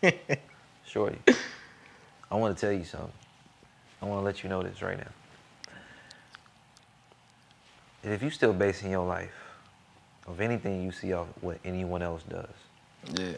playing. 0.02 0.20
Shorty. 0.86 1.20
I 2.32 2.36
want 2.36 2.56
to 2.56 2.62
tell 2.62 2.72
you 2.72 2.84
something. 2.84 3.12
I 4.02 4.06
want 4.06 4.22
to 4.22 4.26
let 4.26 4.44
you 4.44 4.50
know 4.50 4.62
this 4.62 4.82
right 4.82 4.98
now. 4.98 5.74
And 8.04 8.14
if 8.14 8.22
you're 8.22 8.32
still 8.32 8.54
basing 8.54 8.92
your 8.92 9.06
life 9.06 9.34
of 10.28 10.40
anything 10.40 10.84
you 10.84 10.92
see 10.92 11.12
off 11.14 11.28
what 11.42 11.58
anyone 11.66 12.02
else 12.02 12.24
does, 12.24 12.48
Yeah. 13.20 13.34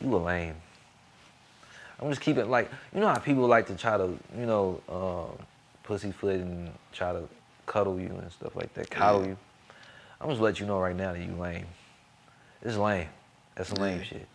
you 0.00 0.14
a 0.14 0.18
lame. 0.18 0.54
I'm 1.98 2.08
just 2.08 2.20
keeping 2.20 2.48
like 2.48 2.70
you 2.94 3.00
know 3.00 3.08
how 3.08 3.18
people 3.18 3.46
like 3.46 3.66
to 3.66 3.74
try 3.74 3.96
to 3.98 4.16
you 4.38 4.46
know 4.46 4.80
um, 4.88 5.44
pussyfoot 5.82 6.40
and 6.40 6.70
try 6.92 7.12
to 7.12 7.28
cuddle 7.66 7.98
you 8.00 8.08
and 8.08 8.30
stuff 8.32 8.54
like 8.56 8.72
that, 8.74 8.90
coddle 8.90 9.22
Yeah. 9.22 9.28
you. 9.28 9.36
I'm 10.20 10.28
just 10.30 10.40
let 10.40 10.60
you 10.60 10.66
know 10.66 10.78
right 10.78 10.94
now 10.96 11.12
that 11.12 11.20
you 11.20 11.32
lame. 11.34 11.66
It's 12.62 12.76
lame. 12.76 13.08
That's 13.54 13.70
some 13.70 13.78
lame 13.80 13.98
Yeah. 13.98 14.04
shit. 14.04 14.28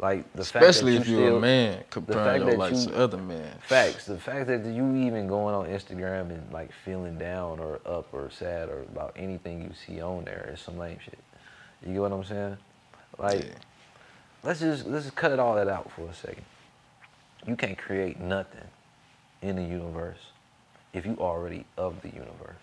Like 0.00 0.32
the 0.32 0.42
Especially 0.42 0.92
fact 0.96 1.02
if 1.02 1.06
that 1.06 1.10
you 1.12 1.18
you're 1.18 1.26
still, 1.28 1.38
a 1.38 1.40
man 1.40 1.84
comparing 1.90 2.42
your 2.42 2.50
that 2.52 2.58
life 2.58 2.72
you- 2.72 2.86
to 2.86 2.96
other 2.98 3.16
men. 3.16 3.52
Facts. 3.62 4.06
The 4.06 4.16
fact 4.18 4.46
that 4.46 4.64
you 4.64 4.94
even 4.96 5.26
going 5.26 5.54
on 5.56 5.66
Instagram 5.66 6.30
and 6.30 6.52
like 6.52 6.70
feeling 6.84 7.18
down 7.18 7.58
or 7.58 7.80
up 7.84 8.06
or 8.12 8.30
sad 8.30 8.68
or 8.68 8.82
about 8.82 9.12
anything 9.16 9.60
you 9.62 9.70
see 9.74 10.00
on 10.00 10.24
there 10.24 10.50
is 10.52 10.60
some 10.60 10.78
lame 10.78 10.98
shit. 11.04 11.18
You 11.84 11.94
get 11.94 12.00
what 12.02 12.12
I'm 12.12 12.22
saying? 12.24 12.56
Like, 13.18 13.42
Yeah. 13.44 13.50
let's 14.44 14.60
just 14.60 14.86
let's 14.86 15.04
just 15.06 15.16
cut 15.16 15.32
it 15.32 15.40
all 15.40 15.56
that 15.56 15.66
out 15.68 15.90
for 15.90 16.02
a 16.08 16.14
second. 16.14 16.44
You 17.44 17.56
can't 17.56 17.76
create 17.78 18.20
nothing 18.20 18.68
in 19.42 19.56
the 19.56 19.62
universe 19.64 20.18
if 20.92 21.06
you 21.06 21.16
already 21.18 21.64
of 21.76 22.02
the 22.02 22.08
universe. 22.10 22.54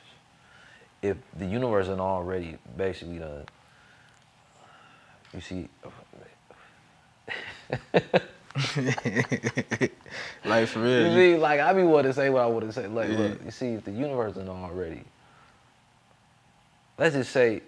If 1.01 1.17
the 1.38 1.45
universe 1.45 1.88
is 1.89 1.99
already 1.99 2.57
basically 2.77 3.19
done, 3.19 3.43
you 5.33 5.41
see. 5.41 5.67
like 10.45 10.68
for 10.68 10.82
real. 10.82 11.07
You 11.07 11.13
see, 11.13 11.36
like 11.38 11.59
I 11.59 11.74
be 11.74 11.84
wanting 11.84 12.11
to 12.11 12.13
say 12.13 12.30
what 12.30 12.41
I 12.43 12.45
want 12.47 12.66
to 12.66 12.72
say. 12.74 12.88
Like, 12.88 13.09
Yeah. 13.09 13.18
look, 13.18 13.45
you 13.45 13.51
see, 13.51 13.74
if 13.74 13.86
the 13.86 13.91
universe 13.91 14.38
is 14.38 14.47
already, 14.47 15.03
let's 16.97 17.16
just 17.16 17.32
say, 17.32 17.61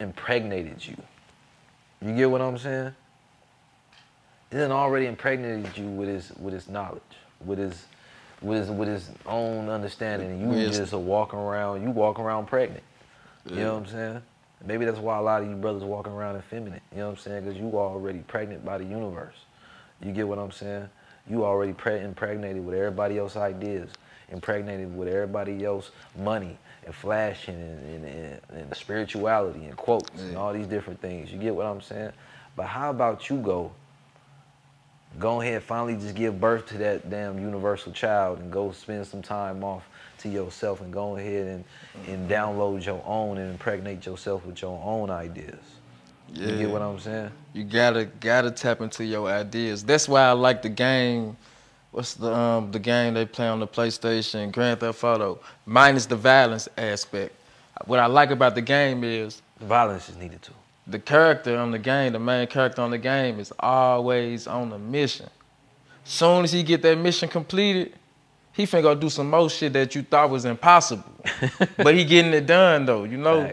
impregnated 0.00 0.84
you. 0.86 0.96
You 2.00 2.14
get 2.16 2.30
what 2.30 2.40
I'm 2.40 2.58
saying? 2.58 2.94
It 4.50 4.56
done 4.56 4.72
already 4.72 5.06
impregnated 5.06 5.76
you 5.78 5.86
with 5.86 6.08
his 6.08 6.32
with 6.38 6.52
his 6.52 6.68
knowledge, 6.68 7.00
with 7.44 7.58
his 7.58 7.86
with 8.42 8.58
his 8.58 8.70
with 8.70 8.88
his 8.88 9.10
own 9.24 9.68
understanding. 9.70 10.30
And 10.32 10.40
you 10.40 10.48
Wisdom. 10.48 10.82
just 10.82 10.92
a 10.92 10.98
walking 10.98 11.38
around, 11.38 11.82
you 11.82 11.90
walk 11.90 12.18
around 12.18 12.46
pregnant. 12.46 12.82
You 13.48 13.56
know 13.56 13.74
what 13.74 13.80
I'm 13.80 13.86
saying? 13.86 14.22
Maybe 14.64 14.84
that's 14.84 14.98
why 14.98 15.18
a 15.18 15.22
lot 15.22 15.42
of 15.42 15.48
you 15.48 15.56
brothers 15.56 15.82
walking 15.82 16.12
around 16.12 16.36
effeminate. 16.36 16.82
You 16.92 16.98
know 16.98 17.06
what 17.06 17.12
I'm 17.12 17.18
saying? 17.18 17.44
Because 17.44 17.58
you 17.58 17.72
already 17.74 18.20
pregnant 18.20 18.64
by 18.64 18.78
the 18.78 18.84
universe. 18.84 19.36
You 20.02 20.12
get 20.12 20.26
what 20.26 20.38
I'm 20.38 20.52
saying? 20.52 20.88
You 21.28 21.44
already 21.44 21.72
pre- 21.72 22.00
impregnated 22.00 22.64
with 22.64 22.74
everybody 22.74 23.18
else 23.18 23.36
ideas, 23.36 23.90
impregnated 24.30 24.96
with 24.96 25.08
everybody 25.08 25.64
else 25.64 25.90
money 26.18 26.58
and 26.84 26.94
flashing 26.94 27.54
and, 27.54 28.04
and, 28.04 28.04
and, 28.04 28.40
and 28.50 28.76
spirituality 28.76 29.64
and 29.66 29.76
quotes 29.76 30.10
and 30.20 30.36
all 30.36 30.52
these 30.52 30.66
different 30.66 31.00
things. 31.00 31.32
You 31.32 31.38
get 31.38 31.54
what 31.54 31.66
I'm 31.66 31.80
saying? 31.80 32.12
But 32.56 32.66
how 32.66 32.90
about 32.90 33.30
you 33.30 33.36
go, 33.36 33.72
go 35.18 35.40
ahead, 35.40 35.62
finally 35.62 35.94
just 35.94 36.14
give 36.14 36.40
birth 36.40 36.66
to 36.66 36.78
that 36.78 37.08
damn 37.08 37.38
universal 37.38 37.92
child 37.92 38.40
and 38.40 38.52
go 38.52 38.72
spend 38.72 39.06
some 39.06 39.22
time 39.22 39.62
off 39.62 39.88
to 40.22 40.28
yourself 40.28 40.80
and 40.80 40.92
go 40.92 41.16
ahead 41.16 41.46
and, 41.46 41.64
and 42.06 42.28
download 42.30 42.84
your 42.84 43.02
own 43.06 43.38
and 43.38 43.50
impregnate 43.50 44.04
yourself 44.06 44.44
with 44.46 44.62
your 44.62 44.80
own 44.84 45.10
ideas. 45.10 45.60
You 46.34 46.56
get 46.56 46.70
what 46.70 46.80
I'm 46.80 46.98
saying? 46.98 47.30
You 47.52 47.64
gotta 47.64 48.06
gotta 48.06 48.50
tap 48.50 48.80
into 48.80 49.04
your 49.04 49.28
ideas. 49.28 49.84
That's 49.84 50.08
why 50.08 50.22
I 50.22 50.32
like 50.32 50.62
the 50.62 50.70
game. 50.70 51.36
What's 51.90 52.14
the 52.14 52.34
um 52.34 52.70
the 52.70 52.78
game 52.78 53.12
they 53.12 53.26
play 53.26 53.48
on 53.48 53.60
the 53.60 53.66
PlayStation, 53.66 54.50
Grand 54.50 54.80
Theft 54.80 55.04
Auto, 55.04 55.40
minus 55.66 56.06
the 56.06 56.16
violence 56.16 56.68
aspect. 56.78 57.34
What 57.84 57.98
I 57.98 58.06
like 58.06 58.30
about 58.30 58.54
the 58.54 58.62
game 58.62 59.04
is 59.04 59.42
the 59.58 59.66
Violence 59.66 60.08
is 60.08 60.16
needed 60.16 60.40
too. 60.40 60.54
the 60.86 60.98
character 60.98 61.56
on 61.58 61.70
the 61.70 61.78
game, 61.78 62.12
the 62.12 62.18
main 62.18 62.46
character 62.46 62.80
on 62.80 62.90
the 62.90 62.98
game, 62.98 63.38
is 63.38 63.52
always 63.60 64.46
on 64.46 64.72
a 64.72 64.78
mission. 64.78 65.28
Soon 66.04 66.44
as 66.44 66.52
he 66.52 66.62
get 66.62 66.80
that 66.82 66.96
mission 66.98 67.28
completed, 67.28 67.92
he 68.52 68.64
finna 68.64 68.82
go 68.82 68.94
do 68.94 69.08
some 69.08 69.30
more 69.30 69.48
shit 69.48 69.72
that 69.72 69.94
you 69.94 70.02
thought 70.02 70.30
was 70.30 70.44
impossible. 70.44 71.04
but 71.76 71.94
he 71.94 72.04
getting 72.04 72.32
it 72.32 72.46
done 72.46 72.84
though, 72.86 73.04
you 73.04 73.16
know. 73.16 73.52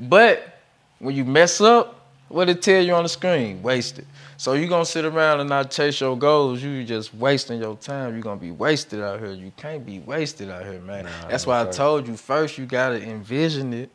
But 0.00 0.60
when 0.98 1.14
you 1.14 1.24
mess 1.24 1.60
up, 1.60 1.96
what 2.28 2.48
it 2.48 2.62
tell 2.62 2.82
you 2.82 2.94
on 2.94 3.02
the 3.02 3.08
screen? 3.08 3.62
Wasted. 3.62 4.06
So 4.36 4.54
you 4.54 4.68
gonna 4.68 4.84
sit 4.84 5.04
around 5.04 5.40
and 5.40 5.50
not 5.50 5.70
chase 5.70 6.00
your 6.00 6.16
goals. 6.16 6.62
You 6.62 6.84
just 6.84 7.12
wasting 7.14 7.60
your 7.60 7.76
time. 7.76 8.16
You 8.16 8.22
gonna 8.22 8.40
be 8.40 8.52
wasted 8.52 9.00
out 9.02 9.18
here. 9.18 9.32
You 9.32 9.52
can't 9.56 9.84
be 9.84 9.98
wasted 9.98 10.48
out 10.48 10.64
here, 10.64 10.80
man. 10.80 11.04
Nah, 11.04 11.28
That's 11.28 11.46
why 11.46 11.60
I 11.60 11.66
told 11.66 12.06
you 12.06 12.16
first. 12.16 12.56
You 12.56 12.66
gotta 12.66 13.02
envision 13.02 13.74
it, 13.74 13.90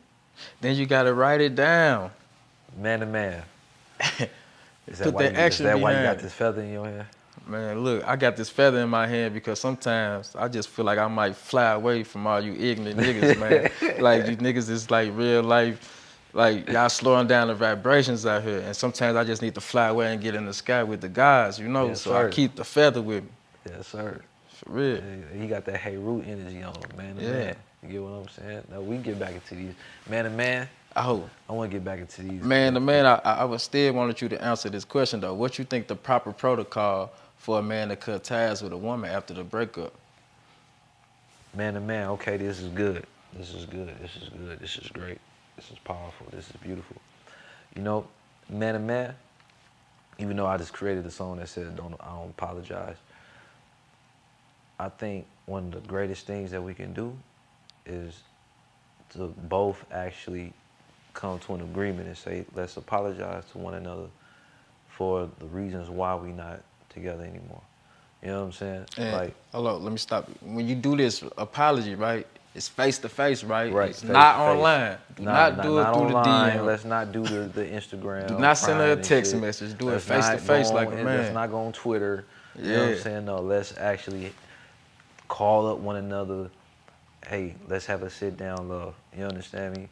then 0.60 0.76
you 0.76 0.86
gotta 0.86 1.12
write 1.12 1.40
it 1.40 1.54
down. 1.54 2.10
Man 2.78 3.00
to 3.00 3.06
man. 3.06 3.42
Is 4.86 4.98
that 4.98 5.04
Put 5.06 5.14
why 5.14 5.22
that 5.24 5.32
you, 5.32 5.38
action 5.38 5.66
is 5.66 5.72
that 5.72 5.80
why 5.80 5.96
you 5.96 6.02
got 6.02 6.18
this 6.20 6.32
feather 6.32 6.62
in 6.62 6.72
your 6.72 6.84
hair? 6.84 7.08
Man, 7.46 7.78
look, 7.84 8.02
I 8.04 8.16
got 8.16 8.36
this 8.36 8.48
feather 8.48 8.80
in 8.80 8.88
my 8.88 9.06
hand 9.06 9.32
because 9.32 9.60
sometimes 9.60 10.34
I 10.36 10.48
just 10.48 10.68
feel 10.68 10.84
like 10.84 10.98
I 10.98 11.06
might 11.06 11.36
fly 11.36 11.70
away 11.72 12.02
from 12.02 12.26
all 12.26 12.40
you 12.40 12.54
ignorant 12.54 12.98
niggas, 12.98 13.38
man. 13.38 13.70
like 14.02 14.26
you 14.26 14.36
niggas 14.36 14.68
is 14.68 14.90
like 14.90 15.10
real 15.14 15.44
life, 15.44 16.18
like 16.32 16.68
y'all 16.68 16.88
slowing 16.88 17.28
down 17.28 17.46
the 17.46 17.54
vibrations 17.54 18.26
out 18.26 18.42
here. 18.42 18.60
And 18.60 18.74
sometimes 18.74 19.16
I 19.16 19.22
just 19.22 19.42
need 19.42 19.54
to 19.54 19.60
fly 19.60 19.88
away 19.88 20.12
and 20.12 20.20
get 20.20 20.34
in 20.34 20.44
the 20.44 20.52
sky 20.52 20.82
with 20.82 21.00
the 21.00 21.08
guys, 21.08 21.56
you 21.60 21.68
know. 21.68 21.86
Yes, 21.88 22.02
so 22.02 22.10
sir. 22.10 22.26
I 22.26 22.30
keep 22.32 22.56
the 22.56 22.64
feather 22.64 23.00
with 23.00 23.22
me, 23.22 23.30
Yes, 23.70 23.86
sir. 23.88 24.20
for 24.48 24.72
real. 24.72 25.00
He- 25.38 25.46
got 25.46 25.64
that 25.66 25.76
hey 25.76 25.96
root 25.96 26.24
energy 26.26 26.62
on 26.64 26.74
him, 26.74 26.96
man 26.96 27.16
Yeah. 27.20 27.30
man. 27.30 27.56
You 27.84 27.88
get 27.90 28.02
what 28.02 28.08
I'm 28.08 28.28
saying? 28.28 28.62
Now 28.72 28.80
we 28.80 28.96
can 28.96 29.02
get 29.02 29.20
back 29.20 29.34
into 29.34 29.54
these 29.54 29.74
man 30.10 30.24
to 30.24 30.30
man. 30.30 30.68
I 30.96 31.02
hope. 31.02 31.28
I 31.48 31.52
want 31.52 31.70
to 31.70 31.76
get 31.76 31.84
back 31.84 32.00
into 32.00 32.22
these. 32.22 32.42
Man, 32.42 32.72
the 32.72 32.80
man, 32.80 33.04
I, 33.04 33.16
I 33.22 33.44
would 33.44 33.60
still 33.60 33.92
wanted 33.92 34.18
you 34.20 34.30
to 34.30 34.42
answer 34.42 34.70
this 34.70 34.84
question 34.84 35.20
though. 35.20 35.34
What 35.34 35.58
you 35.58 35.64
think 35.66 35.86
the 35.88 35.94
proper 35.94 36.32
protocol 36.32 37.12
for 37.46 37.60
a 37.60 37.62
man 37.62 37.90
to 37.90 37.94
cut 37.94 38.24
ties 38.24 38.60
with 38.60 38.72
a 38.72 38.76
woman 38.76 39.08
after 39.08 39.32
the 39.32 39.44
breakup? 39.44 39.94
Man 41.54 41.74
to 41.74 41.80
man, 41.80 42.08
okay, 42.08 42.36
this 42.36 42.58
is 42.58 42.66
good. 42.70 43.06
This 43.32 43.54
is 43.54 43.64
good. 43.66 43.94
This 44.02 44.16
is 44.20 44.28
good. 44.30 44.58
This 44.58 44.76
is 44.78 44.88
great. 44.88 45.20
This 45.54 45.70
is 45.70 45.78
powerful. 45.78 46.26
This 46.32 46.50
is 46.50 46.56
beautiful. 46.56 46.96
You 47.76 47.82
know, 47.82 48.08
man 48.50 48.74
to 48.74 48.80
man, 48.80 49.14
even 50.18 50.36
though 50.36 50.48
I 50.48 50.56
just 50.56 50.72
created 50.72 51.06
a 51.06 51.10
song 51.12 51.36
that 51.36 51.48
said 51.48 51.76
don't 51.76 51.94
I 52.00 52.16
don't 52.16 52.30
apologize. 52.30 52.96
I 54.80 54.88
think 54.88 55.24
one 55.44 55.66
of 55.66 55.70
the 55.70 55.88
greatest 55.88 56.26
things 56.26 56.50
that 56.50 56.60
we 56.60 56.74
can 56.74 56.92
do 56.92 57.16
is 57.86 58.22
to 59.10 59.32
both 59.44 59.84
actually 59.92 60.52
come 61.14 61.38
to 61.38 61.54
an 61.54 61.60
agreement 61.60 62.08
and 62.08 62.18
say, 62.18 62.44
let's 62.56 62.76
apologize 62.76 63.44
to 63.52 63.58
one 63.58 63.74
another 63.74 64.08
for 64.88 65.30
the 65.38 65.46
reasons 65.46 65.88
why 65.88 66.16
we 66.16 66.32
not 66.32 66.60
together 66.96 67.22
anymore. 67.22 67.62
You 68.22 68.28
know 68.28 68.40
what 68.40 68.46
I'm 68.46 68.52
saying? 68.52 68.86
And, 68.96 69.12
like 69.12 69.34
hello, 69.52 69.76
let 69.76 69.92
me 69.92 69.98
stop. 69.98 70.28
you. 70.28 70.34
When 70.54 70.66
you 70.66 70.74
do 70.74 70.96
this 70.96 71.22
apology, 71.38 71.94
right? 71.94 72.26
It's 72.54 72.68
face 72.68 72.98
to 73.00 73.08
face, 73.10 73.44
right? 73.44 73.70
Right. 73.70 73.90
It's 73.90 74.02
not 74.02 74.38
online. 74.38 74.96
Do 75.14 75.24
not 75.24 75.58
nah, 75.58 75.62
do 75.62 75.78
it 75.78 75.82
not 75.82 75.94
through 75.94 76.02
online. 76.06 76.56
the 76.56 76.62
DM. 76.62 76.66
Let's 76.66 76.84
not 76.86 77.12
do 77.12 77.22
the, 77.22 77.40
the 77.48 77.64
Instagram. 77.66 78.28
Do 78.28 78.38
not 78.38 78.56
send 78.56 78.80
her 78.80 78.92
a 78.92 78.96
text 78.96 79.36
message. 79.36 79.76
Do 79.76 79.90
it 79.90 79.92
Let's 79.92 80.06
face 80.06 80.28
to 80.28 80.38
face 80.38 80.70
like 80.70 80.88
a 80.88 80.92
man. 80.92 81.04
Let's 81.04 81.34
not 81.34 81.50
go 81.50 81.58
on 81.58 81.72
Twitter. 81.72 82.24
You 82.58 82.72
know 82.72 82.80
what 82.80 82.88
I'm 82.88 82.98
saying? 82.98 83.24
No, 83.26 83.40
let's 83.40 83.76
actually 83.76 84.32
call 85.28 85.70
up 85.70 85.78
one 85.78 85.96
another. 85.96 86.50
Hey, 87.26 87.54
let's 87.68 87.84
have 87.86 88.02
a 88.02 88.08
sit 88.08 88.38
down, 88.38 88.70
love. 88.70 88.94
You 89.16 89.24
understand 89.24 89.76
me? 89.76 89.88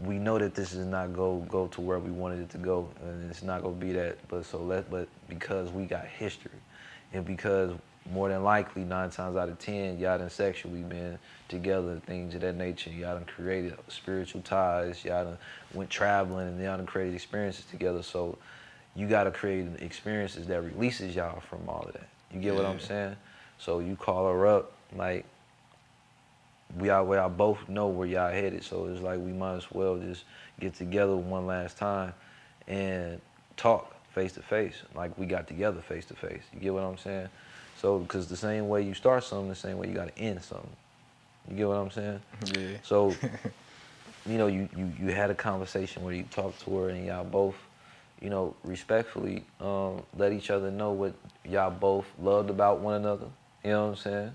We 0.00 0.18
know 0.18 0.38
that 0.38 0.54
this 0.54 0.72
is 0.72 0.86
not 0.86 1.12
go 1.12 1.38
go 1.48 1.66
to 1.68 1.80
where 1.80 1.98
we 1.98 2.10
wanted 2.10 2.40
it 2.40 2.50
to 2.50 2.58
go, 2.58 2.88
and 3.02 3.30
it's 3.30 3.42
not 3.42 3.62
gonna 3.62 3.74
be 3.74 3.92
that. 3.92 4.18
But 4.28 4.44
so 4.44 4.58
let, 4.58 4.90
but 4.90 5.08
because 5.28 5.70
we 5.70 5.84
got 5.84 6.06
history, 6.06 6.50
and 7.12 7.24
because 7.24 7.72
more 8.10 8.28
than 8.28 8.42
likely 8.42 8.82
nine 8.84 9.10
times 9.10 9.36
out 9.36 9.48
of 9.48 9.58
ten, 9.58 9.98
y'all 9.98 10.18
done 10.18 10.30
sexually 10.30 10.82
been 10.82 11.18
together, 11.48 12.00
things 12.06 12.34
of 12.34 12.40
that 12.40 12.56
nature. 12.56 12.90
Y'all 12.90 13.14
done 13.14 13.24
created 13.24 13.74
spiritual 13.88 14.40
ties. 14.42 15.04
Y'all 15.04 15.24
done 15.24 15.38
went 15.74 15.90
traveling, 15.90 16.48
and 16.48 16.60
y'all 16.60 16.76
done 16.76 16.86
created 16.86 17.14
experiences 17.14 17.64
together. 17.66 18.02
So 18.02 18.38
you 18.94 19.06
gotta 19.06 19.30
create 19.30 19.68
experiences 19.80 20.46
that 20.46 20.62
releases 20.62 21.14
y'all 21.14 21.40
from 21.40 21.68
all 21.68 21.84
of 21.86 21.92
that. 21.92 22.08
You 22.32 22.40
get 22.40 22.54
what 22.54 22.64
I'm 22.64 22.80
saying? 22.80 23.16
So 23.58 23.78
you 23.78 23.96
call 23.96 24.30
her 24.30 24.46
up, 24.46 24.72
like 24.96 25.24
we 26.78 26.90
all 26.90 27.04
we 27.06 27.16
all 27.16 27.28
both 27.28 27.68
know 27.68 27.88
where 27.88 28.06
y'all 28.06 28.30
headed. 28.30 28.64
So 28.64 28.86
it's 28.86 29.00
like 29.00 29.18
we 29.18 29.32
might 29.32 29.56
as 29.56 29.70
well 29.70 29.96
just 29.96 30.24
get 30.60 30.74
together 30.74 31.16
one 31.16 31.46
last 31.46 31.76
time 31.76 32.14
and 32.68 33.20
talk 33.56 33.94
face 34.12 34.32
to 34.32 34.42
face, 34.42 34.82
like 34.94 35.16
we 35.18 35.26
got 35.26 35.48
together 35.48 35.80
face 35.80 36.06
to 36.06 36.14
face. 36.14 36.42
You 36.52 36.60
get 36.60 36.74
what 36.74 36.82
I'm 36.82 36.98
saying? 36.98 37.28
So 37.78 37.98
because 37.98 38.28
the 38.28 38.36
same 38.36 38.68
way 38.68 38.82
you 38.82 38.94
start 38.94 39.24
something, 39.24 39.48
the 39.48 39.54
same 39.54 39.78
way 39.78 39.88
you 39.88 39.94
gotta 39.94 40.16
end 40.18 40.42
something. 40.42 40.70
You 41.50 41.56
get 41.56 41.68
what 41.68 41.76
I'm 41.76 41.90
saying? 41.90 42.20
Yeah. 42.54 42.76
So, 42.82 43.14
you 44.26 44.38
know, 44.38 44.46
you, 44.46 44.68
you, 44.76 44.92
you 45.00 45.08
had 45.08 45.30
a 45.30 45.34
conversation 45.34 46.04
where 46.04 46.14
you 46.14 46.24
talked 46.24 46.60
to 46.64 46.76
her 46.78 46.88
and 46.90 47.04
y'all 47.04 47.24
both, 47.24 47.56
you 48.20 48.30
know, 48.30 48.54
respectfully 48.62 49.44
um, 49.60 50.02
let 50.16 50.32
each 50.32 50.50
other 50.50 50.70
know 50.70 50.92
what 50.92 51.14
y'all 51.44 51.70
both 51.70 52.06
loved 52.20 52.50
about 52.50 52.78
one 52.80 52.94
another. 52.94 53.26
You 53.64 53.70
know 53.70 53.82
what 53.82 53.90
I'm 53.90 53.96
saying? 53.96 54.32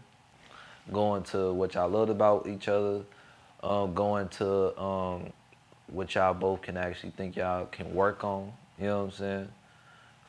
Going 0.91 1.23
to 1.23 1.51
what 1.53 1.73
y'all 1.73 1.89
loved 1.89 2.11
about 2.11 2.47
each 2.47 2.67
other, 2.67 3.01
um, 3.61 3.93
going 3.93 4.29
to 4.29 4.79
um, 4.79 5.33
what 5.87 6.13
y'all 6.15 6.33
both 6.33 6.61
can 6.61 6.77
actually 6.77 7.11
think 7.11 7.35
y'all 7.35 7.65
can 7.65 7.93
work 7.93 8.23
on. 8.23 8.51
You 8.79 8.85
know 8.85 8.97
what 8.99 9.05
I'm 9.05 9.11
saying? 9.11 9.47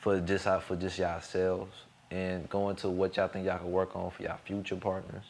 For 0.00 0.20
just 0.20 0.44
for 0.62 0.76
just 0.76 0.98
yourselves, 0.98 1.72
and 2.11 2.48
going 2.48 2.76
to 2.76 2.88
what 2.88 3.16
y'all 3.16 3.28
think 3.28 3.46
y'all 3.46 3.59
can 3.59 3.70
work 3.70 3.94
on 3.94 4.11
for 4.11 4.22
y'all 4.22 4.38
future 4.44 4.76
partners. 4.76 5.24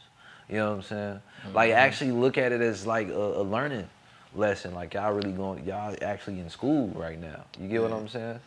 You 0.48 0.56
know 0.56 0.70
what 0.70 0.76
I'm 0.76 0.82
saying? 0.82 1.20
Like 1.52 1.72
actually 1.72 2.12
look 2.12 2.38
at 2.38 2.52
it 2.52 2.60
as 2.60 2.86
like 2.86 3.08
a, 3.08 3.40
a 3.40 3.42
learning 3.42 3.88
lesson. 4.34 4.74
Like 4.74 4.94
y'all 4.94 5.12
really 5.12 5.32
going, 5.32 5.64
y'all 5.64 5.94
actually 6.02 6.40
in 6.40 6.48
school 6.48 6.88
right 6.94 7.20
now. 7.20 7.44
You 7.60 7.68
get 7.68 7.82
what 7.82 7.92
I'm 7.92 8.08
saying? 8.08 8.40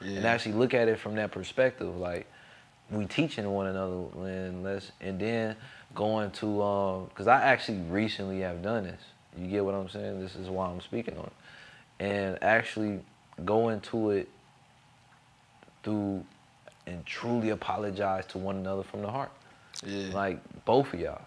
And 0.00 0.24
actually 0.24 0.52
look 0.52 0.74
at 0.74 0.88
it 0.88 0.98
from 0.98 1.16
that 1.16 1.32
perspective. 1.32 1.96
Like 1.96 2.26
we 2.90 3.06
teaching 3.06 3.48
one 3.50 3.66
another 3.66 4.04
and 4.28 4.62
let's 4.62 4.92
and 5.00 5.18
then 5.18 5.56
going 5.94 6.30
to 6.30 6.62
um 6.62 7.06
because 7.08 7.26
I 7.26 7.42
actually 7.42 7.78
recently 7.82 8.40
have 8.40 8.62
done 8.62 8.84
this. 8.84 9.00
You 9.36 9.46
get 9.46 9.64
what 9.64 9.74
I'm 9.74 9.88
saying? 9.88 10.20
This 10.20 10.36
is 10.36 10.48
why 10.48 10.66
I'm 10.66 10.80
speaking 10.80 11.16
on 11.16 11.24
it. 11.24 11.32
And 12.00 12.38
actually 12.42 13.00
go 13.44 13.68
into 13.68 14.10
it 14.10 14.28
through 15.82 16.24
and 16.86 17.04
truly 17.04 17.50
apologize 17.50 18.26
to 18.26 18.38
one 18.38 18.56
another 18.56 18.82
from 18.82 19.02
the 19.02 19.10
heart. 19.10 19.30
Yeah. 19.84 20.12
Like 20.12 20.64
both 20.64 20.92
of 20.92 21.00
y'all 21.00 21.22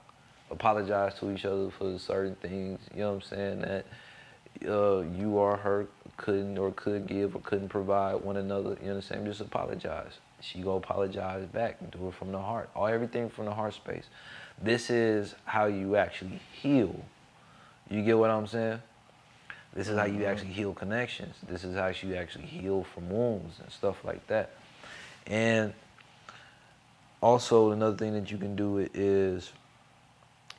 apologize 0.49 1.13
to 1.19 1.31
each 1.31 1.45
other 1.45 1.69
for 1.71 1.97
certain 1.97 2.35
things. 2.35 2.79
You 2.93 3.01
know 3.01 3.13
what 3.13 3.15
I'm 3.15 3.21
saying? 3.21 3.61
That 3.61 3.85
uh, 4.67 4.99
you 5.17 5.31
or 5.31 5.57
her 5.57 5.87
couldn't 6.17 6.57
or 6.57 6.71
could 6.71 7.07
give 7.07 7.35
or 7.35 7.39
couldn't 7.41 7.69
provide 7.69 8.15
one 8.15 8.37
another. 8.37 8.77
You 8.83 8.91
understand? 8.91 9.25
Just 9.25 9.41
apologize. 9.41 10.19
She 10.41 10.61
go 10.61 10.75
apologize 10.75 11.45
back 11.47 11.77
and 11.79 11.91
do 11.91 12.07
it 12.07 12.15
from 12.15 12.31
the 12.31 12.39
heart. 12.39 12.69
All 12.75 12.87
everything 12.87 13.29
from 13.29 13.45
the 13.45 13.53
heart 13.53 13.73
space. 13.73 14.05
This 14.63 14.89
is 14.89 15.33
how 15.45 15.65
you 15.65 15.95
actually 15.95 16.39
heal. 16.53 16.95
You 17.89 18.03
get 18.03 18.17
what 18.17 18.29
I'm 18.29 18.47
saying? 18.47 18.81
This 19.73 19.87
is 19.87 19.97
how 19.97 20.05
you 20.05 20.25
actually 20.25 20.51
heal 20.51 20.73
connections. 20.73 21.35
This 21.47 21.63
is 21.63 21.75
how 21.75 21.87
you 21.87 22.15
actually 22.15 22.45
heal 22.45 22.83
from 22.83 23.09
wounds 23.09 23.59
and 23.59 23.71
stuff 23.71 24.03
like 24.03 24.25
that. 24.27 24.51
And 25.25 25.73
also 27.21 27.71
another 27.71 27.95
thing 27.95 28.13
that 28.13 28.29
you 28.29 28.37
can 28.37 28.55
do 28.55 28.89
is, 28.93 29.51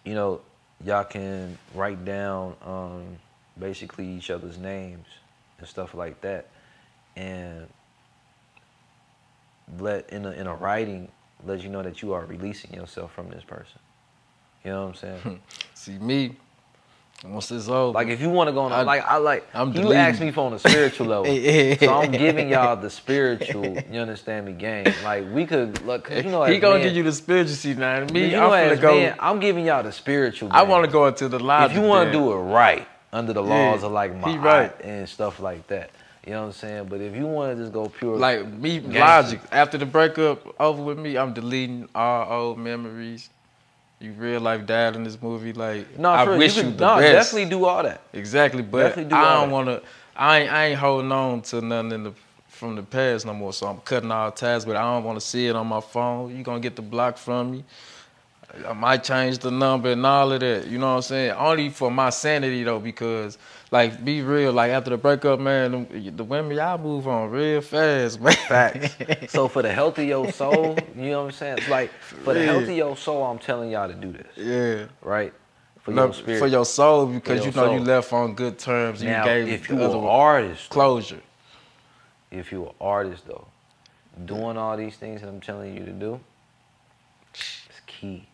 you 0.05 0.15
know, 0.15 0.41
y'all 0.85 1.05
can 1.05 1.59
write 1.75 2.05
down 2.05 2.55
um, 2.65 3.19
basically 3.59 4.09
each 4.09 4.31
other's 4.31 4.59
names 4.59 5.07
and 5.59 5.69
stuff 5.69 5.95
like 5.95 6.21
that, 6.23 6.49
and 7.17 7.69
let 9.79 10.11
in 10.11 10.25
a, 10.27 10.31
in 10.33 10.47
a 10.47 10.55
writing 10.55 11.09
let 11.45 11.63
you 11.63 11.69
know 11.69 11.83
that 11.83 12.03
you 12.03 12.13
are 12.13 12.25
releasing 12.25 12.73
yourself 12.73 13.13
from 13.13 13.29
this 13.29 13.45
person. 13.45 13.79
You 14.65 14.71
know 14.71 14.83
what 14.83 14.89
I'm 14.91 14.95
saying? 14.95 15.19
Hmm. 15.21 15.35
See 15.75 15.99
me, 15.99 16.37
once 17.25 17.51
it's 17.51 17.69
over. 17.69 17.93
Like 17.95 18.09
if 18.09 18.21
you 18.21 18.31
want 18.31 18.49
to 18.49 18.53
go 18.53 18.61
on, 18.61 18.73
I- 18.73 18.83
like 18.83 19.05
I 19.05 19.17
like 19.17 19.47
I'm 19.55 19.69
you 19.69 19.75
deleting. 19.83 19.97
asked 19.99 20.21
me 20.21 20.31
for 20.31 20.47
on 20.47 20.53
a 20.55 20.59
spiritual 20.59 21.07
level, 21.15 21.27
Yeah. 21.33 21.77
so 21.79 22.01
I'm 22.01 22.11
giving 22.13 22.49
y'all 22.49 22.77
the 22.77 22.91
spiritual. 22.91 23.77
You 23.93 24.01
understand 24.01 24.47
me, 24.47 24.53
game? 24.53 24.87
Like 25.05 25.25
we 25.33 25.47
could 25.47 25.83
look, 25.85 26.09
you 26.11 26.23
know, 26.25 26.45
he 26.45 26.59
gonna 26.59 26.77
men- 26.79 26.87
give 26.87 26.97
you 26.97 27.03
the 27.03 27.13
spiritual 27.13 27.55
seat 27.57 27.77
now. 27.79 28.01
you 28.01 28.07
Me, 28.07 28.31
know, 28.31 28.51
I'm 28.53 28.69
gonna 28.69 28.81
go. 28.81 28.95
men, 28.99 29.17
I'm 29.19 29.41
giving 29.41 29.67
y'all 29.67 29.83
the 29.83 29.93
spiritual. 29.93 30.49
I 30.53 30.63
want 30.63 30.85
to 30.85 30.91
go 30.91 31.07
into 31.07 31.29
the 31.29 31.39
logic. 31.41 31.77
If 31.77 31.83
you 31.83 31.89
want 31.89 32.07
to 32.09 32.13
do 32.13 32.33
it 32.33 32.37
right 32.37 32.87
under 33.13 33.33
the 33.33 33.43
laws 33.43 33.81
Yeah, 33.81 33.87
of 33.87 33.93
like 33.93 34.17
my 34.17 34.37
right. 34.39 34.81
and 34.83 35.09
stuff 35.09 35.39
like 35.41 35.67
that, 35.69 35.91
you 36.25 36.33
know 36.33 36.41
what 36.43 36.47
I'm 36.47 36.53
saying? 36.53 36.85
But 36.87 37.01
if 37.01 37.15
you 37.17 37.27
want 37.27 37.57
to 37.57 37.63
just 37.63 37.73
go 37.73 37.89
pure, 37.89 38.17
Like 38.17 38.47
me, 38.47 38.79
Gangster. 38.79 38.99
logic. 39.01 39.41
After 39.53 39.77
the 39.79 39.87
breakup 39.87 40.59
over 40.61 40.83
with 40.83 40.99
me, 40.99 41.19
I'm 41.19 41.35
deleting 41.35 41.89
all 41.95 42.33
old 42.33 42.59
memories. 42.59 43.29
You 44.03 44.13
real 44.13 44.41
life 44.41 44.67
dad 44.67 44.97
in 44.97 45.05
this 45.05 45.21
movie. 45.23 45.53
Like 45.53 45.99
no, 45.99 46.11
I 46.11 46.25
for, 46.25 46.37
wish 46.37 46.57
you, 46.57 46.63
you, 46.63 46.69
could, 46.71 46.79
the 46.79 46.87
no, 46.87 47.01
best. 47.01 47.31
definitely 47.31 47.51
do 47.51 47.65
all 47.65 47.83
that. 47.85 48.01
Exactly, 48.13 48.63
but 48.63 48.97
do 48.97 49.15
I 49.15 49.41
don't 49.41 49.51
want 49.51 49.69
to. 49.69 49.83
I 50.17 50.41
ain't, 50.41 50.53
I 50.53 50.67
ain't 50.67 50.79
holding 50.79 51.13
on 51.13 51.43
to 51.43 51.61
nothing 51.61 51.93
in 51.93 52.05
the 52.05 52.13
from 52.49 52.77
the 52.77 52.83
past 52.83 53.27
no 53.27 53.33
more. 53.33 53.53
So 53.53 53.67
I'm 53.67 53.79
cutting 53.81 54.11
all 54.11 54.31
ties, 54.33 54.65
but 54.65 54.77
I 54.77 54.83
don't 54.83 55.05
want 55.05 55.19
to 55.19 55.25
see 55.25 55.47
it 55.47 55.57
on 55.57 55.67
my 55.67 55.81
phone. 55.81 56.37
You 56.37 56.43
gonna 56.43 56.61
get 56.61 56.77
the 56.77 56.83
block 56.83 57.17
from 57.17 57.53
me. 57.53 57.65
I 58.67 58.73
might 58.73 59.03
change 59.03 59.39
the 59.39 59.51
number 59.51 59.93
and 59.93 60.05
all 60.05 60.33
of 60.33 60.41
that. 60.41 60.67
You 60.67 60.79
know 60.79 60.91
what 60.91 60.97
I'm 60.97 61.03
saying? 61.03 61.31
Only 61.33 61.71
for 61.71 61.91
my 61.91 62.11
sanity 62.11 62.63
though, 62.65 62.81
because 62.81 63.39
like 63.73 64.05
be 64.05 64.23
real. 64.23 64.53
Like 64.53 64.71
after 64.71 64.91
the 64.91 64.99
breakup, 64.99 65.41
man, 65.41 65.89
the, 65.91 66.11
the 66.11 66.25
women 66.25 66.57
y'all 66.57 66.79
move 66.79 67.09
on 67.09 67.31
real 67.31 67.63
fast, 67.63 68.21
man. 68.21 68.35
Facts. 68.35 68.95
so 69.33 69.49
for 69.49 69.63
the 69.63 69.73
health 69.73 69.99
of 69.99 70.05
your 70.05 70.31
soul, 70.31 70.77
you 70.95 71.11
know 71.11 71.23
what 71.23 71.29
I'm 71.29 71.33
saying? 71.33 71.59
It's 71.59 71.69
like 71.69 71.91
for 71.93 72.35
the 72.35 72.45
health 72.45 72.65
of 72.65 72.71
your 72.71 72.97
soul, 72.97 73.25
I'm 73.25 73.39
telling 73.39 73.71
y'all 73.71 73.89
to 73.89 73.95
do 73.95 74.13
this. 74.13 74.37
Yeah. 74.37 74.87
Right. 75.01 75.33
For 75.81 75.91
no, 75.91 76.05
your 76.05 76.15
spirit. 76.15 76.39
For 76.39 76.47
your 76.47 76.65
soul, 76.67 77.07
because 77.07 77.39
your 77.39 77.47
you 77.47 77.57
know 77.57 77.67
soul. 77.67 77.79
you 77.79 77.81
left 77.81 78.13
on 78.13 78.35
good 78.35 78.59
terms. 78.59 79.03
Now, 79.03 79.25
you 79.25 79.47
gave 79.47 79.49
if 79.49 79.69
you 79.69 79.83
an 79.83 79.91
artist, 79.93 80.69
closure. 80.69 81.23
If 82.31 82.53
you 82.53 82.67
an 82.67 82.75
artist 82.81 83.27
though, 83.27 83.47
doing 84.27 84.57
all 84.59 84.77
these 84.77 84.97
things 84.97 85.23
that 85.23 85.29
I'm 85.29 85.41
telling 85.41 85.77
you 85.77 85.85
to 85.85 85.93
do, 85.93 86.21
it's 87.33 87.81
key. 87.87 88.29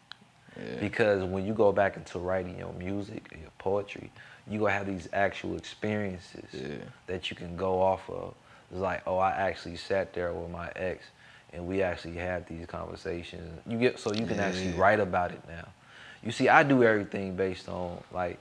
Yeah. 0.56 0.80
Because 0.80 1.22
when 1.22 1.46
you 1.46 1.54
go 1.54 1.70
back 1.70 1.96
into 1.96 2.18
writing 2.18 2.58
your 2.58 2.72
music 2.72 3.28
and 3.30 3.40
your 3.40 3.52
poetry, 3.58 4.10
you 4.50 4.60
gonna 4.60 4.72
have 4.72 4.86
these 4.86 5.08
actual 5.12 5.56
experiences 5.56 6.44
yeah. 6.52 6.76
that 7.06 7.30
you 7.30 7.36
can 7.36 7.56
go 7.56 7.80
off 7.80 8.08
of. 8.08 8.34
It's 8.70 8.80
like, 8.80 9.02
oh, 9.06 9.18
I 9.18 9.30
actually 9.30 9.76
sat 9.76 10.12
there 10.12 10.32
with 10.32 10.50
my 10.50 10.70
ex, 10.76 11.04
and 11.52 11.66
we 11.66 11.82
actually 11.82 12.14
had 12.14 12.46
these 12.46 12.66
conversations. 12.66 13.60
You 13.66 13.78
get 13.78 13.98
so 13.98 14.12
you 14.12 14.26
can 14.26 14.36
yeah, 14.36 14.46
actually 14.46 14.72
write 14.72 15.00
about 15.00 15.32
it 15.32 15.40
now. 15.48 15.68
You 16.22 16.32
see, 16.32 16.48
I 16.48 16.62
do 16.62 16.82
everything 16.82 17.36
based 17.36 17.68
on 17.68 18.02
like, 18.12 18.38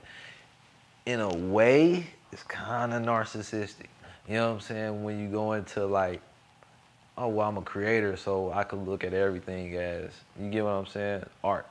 in 1.06 1.20
a 1.20 1.34
way, 1.34 2.06
it's 2.32 2.42
kind 2.42 2.92
of 2.92 3.02
narcissistic. 3.02 3.86
You 4.28 4.34
know 4.34 4.48
what 4.48 4.54
I'm 4.54 4.60
saying? 4.60 5.04
When 5.04 5.18
you 5.18 5.28
go 5.28 5.54
into 5.54 5.86
like, 5.86 6.20
oh 7.16 7.28
well, 7.28 7.48
I'm 7.48 7.56
a 7.56 7.62
creator, 7.62 8.16
so 8.16 8.52
I 8.52 8.64
could 8.64 8.86
look 8.86 9.04
at 9.04 9.14
everything 9.14 9.74
as 9.76 10.10
you 10.40 10.50
get 10.50 10.64
what 10.64 10.70
I'm 10.70 10.86
saying, 10.86 11.24
art. 11.42 11.66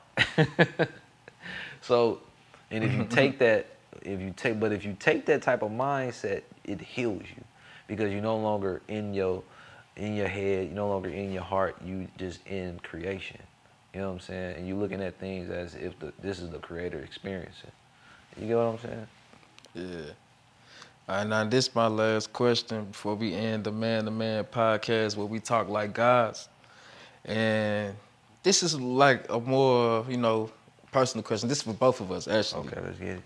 so, 1.80 2.20
and 2.70 2.82
if 2.82 2.92
you 2.92 3.04
take 3.04 3.38
that, 3.38 3.66
if 4.02 4.20
you 4.20 4.32
take, 4.36 4.60
but 4.60 4.72
if 4.72 4.84
you 4.84 4.96
take 4.98 5.26
that 5.26 5.42
type 5.42 5.62
of 5.62 5.70
mindset, 5.70 6.42
it 6.64 6.80
heals 6.80 7.22
you 7.36 7.44
because 7.86 8.12
you're 8.12 8.22
no 8.22 8.36
longer 8.36 8.82
in 8.88 9.14
your 9.14 9.42
in 9.96 10.14
your 10.14 10.28
head, 10.28 10.66
you're 10.66 10.76
no 10.76 10.88
longer 10.88 11.08
in 11.08 11.32
your 11.32 11.42
heart, 11.42 11.76
you 11.84 12.06
just 12.16 12.46
in 12.46 12.78
creation. 12.82 13.40
You 13.92 14.00
know 14.00 14.08
what 14.08 14.14
I'm 14.14 14.20
saying? 14.20 14.56
And 14.56 14.68
you're 14.68 14.76
looking 14.76 15.02
at 15.02 15.18
things 15.18 15.50
as 15.50 15.74
if 15.74 15.98
the, 15.98 16.12
this 16.22 16.38
is 16.38 16.50
the 16.50 16.58
creator 16.58 17.00
experiencing. 17.00 17.72
You 18.38 18.46
get 18.46 18.56
what 18.56 18.62
I'm 18.62 18.78
saying? 18.78 19.06
Yeah. 19.74 20.12
All 21.08 21.16
right, 21.16 21.26
now 21.26 21.44
this 21.44 21.68
is 21.68 21.74
my 21.74 21.86
last 21.86 22.32
question 22.32 22.84
before 22.84 23.14
we 23.14 23.34
end 23.34 23.64
the 23.64 23.72
Man 23.72 24.04
to 24.04 24.10
Man 24.10 24.44
podcast 24.44 25.16
where 25.16 25.26
we 25.26 25.40
talk 25.40 25.68
like 25.68 25.94
gods. 25.94 26.48
And 27.24 27.96
this 28.42 28.62
is 28.62 28.78
like 28.78 29.26
a 29.30 29.40
more, 29.40 30.04
you 30.08 30.18
know, 30.18 30.50
personal 30.92 31.22
question. 31.22 31.48
This 31.48 31.58
is 31.58 31.64
for 31.64 31.72
both 31.72 32.00
of 32.00 32.12
us, 32.12 32.28
actually. 32.28 32.68
Okay, 32.68 32.80
let's 32.84 32.98
get 32.98 33.08
it. 33.08 33.22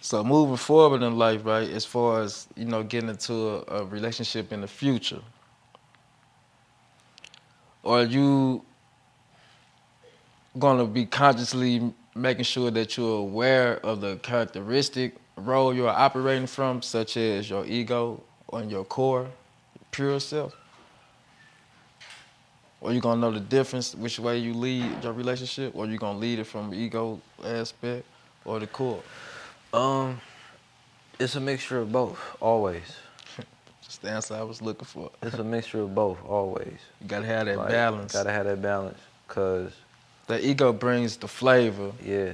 So 0.00 0.22
moving 0.22 0.56
forward 0.56 1.02
in 1.02 1.18
life, 1.18 1.44
right, 1.44 1.68
as 1.68 1.84
far 1.84 2.22
as, 2.22 2.46
you 2.56 2.64
know, 2.64 2.82
getting 2.82 3.10
into 3.10 3.34
a, 3.34 3.80
a 3.80 3.84
relationship 3.84 4.52
in 4.52 4.60
the 4.60 4.68
future, 4.68 5.20
are 7.84 8.04
you 8.04 8.62
gonna 10.58 10.86
be 10.86 11.04
consciously 11.04 11.92
making 12.14 12.44
sure 12.44 12.70
that 12.70 12.96
you're 12.96 13.18
aware 13.18 13.78
of 13.84 14.00
the 14.00 14.16
characteristic 14.16 15.16
role 15.36 15.74
you're 15.74 15.88
operating 15.88 16.46
from, 16.46 16.82
such 16.82 17.16
as 17.16 17.48
your 17.48 17.64
ego 17.66 18.22
and 18.52 18.70
your 18.70 18.84
core, 18.84 19.28
pure 19.90 20.20
self? 20.20 20.56
Or 22.80 22.92
you 22.92 23.00
gonna 23.00 23.20
know 23.20 23.32
the 23.32 23.40
difference 23.40 23.94
which 23.94 24.18
way 24.20 24.38
you 24.38 24.54
lead 24.54 25.02
your 25.02 25.12
relationship, 25.12 25.74
or 25.74 25.86
you 25.86 25.98
gonna 25.98 26.18
lead 26.18 26.38
it 26.38 26.44
from 26.44 26.70
the 26.70 26.76
ego 26.76 27.20
aspect 27.44 28.04
or 28.44 28.60
the 28.60 28.66
core? 28.66 29.02
Um, 29.72 30.20
it's 31.18 31.34
a 31.36 31.40
mixture 31.40 31.78
of 31.78 31.92
both, 31.92 32.18
always. 32.40 32.96
Just 33.82 34.02
the 34.02 34.10
answer 34.10 34.34
I 34.34 34.42
was 34.42 34.62
looking 34.62 34.86
for. 34.86 35.10
it's 35.22 35.36
a 35.36 35.44
mixture 35.44 35.80
of 35.80 35.94
both, 35.94 36.18
always. 36.24 36.78
You 37.00 37.08
gotta 37.08 37.26
have 37.26 37.46
that 37.46 37.58
like, 37.58 37.68
balance. 37.68 38.12
Gotta 38.12 38.32
have 38.32 38.46
that 38.46 38.62
balance, 38.62 38.98
cause 39.26 39.72
the 40.26 40.44
ego 40.46 40.72
brings 40.72 41.16
the 41.16 41.28
flavor. 41.28 41.92
Yeah. 42.04 42.32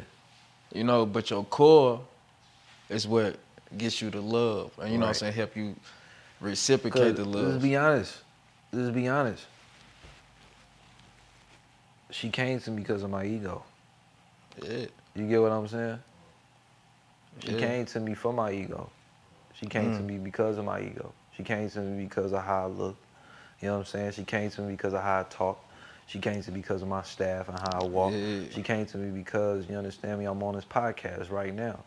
You 0.73 0.85
know, 0.85 1.07
but 1.07 1.31
your 1.31 1.45
core 1.45 2.01
is 2.89 3.07
what 3.07 3.37
gets 3.77 4.01
you 4.01 4.11
the 4.11 4.21
love, 4.21 4.73
and 4.81 4.93
you 4.93 4.99
know 4.99 5.07
what 5.07 5.09
I'm 5.11 5.15
saying, 5.15 5.33
help 5.35 5.57
you 5.57 5.75
reciprocate 6.41 7.17
the 7.17 7.25
love. 7.25 7.53
Let's 7.53 7.63
be 7.63 7.77
honest. 7.77 8.19
Let's 8.73 8.95
be 8.95 9.09
honest 9.09 9.47
she 12.15 12.31
came 12.31 12.61
to 12.61 12.71
me 12.71 12.83
because 12.83 13.03
of 13.03 13.11
my 13.11 13.25
ego. 13.25 13.63
Yeah. 14.63 14.87
You 15.17 15.29
get 15.29 15.43
what 15.43 15.51
I'm 15.51 15.67
saying? 15.67 15.99
She 17.41 17.53
yeah. 17.53 17.59
came 17.59 17.87
to 17.87 18.01
me 18.01 18.15
for 18.15 18.33
my 18.33 18.53
ego. 18.53 18.91
She 19.55 19.67
came 19.67 19.93
mm. 19.93 19.97
to 19.97 20.03
me 20.03 20.19
because 20.19 20.59
of 20.59 20.65
my 20.65 20.81
ego. 20.81 21.13
She 21.37 21.43
came 21.43 21.69
to 21.71 21.81
me 21.81 22.05
because 22.05 22.33
of 22.33 22.43
how 22.43 22.65
I 22.65 22.67
look. 22.67 22.97
You 23.61 23.69
know 23.69 23.75
what 23.75 23.81
I'm 23.81 23.87
saying? 23.87 24.13
She 24.13 24.25
came 24.25 24.51
to 24.51 24.63
me 24.63 24.73
because 24.73 24.95
of 24.95 25.03
how 25.03 25.21
I 25.21 25.23
talk. 25.25 25.65
She 26.07 26.19
came 26.19 26.43
to 26.43 26.51
me 26.53 26.61
because 26.61 26.83
of 26.83 26.89
my 26.89 27.03
staff 27.03 27.49
and 27.49 27.59
how 27.59 27.81
I 27.81 27.85
walk. 27.85 28.13
Yeah. 28.13 28.41
She 28.51 28.63
came 28.63 28.85
to 28.87 28.99
me 28.99 29.11
because, 29.11 29.69
you 29.69 29.77
understand 29.77 30.21
me, 30.21 30.27
I'm 30.27 30.43
on 30.43 30.55
this 30.55 30.65
podcast 30.65 31.31
right 31.31 31.55
now. 31.55 31.83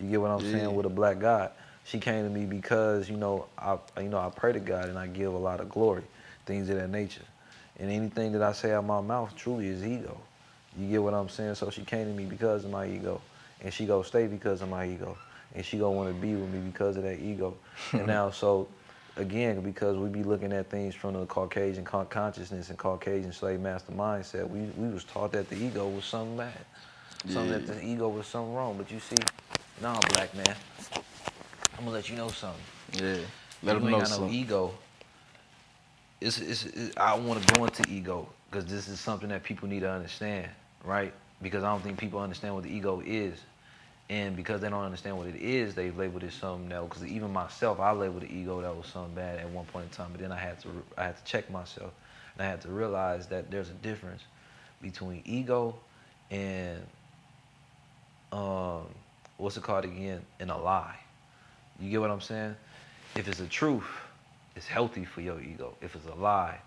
You 0.00 0.10
get 0.10 0.20
what 0.20 0.30
I'm 0.30 0.44
yeah. 0.44 0.52
saying 0.52 0.74
with 0.74 0.86
a 0.86 0.90
black 0.90 1.18
God. 1.18 1.50
She 1.84 1.98
came 1.98 2.24
to 2.24 2.30
me 2.30 2.46
because, 2.46 3.08
you 3.08 3.16
know, 3.16 3.46
I 3.58 3.78
you 4.00 4.08
know, 4.08 4.18
I 4.18 4.30
pray 4.30 4.52
to 4.52 4.60
God 4.60 4.88
and 4.88 4.98
I 4.98 5.06
give 5.06 5.32
a 5.32 5.38
lot 5.38 5.60
of 5.60 5.68
glory, 5.68 6.02
things 6.44 6.68
of 6.68 6.76
that 6.76 6.90
nature. 6.90 7.24
And 7.78 7.90
anything 7.90 8.32
that 8.32 8.42
I 8.42 8.52
say 8.52 8.72
out 8.72 8.84
my 8.84 9.00
mouth 9.00 9.34
truly 9.36 9.68
is 9.68 9.84
ego. 9.84 10.18
You 10.76 10.88
get 10.88 11.02
what 11.02 11.14
I'm 11.14 11.28
saying? 11.28 11.54
So 11.54 11.70
she 11.70 11.82
came 11.82 12.06
to 12.06 12.12
me 12.12 12.24
because 12.24 12.64
of 12.64 12.70
my 12.70 12.86
ego. 12.86 13.20
And 13.66 13.74
she 13.74 13.84
gonna 13.84 14.04
stay 14.04 14.28
because 14.28 14.62
of 14.62 14.68
my 14.68 14.86
ego. 14.86 15.18
And 15.54 15.64
she 15.64 15.78
gonna 15.78 15.90
wanna 15.90 16.12
be 16.12 16.34
with 16.36 16.48
me 16.48 16.60
because 16.60 16.96
of 16.96 17.02
that 17.02 17.18
ego. 17.18 17.56
and 17.92 18.06
now, 18.18 18.30
so 18.30 18.68
again, 19.16 19.60
because 19.60 19.96
we 19.96 20.08
be 20.08 20.22
looking 20.22 20.52
at 20.52 20.70
things 20.70 20.94
from 20.94 21.14
the 21.14 21.26
Caucasian 21.26 21.84
consciousness 21.84 22.70
and 22.70 22.78
Caucasian 22.78 23.32
slave 23.32 23.58
master 23.58 23.90
mindset, 23.90 24.48
we, 24.48 24.60
we 24.76 24.88
was 24.88 25.02
taught 25.02 25.32
that 25.32 25.50
the 25.50 25.56
ego 25.56 25.88
was 25.88 26.04
something 26.04 26.36
bad. 26.36 26.52
Something 27.28 27.50
yeah. 27.50 27.58
that 27.58 27.66
the 27.66 27.84
ego 27.84 28.08
was 28.08 28.28
something 28.28 28.54
wrong. 28.54 28.76
But 28.78 28.88
you 28.92 29.00
see, 29.00 29.16
nah, 29.82 29.98
black 30.10 30.32
man, 30.36 30.54
I'm 31.76 31.80
gonna 31.80 31.90
let 31.90 32.08
you 32.08 32.16
know 32.16 32.28
something. 32.28 32.62
Yeah, 32.92 33.16
let 33.64 33.74
you 33.74 33.80
them 33.80 33.90
know 33.90 34.04
something. 34.04 34.28
No 34.28 34.32
ego 34.32 34.74
it's, 36.20 36.38
it's, 36.38 36.64
it's 36.66 36.96
I 36.96 37.14
want 37.14 37.46
to 37.46 37.54
go 37.54 37.64
into 37.64 37.88
ego 37.90 38.28
because 38.50 38.66
this 38.66 38.88
is 38.88 39.00
something 39.00 39.28
that 39.28 39.42
people 39.42 39.68
need 39.68 39.80
to 39.80 39.90
understand, 39.90 40.48
right? 40.84 41.12
Because 41.42 41.64
I 41.64 41.70
don't 41.70 41.82
think 41.82 41.98
people 41.98 42.20
understand 42.20 42.54
what 42.54 42.64
the 42.64 42.70
ego 42.70 43.02
is. 43.04 43.38
And 44.08 44.36
because 44.36 44.60
they 44.60 44.68
don't 44.68 44.84
understand 44.84 45.18
what 45.18 45.26
it 45.26 45.36
is, 45.36 45.74
they've 45.74 45.96
labeled 45.96 46.22
it 46.22 46.32
something 46.32 46.70
else. 46.70 46.88
Because 46.88 47.04
even 47.06 47.32
myself, 47.32 47.80
I 47.80 47.90
labeled 47.90 48.22
the 48.22 48.32
ego 48.32 48.60
that 48.60 48.76
was 48.76 48.86
something 48.86 49.14
bad 49.14 49.40
at 49.40 49.50
one 49.50 49.64
point 49.66 49.86
in 49.86 49.90
time. 49.90 50.08
But 50.12 50.20
then 50.20 50.30
I 50.30 50.38
had 50.38 50.60
to, 50.60 50.68
I 50.96 51.04
had 51.04 51.16
to 51.16 51.24
check 51.24 51.50
myself, 51.50 51.92
and 52.34 52.46
I 52.46 52.48
had 52.48 52.60
to 52.62 52.68
realize 52.68 53.26
that 53.28 53.50
there's 53.50 53.68
a 53.68 53.74
difference 53.74 54.22
between 54.80 55.22
ego 55.24 55.74
and 56.30 56.82
um, 58.32 58.82
what's 59.38 59.56
it 59.56 59.62
called 59.62 59.84
again? 59.84 60.22
And 60.40 60.50
a 60.50 60.56
lie. 60.56 60.98
You 61.80 61.90
get 61.90 62.00
what 62.00 62.10
I'm 62.10 62.20
saying? 62.20 62.56
If 63.16 63.28
it's 63.28 63.40
a 63.40 63.46
truth, 63.46 63.88
it's 64.54 64.66
healthy 64.66 65.04
for 65.04 65.20
your 65.20 65.40
ego. 65.40 65.74
If 65.80 65.96
it's 65.96 66.06
a 66.06 66.14
lie, 66.14 66.58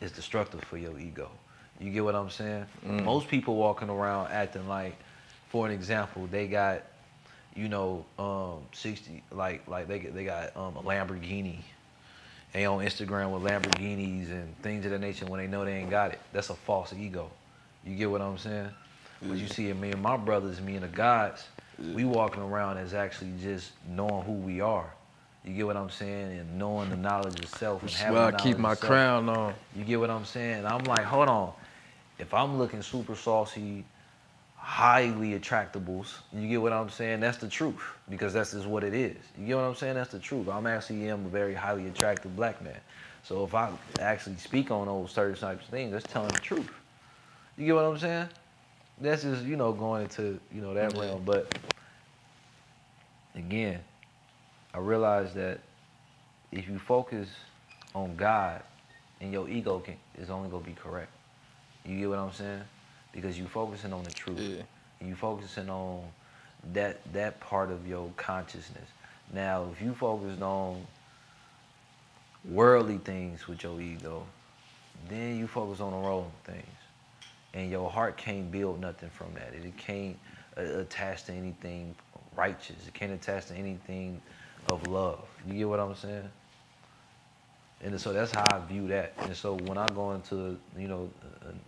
it's 0.00 0.12
destructive 0.12 0.62
for 0.64 0.76
your 0.76 0.98
ego. 0.98 1.30
You 1.80 1.90
get 1.90 2.04
what 2.04 2.14
I'm 2.14 2.30
saying? 2.30 2.66
Mm. 2.86 3.04
Most 3.04 3.28
people 3.28 3.56
walking 3.56 3.88
around 3.88 4.30
acting 4.30 4.68
like, 4.68 4.96
for 5.52 5.66
an 5.66 5.72
example, 5.72 6.26
they 6.30 6.48
got, 6.48 6.82
you 7.54 7.68
know, 7.68 8.06
um, 8.18 8.66
60, 8.72 9.22
like 9.30 9.68
like 9.68 9.86
they 9.86 9.98
they 9.98 10.24
got 10.24 10.56
um, 10.56 10.78
a 10.78 10.82
Lamborghini. 10.82 11.58
They 12.54 12.64
on 12.64 12.78
Instagram 12.78 13.30
with 13.32 13.42
Lamborghinis 13.42 14.30
and 14.30 14.56
things 14.62 14.86
of 14.86 14.92
that 14.92 15.00
nature 15.00 15.26
when 15.26 15.40
they 15.40 15.46
know 15.46 15.62
they 15.64 15.74
ain't 15.74 15.90
got 15.90 16.12
it. 16.12 16.20
That's 16.32 16.48
a 16.48 16.54
false 16.54 16.94
ego. 16.94 17.30
You 17.84 17.94
get 17.96 18.10
what 18.10 18.22
I'm 18.22 18.38
saying? 18.38 18.70
Yeah. 19.20 19.28
But 19.28 19.36
you 19.36 19.46
see, 19.46 19.68
in 19.68 19.78
me 19.78 19.90
and 19.90 20.00
my 20.00 20.16
brothers, 20.16 20.58
me 20.60 20.74
and 20.74 20.84
the 20.84 20.88
gods, 20.88 21.44
yeah. 21.78 21.94
we 21.94 22.06
walking 22.06 22.42
around 22.42 22.78
as 22.78 22.94
actually 22.94 23.32
just 23.42 23.72
knowing 23.86 24.24
who 24.24 24.32
we 24.32 24.62
are. 24.62 24.90
You 25.44 25.52
get 25.52 25.66
what 25.66 25.76
I'm 25.76 25.90
saying? 25.90 26.38
And 26.38 26.58
knowing 26.58 26.88
the 26.88 26.96
knowledge 26.96 27.40
of 27.40 27.50
self 27.50 27.82
and 27.82 27.90
having 27.90 28.14
well, 28.14 28.28
I 28.28 28.32
keep 28.32 28.56
my 28.56 28.74
crown 28.74 29.28
on. 29.28 29.52
You 29.76 29.84
get 29.84 30.00
what 30.00 30.08
I'm 30.08 30.24
saying? 30.24 30.64
I'm 30.64 30.84
like, 30.84 31.04
hold 31.04 31.28
on. 31.28 31.52
If 32.18 32.32
I'm 32.32 32.58
looking 32.58 32.80
super 32.80 33.16
saucy, 33.16 33.84
highly 34.62 35.38
attractables, 35.38 36.14
you 36.32 36.46
get 36.46 36.62
what 36.62 36.72
I'm 36.72 36.88
saying? 36.88 37.18
That's 37.18 37.36
the 37.38 37.48
truth 37.48 37.82
because 38.08 38.32
that's 38.32 38.52
just 38.52 38.66
what 38.66 38.84
it 38.84 38.94
is. 38.94 39.16
You 39.36 39.46
get 39.46 39.56
what 39.56 39.64
I'm 39.64 39.74
saying? 39.74 39.94
That's 39.94 40.12
the 40.12 40.20
truth. 40.20 40.48
I'm 40.48 40.68
actually 40.68 41.08
am 41.08 41.26
a 41.26 41.28
very 41.28 41.52
highly 41.52 41.88
attractive 41.88 42.36
black 42.36 42.62
man. 42.62 42.78
So 43.24 43.44
if 43.44 43.54
I 43.54 43.70
actually 44.00 44.36
speak 44.36 44.70
on 44.70 44.86
those 44.86 45.10
certain 45.10 45.36
types 45.36 45.64
of 45.64 45.70
things, 45.70 45.90
that's 45.90 46.10
telling 46.10 46.32
the 46.32 46.38
truth. 46.38 46.70
You 47.58 47.66
get 47.66 47.74
what 47.74 47.84
I'm 47.84 47.98
saying? 47.98 48.28
That's 49.00 49.22
just 49.22 49.44
you 49.44 49.56
know 49.56 49.72
going 49.72 50.04
into 50.04 50.38
you 50.54 50.60
know 50.60 50.74
that 50.74 50.96
realm. 50.96 51.22
But 51.24 51.58
again, 53.34 53.80
I 54.72 54.78
realized 54.78 55.34
that 55.34 55.58
if 56.52 56.68
you 56.68 56.78
focus 56.78 57.28
on 57.94 58.14
God, 58.14 58.62
and 59.20 59.32
your 59.32 59.48
ego 59.48 59.80
can, 59.80 59.96
is 60.18 60.30
only 60.30 60.48
gonna 60.48 60.64
be 60.64 60.72
correct. 60.72 61.10
You 61.84 61.98
get 61.98 62.08
what 62.10 62.18
I'm 62.18 62.32
saying? 62.32 62.62
Because 63.12 63.38
you 63.38 63.46
focusing 63.46 63.92
on 63.92 64.04
the 64.04 64.10
truth. 64.10 64.40
Yeah. 64.40 65.06
You 65.06 65.14
focusing 65.14 65.68
on 65.68 66.04
that 66.72 67.00
that 67.12 67.40
part 67.40 67.70
of 67.70 67.86
your 67.86 68.10
consciousness. 68.16 68.88
Now, 69.32 69.68
if 69.72 69.82
you 69.82 69.94
focused 69.94 70.42
on 70.42 70.86
worldly 72.44 72.98
things 72.98 73.46
with 73.46 73.62
your 73.62 73.80
ego, 73.80 74.24
then 75.08 75.38
you 75.38 75.46
focus 75.46 75.80
on 75.80 75.92
the 75.92 75.98
wrong 75.98 76.30
things. 76.44 76.66
And 77.54 77.70
your 77.70 77.90
heart 77.90 78.16
can't 78.16 78.50
build 78.50 78.80
nothing 78.80 79.10
from 79.10 79.34
that. 79.34 79.52
It 79.54 79.76
can't 79.76 80.16
uh, 80.56 80.62
attach 80.62 81.24
to 81.24 81.32
anything 81.32 81.94
righteous. 82.36 82.86
It 82.86 82.94
can't 82.94 83.12
attach 83.12 83.46
to 83.46 83.54
anything 83.54 84.20
of 84.70 84.86
love. 84.86 85.24
You 85.46 85.54
get 85.54 85.68
what 85.68 85.80
I'm 85.80 85.94
saying? 85.94 86.28
And 87.84 88.00
so 88.00 88.12
that's 88.12 88.30
how 88.30 88.44
I 88.44 88.60
view 88.60 88.86
that. 88.88 89.12
And 89.18 89.36
so 89.36 89.54
when 89.54 89.76
I 89.76 89.86
go 89.88 90.12
into, 90.12 90.56
you 90.78 90.86
know, 90.86 91.10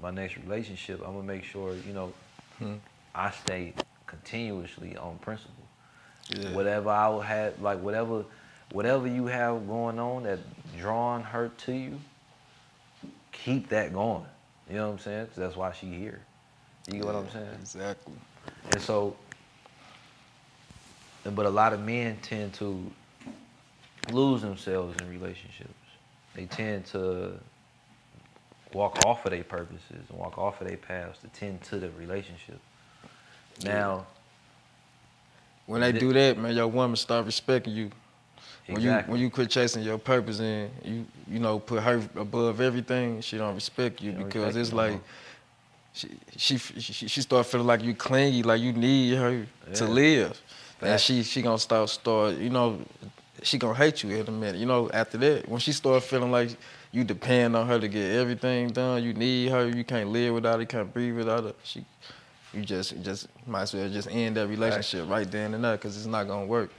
my 0.00 0.10
next 0.10 0.36
relationship, 0.36 1.00
I'm 1.00 1.14
gonna 1.14 1.22
make 1.24 1.44
sure, 1.44 1.74
you 1.74 1.92
know, 1.92 2.12
Hmm. 2.58 2.74
I 3.14 3.30
stay 3.30 3.74
continuously 4.06 4.96
on 4.96 5.18
principle. 5.18 5.54
Yeah. 6.30 6.52
Whatever 6.52 6.90
I 6.90 7.24
have, 7.24 7.60
like 7.60 7.80
whatever, 7.80 8.24
whatever 8.72 9.06
you 9.06 9.26
have 9.26 9.66
going 9.66 9.98
on 9.98 10.22
that 10.24 10.38
drawing 10.78 11.22
her 11.22 11.50
to 11.58 11.72
you, 11.72 12.00
keep 13.32 13.68
that 13.70 13.92
going. 13.92 14.24
You 14.68 14.76
know 14.76 14.86
what 14.86 14.92
I'm 14.94 14.98
saying? 15.00 15.28
that's 15.36 15.56
why 15.56 15.72
she 15.72 15.86
here. 15.86 16.20
You 16.86 16.94
get 16.94 17.04
what 17.04 17.14
I'm 17.14 17.30
saying? 17.30 17.58
Exactly. 17.60 18.14
And 18.72 18.80
so, 18.80 19.16
but 21.24 21.46
a 21.46 21.50
lot 21.50 21.72
of 21.72 21.80
men 21.80 22.18
tend 22.22 22.54
to 22.54 22.90
lose 24.10 24.42
themselves 24.42 25.00
in 25.00 25.10
relationships. 25.10 25.72
They 26.34 26.46
tend 26.46 26.86
to 26.86 27.40
walk 28.72 29.04
off 29.06 29.24
of 29.24 29.30
their 29.30 29.44
purposes 29.44 30.08
and 30.10 30.18
walk 30.18 30.36
off 30.38 30.60
of 30.60 30.68
their 30.68 30.76
paths 30.76 31.20
to 31.20 31.28
tend 31.28 31.62
to 31.62 31.78
the 31.78 31.90
relationship. 31.92 32.60
Now, 33.62 34.06
When 35.66 35.80
they 35.80 35.92
Th- 35.92 36.00
do 36.00 36.12
that, 36.12 36.36
man, 36.38 36.54
your 36.54 36.66
woman 36.68 36.96
start 36.96 37.24
respecting 37.26 37.74
you. 37.74 37.90
When 38.66 38.82
you 38.82 38.90
when 39.06 39.20
you 39.20 39.30
quit 39.30 39.50
chasing 39.50 39.82
your 39.82 39.98
purpose 39.98 40.40
and 40.40 40.70
you 40.84 41.06
you 41.28 41.38
know 41.38 41.58
put 41.58 41.82
her 41.82 42.02
above 42.16 42.60
everything, 42.60 43.20
she 43.20 43.36
don't 43.38 43.54
respect 43.54 44.00
you 44.02 44.12
don't 44.12 44.24
because 44.24 44.56
respect 44.56 44.56
it's 44.56 44.72
you 44.72 44.76
like 44.76 45.00
she 45.92 46.08
she 46.36 46.58
she, 46.58 47.08
she 47.08 47.20
start 47.22 47.46
feeling 47.46 47.66
like 47.66 47.82
you 47.82 47.94
clingy, 47.94 48.42
like 48.42 48.60
you 48.60 48.72
need 48.72 49.16
her 49.16 49.46
to 49.74 49.84
Yeah. 49.84 49.88
live, 49.88 50.40
and 50.80 51.00
she 51.00 51.22
she 51.22 51.42
gonna 51.42 51.58
start 51.58 51.88
start 51.90 52.36
you 52.36 52.50
know 52.50 52.80
she 53.44 53.58
gonna 53.58 53.74
hate 53.74 54.02
you 54.02 54.10
in 54.10 54.26
a 54.26 54.30
minute. 54.30 54.56
You 54.56 54.66
know 54.66 54.90
after 54.90 55.18
that 55.18 55.48
when 55.48 55.60
she 55.60 55.72
start 55.72 56.02
feeling 56.02 56.32
like 56.32 56.56
you 56.92 57.04
depend 57.04 57.56
on 57.56 57.66
her 57.66 57.78
to 57.78 57.88
get 57.88 58.12
everything 58.12 58.68
done, 58.70 59.02
you 59.02 59.12
need 59.14 59.50
her, 59.50 59.68
you 59.68 59.84
can't 59.84 60.10
live 60.10 60.34
without 60.34 60.58
her, 60.58 60.64
can't 60.66 60.92
breathe 60.92 61.16
without 61.16 61.44
her. 61.44 61.54
She 61.62 61.84
you 62.52 62.64
just 62.64 63.00
just 63.02 63.28
might 63.46 63.62
as 63.62 63.74
well 63.74 63.88
just 63.88 64.08
end 64.10 64.36
that 64.36 64.46
relationship 64.48 65.08
right 65.08 65.30
then 65.30 65.54
and 65.54 65.64
there 65.64 65.76
because 65.76 65.96
it's 65.96 66.06
not 66.06 66.26
gonna 66.26 66.46
work. 66.46 66.70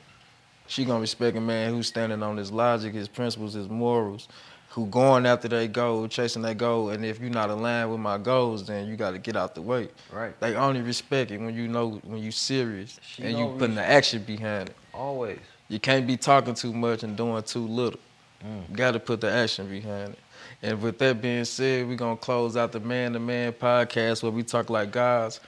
She 0.68 0.84
gonna 0.86 1.02
respect 1.02 1.38
a 1.38 1.42
man 1.42 1.72
who's 1.74 1.88
standing 1.88 2.24
on 2.24 2.38
his 2.38 2.52
logic, 2.52 2.94
his 2.94 3.08
principles, 3.08 3.54
his 3.54 3.70
morals, 3.70 4.28
who 4.70 4.88
going 4.88 5.26
after 5.26 5.48
their 5.48 5.68
goal, 5.68 6.08
chasing 6.08 6.42
their 6.42 6.56
goal. 6.56 6.90
And 6.90 7.06
if 7.06 7.20
you're 7.20 7.30
not 7.30 7.50
aligned 7.50 7.92
with 7.92 8.00
my 8.00 8.18
goals, 8.18 8.66
then 8.66 8.88
you 8.88 8.96
got 8.96 9.12
to 9.12 9.20
get 9.20 9.36
out 9.36 9.54
the 9.54 9.62
way. 9.62 9.90
Right. 10.12 10.38
They 10.40 10.56
only 10.56 10.82
respect 10.82 11.30
it 11.32 11.40
when 11.40 11.54
you 11.54 11.68
know 11.68 12.02
when 12.04 12.22
you 12.22 12.32
serious 12.32 13.00
She 13.06 13.24
and 13.24 13.38
you 13.38 13.56
putting 13.60 13.76
the 13.76 13.86
action 13.86 14.24
behind 14.24 14.70
it. 14.70 14.76
always. 14.94 15.40
You 15.68 15.80
can't 15.80 16.06
be 16.06 16.18
talking 16.18 16.54
too 16.54 16.74
much 16.74 17.04
and 17.04 17.18
doing 17.18 17.42
too 17.44 17.68
little. 17.68 18.00
Mm. 18.44 18.70
You 18.70 18.76
got 18.76 18.92
to 18.92 19.00
put 19.00 19.22
the 19.22 19.32
action 19.32 19.68
behind 19.68 20.14
it. 20.14 20.20
And 20.62 20.82
with 20.82 20.98
that 21.00 21.22
being 21.22 21.46
said, 21.46 21.88
we're 21.88 21.96
going 21.96 22.18
to 22.18 22.24
close 22.24 22.56
out 22.56 22.72
the 22.72 22.80
Man 22.80 23.14
to 23.14 23.20
Man 23.20 23.54
podcast 23.54 24.24
where 24.24 24.32
we 24.32 24.44
talk 24.44 24.70
like 24.70 24.92
guys 24.92 25.40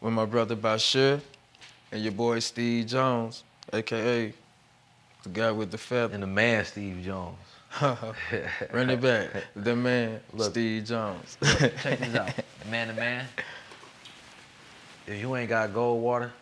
with 0.00 0.12
my 0.12 0.24
brother 0.24 0.56
Bashir 0.56 1.20
and 1.92 2.02
your 2.02 2.12
boy 2.12 2.38
Steve 2.38 2.86
Jones, 2.86 3.44
a.k.a. 3.72 4.32
the 5.22 5.28
guy 5.28 5.50
with 5.50 5.70
the 5.70 5.78
feather. 5.78 6.14
And 6.14 6.22
the 6.22 6.26
man, 6.26 6.64
Steve 6.64 7.04
Jones. 7.04 7.36
Run 8.72 8.90
it 8.90 9.00
back. 9.00 9.30
The 9.54 9.76
man, 9.76 10.20
Look. 10.32 10.50
Steve 10.52 10.84
Jones. 10.84 11.36
Check 11.42 11.98
this 11.98 12.14
out. 12.14 12.32
Man 12.68 12.88
to 12.88 12.94
man, 12.94 13.26
if 15.06 15.20
you 15.20 15.34
ain't 15.36 15.48
got 15.48 15.72
gold 15.72 16.02
water, 16.02 16.32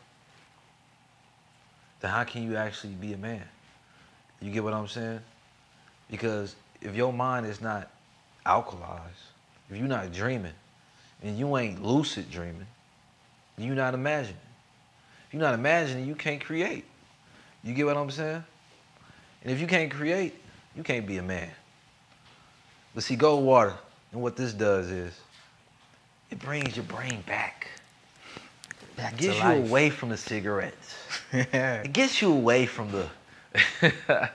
then 2.00 2.10
how 2.10 2.24
can 2.24 2.42
you 2.42 2.56
actually 2.56 2.94
be 2.94 3.12
a 3.12 3.16
man? 3.16 3.42
You 4.40 4.50
get 4.50 4.62
what 4.62 4.74
I'm 4.74 4.88
saying? 4.88 5.20
Because 6.10 6.54
if 6.80 6.94
your 6.94 7.12
mind 7.12 7.46
is 7.46 7.60
not 7.60 7.90
alkalized, 8.46 9.00
if 9.70 9.76
you're 9.76 9.88
not 9.88 10.12
dreaming, 10.12 10.52
and 11.22 11.38
you 11.38 11.56
ain't 11.56 11.82
lucid 11.82 12.30
dreaming, 12.30 12.66
you're 13.56 13.74
not 13.74 13.94
imagining. 13.94 14.36
If 15.26 15.34
you're 15.34 15.42
not 15.42 15.54
imagining, 15.54 16.06
you 16.06 16.14
can't 16.14 16.40
create. 16.40 16.84
You 17.64 17.74
get 17.74 17.86
what 17.86 17.96
I'm 17.96 18.10
saying? 18.10 18.44
And 19.42 19.52
if 19.52 19.60
you 19.60 19.66
can't 19.66 19.90
create, 19.90 20.34
you 20.76 20.82
can't 20.82 21.06
be 21.06 21.18
a 21.18 21.22
man. 21.22 21.50
But 22.94 23.02
see, 23.02 23.16
gold 23.16 23.44
water, 23.44 23.74
and 24.12 24.22
what 24.22 24.36
this 24.36 24.52
does 24.52 24.90
is, 24.90 25.18
it 26.30 26.38
brings 26.38 26.76
your 26.76 26.84
brain 26.84 27.22
back. 27.26 27.68
Back 28.96 29.14
It 29.14 29.18
gets 29.18 29.42
you 29.42 29.50
away 29.50 29.90
from 29.90 30.08
the 30.08 30.16
cigarettes. 30.16 30.94
It 31.32 31.92
gets 31.92 32.22
you 32.22 32.32
away 32.32 32.66
from 32.66 32.90
the. 32.90 33.06
it 33.82 34.30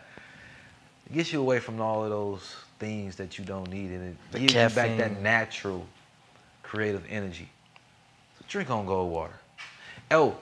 gets 1.11 1.33
you 1.33 1.39
away 1.39 1.59
from 1.59 1.81
all 1.81 2.03
of 2.03 2.09
those 2.09 2.55
things 2.79 3.15
that 3.15 3.37
you 3.37 3.45
don't 3.45 3.69
need, 3.69 3.91
and 3.91 4.11
it 4.11 4.17
The 4.31 4.39
gives 4.39 4.53
you 4.53 4.69
back 4.69 4.97
that 4.97 5.21
natural, 5.21 5.87
creative 6.61 7.03
energy. 7.09 7.49
So 8.37 8.45
drink 8.47 8.69
on 8.69 8.85
gold 8.85 9.11
water. 9.11 9.33
Oh, 10.11 10.37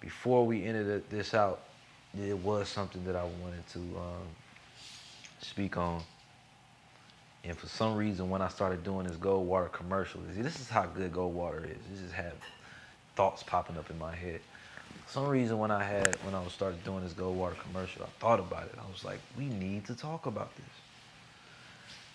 before 0.00 0.46
we 0.46 0.64
ended 0.64 1.08
this 1.10 1.34
out, 1.34 1.60
it 2.18 2.38
was 2.38 2.68
something 2.68 3.04
that 3.04 3.16
I 3.16 3.24
wanted 3.24 3.66
to 3.72 3.78
um, 3.78 4.26
speak 5.40 5.76
on. 5.76 6.02
And 7.44 7.56
for 7.56 7.66
some 7.66 7.96
reason, 7.96 8.30
when 8.30 8.42
I 8.42 8.48
started 8.48 8.82
doing 8.82 9.06
this 9.06 9.16
gold 9.16 9.46
water 9.46 9.68
commercial, 9.68 10.20
this 10.34 10.60
is 10.60 10.68
how 10.68 10.86
good 10.86 11.12
gold 11.12 11.34
water 11.34 11.64
is. 11.64 11.70
It 11.70 12.02
just 12.02 12.14
had 12.14 12.32
thoughts 13.14 13.42
popping 13.42 13.76
up 13.76 13.90
in 13.90 13.98
my 13.98 14.14
head. 14.14 14.40
Some 15.10 15.26
reason, 15.26 15.58
when 15.58 15.70
I 15.70 15.82
had 15.82 16.16
when 16.16 16.34
I 16.34 16.40
was 16.40 16.52
started 16.52 16.84
doing 16.84 17.02
this 17.02 17.14
gold 17.14 17.36
water 17.36 17.56
commercial, 17.62 18.02
I 18.02 18.08
thought 18.20 18.40
about 18.40 18.64
it. 18.64 18.74
I 18.78 18.90
was 18.90 19.04
like, 19.04 19.18
we 19.38 19.46
need 19.46 19.86
to 19.86 19.94
talk 19.94 20.26
about 20.26 20.54
this. 20.56 20.66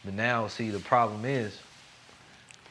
But 0.05 0.13
now, 0.13 0.47
see, 0.47 0.69
the 0.69 0.79
problem 0.79 1.25
is, 1.25 1.59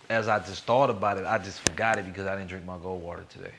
as 0.08 0.28
I 0.28 0.38
just 0.38 0.64
thought 0.64 0.90
about 0.90 1.18
it, 1.18 1.26
I 1.26 1.38
just 1.38 1.60
forgot 1.60 1.98
it 1.98 2.06
because 2.06 2.26
I 2.26 2.36
didn't 2.36 2.50
drink 2.50 2.64
my 2.64 2.78
gold 2.78 3.02
water 3.02 3.24
today. 3.30 3.54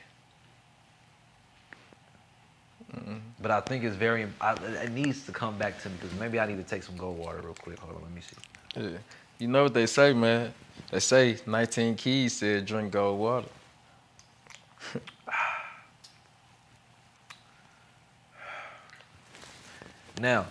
Mm-hmm. 2.96 3.16
But 3.42 3.50
I 3.50 3.60
think 3.60 3.84
it's 3.84 3.96
very, 3.96 4.26
I, 4.40 4.54
it 4.54 4.92
needs 4.92 5.26
to 5.26 5.32
come 5.32 5.58
back 5.58 5.82
to 5.82 5.90
me 5.90 5.96
because 6.00 6.18
maybe 6.18 6.40
I 6.40 6.46
need 6.46 6.56
to 6.56 6.62
take 6.62 6.82
some 6.82 6.96
gold 6.96 7.18
water 7.18 7.40
real 7.42 7.54
quick. 7.54 7.78
Hold 7.80 7.96
on, 7.96 8.02
let 8.02 8.12
me 8.12 8.22
see. 8.22 8.36
Yeah. 8.80 8.98
You 9.38 9.48
know 9.48 9.64
what 9.64 9.74
they 9.74 9.86
say, 9.86 10.14
man? 10.14 10.54
They 10.90 11.00
say 11.00 11.36
19 11.46 11.96
Keys 11.96 12.34
said 12.34 12.64
drink 12.64 12.92
gold 12.92 13.50
Now, 20.20 20.46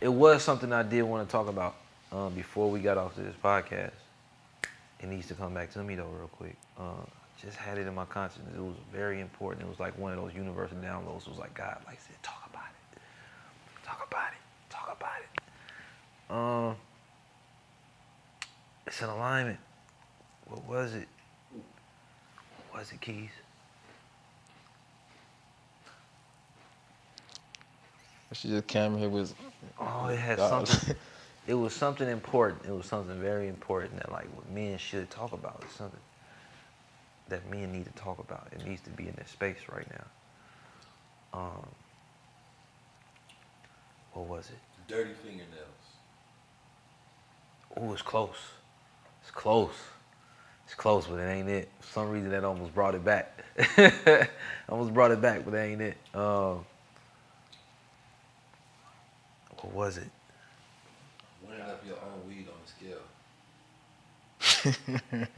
it 0.00 0.08
was 0.08 0.42
something 0.42 0.72
I 0.72 0.82
did 0.82 1.02
want 1.02 1.28
to 1.28 1.30
talk 1.30 1.48
about 1.48 1.76
um, 2.10 2.34
before 2.34 2.68
we 2.70 2.80
got 2.80 2.98
off 2.98 3.14
to 3.14 3.20
this 3.20 3.36
podcast. 3.42 3.92
It 5.00 5.08
needs 5.08 5.28
to 5.28 5.34
come 5.34 5.54
back 5.54 5.72
to 5.72 5.82
me 5.82 5.94
though, 5.94 6.08
real 6.08 6.28
quick. 6.28 6.56
Uh, 6.78 7.04
just 7.40 7.56
had 7.56 7.78
it 7.78 7.86
in 7.86 7.94
my 7.94 8.04
consciousness. 8.04 8.54
It 8.56 8.60
was 8.60 8.76
very 8.92 9.20
important. 9.20 9.66
It 9.66 9.68
was 9.68 9.80
like 9.80 9.96
one 9.98 10.12
of 10.12 10.18
those 10.18 10.34
universal 10.34 10.76
downloads. 10.78 11.22
It 11.22 11.28
was 11.28 11.38
like 11.38 11.54
God, 11.54 11.78
like 11.86 12.00
said, 12.00 12.20
talk 12.22 12.48
about 12.50 12.66
it, 12.70 13.00
talk 13.84 14.06
about 14.08 14.30
it, 14.32 14.70
talk 14.70 14.96
about 14.96 15.18
it. 15.20 16.32
Um, 16.34 16.76
it's 18.86 19.00
an 19.02 19.10
alignment. 19.10 19.58
What 20.46 20.68
was 20.68 20.94
it? 20.94 21.08
What 22.70 22.80
was 22.80 22.92
it, 22.92 23.00
Keys? 23.00 23.30
She 28.32 28.48
just 28.48 28.66
came 28.66 28.96
here 28.96 29.08
with 29.08 29.34
Oh, 29.78 30.08
it 30.08 30.18
had 30.18 30.38
God. 30.38 30.68
something. 30.68 30.96
It 31.44 31.54
was 31.54 31.74
something 31.74 32.08
important. 32.08 32.66
It 32.66 32.70
was 32.70 32.86
something 32.86 33.20
very 33.20 33.48
important 33.48 33.96
that 33.96 34.12
like 34.12 34.26
what 34.36 34.48
men 34.50 34.78
she 34.78 34.90
should 34.96 35.10
talk 35.10 35.32
about. 35.32 35.60
It's 35.64 35.74
something 35.74 35.98
that 37.28 37.50
men 37.50 37.72
need 37.72 37.86
to 37.86 37.92
talk 37.92 38.20
about. 38.20 38.46
It 38.52 38.64
needs 38.66 38.80
to 38.82 38.90
be 38.90 39.08
in 39.08 39.14
this 39.16 39.30
space 39.30 39.58
right 39.72 39.86
now. 39.90 40.04
Um, 41.40 41.66
what 44.12 44.26
was 44.26 44.50
it? 44.50 44.58
Dirty 44.86 45.14
fingernails. 45.14 45.48
Oh, 47.76 47.92
it's 47.92 48.02
close. 48.02 48.36
It's 49.22 49.30
close. 49.32 49.74
It's 50.66 50.74
close, 50.74 51.06
but 51.06 51.16
it 51.18 51.28
ain't 51.28 51.48
it. 51.48 51.68
For 51.80 51.86
some 51.92 52.10
reason, 52.10 52.30
that 52.30 52.44
almost 52.44 52.74
brought 52.74 52.94
it 52.94 53.04
back. 53.04 53.32
almost 54.68 54.94
brought 54.94 55.10
it 55.10 55.20
back, 55.20 55.44
but 55.44 55.52
that 55.52 55.64
ain't 55.64 55.80
it. 55.82 55.96
Um, 56.14 56.64
Or 59.62 59.70
was 59.70 59.96
it? 59.98 60.10
Weighing 61.48 61.60
up 61.62 61.82
your 61.86 61.96
own 61.96 62.28
weed 62.28 62.48
on 62.48 62.58
the 62.64 62.70
scale. 62.70 63.02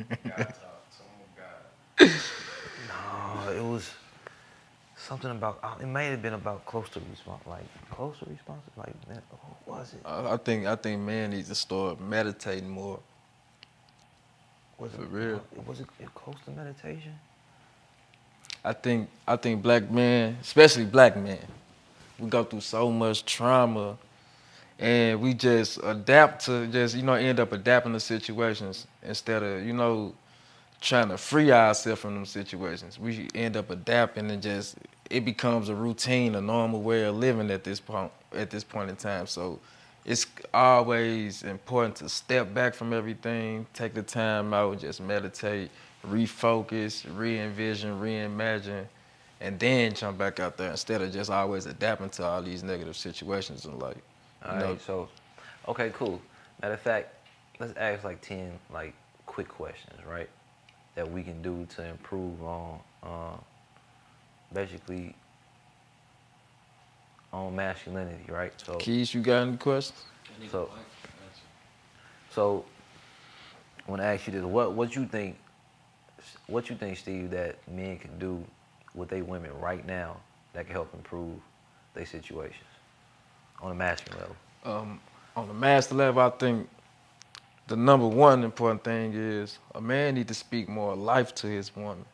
No, 2.88 3.50
it 3.52 3.62
was 3.62 3.90
something 4.96 5.30
about. 5.30 5.58
uh, 5.62 5.74
It 5.80 5.86
may 5.86 6.06
have 6.10 6.22
been 6.22 6.34
about 6.34 6.64
close 6.66 6.88
to 6.90 7.00
response, 7.10 7.42
like 7.46 7.64
close 7.90 8.18
to 8.20 8.26
response. 8.26 8.62
Like 8.76 8.94
man, 9.08 9.22
what 9.66 9.78
was 9.78 9.94
it? 9.94 10.00
I 10.04 10.34
I 10.34 10.36
think 10.36 10.66
I 10.66 10.76
think 10.76 11.00
man 11.02 11.30
needs 11.30 11.48
to 11.48 11.54
start 11.54 12.00
meditating 12.00 12.68
more. 12.68 13.00
Was 14.78 14.92
For 14.92 15.02
it 15.02 15.08
real. 15.10 15.40
Was 15.66 15.80
it 15.80 15.86
close 16.14 16.36
to 16.46 16.50
meditation? 16.50 17.14
I 18.64 18.72
think 18.72 19.08
I 19.26 19.36
think 19.36 19.62
black 19.62 19.90
men, 19.90 20.36
especially 20.40 20.84
black 20.84 21.16
men, 21.16 21.38
we 22.18 22.28
go 22.28 22.42
through 22.44 22.60
so 22.62 22.90
much 22.90 23.24
trauma 23.24 23.96
and 24.78 25.20
we 25.20 25.34
just 25.34 25.78
adapt 25.82 26.46
to 26.46 26.66
just, 26.66 26.96
you 26.96 27.02
know, 27.02 27.14
end 27.14 27.40
up 27.40 27.52
adapting 27.52 27.92
to 27.92 28.00
situations 28.00 28.86
instead 29.02 29.42
of, 29.42 29.64
you 29.64 29.72
know, 29.72 30.14
trying 30.80 31.08
to 31.08 31.16
free 31.16 31.50
ourselves 31.52 32.00
from 32.00 32.14
them 32.14 32.26
situations. 32.26 32.98
We 32.98 33.28
end 33.34 33.56
up 33.56 33.70
adapting 33.70 34.30
and 34.30 34.42
just 34.42 34.76
it 35.10 35.24
becomes 35.24 35.68
a 35.68 35.74
routine, 35.74 36.34
a 36.34 36.40
normal 36.40 36.82
way 36.82 37.04
of 37.04 37.16
living 37.16 37.50
at 37.50 37.64
this 37.64 37.80
point 37.80 38.10
at 38.34 38.50
this 38.50 38.64
point 38.64 38.90
in 38.90 38.96
time. 38.96 39.26
So 39.26 39.60
it's 40.04 40.26
always 40.52 41.42
important 41.42 41.96
to 41.96 42.08
step 42.08 42.52
back 42.52 42.74
from 42.74 42.92
everything, 42.92 43.66
take 43.72 43.94
the 43.94 44.02
time 44.02 44.52
out, 44.52 44.80
just 44.80 45.00
meditate, 45.00 45.70
refocus, 46.06 47.06
re-envision, 47.16 47.98
reimagine, 48.00 48.86
and 49.40 49.58
then 49.58 49.94
jump 49.94 50.18
back 50.18 50.40
out 50.40 50.56
there 50.56 50.70
instead 50.70 51.00
of 51.00 51.12
just 51.12 51.30
always 51.30 51.66
adapting 51.66 52.10
to 52.10 52.24
all 52.24 52.42
these 52.42 52.62
negative 52.62 52.96
situations 52.96 53.64
in 53.64 53.78
life. 53.78 53.96
All 54.44 54.54
You 54.54 54.60
right, 54.60 54.68
know, 54.70 54.78
so 54.78 55.08
okay, 55.68 55.90
cool. 55.94 56.20
Matter 56.60 56.74
of 56.74 56.80
fact, 56.80 57.14
let's 57.60 57.76
ask 57.76 58.04
like 58.04 58.20
ten 58.20 58.58
like 58.72 58.94
quick 59.26 59.48
questions, 59.48 59.98
right? 60.06 60.28
That 60.94 61.10
we 61.10 61.22
can 61.22 61.42
do 61.42 61.66
to 61.76 61.84
improve 61.84 62.42
on 62.42 62.80
uh, 63.02 63.36
basically 64.52 65.14
on 67.32 67.56
masculinity, 67.56 68.30
right? 68.30 68.52
So 68.64 68.74
Keys, 68.78 69.14
you 69.14 69.20
got 69.20 69.46
any 69.46 69.56
questions? 69.56 70.04
so 70.50 70.70
so 72.30 72.64
I 73.86 73.90
want 73.90 74.02
to 74.02 74.06
ask 74.06 74.26
you 74.26 74.32
this, 74.32 74.42
what 74.42 74.72
what 74.72 74.94
you 74.94 75.06
think 75.06 75.38
what 76.46 76.68
you 76.70 76.76
think, 76.76 76.96
Steve, 76.96 77.30
that 77.30 77.56
men 77.68 77.98
can 77.98 78.18
do 78.18 78.44
with 78.94 79.08
their 79.08 79.24
women 79.24 79.50
right 79.60 79.84
now 79.86 80.16
that 80.52 80.64
can 80.66 80.72
help 80.72 80.92
improve 80.94 81.38
their 81.94 82.06
situations 82.06 82.64
on 83.64 83.72
a 83.72 83.74
masculine 83.74 84.20
level? 84.20 84.36
um, 84.64 85.00
on 85.36 85.48
the 85.48 85.54
master 85.54 85.94
level, 85.94 86.22
I 86.22 86.30
think 86.30 86.68
the 87.66 87.76
number 87.76 88.06
one 88.06 88.44
important 88.44 88.84
thing 88.84 89.12
is 89.14 89.58
a 89.74 89.80
man 89.80 90.14
need 90.14 90.28
to 90.28 90.34
speak 90.34 90.68
more 90.68 90.94
life 90.94 91.34
to 91.36 91.46
his 91.46 91.74
woman. 91.74 92.04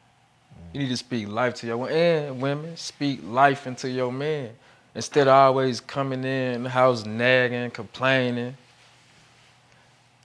You 0.73 0.81
need 0.81 0.89
to 0.89 0.97
speak 0.97 1.29
life 1.29 1.55
to 1.57 1.67
your 1.67 1.79
woman, 1.79 1.95
and 1.95 2.41
women 2.41 2.77
speak 2.77 3.21
life 3.25 3.67
into 3.67 3.91
your 3.91 4.13
man 4.13 4.51
instead 4.95 5.29
of 5.29 5.35
always 5.35 5.81
coming 5.81 6.25
in 6.25 6.63
the 6.63 6.71
house 6.71 7.05
nagging, 7.05 7.71
complaining. 7.71 8.57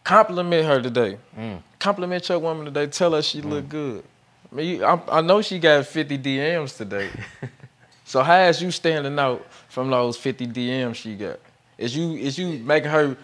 Compliment 0.03 0.65
her 0.67 0.81
today. 0.81 1.17
Mm. 1.37 1.61
Compliment 1.79 2.29
your 2.29 2.39
woman 2.39 2.65
today. 2.65 2.85
Tell 2.87 3.13
her 3.13 3.21
she 3.21 3.41
look 3.41 3.67
good. 3.67 4.03
I 4.51 4.55
mean, 4.55 4.83
I, 4.83 4.99
I 5.09 5.21
know 5.21 5.41
she 5.41 5.57
got 5.57 5.85
50 5.85 6.17
DMs 6.19 6.77
today. 6.77 7.09
so 8.05 8.23
how 8.23 8.43
is 8.43 8.61
you 8.61 8.71
standing 8.71 9.17
out 9.19 9.45
from 9.69 9.89
those 9.89 10.15
50 10.17 10.47
DMs 10.47 10.95
she 10.95 11.15
got? 11.15 11.39
Is 11.77 11.95
you 11.95 12.13
is 12.15 12.37
you 12.37 12.59
making 12.59 12.89
her 12.91 13.17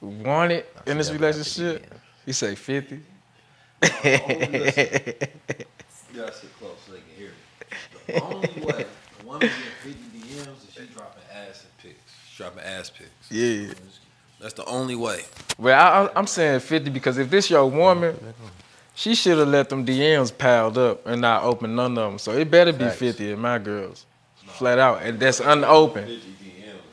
want 0.00 0.50
it 0.52 0.72
I 0.86 0.90
in 0.90 0.98
this 0.98 1.06
see 1.08 1.12
that 1.16 1.20
with 1.20 1.36
relationship? 1.36 1.94
You 2.26 2.32
say 2.32 2.54
50? 2.56 2.96
You 2.96 3.00
gotta 6.14 6.32
sit 6.32 6.50
close 6.58 6.76
so 6.86 6.92
they 6.92 6.98
can 6.98 7.16
hear 7.16 7.28
me. 7.28 7.34
The 8.06 8.22
only 8.22 8.48
way 8.66 8.86
a 9.20 9.24
woman 9.26 9.40
get 9.48 9.50
50 9.50 10.18
DMs 10.18 10.68
is 10.68 10.74
she 10.74 10.86
dropping 10.94 11.22
ass 11.32 11.64
and 11.64 11.76
pics. 11.78 12.12
She's 12.28 12.36
dropping 12.38 12.62
ass 12.64 12.90
pics. 12.90 13.10
Yeah. 13.30 13.72
That's 14.40 14.54
the 14.54 14.64
only 14.66 14.94
way. 14.96 15.22
Well, 15.58 15.78
I, 15.78 16.06
I- 16.06 16.10
I'm 16.16 16.26
saying 16.26 16.60
50 16.60 16.90
because 16.90 17.18
if 17.18 17.30
this 17.30 17.48
your 17.50 17.68
woman, 17.70 18.16
she 18.96 19.14
should 19.14 19.36
have 19.36 19.48
let 19.48 19.68
them 19.68 19.84
DMs 19.84 20.36
piled 20.36 20.78
up 20.78 21.06
and 21.06 21.20
not 21.20 21.44
open 21.44 21.76
none 21.76 21.98
of 21.98 22.10
them. 22.10 22.18
So 22.18 22.32
it 22.32 22.50
better 22.50 22.72
be 22.72 22.86
Facts. 22.86 22.96
50 22.96 23.32
in 23.32 23.38
my 23.38 23.58
girls. 23.58 24.06
Flat 24.46 24.78
out. 24.78 25.02
And 25.02 25.20
that's 25.20 25.38
unopened. 25.38 26.18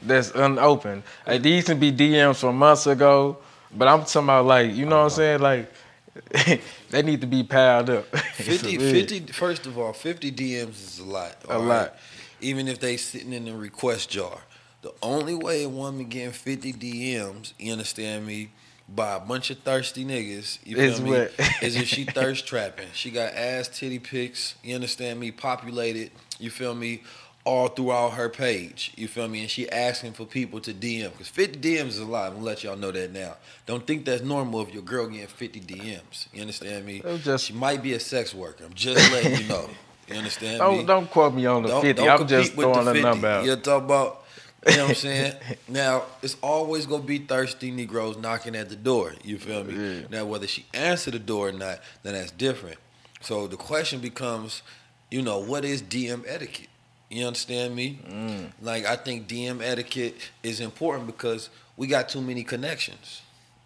That's 0.01 0.31
unopened. 0.31 1.03
Like, 1.25 1.41
these 1.41 1.63
can 1.63 1.79
be 1.79 1.93
DMs 1.93 2.41
from 2.41 2.57
months 2.57 2.87
ago, 2.87 3.37
but 3.73 3.87
I'm 3.87 4.01
talking 4.01 4.23
about 4.23 4.45
like, 4.45 4.75
you 4.75 4.85
know 4.85 5.03
what 5.03 5.17
I'm 5.17 5.39
uh-huh. 5.39 5.39
saying? 5.39 5.39
Like, 5.39 6.61
they 6.89 7.01
need 7.03 7.21
to 7.21 7.27
be 7.27 7.41
piled 7.41 7.89
up. 7.89 8.05
50, 8.33 8.79
50, 8.79 9.19
first 9.31 9.65
of 9.65 9.77
all, 9.77 9.93
50 9.93 10.29
DMs 10.33 10.71
is 10.71 10.99
a 10.99 11.05
lot. 11.05 11.37
A 11.47 11.53
all 11.53 11.61
lot. 11.61 11.95
Even 12.41 12.67
if 12.67 12.79
they 12.79 12.97
sitting 12.97 13.31
in 13.31 13.45
the 13.45 13.55
request 13.55 14.09
jar. 14.09 14.39
The 14.81 14.91
only 15.01 15.35
way 15.35 15.63
a 15.63 15.69
woman 15.69 16.09
getting 16.09 16.33
50 16.33 16.73
DMs, 16.73 17.53
you 17.57 17.71
understand 17.71 18.27
me, 18.27 18.51
by 18.95 19.15
a 19.15 19.19
bunch 19.19 19.49
of 19.49 19.59
thirsty 19.59 20.05
niggas, 20.05 20.59
you 20.65 20.75
feel 20.75 20.85
Is 20.85 21.01
me, 21.01 21.09
what? 21.11 21.33
is 21.61 21.75
if 21.75 21.87
she 21.87 22.03
thirst 22.03 22.45
trapping. 22.47 22.87
She 22.93 23.11
got 23.11 23.33
ass 23.33 23.67
titty 23.67 23.99
pics, 23.99 24.55
you 24.63 24.75
understand 24.75 25.19
me, 25.19 25.31
populated, 25.31 26.11
you 26.39 26.49
feel 26.49 26.75
me, 26.75 27.01
all 27.45 27.67
throughout 27.67 28.11
her 28.13 28.29
page, 28.29 28.93
you 28.95 29.07
feel 29.07 29.27
me, 29.27 29.41
and 29.41 29.49
she 29.49 29.69
asking 29.69 30.13
for 30.13 30.25
people 30.25 30.59
to 30.61 30.73
DM. 30.73 31.11
Because 31.11 31.27
50 31.27 31.59
DMs 31.59 31.87
is 31.87 31.99
a 31.99 32.05
lot, 32.05 32.27
I'm 32.27 32.33
gonna 32.35 32.45
let 32.45 32.63
y'all 32.63 32.77
know 32.77 32.91
that 32.91 33.11
now. 33.11 33.35
Don't 33.65 33.85
think 33.85 34.05
that's 34.05 34.21
normal 34.21 34.61
if 34.61 34.73
your 34.73 34.83
girl 34.83 35.07
getting 35.07 35.27
50 35.27 35.59
DMs, 35.61 36.27
you 36.33 36.41
understand 36.41 36.85
me? 36.85 37.01
Just- 37.23 37.45
she 37.45 37.53
might 37.53 37.81
be 37.83 37.93
a 37.93 37.99
sex 37.99 38.33
worker, 38.33 38.63
I'm 38.63 38.73
just 38.73 39.11
letting 39.11 39.41
you 39.41 39.47
know. 39.49 39.69
You 40.07 40.15
understand 40.15 40.53
me? 40.53 40.77
Don't, 40.77 40.85
don't 40.85 41.09
quote 41.09 41.33
me 41.33 41.45
on 41.45 41.63
the 41.63 41.79
50. 41.79 42.07
I'm 42.07 42.27
just 42.27 42.51
compete 42.51 42.57
with 42.57 42.73
throwing 42.73 42.85
the 42.85 42.91
a 42.91 42.93
50. 42.95 43.01
number 43.09 43.27
out. 43.27 43.45
You're 43.45 43.55
talking 43.55 43.85
about, 43.85 44.22
you 44.67 44.77
know 44.77 44.83
what 44.83 44.89
I'm 44.89 44.95
saying? 44.95 45.33
now, 45.67 46.03
it's 46.21 46.37
always 46.41 46.85
gonna 46.85 47.03
be 47.03 47.19
thirsty 47.19 47.71
Negroes 47.71 48.17
knocking 48.17 48.55
at 48.55 48.69
the 48.69 48.75
door. 48.75 49.13
You 49.23 49.37
feel 49.37 49.63
me? 49.63 49.73
Yeah. 49.73 50.07
Now, 50.09 50.25
whether 50.25 50.47
she 50.47 50.65
answer 50.73 51.11
the 51.11 51.19
door 51.19 51.49
or 51.49 51.51
not, 51.51 51.79
then 52.03 52.13
that's 52.13 52.31
different. 52.31 52.77
So 53.21 53.47
the 53.47 53.57
question 53.57 53.99
becomes, 53.99 54.63
you 55.09 55.21
know, 55.21 55.39
what 55.39 55.65
is 55.65 55.81
DM 55.81 56.23
etiquette? 56.27 56.69
You 57.09 57.27
understand 57.27 57.75
me? 57.75 57.99
Mm. 58.07 58.51
Like, 58.61 58.85
I 58.85 58.95
think 58.95 59.27
DM 59.27 59.61
etiquette 59.61 60.15
is 60.41 60.59
important 60.59 61.07
because 61.07 61.49
we 61.77 61.87
got 61.87 62.09
too 62.09 62.21
many 62.21 62.43
connections. 62.43 63.21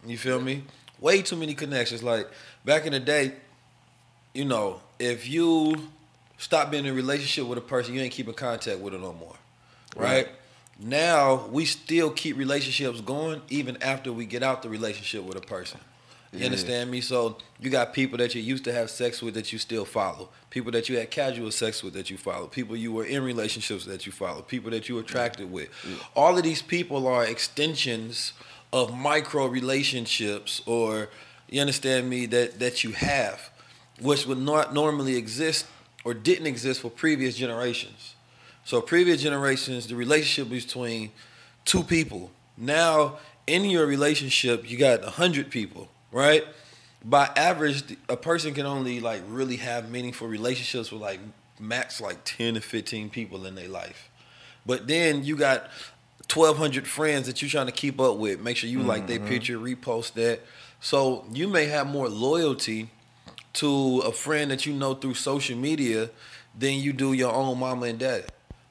You 0.05 0.17
feel 0.17 0.41
me? 0.41 0.63
Way 0.99 1.21
too 1.21 1.35
many 1.35 1.53
connections. 1.53 2.03
Like, 2.03 2.27
back 2.65 2.85
in 2.85 2.91
the 2.91 2.99
day, 2.99 3.33
you 4.33 4.45
know, 4.45 4.81
if 4.99 5.27
you 5.27 5.89
stop 6.37 6.71
being 6.71 6.85
in 6.85 6.91
a 6.91 6.93
relationship 6.93 7.45
with 7.47 7.57
a 7.57 7.61
person, 7.61 7.93
you 7.93 8.01
ain't 8.01 8.13
keeping 8.13 8.33
contact 8.33 8.79
with 8.79 8.93
her 8.93 8.99
no 8.99 9.13
more. 9.13 9.35
Right? 9.95 10.27
Now 10.79 11.47
we 11.47 11.65
still 11.65 12.11
keep 12.11 12.37
relationships 12.37 13.01
going 13.01 13.41
even 13.49 13.81
after 13.81 14.13
we 14.13 14.25
get 14.25 14.43
out 14.43 14.61
the 14.61 14.69
relationship 14.69 15.23
with 15.23 15.37
a 15.37 15.41
person. 15.41 15.79
You 16.31 16.39
Yeah. 16.39 16.45
understand 16.45 16.91
me? 16.91 17.01
So 17.01 17.37
you 17.59 17.69
got 17.69 17.93
people 17.93 18.17
that 18.17 18.35
you 18.35 18.41
used 18.41 18.63
to 18.65 18.73
have 18.73 18.91
sex 18.91 19.21
with 19.21 19.33
that 19.35 19.51
you 19.53 19.59
still 19.59 19.85
follow. 19.85 20.29
People 20.49 20.71
that 20.73 20.89
you 20.89 20.97
had 20.97 21.09
casual 21.09 21.51
sex 21.51 21.81
with 21.81 21.93
that 21.93 22.09
you 22.09 22.17
follow. 22.17 22.47
People 22.47 22.75
you 22.75 22.91
were 22.91 23.05
in 23.05 23.23
relationships 23.23 23.85
that 23.85 24.05
you 24.05 24.11
follow. 24.11 24.41
People 24.41 24.69
that 24.71 24.89
you 24.89 24.99
attracted 24.99 25.51
with. 25.51 25.69
All 26.15 26.37
of 26.37 26.43
these 26.43 26.61
people 26.61 27.07
are 27.07 27.25
extensions 27.25 28.33
of 28.73 28.93
micro 28.95 29.47
relationships 29.47 30.61
or 30.65 31.09
you 31.49 31.61
understand 31.61 32.09
me 32.09 32.25
that 32.27 32.59
that 32.59 32.83
you 32.83 32.91
have 32.91 33.49
which 33.99 34.27
would 34.27 34.37
not 34.37 34.73
normally 34.73 35.15
exist 35.15 35.65
or 36.03 36.13
didn't 36.13 36.45
exist 36.45 36.81
for 36.81 36.89
previous 36.91 37.35
generations. 37.35 38.13
So 38.67 38.81
previous 38.81 39.21
generations, 39.21 39.87
the 39.87 39.95
relationship 39.95 40.49
between 40.49 41.11
two 41.63 41.83
people. 41.83 42.31
Now 42.57 43.17
in 43.47 43.63
your 43.63 43.85
relationship, 43.85 44.69
you 44.69 44.77
got 44.77 45.05
a 45.05 45.09
hundred 45.09 45.49
people, 45.49 45.87
right? 46.11 46.43
By 47.01 47.29
average, 47.37 47.95
a 48.09 48.17
person 48.17 48.53
can 48.53 48.65
only 48.65 48.99
like 48.99 49.21
really 49.29 49.55
have 49.55 49.89
meaningful 49.89 50.27
relationships 50.27 50.91
with 50.91 51.01
like 51.01 51.21
max 51.61 52.01
like 52.01 52.25
ten 52.25 52.55
to 52.55 52.59
fifteen 52.59 53.09
people 53.09 53.45
in 53.45 53.55
their 53.55 53.69
life. 53.69 54.09
But 54.65 54.85
then 54.85 55.23
you 55.23 55.37
got 55.37 55.69
twelve 56.27 56.57
hundred 56.57 56.89
friends 56.89 57.27
that 57.27 57.41
you're 57.41 57.47
trying 57.49 57.67
to 57.67 57.71
keep 57.71 58.01
up 58.01 58.17
with. 58.17 58.41
Make 58.41 58.57
sure 58.57 58.69
you 58.69 58.83
like 58.83 59.07
their 59.07 59.19
mm-hmm. 59.19 59.29
picture, 59.29 59.57
repost 59.57 60.11
that. 60.15 60.41
So 60.81 61.23
you 61.31 61.47
may 61.47 61.67
have 61.67 61.87
more 61.87 62.09
loyalty 62.09 62.89
to 63.53 63.99
a 63.99 64.11
friend 64.11 64.51
that 64.51 64.65
you 64.65 64.73
know 64.73 64.93
through 64.93 65.13
social 65.13 65.57
media 65.57 66.09
than 66.59 66.73
you 66.73 66.91
do 66.91 67.13
your 67.13 67.31
own 67.31 67.57
mama 67.59 67.85
and 67.85 67.99
daddy. 67.99 68.25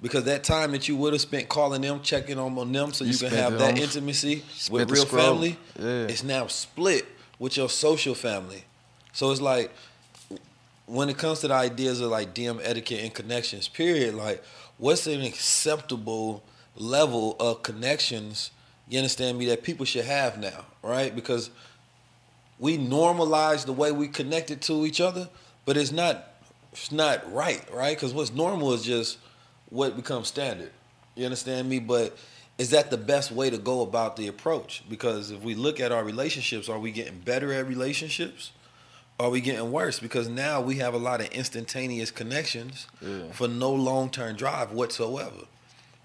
Because 0.06 0.22
that 0.24 0.44
time 0.44 0.70
that 0.70 0.86
you 0.86 0.94
would 0.96 1.14
have 1.14 1.20
spent 1.20 1.48
calling 1.48 1.82
them, 1.82 2.00
checking 2.00 2.38
on 2.38 2.54
them 2.72 2.92
so 2.92 3.02
You 3.04 3.10
you, 3.10 3.18
can 3.18 3.30
have 3.30 3.58
that 3.58 3.76
intimacy 3.76 4.44
with 4.70 4.88
real 4.88 5.04
family, 5.04 5.56
Yeah. 5.76 6.06
it's 6.06 6.22
now 6.22 6.46
split 6.46 7.06
with 7.40 7.56
your 7.56 7.68
social 7.68 8.14
family. 8.14 8.62
So 9.12 9.32
it's 9.32 9.40
like 9.40 9.74
when 10.86 11.08
it 11.08 11.18
comes 11.18 11.40
to 11.40 11.48
the 11.48 11.54
ideas 11.54 12.00
of 12.00 12.12
like 12.12 12.34
DM 12.34 12.60
etiquette 12.62 13.00
and 13.02 13.12
connections, 13.12 13.66
period, 13.66 14.14
like 14.14 14.44
what's 14.78 15.08
an 15.08 15.22
acceptable 15.22 16.44
level 16.76 17.34
of 17.40 17.64
connections 17.64 18.52
You 18.88 18.98
understand 18.98 19.36
me? 19.38 19.46
That 19.46 19.64
people 19.64 19.84
should 19.84 20.04
have 20.04 20.38
now, 20.38 20.66
right? 20.84 21.12
Because 21.12 21.50
we 22.60 22.78
normalize 22.78 23.66
the 23.66 23.72
way 23.72 23.90
we 23.90 24.06
connected 24.06 24.62
to 24.62 24.86
each 24.86 25.00
other, 25.00 25.28
but 25.64 25.76
it's 25.76 25.90
not 25.90 26.28
it's 26.72 26.92
not 26.92 27.18
right, 27.32 27.64
right? 27.74 27.96
Because 27.96 28.14
what's 28.14 28.32
normal 28.32 28.72
is 28.72 28.84
just 28.84 29.18
what 29.70 29.96
becomes 29.96 30.28
standard. 30.28 30.70
You 31.14 31.24
understand 31.24 31.68
me? 31.68 31.78
But 31.78 32.16
is 32.58 32.70
that 32.70 32.90
the 32.90 32.96
best 32.96 33.30
way 33.32 33.50
to 33.50 33.58
go 33.58 33.82
about 33.82 34.16
the 34.16 34.28
approach? 34.28 34.84
Because 34.88 35.30
if 35.30 35.42
we 35.42 35.54
look 35.54 35.80
at 35.80 35.92
our 35.92 36.04
relationships, 36.04 36.68
are 36.68 36.78
we 36.78 36.90
getting 36.90 37.18
better 37.20 37.52
at 37.52 37.66
relationships? 37.66 38.52
Are 39.18 39.30
we 39.30 39.40
getting 39.40 39.72
worse? 39.72 39.98
Because 39.98 40.28
now 40.28 40.60
we 40.60 40.76
have 40.76 40.92
a 40.94 40.98
lot 40.98 41.20
of 41.20 41.28
instantaneous 41.28 42.10
connections 42.10 42.86
Yeah. 43.00 43.32
for 43.32 43.48
no 43.48 43.72
long 43.72 44.10
term 44.10 44.36
drive 44.36 44.72
whatsoever. 44.72 45.46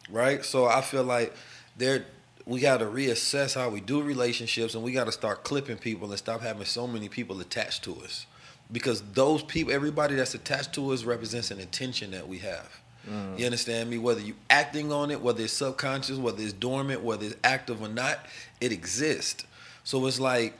Right? 0.10 0.44
So 0.46 0.66
I 0.66 0.82
feel 0.82 1.04
like 1.04 1.34
there 1.78 2.06
we 2.46 2.60
gotta 2.60 2.86
reassess 2.86 3.54
how 3.54 3.70
we 3.70 3.82
do 3.82 4.02
relationships 4.02 4.74
and 4.74 4.84
we 4.84 4.92
gotta 4.94 5.12
start 5.12 5.44
clipping 5.44 5.78
people 5.78 6.10
and 6.10 6.18
stop 6.18 6.42
having 6.42 6.66
so 6.66 6.88
many 6.88 7.08
people 7.08 7.40
attached 7.40 7.84
to 7.84 7.96
us. 8.02 8.26
Because 8.72 9.02
those 9.14 9.44
people 9.44 9.72
everybody 9.74 10.16
that's 10.16 10.34
attached 10.34 10.74
to 10.74 10.92
us 10.92 11.04
represents 11.04 11.52
an 11.52 11.60
intention 11.60 12.12
that 12.12 12.28
we 12.28 12.40
have. 12.40 12.81
Mm. 13.10 13.40
You 13.40 13.46
understand 13.46 13.90
me? 13.90 13.98
Whether 13.98 14.22
you 14.22 14.36
acting 14.50 14.92
on 14.92 15.12
it, 15.12 15.22
whether 15.22 15.44
it's 15.44 15.54
subconscious, 15.54 16.18
whether 16.18 16.42
it's 16.42 16.54
dormant, 16.54 17.02
whether 17.04 17.26
it's 17.26 17.36
active 17.44 17.82
or 17.82 17.90
not, 17.90 18.26
it 18.60 18.72
exists. 18.72 19.46
So 19.84 20.06
it's 20.06 20.20
like 20.20 20.58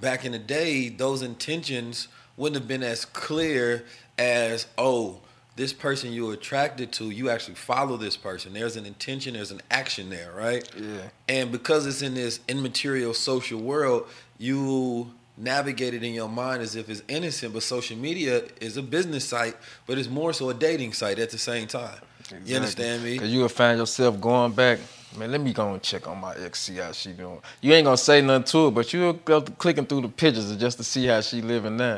back 0.00 0.24
in 0.24 0.32
the 0.32 0.38
day, 0.38 0.88
those 0.88 1.22
intentions 1.22 2.08
wouldn't 2.36 2.60
have 2.60 2.68
been 2.68 2.82
as 2.82 3.04
clear 3.04 3.84
as, 4.18 4.66
oh, 4.78 5.20
this 5.56 5.72
person 5.74 6.12
you're 6.12 6.32
attracted 6.32 6.92
to, 6.92 7.10
you 7.10 7.28
actually 7.28 7.54
follow 7.54 7.96
this 7.98 8.16
person. 8.16 8.54
There's 8.54 8.76
an 8.76 8.86
intention, 8.86 9.34
there's 9.34 9.50
an 9.50 9.60
action 9.70 10.08
there, 10.08 10.32
right? 10.32 10.66
Yeah. 10.74 11.02
And 11.28 11.52
because 11.52 11.86
it's 11.86 12.00
in 12.00 12.14
this 12.14 12.40
immaterial 12.48 13.12
social 13.12 13.60
world, 13.60 14.06
you 14.38 15.12
navigate 15.40 15.94
it 15.94 16.02
in 16.02 16.12
your 16.12 16.28
mind 16.28 16.62
as 16.62 16.76
if 16.76 16.88
it's 16.88 17.02
innocent, 17.08 17.54
but 17.54 17.62
social 17.62 17.96
media 17.96 18.42
is 18.60 18.76
a 18.76 18.82
business 18.82 19.24
site, 19.24 19.56
but 19.86 19.98
it's 19.98 20.08
more 20.08 20.32
so 20.32 20.50
a 20.50 20.54
dating 20.54 20.92
site 20.92 21.18
at 21.18 21.30
the 21.30 21.38
same 21.38 21.66
time. 21.66 21.98
You 22.44 22.56
understand 22.56 23.02
me? 23.02 23.18
Cause 23.18 23.30
you 23.30 23.40
will 23.40 23.48
find 23.48 23.78
yourself 23.78 24.20
going 24.20 24.52
back. 24.52 24.78
Man, 25.16 25.32
let 25.32 25.40
me 25.40 25.52
go 25.52 25.72
and 25.72 25.82
check 25.82 26.06
on 26.06 26.20
my 26.20 26.36
ex, 26.36 26.60
see 26.60 26.76
how 26.76 26.92
she 26.92 27.12
doing. 27.12 27.40
You 27.60 27.72
ain't 27.72 27.84
gonna 27.84 27.96
say 27.96 28.20
nothing 28.20 28.44
to 28.44 28.68
it, 28.68 28.70
but 28.72 28.92
you'll 28.92 29.14
go 29.14 29.40
clicking 29.40 29.86
through 29.86 30.02
the 30.02 30.08
pictures 30.08 30.54
just 30.56 30.76
to 30.76 30.84
see 30.84 31.06
how 31.06 31.20
she 31.20 31.42
living 31.42 31.76
now. 31.76 31.96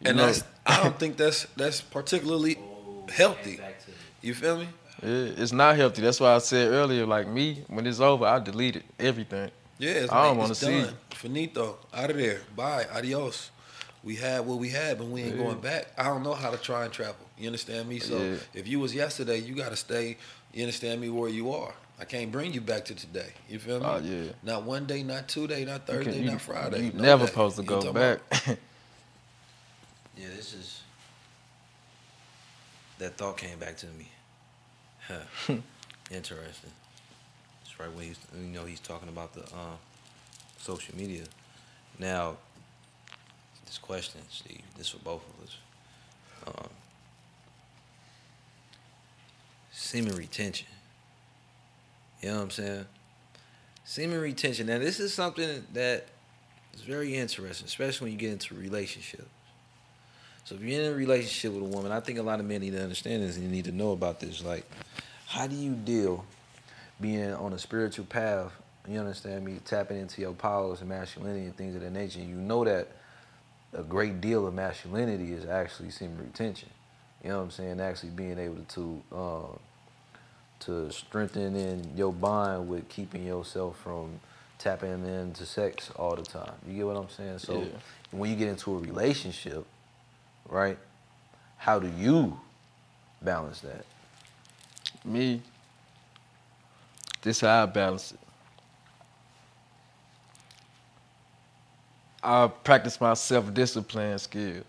You 0.00 0.08
and 0.08 0.16
know, 0.16 0.26
that's 0.26 0.42
I 0.66 0.82
don't 0.82 0.98
think 0.98 1.16
that's 1.16 1.44
that's 1.56 1.80
particularly 1.80 2.58
healthy. 3.08 3.60
You 4.20 4.34
feel 4.34 4.56
me? 4.58 4.68
it- 5.02 5.38
it's 5.38 5.52
not 5.52 5.76
healthy. 5.76 6.02
That's 6.02 6.18
why 6.18 6.34
I 6.34 6.38
said 6.38 6.72
earlier, 6.72 7.06
like 7.06 7.28
me, 7.28 7.62
when 7.68 7.86
it's 7.86 8.00
over, 8.00 8.24
I 8.24 8.40
deleted 8.40 8.82
everything. 8.98 9.50
Yeah, 9.78 9.90
it's, 9.92 10.12
I 10.12 10.22
don't 10.24 10.30
like, 10.30 10.38
wanna 10.38 10.54
see 10.54 10.82
done. 10.82 10.96
Finito, 11.10 11.78
out 11.94 12.10
of 12.10 12.16
there. 12.16 12.40
Bye, 12.56 12.86
adios. 12.92 13.50
We 14.04 14.16
had 14.16 14.46
what 14.46 14.58
we 14.58 14.68
had, 14.68 14.98
but 14.98 15.06
we 15.06 15.22
ain't 15.22 15.38
going 15.38 15.60
back. 15.60 15.86
I 15.96 16.04
don't 16.04 16.22
know 16.24 16.34
how 16.34 16.50
to 16.50 16.56
try 16.56 16.84
and 16.84 16.92
travel. 16.92 17.14
You 17.38 17.46
understand 17.46 17.88
me? 17.88 18.00
So 18.00 18.18
Yeah. 18.20 18.36
if 18.52 18.66
you 18.66 18.80
was 18.80 18.94
yesterday, 18.94 19.38
you 19.38 19.54
got 19.54 19.70
to 19.70 19.76
stay. 19.76 20.16
You 20.52 20.62
understand 20.64 21.00
me 21.00 21.08
where 21.08 21.28
you 21.28 21.52
are. 21.52 21.72
I 22.00 22.04
can't 22.04 22.32
bring 22.32 22.52
you 22.52 22.60
back 22.60 22.84
to 22.86 22.94
today. 22.96 23.32
You 23.48 23.60
feel 23.60 23.78
me? 23.78 23.86
Oh, 23.86 23.98
yeah. 24.02 24.32
Not 24.42 24.64
one 24.64 24.86
day, 24.86 25.04
not 25.04 25.28
two 25.28 25.46
day, 25.46 25.64
not 25.64 25.86
Thursday, 25.86 26.18
you- 26.20 26.30
not 26.32 26.40
Friday. 26.40 26.86
You 26.86 26.92
no 26.94 27.02
never 27.02 27.24
day. 27.26 27.30
supposed 27.30 27.56
to 27.56 27.62
You 27.62 27.68
go 27.68 27.92
back. 27.92 28.18
Yeah, 30.16 30.28
this 30.36 30.52
is. 30.52 30.80
That 32.98 33.16
thought 33.16 33.38
came 33.38 33.58
back 33.58 33.76
to 33.78 33.86
me. 33.86 34.08
Huh. 35.08 35.54
Interesting. 36.10 36.70
Right 37.78 37.92
when 37.92 38.04
he's, 38.06 38.18
you 38.34 38.48
know, 38.48 38.64
he's 38.64 38.80
talking 38.80 39.08
about 39.08 39.32
the 39.34 39.42
uh, 39.42 39.76
social 40.58 40.96
media. 40.96 41.24
Now, 41.98 42.36
this 43.66 43.78
question, 43.78 44.20
Steve, 44.30 44.62
this 44.76 44.90
for 44.90 44.98
both 44.98 45.22
of 45.26 45.44
us. 45.46 45.56
Um, 46.46 46.68
semen 49.72 50.14
retention. 50.16 50.68
You 52.20 52.28
know 52.28 52.36
what 52.36 52.42
I'm 52.42 52.50
saying? 52.50 52.86
Semen 53.84 54.20
retention. 54.20 54.66
Now, 54.66 54.78
this 54.78 55.00
is 55.00 55.12
something 55.12 55.66
that 55.72 56.06
is 56.74 56.82
very 56.82 57.16
interesting, 57.16 57.66
especially 57.66 58.06
when 58.06 58.12
you 58.12 58.18
get 58.18 58.32
into 58.32 58.54
relationships. 58.54 59.24
So 60.44 60.56
if 60.56 60.60
you're 60.60 60.82
in 60.82 60.92
a 60.92 60.94
relationship 60.94 61.52
with 61.52 61.62
a 61.62 61.76
woman, 61.76 61.92
I 61.92 62.00
think 62.00 62.18
a 62.18 62.22
lot 62.22 62.40
of 62.40 62.46
men 62.46 62.60
need 62.60 62.72
to 62.72 62.82
understand 62.82 63.22
this 63.22 63.36
and 63.36 63.44
you 63.44 63.50
need 63.50 63.64
to 63.66 63.72
know 63.72 63.92
about 63.92 64.20
this. 64.20 64.44
Like, 64.44 64.68
how 65.26 65.46
do 65.46 65.54
you 65.54 65.72
deal 65.72 66.24
being 67.02 67.32
on 67.34 67.52
a 67.52 67.58
spiritual 67.58 68.06
path? 68.06 68.52
You 68.88 68.98
understand 68.98 69.44
me? 69.44 69.58
Tapping 69.64 69.98
into 69.98 70.20
your 70.22 70.32
powers 70.32 70.80
and 70.80 70.88
masculinity 70.88 71.44
and 71.44 71.56
things 71.56 71.74
of 71.74 71.82
that 71.82 71.92
nature. 71.92 72.20
You 72.20 72.36
know 72.36 72.64
that 72.64 72.88
a 73.74 73.82
great 73.82 74.20
deal 74.20 74.46
of 74.46 74.54
masculinity 74.54 75.32
is 75.32 75.44
actually 75.44 75.90
semen 75.90 76.18
retention. 76.18 76.70
You 77.22 77.30
know 77.30 77.38
what 77.38 77.44
I'm 77.44 77.50
saying? 77.50 77.80
Actually 77.80 78.10
being 78.10 78.38
able 78.38 78.64
to 78.70 79.02
uh, 79.14 79.58
to 80.60 80.90
strengthen 80.90 81.56
in 81.56 81.96
your 81.96 82.12
bond 82.12 82.68
with 82.68 82.88
keeping 82.88 83.26
yourself 83.26 83.78
from 83.78 84.20
tapping 84.58 85.04
into 85.04 85.44
sex 85.44 85.90
all 85.96 86.14
the 86.16 86.22
time. 86.22 86.52
You 86.66 86.74
get 86.76 86.86
what 86.86 86.96
I'm 86.96 87.08
saying? 87.08 87.38
So 87.38 87.62
Yeah. 87.62 87.66
when 88.12 88.30
you 88.30 88.36
get 88.36 88.48
into 88.48 88.74
a 88.76 88.78
relationship, 88.78 89.66
right? 90.48 90.78
How 91.56 91.78
do 91.78 91.88
you 91.98 92.38
balance 93.20 93.60
that? 93.60 93.84
Me, 95.04 95.42
this 97.22 97.40
how 97.40 97.62
I 97.62 97.66
balance 97.66 98.12
it. 98.12 98.18
I 102.22 102.46
practice 102.46 103.00
my 103.00 103.14
self-discipline 103.14 104.18
skill. 104.18 104.62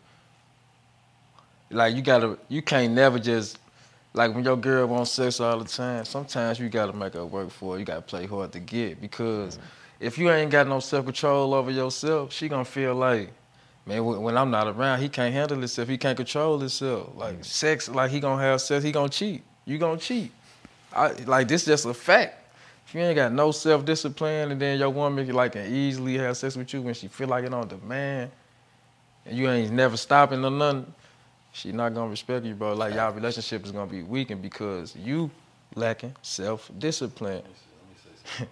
Like 1.69 1.95
you 1.95 2.01
gotta, 2.01 2.37
you 2.49 2.61
can't 2.61 2.93
never 2.93 3.19
just, 3.19 3.59
like 4.13 4.33
when 4.33 4.43
your 4.43 4.57
girl 4.57 4.87
wants 4.87 5.11
sex 5.11 5.39
all 5.39 5.59
the 5.59 5.65
time. 5.65 6.05
Sometimes 6.05 6.59
you 6.59 6.69
gotta 6.69 6.93
make 6.93 7.13
her 7.13 7.25
work 7.25 7.49
for 7.49 7.75
it. 7.75 7.79
You 7.79 7.85
gotta 7.85 8.01
play 8.01 8.25
hard 8.25 8.51
to 8.53 8.59
get 8.59 9.01
because 9.01 9.57
mm-hmm. 9.57 9.65
if 9.99 10.17
you 10.17 10.31
ain't 10.31 10.51
got 10.51 10.67
no 10.67 10.79
self-control 10.79 11.53
over 11.53 11.71
yourself, 11.71 12.31
she 12.31 12.47
gonna 12.47 12.65
feel 12.65 12.95
like, 12.95 13.31
man, 13.85 14.03
when 14.05 14.37
I'm 14.37 14.51
not 14.51 14.67
around, 14.67 15.01
he 15.01 15.09
can't 15.09 15.33
handle 15.33 15.57
himself. 15.57 15.87
He 15.89 15.97
can't 15.97 16.17
control 16.17 16.59
himself. 16.59 17.09
Like 17.15 17.33
mm-hmm. 17.33 17.43
sex, 17.43 17.89
like 17.89 18.11
he 18.11 18.19
gonna 18.19 18.41
have 18.41 18.61
sex, 18.61 18.83
he 18.83 18.91
gonna 18.91 19.09
cheat. 19.09 19.43
You 19.65 19.77
gonna 19.77 19.97
cheat. 19.97 20.31
I, 20.91 21.11
like 21.25 21.47
this 21.47 21.65
just 21.65 21.85
a 21.85 21.93
fact. 21.93 22.42
If 22.87 22.95
you 22.95 23.01
ain't 23.01 23.15
got 23.15 23.31
no 23.31 23.51
self 23.51 23.85
discipline 23.85 24.51
and 24.51 24.61
then 24.61 24.77
your 24.79 24.89
woman 24.89 25.27
like 25.33 25.53
can 25.53 25.73
easily 25.73 26.17
have 26.17 26.37
sex 26.37 26.55
with 26.55 26.73
you 26.73 26.81
when 26.81 26.93
she 26.93 27.07
feel 27.07 27.27
like 27.27 27.43
it 27.45 27.53
on 27.53 27.67
demand, 27.67 28.31
and 29.25 29.37
you 29.37 29.49
ain't 29.49 29.71
never 29.71 29.97
stopping 29.97 30.43
or 30.43 30.51
nothing, 30.51 30.93
she 31.53 31.71
not 31.71 31.93
gonna 31.93 32.09
respect 32.09 32.45
you, 32.45 32.53
bro. 32.55 32.73
Like 32.73 32.93
y'all 32.93 33.11
relationship 33.13 33.65
is 33.65 33.71
gonna 33.71 33.89
be 33.89 34.03
weakened 34.03 34.41
because 34.41 34.95
you 34.95 35.31
lacking 35.75 36.15
self 36.21 36.69
discipline. 36.77 37.41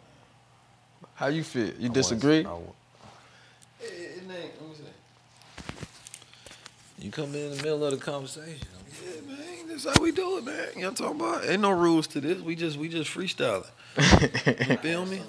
How 1.16 1.28
you 1.28 1.44
feel? 1.44 1.72
You 1.78 1.90
disagree? 1.90 2.46
I 2.46 2.50
wa- 2.50 2.60
Hey, 3.80 4.22
Nate, 4.28 4.52
let 4.60 4.70
me 4.70 4.76
see. 4.76 4.84
You 7.06 7.12
come 7.12 7.34
in 7.36 7.52
the 7.52 7.58
middle 7.58 7.84
of 7.84 7.92
the 7.92 7.98
conversation. 7.98 8.68
Yeah, 9.04 9.22
man, 9.28 9.68
that's 9.68 9.86
how 9.86 10.02
we 10.02 10.12
do 10.12 10.38
it, 10.38 10.46
man. 10.46 10.56
You 10.76 10.82
know 10.82 10.90
what 10.90 11.02
I'm 11.02 11.18
talking 11.18 11.20
about? 11.22 11.50
Ain't 11.50 11.62
no 11.62 11.72
rules 11.72 12.08
to 12.08 12.22
this. 12.22 12.42
We 12.42 12.56
just 12.56 12.78
we 12.78 12.90
just 12.90 13.10
freestyling. 13.10 13.68
You 13.98 14.78
feel 14.82 15.06
me? 15.06 15.22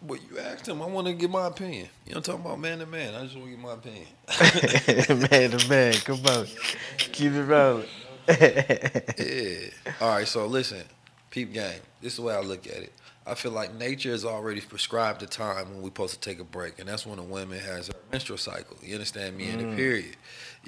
But 0.00 0.20
you 0.30 0.38
asked 0.38 0.68
him. 0.68 0.80
I 0.80 0.86
want 0.86 1.06
to 1.08 1.12
give 1.12 1.30
my 1.30 1.46
opinion. 1.46 1.88
You 2.06 2.14
know 2.14 2.18
what 2.20 2.28
I'm 2.28 2.34
talking 2.34 2.46
about? 2.46 2.60
Man 2.60 2.78
to 2.78 2.86
man. 2.86 3.14
I 3.14 3.24
just 3.24 3.36
want 3.36 3.46
to 3.46 3.50
give 3.50 3.60
my 3.60 3.72
opinion. 3.74 4.06
man 5.30 5.50
to 5.50 5.68
man, 5.68 5.92
come 5.94 6.24
on, 6.26 6.46
keep 6.98 7.32
it 7.32 7.44
rolling. 7.44 7.86
Yeah. 8.28 9.70
All 10.02 10.10
right. 10.10 10.28
So 10.28 10.46
listen, 10.46 10.82
peep 11.30 11.52
game. 11.52 11.80
This 12.02 12.12
is 12.12 12.16
the 12.18 12.22
way 12.22 12.34
I 12.34 12.40
look 12.40 12.66
at 12.66 12.76
it. 12.76 12.92
I 13.26 13.34
feel 13.34 13.52
like 13.52 13.74
nature 13.74 14.10
has 14.10 14.24
already 14.24 14.60
prescribed 14.60 15.20
the 15.20 15.26
time 15.26 15.70
when 15.70 15.82
we're 15.82 15.88
supposed 15.88 16.14
to 16.14 16.20
take 16.20 16.40
a 16.40 16.44
break, 16.44 16.78
and 16.78 16.88
that's 16.88 17.06
when 17.06 17.18
a 17.18 17.22
woman 17.22 17.58
has 17.58 17.88
her 17.88 17.94
menstrual 18.10 18.38
cycle. 18.38 18.76
You 18.82 18.94
understand 18.94 19.36
me? 19.36 19.50
In 19.50 19.60
a 19.60 19.64
mm. 19.64 19.76
period. 19.76 20.16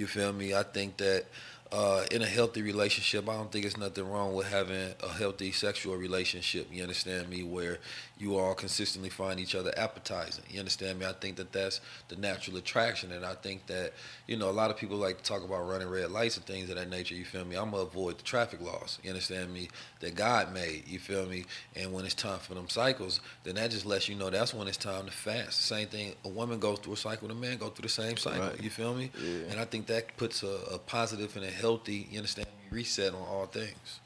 You 0.00 0.06
feel 0.06 0.32
me? 0.32 0.54
I 0.54 0.62
think 0.62 0.96
that 0.96 1.26
uh, 1.70 2.06
in 2.10 2.22
a 2.22 2.26
healthy 2.26 2.62
relationship, 2.62 3.28
I 3.28 3.34
don't 3.34 3.52
think 3.52 3.66
it's 3.66 3.76
nothing 3.76 4.08
wrong 4.08 4.32
with 4.32 4.46
having 4.46 4.94
a 5.02 5.08
healthy 5.08 5.52
sexual 5.52 5.94
relationship. 5.94 6.68
You 6.72 6.84
understand 6.84 7.28
me? 7.28 7.42
Where 7.42 7.80
you 8.20 8.36
all 8.36 8.54
consistently 8.54 9.08
find 9.08 9.40
each 9.40 9.54
other 9.54 9.72
appetizing. 9.78 10.44
You 10.50 10.58
understand 10.58 10.98
me? 10.98 11.06
I 11.06 11.14
think 11.14 11.36
that 11.36 11.52
that's 11.52 11.80
the 12.08 12.16
natural 12.16 12.58
attraction, 12.58 13.12
and 13.12 13.24
I 13.24 13.34
think 13.34 13.66
that 13.66 13.94
you 14.26 14.36
know 14.36 14.50
a 14.50 14.52
lot 14.52 14.70
of 14.70 14.76
people 14.76 14.98
like 14.98 15.16
to 15.16 15.22
talk 15.24 15.42
about 15.42 15.66
running 15.66 15.88
red 15.88 16.10
lights 16.10 16.36
and 16.36 16.44
things 16.44 16.68
of 16.68 16.76
that 16.76 16.90
nature. 16.90 17.14
You 17.14 17.24
feel 17.24 17.46
me? 17.46 17.56
I'm 17.56 17.70
gonna 17.70 17.84
avoid 17.84 18.18
the 18.18 18.22
traffic 18.22 18.60
laws. 18.60 18.98
You 19.02 19.10
understand 19.10 19.54
me? 19.54 19.70
That 20.00 20.14
God 20.14 20.52
made. 20.52 20.86
You 20.86 20.98
feel 20.98 21.24
me? 21.26 21.46
And 21.74 21.94
when 21.94 22.04
it's 22.04 22.14
time 22.14 22.38
for 22.40 22.54
them 22.54 22.68
cycles, 22.68 23.20
then 23.44 23.54
that 23.54 23.70
just 23.70 23.86
lets 23.86 24.06
you 24.08 24.14
know 24.14 24.28
that's 24.28 24.52
when 24.52 24.68
it's 24.68 24.76
time 24.76 25.06
to 25.06 25.12
fast. 25.12 25.62
Same 25.62 25.88
thing. 25.88 26.14
A 26.24 26.28
woman 26.28 26.58
goes 26.58 26.78
through 26.80 26.94
a 26.94 26.98
cycle, 26.98 27.30
a 27.30 27.34
man 27.34 27.56
go 27.56 27.70
through 27.70 27.84
the 27.84 27.88
same 27.88 28.18
cycle. 28.18 28.48
Right. 28.48 28.62
You 28.62 28.68
feel 28.68 28.94
me? 28.94 29.10
Yeah. 29.18 29.50
And 29.50 29.60
I 29.60 29.64
think 29.64 29.86
that 29.86 30.14
puts 30.18 30.42
a, 30.42 30.58
a 30.72 30.78
positive 30.78 31.34
and 31.36 31.44
a 31.44 31.50
healthy, 31.50 32.06
you 32.10 32.18
understand 32.18 32.48
me, 32.48 32.76
reset 32.76 33.14
on 33.14 33.22
all 33.22 33.46
things. 33.46 34.00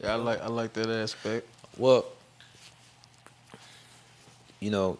Yeah, 0.00 0.12
I 0.12 0.16
like 0.16 0.40
I 0.40 0.48
like 0.48 0.72
that 0.74 0.88
aspect. 0.88 1.48
Well, 1.76 2.04
you 4.60 4.70
know, 4.70 4.98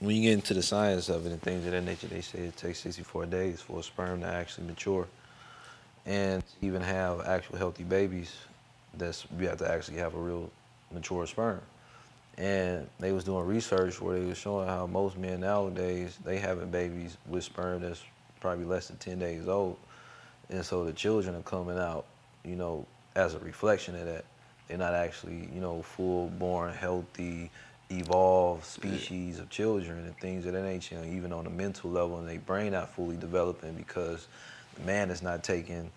when 0.00 0.16
you 0.16 0.22
get 0.22 0.32
into 0.32 0.54
the 0.54 0.62
science 0.62 1.08
of 1.08 1.26
it 1.26 1.32
and 1.32 1.40
things 1.40 1.64
of 1.66 1.72
that 1.72 1.82
nature, 1.82 2.06
they 2.06 2.20
say 2.20 2.40
it 2.40 2.56
takes 2.56 2.80
64 2.80 3.26
days 3.26 3.60
for 3.60 3.80
a 3.80 3.82
sperm 3.82 4.20
to 4.20 4.26
actually 4.26 4.66
mature. 4.66 5.06
And 6.06 6.42
even 6.60 6.82
have 6.82 7.22
actual 7.22 7.56
healthy 7.56 7.84
babies, 7.84 8.34
that's 8.96 9.26
you 9.38 9.48
have 9.48 9.58
to 9.58 9.70
actually 9.70 9.98
have 9.98 10.14
a 10.14 10.18
real 10.18 10.50
mature 10.92 11.26
sperm. 11.26 11.60
And 12.36 12.88
they 12.98 13.12
was 13.12 13.24
doing 13.24 13.46
research 13.46 14.00
where 14.00 14.18
they 14.18 14.26
was 14.26 14.36
showing 14.36 14.68
how 14.68 14.86
most 14.86 15.16
men 15.16 15.40
nowadays 15.40 16.18
they 16.24 16.38
having 16.38 16.70
babies 16.70 17.16
with 17.28 17.44
sperm 17.44 17.80
that's 17.80 18.02
probably 18.40 18.64
less 18.64 18.88
than 18.88 18.96
10 18.98 19.18
days 19.18 19.48
old. 19.48 19.78
And 20.50 20.64
so 20.64 20.84
the 20.84 20.92
children 20.92 21.34
are 21.34 21.42
coming 21.42 21.78
out, 21.78 22.04
you 22.44 22.56
know, 22.56 22.86
as 23.14 23.34
a 23.34 23.38
reflection 23.38 23.94
of 23.96 24.04
that. 24.06 24.24
They're 24.68 24.78
not 24.78 24.94
actually, 24.94 25.48
you 25.54 25.60
know, 25.60 25.82
full 25.82 26.28
born, 26.28 26.72
healthy, 26.72 27.50
evolved 27.90 28.64
species 28.64 29.38
of 29.38 29.50
children 29.50 29.98
and 29.98 30.16
things 30.18 30.46
of 30.46 30.52
that 30.52 30.62
nature, 30.62 31.02
even 31.04 31.32
on 31.32 31.46
a 31.46 31.50
mental 31.50 31.90
level, 31.90 32.18
and 32.18 32.28
their 32.28 32.38
brain 32.38 32.72
not 32.72 32.94
fully 32.94 33.16
developing 33.16 33.74
because 33.74 34.26
the 34.76 34.84
man 34.84 35.10
is 35.10 35.22
not 35.22 35.44
taking 35.44 35.90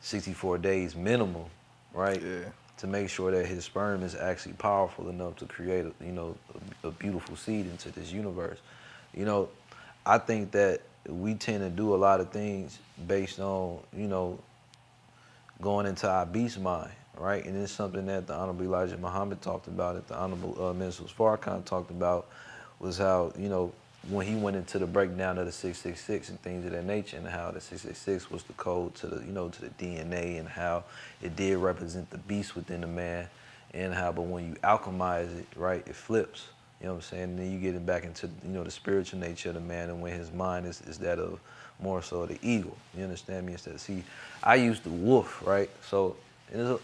64 0.00 0.58
days 0.58 0.94
minimum, 0.94 1.46
right? 1.94 2.20
Yeah. 2.20 2.44
To 2.78 2.86
make 2.86 3.08
sure 3.08 3.30
that 3.30 3.46
his 3.46 3.64
sperm 3.64 4.02
is 4.02 4.14
actually 4.14 4.54
powerful 4.54 5.08
enough 5.08 5.36
to 5.36 5.46
create, 5.46 5.86
a, 5.86 6.04
you 6.04 6.12
know, 6.12 6.36
a, 6.82 6.88
a 6.88 6.90
beautiful 6.90 7.36
seed 7.36 7.66
into 7.66 7.90
this 7.90 8.10
universe. 8.10 8.58
You 9.14 9.24
know, 9.24 9.48
I 10.04 10.18
think 10.18 10.50
that 10.52 10.80
we 11.06 11.34
tend 11.34 11.60
to 11.60 11.70
do 11.70 11.94
a 11.94 11.96
lot 11.96 12.20
of 12.20 12.30
things 12.30 12.78
based 13.06 13.38
on, 13.38 13.78
you 13.96 14.08
know, 14.08 14.38
going 15.60 15.86
into 15.86 16.10
our 16.10 16.26
beast 16.26 16.58
mind, 16.60 16.90
right? 17.18 17.44
And 17.44 17.56
it's 17.62 17.72
something 17.72 18.06
that 18.06 18.26
the 18.26 18.34
Honorable 18.34 18.64
Elijah 18.64 18.96
Muhammad 18.96 19.42
talked 19.42 19.66
about, 19.66 19.94
that 19.94 20.08
the 20.08 20.16
Honorable 20.16 20.66
uh, 20.66 20.72
Minister 20.72 21.04
Farrakhan 21.04 21.64
talked 21.64 21.90
about, 21.90 22.28
was 22.78 22.98
how, 22.98 23.32
you 23.38 23.48
know, 23.48 23.72
when 24.08 24.26
he 24.26 24.34
went 24.34 24.56
into 24.56 24.78
the 24.78 24.86
breakdown 24.86 25.38
of 25.38 25.46
the 25.46 25.52
666 25.52 26.30
and 26.30 26.42
things 26.42 26.64
of 26.64 26.72
that 26.72 26.84
nature 26.84 27.16
and 27.16 27.26
how 27.26 27.52
the 27.52 27.60
666 27.60 28.30
was 28.30 28.42
the 28.44 28.52
code 28.54 28.94
to 28.96 29.06
the, 29.06 29.24
you 29.24 29.32
know, 29.32 29.48
to 29.48 29.60
the 29.60 29.68
DNA 29.70 30.40
and 30.40 30.48
how 30.48 30.82
it 31.22 31.36
did 31.36 31.58
represent 31.58 32.10
the 32.10 32.18
beast 32.18 32.56
within 32.56 32.80
the 32.80 32.86
man 32.86 33.28
and 33.74 33.94
how, 33.94 34.10
but 34.10 34.22
when 34.22 34.44
you 34.44 34.54
alchemize 34.64 35.38
it, 35.38 35.46
right, 35.56 35.86
it 35.86 35.94
flips. 35.94 36.48
You 36.80 36.88
know 36.88 36.94
what 36.94 36.96
I'm 36.96 37.02
saying? 37.02 37.22
And 37.22 37.38
then 37.38 37.52
you 37.52 37.60
get 37.60 37.76
it 37.76 37.86
back 37.86 38.02
into, 38.02 38.26
you 38.44 38.50
know, 38.50 38.64
the 38.64 38.70
spiritual 38.72 39.20
nature 39.20 39.50
of 39.50 39.54
the 39.54 39.60
man 39.60 39.88
and 39.88 40.02
when 40.02 40.12
his 40.12 40.32
mind 40.32 40.66
is, 40.66 40.80
is 40.80 40.98
that 40.98 41.20
of 41.20 41.38
more 41.80 42.02
so 42.02 42.26
the 42.26 42.38
eagle. 42.42 42.76
You 42.96 43.04
understand 43.04 43.46
me? 43.46 43.52
Instead, 43.52 43.78
see, 43.78 44.02
I 44.42 44.56
use 44.56 44.80
the 44.80 44.90
wolf, 44.90 45.46
right? 45.46 45.70
So, 45.88 46.16
it's 46.50 46.58
a, 46.58 46.78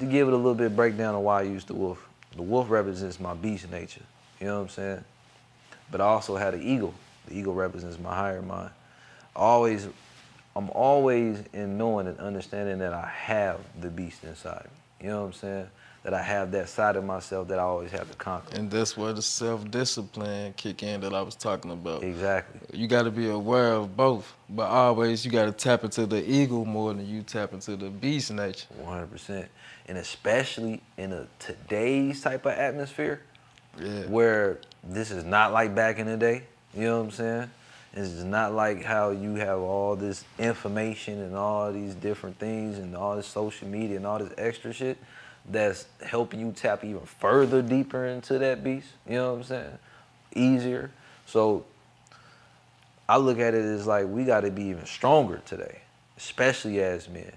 to 0.00 0.06
give 0.06 0.28
it 0.28 0.34
a 0.34 0.36
little 0.36 0.54
bit 0.54 0.66
of 0.66 0.76
breakdown 0.76 1.14
of 1.14 1.22
why 1.22 1.40
I 1.40 1.42
used 1.42 1.68
the 1.68 1.74
wolf. 1.74 2.08
The 2.36 2.42
wolf 2.42 2.70
represents 2.70 3.18
my 3.18 3.34
beast 3.34 3.70
nature. 3.70 4.02
You 4.40 4.46
know 4.46 4.56
what 4.56 4.62
I'm 4.62 4.68
saying? 4.68 5.04
But 5.90 6.00
I 6.00 6.04
also 6.04 6.36
had 6.36 6.54
an 6.54 6.62
eagle. 6.62 6.94
The 7.26 7.36
eagle 7.36 7.54
represents 7.54 7.98
my 7.98 8.14
higher 8.14 8.42
mind. 8.42 8.70
Always, 9.34 9.88
I'm 10.54 10.70
always 10.70 11.42
in 11.52 11.78
knowing 11.78 12.06
and 12.06 12.18
understanding 12.18 12.78
that 12.78 12.92
I 12.92 13.06
have 13.06 13.60
the 13.80 13.88
beast 13.88 14.24
inside. 14.24 14.68
You 15.00 15.08
know 15.08 15.20
what 15.20 15.26
I'm 15.26 15.32
saying? 15.32 15.70
That 16.04 16.14
I 16.14 16.22
have 16.22 16.52
that 16.52 16.68
side 16.68 16.96
of 16.96 17.04
myself 17.04 17.48
that 17.48 17.58
I 17.58 17.62
always 17.62 17.90
have 17.90 18.08
to 18.10 18.16
conquer. 18.16 18.56
And 18.56 18.70
that's 18.70 18.96
where 18.96 19.12
the 19.12 19.20
self-discipline 19.20 20.54
kick 20.56 20.82
in 20.82 21.00
that 21.00 21.12
I 21.12 21.20
was 21.22 21.34
talking 21.34 21.70
about. 21.72 22.02
Exactly. 22.02 22.78
You 22.78 22.86
got 22.86 23.02
to 23.02 23.10
be 23.10 23.28
aware 23.28 23.72
of 23.72 23.96
both, 23.96 24.32
but 24.48 24.68
always 24.68 25.24
you 25.24 25.30
got 25.30 25.46
to 25.46 25.52
tap 25.52 25.84
into 25.84 26.06
the 26.06 26.24
eagle 26.28 26.64
more 26.64 26.94
than 26.94 27.06
you 27.06 27.22
tap 27.22 27.52
into 27.52 27.76
the 27.76 27.90
beast 27.90 28.30
nature. 28.30 28.66
100%. 28.84 29.46
And 29.86 29.98
especially 29.98 30.80
in 30.96 31.12
a 31.12 31.26
today's 31.38 32.20
type 32.22 32.46
of 32.46 32.52
atmosphere, 32.52 33.20
Yeah. 33.78 34.06
where 34.06 34.58
this 34.84 35.10
is 35.10 35.24
not 35.24 35.52
like 35.52 35.74
back 35.74 35.98
in 35.98 36.06
the 36.06 36.16
day. 36.16 36.44
You 36.74 36.82
know 36.82 36.98
what 36.98 37.04
I'm 37.06 37.10
saying? 37.10 37.50
This 37.94 38.08
is 38.08 38.24
not 38.24 38.52
like 38.52 38.84
how 38.84 39.10
you 39.10 39.34
have 39.34 39.58
all 39.60 39.96
this 39.96 40.24
information 40.38 41.20
and 41.22 41.34
all 41.34 41.72
these 41.72 41.94
different 41.94 42.38
things 42.38 42.78
and 42.78 42.94
all 42.96 43.16
this 43.16 43.26
social 43.26 43.66
media 43.66 43.96
and 43.96 44.06
all 44.06 44.18
this 44.18 44.32
extra 44.38 44.72
shit 44.72 44.96
that's 45.50 45.86
helping 46.04 46.40
you 46.40 46.52
tap 46.52 46.84
even 46.84 47.00
further 47.00 47.62
deeper 47.62 48.06
into 48.06 48.38
that 48.38 48.62
beast. 48.62 48.88
You 49.06 49.14
know 49.14 49.32
what 49.32 49.38
I'm 49.38 49.44
saying? 49.44 49.78
Easier. 50.34 50.90
So 51.26 51.64
I 53.08 53.16
look 53.16 53.38
at 53.38 53.54
it 53.54 53.64
as 53.64 53.86
like 53.86 54.06
we 54.06 54.24
got 54.24 54.40
to 54.40 54.50
be 54.50 54.64
even 54.64 54.86
stronger 54.86 55.40
today, 55.46 55.80
especially 56.16 56.82
as 56.82 57.08
men, 57.08 57.32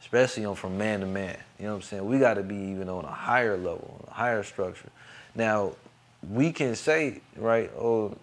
especially 0.00 0.44
on 0.44 0.54
from 0.54 0.78
man 0.78 1.00
to 1.00 1.06
man. 1.06 1.36
You 1.58 1.66
know 1.66 1.72
what 1.72 1.76
I'm 1.76 1.82
saying? 1.82 2.06
We 2.06 2.18
got 2.18 2.34
to 2.34 2.42
be 2.42 2.56
even 2.56 2.88
on 2.88 3.04
a 3.04 3.12
higher 3.12 3.56
level, 3.56 4.04
a 4.08 4.14
higher 4.14 4.42
structure. 4.42 4.90
Now, 5.34 5.72
we 6.30 6.52
can 6.52 6.74
say, 6.74 7.20
right, 7.36 7.70
oh, 7.78 8.16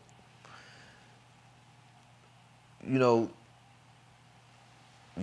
you 2.86 2.98
know, 2.98 3.30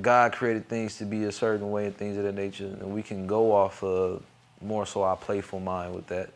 God 0.03 0.33
created 0.33 0.69
things 0.69 0.99
to 0.99 1.05
be 1.05 1.25
a 1.25 1.33
certain 1.33 1.71
way 1.71 1.87
and 1.87 1.97
things 1.97 2.17
of 2.17 2.25
that 2.25 2.35
nature, 2.35 2.67
and 2.67 2.95
we 2.95 3.03
can 3.03 3.27
go 3.27 3.53
off 3.53 3.83
of 3.83 4.23
more 4.61 4.87
so 4.87 5.03
our 5.03 5.17
playful 5.17 5.61
mind 5.61 5.95
with 5.95 6.07
that. 6.09 6.31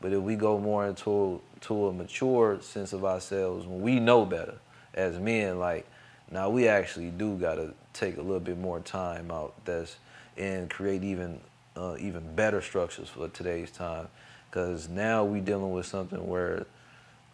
But 0.00 0.12
if 0.12 0.20
we 0.20 0.36
go 0.36 0.58
more 0.58 0.86
into 0.86 1.40
to 1.62 1.86
a 1.86 1.92
mature 1.92 2.60
sense 2.60 2.92
of 2.92 3.04
ourselves, 3.04 3.66
when 3.66 3.80
we 3.80 4.00
know 4.00 4.24
better 4.26 4.54
as 4.92 5.18
men, 5.18 5.58
like 5.58 5.86
now 6.30 6.50
we 6.50 6.68
actually 6.68 7.10
do 7.10 7.36
gotta 7.36 7.72
take 7.92 8.16
a 8.16 8.22
little 8.22 8.40
bit 8.40 8.58
more 8.58 8.80
time 8.80 9.30
out 9.30 9.54
that's 9.64 9.96
and 10.36 10.68
create 10.68 11.02
even 11.04 11.40
uh, 11.76 11.96
even 11.98 12.34
better 12.34 12.60
structures 12.60 13.08
for 13.08 13.28
today's 13.28 13.70
time, 13.70 14.08
because 14.50 14.88
now 14.88 15.24
we 15.24 15.40
dealing 15.40 15.72
with 15.72 15.86
something 15.86 16.28
where 16.28 16.66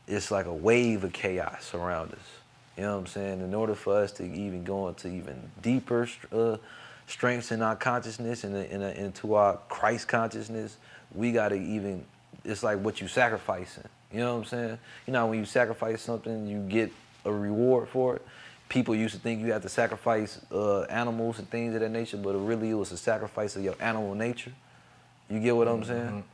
it's 0.06 0.30
like 0.30 0.46
a 0.46 0.54
wave 0.54 1.04
of 1.04 1.12
chaos 1.12 1.74
around 1.74 2.12
us. 2.12 2.39
You 2.80 2.86
know 2.86 2.92
what 2.92 3.00
I'm 3.00 3.06
saying? 3.08 3.40
In 3.42 3.52
order 3.52 3.74
for 3.74 3.94
us 3.94 4.10
to 4.12 4.24
even 4.24 4.64
go 4.64 4.88
into 4.88 5.08
even 5.08 5.50
deeper 5.60 6.08
uh, 6.32 6.56
strengths 7.06 7.52
in 7.52 7.60
our 7.60 7.76
consciousness 7.76 8.42
and 8.42 8.56
in, 8.56 8.80
in, 8.80 8.82
into 8.82 9.34
our 9.34 9.58
Christ 9.68 10.08
consciousness, 10.08 10.78
we 11.14 11.30
got 11.30 11.50
to 11.50 11.56
even, 11.56 12.06
it's 12.42 12.62
like 12.62 12.78
what 12.78 13.02
you 13.02 13.06
sacrificing. 13.06 13.84
You 14.10 14.20
know 14.20 14.32
what 14.32 14.38
I'm 14.38 14.44
saying? 14.46 14.78
You 15.06 15.12
know, 15.12 15.26
when 15.26 15.38
you 15.38 15.44
sacrifice 15.44 16.00
something, 16.00 16.46
you 16.46 16.60
get 16.60 16.90
a 17.26 17.30
reward 17.30 17.90
for 17.90 18.16
it. 18.16 18.22
People 18.70 18.94
used 18.94 19.14
to 19.14 19.20
think 19.20 19.42
you 19.42 19.52
had 19.52 19.60
to 19.60 19.68
sacrifice 19.68 20.40
uh, 20.50 20.84
animals 20.84 21.38
and 21.38 21.50
things 21.50 21.74
of 21.74 21.82
that 21.82 21.90
nature, 21.90 22.16
but 22.16 22.32
really 22.34 22.70
it 22.70 22.74
was 22.74 22.92
a 22.92 22.96
sacrifice 22.96 23.56
of 23.56 23.62
your 23.62 23.74
animal 23.78 24.14
nature. 24.14 24.52
You 25.28 25.38
get 25.38 25.54
what 25.54 25.68
I'm 25.68 25.84
saying? 25.84 26.24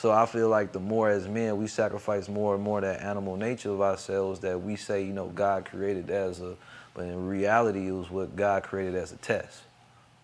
So 0.00 0.10
I 0.10 0.24
feel 0.24 0.48
like 0.48 0.72
the 0.72 0.80
more 0.80 1.10
as 1.10 1.28
men 1.28 1.58
we 1.58 1.66
sacrifice 1.66 2.26
more 2.26 2.54
and 2.54 2.64
more 2.64 2.80
that 2.80 3.02
animal 3.02 3.36
nature 3.36 3.68
of 3.68 3.82
ourselves 3.82 4.40
that 4.40 4.62
we 4.62 4.74
say, 4.76 5.04
you 5.04 5.12
know, 5.12 5.26
God 5.26 5.66
created 5.66 6.08
as 6.08 6.40
a, 6.40 6.56
but 6.94 7.04
in 7.04 7.28
reality 7.28 7.86
it 7.86 7.92
was 7.92 8.10
what 8.10 8.34
God 8.34 8.62
created 8.62 8.94
as 8.94 9.12
a 9.12 9.16
test. 9.16 9.60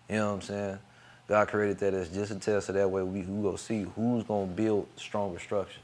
You 0.09 0.15
know 0.15 0.29
what 0.29 0.33
I'm 0.33 0.41
saying? 0.41 0.79
God 1.27 1.47
created 1.49 1.77
that 1.77 1.93
as 1.93 2.09
just 2.09 2.31
a 2.31 2.39
test 2.39 2.65
so 2.65 2.73
that 2.73 2.89
way 2.89 3.03
we, 3.03 3.21
we 3.21 3.43
go 3.43 3.55
see 3.55 3.85
who's 3.95 4.23
gonna 4.23 4.47
build 4.47 4.87
stronger 4.95 5.37
structures. 5.37 5.83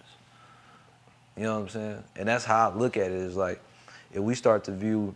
You 1.37 1.43
know 1.43 1.53
what 1.53 1.61
I'm 1.61 1.69
saying? 1.69 2.03
And 2.15 2.27
that's 2.27 2.45
how 2.45 2.71
I 2.71 2.75
look 2.75 2.97
at 2.97 3.11
it 3.11 3.11
is 3.11 3.35
like 3.35 3.61
if 4.11 4.21
we 4.21 4.33
start 4.33 4.63
to 4.63 4.71
view 4.71 5.13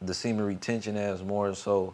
the 0.00 0.14
semen 0.14 0.44
retention 0.46 0.96
as 0.96 1.24
more 1.24 1.52
so 1.56 1.92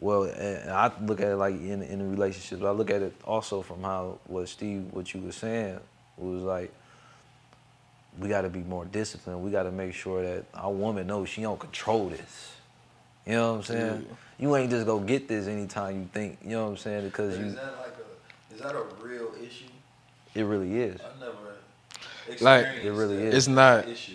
well, 0.00 0.24
and 0.24 0.70
I 0.70 0.90
look 1.02 1.20
at 1.20 1.28
it 1.28 1.36
like 1.36 1.54
in 1.54 1.82
in 1.82 2.00
a 2.00 2.04
relationship. 2.04 2.62
I 2.64 2.70
look 2.70 2.90
at 2.90 3.02
it 3.02 3.14
also 3.24 3.62
from 3.62 3.82
how 3.82 4.18
what 4.26 4.48
Steve, 4.48 4.86
what 4.92 5.12
you 5.14 5.20
were 5.20 5.32
saying 5.32 5.78
was 6.16 6.42
like. 6.42 6.72
We 8.18 8.28
got 8.28 8.40
to 8.42 8.48
be 8.50 8.58
more 8.58 8.84
disciplined. 8.84 9.40
We 9.44 9.52
got 9.52 9.62
to 9.62 9.70
make 9.70 9.94
sure 9.94 10.20
that 10.22 10.44
our 10.52 10.72
woman 10.72 11.06
knows 11.06 11.28
she 11.28 11.42
don't 11.42 11.60
control 11.60 12.08
this. 12.08 12.52
You 13.24 13.34
know 13.34 13.52
what 13.52 13.58
I'm 13.58 13.62
saying? 13.62 14.06
You 14.36 14.56
ain't 14.56 14.68
just 14.70 14.84
go 14.84 14.98
get 14.98 15.28
this 15.28 15.46
anytime 15.46 15.96
you 16.00 16.08
think. 16.12 16.38
You 16.42 16.50
know 16.50 16.64
what 16.64 16.70
I'm 16.72 16.76
saying? 16.76 17.04
Because 17.04 17.38
you. 17.38 17.44
Is 17.46 17.54
that 17.54 17.76
like 17.78 17.94
a 18.50 18.54
is 18.54 18.60
that 18.62 18.74
a 18.74 18.82
real 19.00 19.30
issue? 19.40 19.66
it 20.34 20.42
really 20.42 20.80
is. 20.80 21.00
I 21.00 21.20
never 21.20 21.32
Like, 22.40 22.62
experienced 22.66 22.84
it 22.84 22.92
really 22.92 23.16
that 23.18 23.22
is. 23.28 23.34
It's 23.34 23.48
not- 23.48 23.88
issue. 23.88 24.12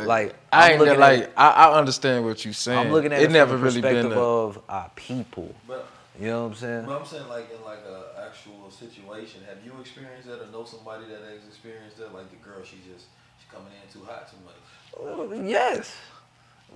Like 0.00 0.34
I 0.52 0.66
I'm 0.66 0.70
ain't 0.72 0.80
looking 0.80 1.00
like 1.00 1.22
at, 1.24 1.32
I, 1.36 1.50
I 1.50 1.78
understand 1.78 2.24
what 2.24 2.44
you're 2.44 2.54
saying. 2.54 2.78
I'm 2.78 2.92
looking 2.92 3.12
at 3.12 3.20
it 3.22 3.26
it, 3.26 3.30
never 3.32 3.56
the 3.56 3.62
really 3.62 3.82
perspective 3.82 4.10
been 4.10 4.18
a, 4.18 4.20
of 4.22 4.58
our 4.68 4.90
people. 4.96 5.54
But 5.68 5.86
You 6.18 6.28
know 6.28 6.42
what 6.42 6.48
I'm 6.48 6.54
saying? 6.54 6.86
but 6.86 6.98
I'm 7.00 7.06
saying 7.06 7.28
like 7.28 7.50
in 7.52 7.62
like 7.64 7.80
a 7.86 8.24
actual 8.26 8.70
situation, 8.70 9.42
have 9.48 9.58
you 9.64 9.72
experienced 9.80 10.28
that 10.28 10.40
or 10.42 10.50
know 10.50 10.64
somebody 10.64 11.04
that 11.06 11.20
has 11.20 11.46
experienced 11.46 11.98
that? 11.98 12.14
Like 12.14 12.30
the 12.30 12.36
girl, 12.36 12.62
she 12.64 12.76
just 12.90 13.06
she 13.38 13.46
coming 13.54 13.72
in 13.72 13.92
too 13.92 14.04
hot 14.06 14.30
too 14.30 14.38
much. 14.44 15.30
Uh, 15.32 15.42
Yes. 15.42 15.94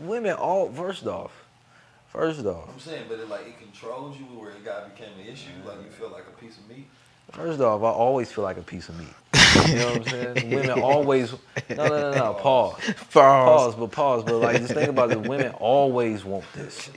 Women 0.01 0.35
all 0.35 0.71
first 0.71 1.07
off. 1.07 1.33
First 2.09 2.45
off. 2.47 2.69
I'm 2.73 2.81
saying, 2.81 3.05
but 3.09 3.19
it 3.19 3.29
like 3.29 3.47
it 3.47 3.59
controls 3.59 4.17
you 4.19 4.25
where 4.39 4.51
it 4.51 4.65
got 4.65 4.95
became 4.95 5.13
an 5.21 5.27
issue. 5.27 5.49
Like 5.67 5.79
you 5.85 5.91
feel 5.91 6.11
like 6.11 6.25
a 6.27 6.41
piece 6.41 6.59
of 6.59 6.69
meat. 6.69 6.87
First 7.33 7.61
off, 7.61 7.83
I 7.83 7.87
always 7.89 8.31
feel 8.31 8.45
like 8.45 8.57
a 8.57 8.63
piece 8.63 8.89
of 8.89 8.99
meat. 8.99 9.09
You 9.69 9.75
know 9.77 9.87
what 9.93 9.97
I'm 9.97 10.05
saying? 10.35 10.51
Women 10.55 10.71
always 10.83 11.33
no 11.71 11.87
no 11.89 11.89
no 11.89 12.13
no 12.13 12.35
pause. 12.41 12.75
Pause. 12.75 13.13
Pause, 13.13 13.75
but 13.77 13.91
pause, 13.93 14.25
but 14.25 14.37
like 14.39 14.59
just 14.59 14.75
think 14.75 14.89
about 14.89 15.11
it. 15.11 15.21
Women 15.21 15.53
always 15.53 16.25
want 16.25 16.45
this. 16.55 16.91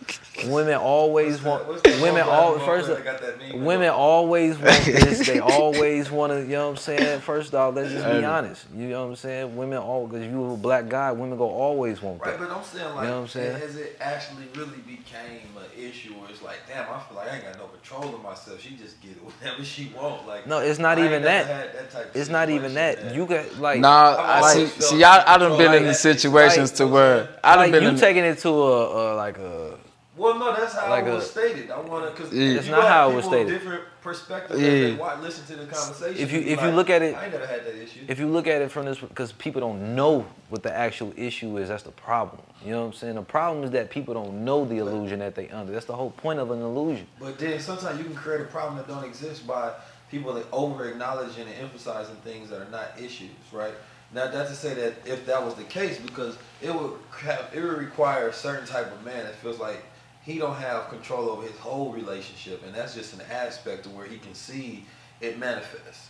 Women 0.45 0.75
always 0.75 1.41
want. 1.41 1.67
Women 2.01 2.21
all 2.23 2.59
first. 2.59 2.87
motherfucker 2.89 2.95
that 2.95 3.03
got 3.03 3.21
that 3.21 3.39
meme? 3.39 3.65
Women 3.65 3.89
always 3.89 4.57
want 4.57 4.67
this. 4.85 5.25
They 5.27 5.39
always 5.39 6.09
want 6.11 6.31
to. 6.33 6.41
You 6.41 6.47
know 6.49 6.65
what 6.65 6.71
I'm 6.71 6.77
saying? 6.77 7.19
First 7.21 7.53
off, 7.55 7.75
let's 7.75 7.91
just 7.91 8.05
be 8.05 8.23
honest. 8.23 8.65
You 8.75 8.87
know 8.89 9.01
what 9.03 9.09
I'm 9.09 9.15
saying? 9.15 9.55
Women 9.55 9.79
all 9.79 10.07
because 10.07 10.25
you 10.25 10.53
a 10.53 10.57
black 10.57 10.87
guy, 10.89 11.11
women 11.11 11.37
go 11.37 11.49
always 11.49 12.01
want 12.01 12.21
Right, 12.21 12.37
that. 12.37 12.47
but 12.47 12.55
I'm 12.55 12.63
saying 12.63 12.93
like, 12.95 13.03
You 13.03 13.09
know 13.09 13.15
what 13.17 13.21
I'm 13.23 13.27
saying? 13.27 13.59
has 13.59 13.75
it 13.75 13.97
actually 13.99 14.45
really 14.55 14.77
became 14.87 15.49
an 15.57 15.65
issue 15.77 16.13
where 16.13 16.29
it's 16.29 16.41
like, 16.41 16.59
damn, 16.67 16.83
I 16.89 16.99
feel 16.99 17.17
like 17.17 17.31
I 17.31 17.35
ain't 17.35 17.45
got 17.45 17.57
no 17.57 17.65
control 17.67 18.15
of 18.15 18.23
myself. 18.23 18.61
She 18.61 18.75
just 18.75 19.01
get 19.01 19.11
it 19.11 19.17
whenever 19.23 19.63
she 19.63 19.91
want. 19.95 20.27
Like, 20.27 20.47
No, 20.47 20.59
it's 20.59 20.79
not 20.79 20.99
I 20.99 21.05
even 21.05 21.23
that. 21.23 21.47
that 21.73 21.91
type 21.91 22.09
of 22.15 22.15
It's 22.29 22.31
not 22.31 22.49
even 22.51 22.73
situation 22.73 23.05
that. 23.07 23.15
You 23.15 23.25
got 23.25 23.59
like 23.59 23.79
Nah, 23.79 24.11
I've 24.11 24.19
I 24.19 24.49
always 24.51 24.73
see. 24.73 24.81
See, 24.81 25.03
I, 25.03 25.21
I 25.33 25.37
done 25.37 25.49
control 25.49 25.57
been 25.57 25.67
like 25.71 25.81
in 25.81 25.87
the 25.87 25.93
situations 25.95 26.71
Like, 26.71 26.77
to 26.77 26.87
where 26.87 27.29
I 27.43 27.55
done 27.55 27.57
like 27.63 27.71
been 27.71 27.83
you 27.83 27.89
in. 27.89 27.95
taking 27.97 28.23
it 28.23 28.37
to 28.39 28.49
a, 28.49 29.13
a 29.13 29.15
like 29.15 29.37
a 29.39 29.77
Well, 30.15 30.37
no, 30.37 30.55
that's 30.55 30.75
how 30.75 30.89
Like 30.91 31.05
it 31.05 31.11
was 31.11 31.25
a- 31.25 31.27
stated. 31.27 31.71
I 31.71 31.79
want 31.79 32.05
to 32.05 32.11
because 32.11 32.31
Yeah. 32.31 32.53
That's 32.53 32.67
not 32.67 32.87
how 32.87 33.09
it 33.09 33.15
was 33.15 33.25
stated. 33.25 33.47
Different 33.49 33.83
perspectives. 34.03 34.61
Yeah. 34.61 34.69
Yeah. 34.69 34.97
Watch, 34.97 35.19
listen 35.21 35.45
to 35.47 35.55
the 35.63 35.71
conversation. 35.71 36.21
If 36.21 36.31
you- 36.31 36.37
and 36.39 36.45
be 36.45 36.51
if 36.51 36.61
you 36.61 36.69
look 36.69 36.89
at 36.91 37.01
it- 37.01 37.15
I 37.15 37.23
ain't 37.23 37.33
never 37.33 37.47
had 37.47 37.65
that 37.65 37.75
issue. 37.75 38.01
if 38.07 38.19
you 38.19 38.27
look 38.27 38.45
at 38.47 38.61
it 38.61 38.69
from 38.71 38.85
this 38.85 38.99
because 38.99 39.31
people 39.31 39.59
don't 39.61 39.95
know 39.95 40.25
what 40.49 40.61
the 40.63 40.71
actual 40.75 41.11
issue 41.17 41.57
is 41.57 41.69
that's 41.69 41.83
the 41.83 41.91
problem 41.91 42.41
you 42.65 42.71
know 42.71 42.79
what 42.81 42.87
i'm 42.87 42.93
saying 42.93 43.13
the 43.15 43.21
problem 43.21 43.63
is 43.63 43.69
that 43.71 43.89
people 43.91 44.13
don't 44.15 44.43
know 44.43 44.65
the 44.65 44.77
illusion 44.79 45.19
that 45.19 45.35
they 45.35 45.47
under 45.49 45.71
that's 45.71 45.85
the 45.85 45.95
whole 45.95 46.09
point 46.09 46.39
of 46.39 46.49
an 46.51 46.59
illusion 46.61 47.05
But 47.19 47.37
then 47.37 47.59
sometimes 47.59 47.99
you 47.99 48.05
can 48.05 48.15
create 48.15 48.41
a 48.41 48.45
problem 48.45 48.77
that 48.77 48.87
don't 48.87 49.03
exist 49.03 49.45
by 49.45 49.73
people 50.11 50.33
that 50.33 50.45
over 50.51 50.87
acknowledging 50.89 51.47
and 51.47 51.55
emphasizing 51.55 52.15
things 52.17 52.49
that 52.49 52.61
are 52.61 52.69
not 52.71 52.91
issues, 52.99 53.29
right? 53.51 53.73
Now 54.13 54.27
that's 54.27 54.49
to 54.49 54.55
say 54.55 54.73
that 54.73 54.95
if 55.05 55.25
that 55.27 55.43
was 55.43 55.53
the 55.55 55.63
case, 55.63 55.99
because 55.99 56.37
it 56.61 56.73
would 56.73 56.93
have, 57.19 57.49
it 57.53 57.61
would 57.61 57.77
require 57.77 58.29
a 58.29 58.33
certain 58.33 58.65
type 58.65 58.91
of 58.91 59.03
man 59.05 59.23
that 59.25 59.35
feels 59.35 59.59
like 59.59 59.83
he 60.23 60.37
don't 60.39 60.55
have 60.55 60.89
control 60.89 61.29
over 61.29 61.43
his 61.43 61.57
whole 61.57 61.91
relationship, 61.91 62.63
and 62.65 62.73
that's 62.73 62.95
just 62.95 63.13
an 63.13 63.21
aspect 63.31 63.85
of 63.85 63.95
where 63.95 64.05
he 64.05 64.17
can 64.17 64.33
see 64.33 64.85
it 65.21 65.37
manifest. 65.37 66.07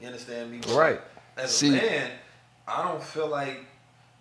You 0.00 0.06
understand 0.06 0.50
me? 0.50 0.58
But 0.62 0.74
Right. 0.74 1.00
As 1.36 1.56
See- 1.56 1.68
a 1.68 1.82
man, 1.82 2.10
I 2.66 2.82
don't 2.82 3.02
feel 3.02 3.28
like, 3.28 3.64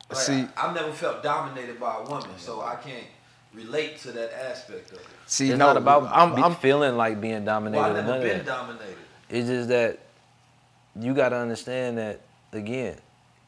like 0.10 0.20
See- 0.20 0.48
I've 0.58 0.74
never 0.74 0.92
felt 0.92 1.22
dominated 1.24 1.80
by 1.80 1.98
a 1.98 2.04
woman, 2.04 2.30
so 2.38 2.62
I 2.62 2.76
can't 2.76 3.06
relate 3.54 4.00
to 4.00 4.12
that 4.12 4.32
aspect 4.34 4.92
of 4.92 5.00
it. 5.00 5.08
see, 5.26 5.50
it's 5.50 5.58
no, 5.58 5.68
not 5.68 5.78
about 5.78 6.04
I'm, 6.12 6.44
I'm 6.44 6.56
feeling 6.56 6.98
like 6.98 7.20
being 7.20 7.46
dominated 7.46 7.82
Well, 7.82 7.96
I've 7.98 8.06
never 8.06 8.22
been 8.22 8.46
dominated. 8.46 8.96
It's 9.30 9.48
just 9.48 9.70
that 9.70 10.00
you 11.00 11.14
got 11.14 11.30
to 11.30 11.36
understand 11.38 11.98
that 11.98 12.20
again 12.54 12.98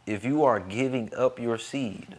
if 0.06 0.24
you 0.24 0.44
are 0.44 0.60
giving 0.60 1.14
up 1.16 1.40
your 1.40 1.58
seed 1.58 2.16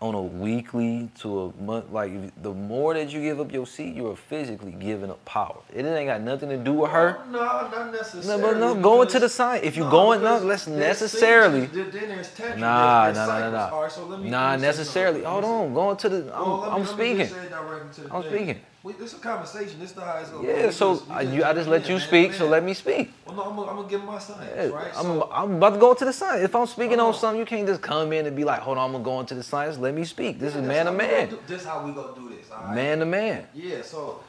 on 0.00 0.14
a 0.14 0.22
weekly 0.22 1.08
to 1.18 1.40
a 1.46 1.62
month 1.62 1.90
like 1.90 2.12
the 2.42 2.52
more 2.54 2.94
that 2.94 3.10
you 3.10 3.20
give 3.20 3.40
up 3.40 3.50
your 3.52 3.66
seed 3.66 3.96
you 3.96 4.06
are 4.08 4.14
physically 4.14 4.70
giving 4.70 5.10
up 5.10 5.24
power 5.24 5.56
it 5.74 5.84
ain't 5.84 6.06
got 6.06 6.20
nothing 6.20 6.48
to 6.50 6.56
do 6.56 6.72
with 6.72 6.90
her 6.92 7.18
oh, 7.18 7.30
No, 7.30 7.38
not 7.40 7.70
No, 7.72 7.90
necessarily. 7.92 8.42
but 8.42 8.56
no, 8.58 8.74
go 8.80 9.02
into 9.02 9.18
the 9.18 9.28
science. 9.28 9.64
If 9.66 9.76
you 9.76 9.82
go 9.90 10.12
in, 10.12 10.22
no, 10.22 10.38
let's 10.38 10.68
necessarily. 10.68 11.66
stages, 11.66 11.92
then 11.92 12.08
there's 12.10 12.32
tantra, 12.32 12.58
Nah, 12.60 13.04
there's- 13.04 13.16
nah, 13.16 13.26
there's 13.26 13.52
nah, 13.52 13.58
nah, 13.58 13.66
nah. 13.70 13.74
All 13.74 13.82
right, 13.82 13.92
so 13.92 14.04
let 14.06 14.20
me- 14.20 14.30
Nah, 14.30 14.50
let 14.50 14.56
me 14.56 14.60
say 14.62 14.66
necessarily. 14.68 15.22
Hold 15.24 15.44
on, 15.44 15.74
going 15.74 15.96
to 15.96 16.08
the. 16.08 16.16
I'm, 16.16 16.22
Well, 16.48 16.56
me- 16.60 16.62
I'm 16.62 16.70
let 16.70 16.78
me 16.78 16.82
just 16.84 16.92
speaking. 16.92 17.26
say 17.26 17.44
it 17.46 17.50
directly 17.50 17.94
to 17.94 18.00
the 18.08 18.14
I'm 18.14 18.22
speaking. 18.22 18.60
We, 18.84 18.92
this 18.92 19.12
is 19.12 19.18
a 19.18 19.22
conversation. 19.22 19.80
This 19.80 19.90
is 19.90 19.98
how 19.98 20.18
it's 20.18 20.30
going. 20.30 20.48
Yeah, 20.48 20.70
so 20.70 21.02
I, 21.10 21.22
you, 21.22 21.42
I 21.42 21.52
just 21.52 21.68
let 21.68 21.88
you 21.88 21.98
speak, 21.98 22.32
so 22.32 22.46
let 22.46 22.62
me 22.62 22.74
speak. 22.74 23.12
Well, 23.26 23.34
no, 23.34 23.42
I'm 23.68 23.76
gonna, 23.76 23.88
give 23.88 24.04
my 24.04 24.18
science, 24.20 24.52
Yeah, 24.54 24.66
right? 24.68 24.92
I'm, 24.96 25.02
so, 25.02 25.28
I'm 25.32 25.54
about 25.56 25.74
to 25.74 25.80
go 25.80 25.90
into 25.90 26.04
the 26.04 26.12
science. 26.12 26.44
If 26.44 26.54
I'm 26.54 26.66
speaking 26.66 27.00
on 27.00 27.08
on. 27.08 27.14
something, 27.14 27.40
you 27.40 27.46
can't 27.46 27.66
just 27.66 27.82
come 27.82 28.12
in 28.12 28.26
and 28.26 28.36
be 28.36 28.44
like, 28.44 28.60
hold 28.60 28.78
on, 28.78 28.86
I'm 28.86 28.92
gonna 28.92 29.04
go 29.04 29.18
into 29.18 29.34
the 29.34 29.42
science. 29.42 29.78
Let 29.78 29.94
me 29.94 30.04
speak. 30.04 30.38
This 30.38 30.54
yeah, 30.54 30.60
is 30.60 30.66
man 30.68 30.86
to 30.86 30.92
how 30.92 30.96
we 30.96 31.04
gonna 31.04 31.12
man. 31.16 31.28
do- 31.30 31.40
This 31.48 31.64
how 31.64 31.84
we 31.84 31.92
gonna 31.92 32.14
do 32.14 32.28
this. 32.28 32.50
All 32.52 32.62
right? 32.62 32.74
Man 32.76 32.98
to 33.00 33.06
man. 33.06 33.46
Yeah, 33.52 33.82
so 33.82 34.22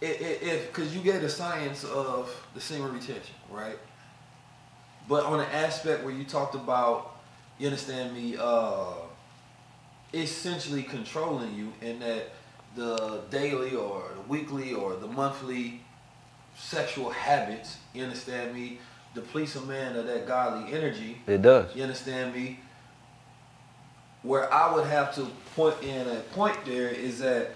if 0.00 0.72
because 0.72 0.94
you 0.96 1.02
get 1.02 1.20
the 1.20 1.28
science 1.28 1.84
of 1.84 2.34
the 2.54 2.60
semen 2.60 2.92
retention, 2.92 3.34
right? 3.50 3.78
But 5.08 5.24
on 5.24 5.40
an 5.40 5.50
aspect 5.52 6.04
where 6.04 6.14
you 6.14 6.24
talked 6.24 6.54
about, 6.54 7.16
you 7.58 7.66
understand 7.66 8.14
me, 8.14 8.36
uh, 8.40 8.84
essentially 10.14 10.82
controlling 10.82 11.54
you 11.54 11.72
in 11.82 11.98
that 11.98 12.30
the 12.74 13.22
daily 13.30 13.74
or 13.74 14.02
the 14.14 14.22
weekly 14.28 14.72
or 14.72 14.96
the 14.96 15.06
monthly 15.06 15.80
sexual 16.56 17.10
habits, 17.10 17.78
you 17.92 18.02
understand 18.02 18.54
me, 18.54 18.78
depletes 19.14 19.54
a 19.56 19.60
man 19.62 19.96
of 19.96 20.06
that 20.06 20.26
godly 20.26 20.72
energy. 20.72 21.18
It 21.26 21.42
does. 21.42 21.74
You 21.74 21.82
understand 21.82 22.34
me? 22.34 22.60
Where 24.22 24.52
I 24.52 24.74
would 24.74 24.86
have 24.86 25.14
to 25.16 25.28
point 25.54 25.82
in 25.82 26.08
a 26.08 26.20
point 26.34 26.56
there 26.64 26.88
is 26.88 27.18
that, 27.20 27.50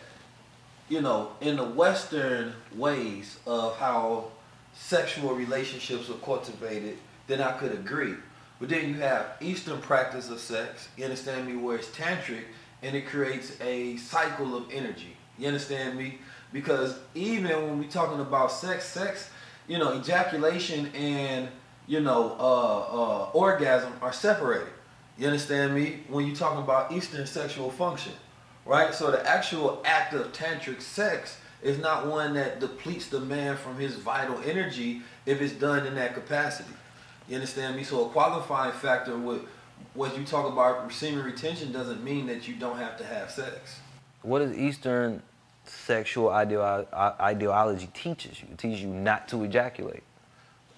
you 0.88 1.00
know, 1.00 1.32
in 1.40 1.56
the 1.56 1.64
Western 1.64 2.54
ways 2.74 3.38
of 3.46 3.76
how 3.78 4.26
sexual 4.74 5.34
relationships 5.34 6.10
are 6.10 6.14
cultivated, 6.14 6.98
then 7.26 7.40
I 7.40 7.52
could 7.52 7.72
agree. 7.72 8.14
But 8.60 8.68
then 8.68 8.88
you 8.88 8.94
have 8.96 9.36
Eastern 9.40 9.80
practice 9.80 10.30
of 10.30 10.40
sex, 10.40 10.88
you 10.96 11.04
understand 11.04 11.46
me, 11.46 11.56
where 11.56 11.76
it's 11.76 11.88
tantric 11.88 12.44
and 12.82 12.96
it 12.96 13.06
creates 13.06 13.58
a 13.60 13.96
cycle 13.96 14.56
of 14.56 14.70
energy. 14.72 15.16
You 15.38 15.48
understand 15.48 15.96
me? 15.96 16.18
Because 16.52 16.98
even 17.14 17.50
when 17.50 17.78
we're 17.78 17.90
talking 17.90 18.20
about 18.20 18.50
sex, 18.50 18.84
sex, 18.86 19.30
you 19.66 19.78
know, 19.78 19.98
ejaculation 19.98 20.86
and, 20.94 21.48
you 21.86 22.00
know, 22.00 22.36
uh, 22.38 22.42
uh, 22.42 23.30
orgasm 23.32 23.92
are 24.00 24.12
separated. 24.12 24.68
You 25.18 25.26
understand 25.26 25.74
me? 25.74 26.00
When 26.08 26.26
you're 26.26 26.36
talking 26.36 26.62
about 26.62 26.92
Eastern 26.92 27.26
sexual 27.26 27.70
function, 27.70 28.12
right? 28.64 28.94
So 28.94 29.10
the 29.10 29.28
actual 29.28 29.82
act 29.84 30.14
of 30.14 30.32
tantric 30.32 30.80
sex 30.80 31.38
is 31.62 31.78
not 31.78 32.06
one 32.06 32.34
that 32.34 32.60
depletes 32.60 33.08
the 33.08 33.20
man 33.20 33.56
from 33.56 33.76
his 33.78 33.96
vital 33.96 34.40
energy 34.44 35.02
if 35.26 35.42
it's 35.42 35.52
done 35.52 35.86
in 35.86 35.96
that 35.96 36.14
capacity. 36.14 36.70
You 37.28 37.34
understand 37.34 37.76
me? 37.76 37.84
So 37.84 38.06
a 38.06 38.08
qualifying 38.08 38.72
factor 38.72 39.16
with 39.18 39.42
what 39.98 40.16
you 40.16 40.24
talk 40.24 40.50
about 40.50 40.90
semen 40.92 41.24
retention 41.24 41.72
doesn't 41.72 42.04
mean 42.04 42.26
that 42.26 42.46
you 42.46 42.54
don't 42.54 42.78
have 42.78 42.96
to 42.98 43.04
have 43.04 43.30
sex. 43.30 43.80
What 44.22 44.38
does 44.38 44.56
Eastern 44.56 45.22
sexual 45.64 46.28
ideo- 46.30 46.86
ideology 47.20 47.88
teaches 47.92 48.40
you? 48.40 48.48
It 48.52 48.58
teaches 48.58 48.80
you 48.80 48.88
not 48.88 49.26
to 49.28 49.42
ejaculate. 49.42 50.04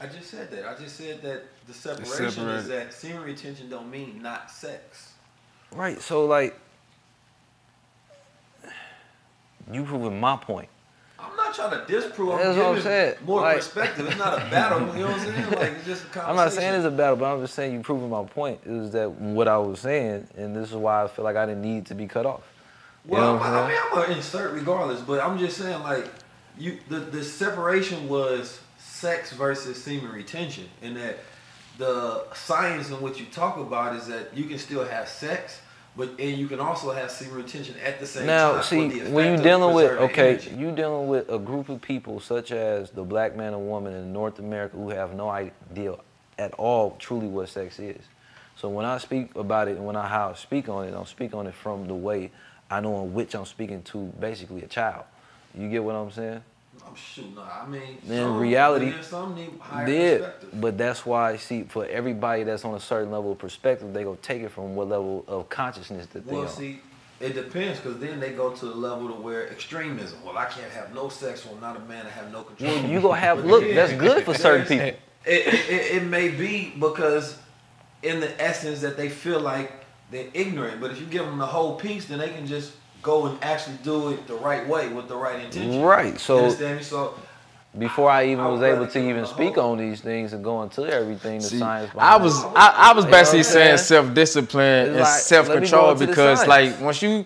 I 0.01 0.07
just 0.07 0.31
said 0.31 0.51
that. 0.51 0.67
I 0.67 0.75
just 0.83 0.97
said 0.97 1.21
that 1.21 1.43
the 1.67 1.75
separation 1.75 2.49
is 2.49 2.67
that 2.69 2.95
semen 2.95 3.23
retention 3.23 3.69
don't 3.69 3.91
mean 3.91 4.23
not 4.23 4.51
sex. 4.51 5.13
Right. 5.71 6.01
So 6.01 6.25
like, 6.25 6.59
you 9.71 9.85
proving 9.85 10.19
my 10.19 10.37
point. 10.37 10.71
I'm 11.59 11.71
not 11.71 11.71
trying 11.71 11.87
to 11.87 11.93
disprove. 11.93 12.31
I'm 12.31 12.39
That's 12.39 12.57
what 12.59 12.67
I'm 12.67 12.81
saying. 12.83 13.15
more 13.27 13.41
Like- 13.41 13.57
perspective. 13.57 14.07
It's 14.07 14.19
not 14.19 14.35
a 14.35 14.51
battle. 14.51 14.81
You 14.97 15.05
know 15.05 15.11
what 15.11 15.21
I'm 15.21 15.27
saying? 15.27 15.51
Like 15.51 15.73
it's 15.73 15.87
just 15.87 16.05
a 16.05 16.07
conversation. 16.07 16.21
I'm 16.31 16.37
not 16.37 16.53
saying 16.53 16.75
it's 16.75 16.85
a 16.85 16.91
battle, 16.91 17.17
but 17.17 17.33
I'm 17.35 17.41
just 17.41 17.55
saying 17.55 17.73
you're 17.75 17.83
proving 17.83 18.11
my 18.11 18.25
point. 18.25 18.61
Is 18.65 18.91
that 18.93 19.11
what 19.11 19.49
I 19.49 19.59
was 19.59 19.81
saying, 19.81 20.29
and 20.37 20.55
this 20.55 20.71
is 20.71 20.77
why 20.77 21.05
I 21.05 21.09
feel 21.09 21.25
like 21.25 21.37
I 21.37 21.47
didn't 21.47 21.63
need 21.63 21.87
to 21.87 21.95
be 21.95 22.07
cut 22.07 22.27
off. 22.27 22.43
You 23.05 23.13
Well, 23.13 23.37
I'm 23.37 23.43
I, 23.43 23.61
I 23.65 23.69
mean. 23.69 23.77
I'm 23.83 24.01
gonna 24.03 24.15
insert 24.15 24.53
regardless, 24.53 25.01
but 25.01 25.21
I'm 25.21 25.39
just 25.39 25.57
saying 25.57 25.83
like 25.83 26.07
you 26.59 26.79
the 26.89 27.01
the 27.01 27.25
separation 27.25 28.09
was 28.09 28.61
sex 28.79 29.33
versus 29.33 29.83
semen 29.83 30.13
retention, 30.13 30.69
and 30.83 30.97
that 30.97 31.19
the 31.79 32.25
science 32.35 32.91
in 32.91 33.01
what 33.01 33.19
you 33.19 33.27
talk 33.27 33.57
about 33.57 33.97
is 33.97 34.07
that 34.07 34.37
you 34.37 34.45
can 34.45 34.59
still 34.59 34.85
have 34.85 35.09
sex, 35.09 35.61
but 35.97 36.11
and 36.19 36.39
you 36.39 36.47
can 36.47 36.61
also 36.61 36.93
have 36.93 37.11
semen 37.11 37.35
retention 37.35 37.75
at 37.85 38.01
the 38.01 38.07
same 38.07 38.27
Now, 38.27 38.55
time. 38.55 38.63
see, 38.63 38.91
for 39.01 39.11
when 39.11 39.27
you're 39.35 39.43
dealing 39.43 39.75
with 39.75 39.91
okay, 39.93 40.31
energy. 40.31 40.51
you 40.57 40.73
dealing 40.73 41.09
with 41.09 41.29
a 41.29 41.39
group 41.39 41.69
of 41.69 41.83
people 41.83 42.21
such 42.21 42.53
as 42.53 42.91
the 42.91 43.03
black 43.03 43.37
man 43.37 43.55
and 43.55 43.69
woman 43.69 43.95
in 43.95 44.13
North 44.13 44.39
America 44.39 44.77
who 44.77 44.91
have 44.91 45.15
no 45.15 45.29
idea 45.29 45.97
at 46.39 46.53
all 46.55 46.97
truly 46.99 47.27
what 47.27 47.49
sex 47.49 47.79
is. 47.79 48.03
So 48.57 48.69
when 48.69 48.85
I 48.85 48.99
speak 48.99 49.35
about 49.37 49.69
it 49.69 49.77
and 49.77 49.87
when 49.87 49.97
I 49.97 50.07
how 50.07 50.31
I 50.31 50.35
speak 50.35 50.69
on 50.69 50.87
it, 50.87 50.95
I'm 50.95 51.07
speak 51.07 51.35
on 51.35 51.47
it 51.47 51.55
from 51.55 51.87
the 51.87 51.95
way 51.95 52.31
I 52.71 52.81
know 52.81 53.03
in 53.05 53.13
which 53.15 53.35
I'm 53.35 53.47
speaking 53.47 53.83
to 53.85 53.99
basically 54.21 54.63
a 54.63 54.67
child. 54.67 55.05
You 55.59 55.69
get 55.69 55.83
what 55.83 55.95
I'm 55.97 56.11
saying? 56.11 56.43
Oh, 56.83 56.89
I'm 56.89 56.95
shooting. 56.95 57.35
No, 57.35 57.43
I 57.43 57.67
mean, 57.67 57.99
In 58.07 58.17
some, 58.17 58.39
reality, 58.39 58.87
yeah, 58.87 59.01
some 59.03 59.35
need 59.35 59.51
higher 59.61 59.87
Did, 59.87 60.25
but 60.55 60.79
that's 60.79 61.05
why 61.05 61.37
see 61.37 61.65
for 61.65 61.87
everybody 61.87 62.43
that's 62.43 62.65
on 62.65 62.75
a 62.75 62.81
certain 62.81 63.11
level 63.11 63.33
of 63.33 63.39
perspective, 63.39 63.93
they 63.93 64.05
go 64.05 64.17
take 64.23 64.43
it 64.43 64.51
from 64.51 64.75
what 64.75 64.89
level 64.89 65.25
of 65.29 65.49
consciousness 65.49 66.07
that 66.07 66.27
they 66.27 66.37
Well, 66.37 66.49
see, 66.49 66.81
it 67.21 67.35
depends 67.35 67.81
because 67.81 67.99
then 67.99 68.19
they 68.19 68.31
go 68.31 68.51
to 68.51 68.65
the 68.65 68.75
level 68.75 69.09
to 69.09 69.15
where 69.15 69.51
extremism. 69.51 70.19
Well, 70.25 70.39
I 70.39 70.47
can't 70.47 70.73
have 70.73 70.95
no 70.95 71.09
sex. 71.09 71.45
Well, 71.45 71.55
I'm 71.55 71.61
not 71.61 71.77
a 71.77 71.81
man. 71.81 72.07
I 72.07 72.11
have 72.11 72.33
no 72.33 72.43
control. 72.43 72.75
Well, 72.75 72.87
you 72.87 73.01
gonna 73.01 73.21
have 73.21 73.45
look. 73.53 73.63
That's 73.63 73.93
good 73.93 74.25
for 74.25 74.35
certain 74.35 74.67
people. 74.67 74.87
It, 74.87 74.99
it, 75.27 75.55
it, 75.71 75.97
it 75.97 76.03
may 76.05 76.29
be 76.29 76.73
because, 76.79 77.37
in 78.03 78.21
the 78.21 78.41
essence, 78.43 78.81
that 78.81 78.97
they 78.97 79.11
feel 79.11 79.39
like 79.39 79.85
they're 80.11 80.29
ignorant. 80.33 80.81
But 80.81 80.93
if 80.93 81.01
you 81.01 81.07
give 81.07 81.27
them 81.27 81.37
the 81.37 81.47
whole 81.47 81.77
piece, 81.77 82.07
then 82.07 82.19
they 82.19 82.31
can 82.31 82.47
just 82.47 82.73
go 83.03 83.27
and 83.27 83.43
actually 83.43 83.77
do 83.83 84.11
it 84.11 84.27
the 84.27 84.35
right 84.35 84.67
way 84.69 84.89
with 84.89 85.09
the 85.09 85.17
right 85.17 85.43
intention. 85.45 85.83
Right. 85.83 86.13
You 86.15 86.19
So 86.19 86.39
understand 86.45 86.79
me? 86.79 86.83
So, 86.85 87.15
before 87.79 88.11
I 88.11 88.27
even 88.27 88.41
I 88.41 88.49
was 88.49 88.63
able 88.63 88.87
to 88.87 88.99
even 89.09 89.27
speak 89.27 89.55
hole. 89.55 89.73
on 89.73 89.79
these 89.79 90.01
things 90.01 90.33
and 90.33 90.43
go 90.43 90.63
into 90.63 90.85
everything, 90.93 91.39
the 91.39 91.45
See, 91.45 91.59
science 91.59 91.91
I 91.97 92.17
was. 92.17 92.43
I, 92.57 92.75
I 92.91 92.93
was 92.93 93.05
You 93.05 93.11
know 93.11 93.17
basically 93.17 93.43
saying 93.45 93.79
saying? 93.79 94.05
self 94.05 94.15
discipline 94.15 94.89
and 94.89 94.97
like, 95.01 95.21
self 95.21 95.49
let 95.49 95.57
me 95.57 95.61
control 95.63 95.83
go 95.87 95.91
into 95.93 96.07
the 96.07 96.13
because 96.13 96.47
like 96.49 96.81
once 96.81 97.01
you 97.03 97.25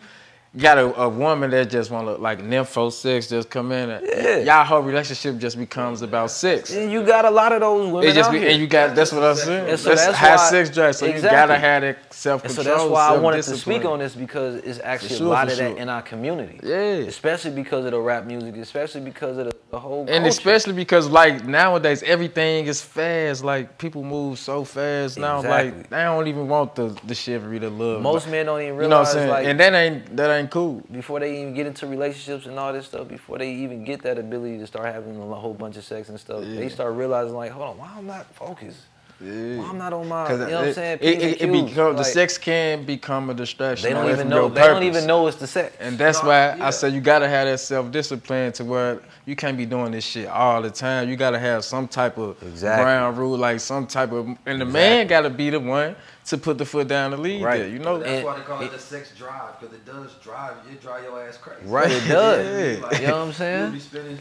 got 0.57 0.79
a, 0.79 1.01
a 1.01 1.09
woman 1.09 1.51
that 1.51 1.69
just 1.69 1.91
want 1.91 2.07
to 2.07 2.15
like 2.15 2.41
nympho 2.41 2.93
sex 2.93 3.29
just 3.29 3.51
come 3.51 3.73
in 3.73 3.91
and 3.91 4.07
Yeah. 4.07 4.37
y'all 4.39 4.65
whole 4.65 4.83
relationship 4.83 5.39
just 5.39 5.59
becomes 5.59 6.03
about 6.03 6.31
sex. 6.31 6.73
And 6.73 6.93
you 6.93 7.05
got 7.05 7.25
a 7.25 7.31
lot 7.31 7.53
of 7.53 7.61
those 7.61 7.91
women 7.91 8.09
It 8.09 8.15
just 8.15 8.29
out 8.29 8.33
be, 8.33 8.39
here. 8.39 8.51
and 8.51 8.61
you 8.61 8.67
got 8.69 8.95
that's 8.95 9.11
what 9.13 9.25
I'm 9.25 9.35
saying. 9.35 9.69
And 9.71 9.79
so 9.81 9.89
that's, 9.89 10.07
that's 10.07 10.17
high 10.19 10.37
why- 10.37 10.51
sex 10.51 10.71
drive. 10.71 10.95
So 10.95 11.07
you 11.07 11.21
gotta 11.21 11.59
have 11.59 11.83
that 11.83 12.15
self 12.15 12.43
control. 12.43 12.65
so 12.65 12.71
that's 12.71 12.85
why 12.91 13.09
I 13.09 13.17
wanted 13.19 13.43
to 13.43 13.57
speak 13.57 13.85
on 13.85 13.99
this 13.99 14.15
because 14.15 14.57
it's 14.57 14.79
actually 14.79 15.17
sure, 15.17 15.27
a 15.27 15.31
lot 15.31 15.51
of 15.51 15.57
that 15.59 15.77
in 15.77 15.89
our 15.89 16.03
community. 16.03 16.61
Yeah. 16.63 16.77
Especially 17.15 17.51
because 17.51 17.85
of 17.85 17.91
the 17.91 18.01
rap 18.01 18.25
music, 18.25 18.55
especially 18.57 19.01
because 19.01 19.37
of 19.39 19.47
the, 19.47 19.57
the 19.73 19.81
whole 19.81 20.01
And 20.03 20.09
culture. 20.09 20.29
especially 20.29 20.75
because 20.75 21.09
like 21.09 21.45
nowadays 21.47 22.03
everything 22.05 22.67
is 22.67 22.81
fast. 22.81 23.43
Like 23.43 23.77
people 23.79 24.05
move 24.05 24.39
so 24.39 24.63
fast 24.65 25.19
now. 25.19 25.39
Exactly. 25.39 25.73
Like 25.81 25.91
they 25.91 26.03
don't 26.05 26.29
even 26.29 26.47
want 26.49 26.77
the 26.77 26.97
the 27.05 27.15
chivalry, 27.15 27.59
the 27.59 27.71
love. 27.71 28.01
Most 28.03 28.27
Like, 28.27 28.31
men 28.33 28.47
don't 28.47 28.63
even 28.63 28.77
realize 28.77 28.85
you 28.85 28.89
know 28.91 28.97
what 28.99 29.09
I'm 29.09 29.13
saying? 29.15 29.31
like 29.31 29.47
and 29.49 29.61
that 29.61 29.75
ain't 29.75 30.17
that 30.17 30.31
ain't 30.31 30.44
cool. 30.49 30.83
before 30.91 31.21
they 31.21 31.41
even 31.41 31.55
get 31.55 31.67
into 31.67 31.87
relationships 31.87 32.47
and 32.47 32.59
all 32.59 32.73
this 32.73 32.87
stuff, 32.87 33.09
before 33.09 33.39
they 33.39 33.51
even 33.53 33.85
get 33.85 34.03
that 34.03 34.19
ability 34.19 34.59
to 34.59 34.67
start 34.67 34.87
having 34.87 35.21
a 35.21 35.35
whole 35.35 35.55
bunch 35.55 35.77
of 35.77 35.85
sex 35.85 36.09
and 36.09 36.19
stuff, 36.19 36.43
they 36.43 36.69
start 36.69 36.95
realizing 36.95 37.35
like, 37.35 37.51
hold 37.51 37.71
on, 37.71 37.79
why 37.79 37.91
I'm 37.97 38.07
not 38.07 38.33
focused? 38.35 38.81
Yeah. 39.21 39.59
Why 39.59 39.69
I'm 39.69 39.79
not 39.79 39.93
on 39.93 40.09
my, 40.09 40.31
you 40.31 40.39
know 40.39 40.45
what 40.45 40.55
I'm 40.69 40.73
saying? 40.75 40.99
It, 41.01 41.23
it, 41.23 41.43
it 41.43 41.53
become, 41.53 41.97
the 41.97 42.03
sex 42.03 42.37
can 42.37 42.85
become 42.85 43.31
a 43.31 43.35
distraction. 43.35 43.89
They 43.89 43.95
don't 43.95 44.11
even 44.11 44.29
know. 44.29 44.49
They 44.49 44.63
don't 44.63 44.83
even 44.83 45.07
know 45.07 45.27
it's 45.29 45.37
the 45.37 45.47
sex. 45.47 45.77
And 45.81 45.97
that's 45.97 46.21
No, 46.23 46.29
why 46.29 46.57
yeah. 46.57 46.67
I 46.67 46.71
say 46.71 46.89
you 46.89 47.01
gotta 47.01 47.29
have 47.29 47.47
that 47.47 47.61
self 47.61 47.91
discipline 47.93 48.53
to 48.55 48.65
where 48.65 49.01
you 49.25 49.37
can't 49.37 49.57
be 49.57 49.67
doing 49.67 49.93
this 49.93 50.05
shit 50.05 50.27
all 50.29 50.61
the 50.61 50.71
time. 50.71 51.09
You 51.09 51.17
gotta 51.17 51.39
have 51.39 51.65
some 51.65 51.87
type 51.87 52.19
of 52.19 52.43
Exactly. 52.43 52.85
ground 52.85 53.17
rule, 53.17 53.39
like 53.39 53.61
some 53.61 53.87
type 53.87 54.11
of, 54.13 54.37
and 54.47 54.61
the 54.61 54.67
man 54.67 55.07
gotta 55.07 55.31
be 55.31 55.49
the 55.49 55.61
one 55.61 55.95
to 56.27 56.39
put 56.39 56.57
the 56.59 56.65
foot 56.65 56.89
down 56.89 57.11
to 57.11 57.17
lead 57.17 57.43
Right. 57.43 57.59
there. 57.61 57.69
You 57.69 57.79
know, 57.79 57.99
That's 57.99 58.11
And- 58.11 58.25
why 58.25 58.37
they 58.39 58.43
call 58.45 58.63
it 58.63 58.73
the 58.73 58.79
sex 58.79 59.11
drive, 59.17 59.61
because 59.61 59.75
it 59.75 59.85
does 59.85 60.13
drive. 60.23 60.55
It 60.71 60.81
drive 60.81 61.05
your 61.05 61.23
ass 61.27 61.37
crazy. 61.37 61.61
Right, 61.67 61.91
it 61.91 62.09
does. 62.09 62.47
Yeah. 62.91 62.99
You 63.01 63.07
know 63.07 63.13
what 63.13 63.21
I'm 63.21 63.25
You'll 63.27 63.33
saying? 63.33 63.73
be 63.73 63.81
spending. 63.81 64.19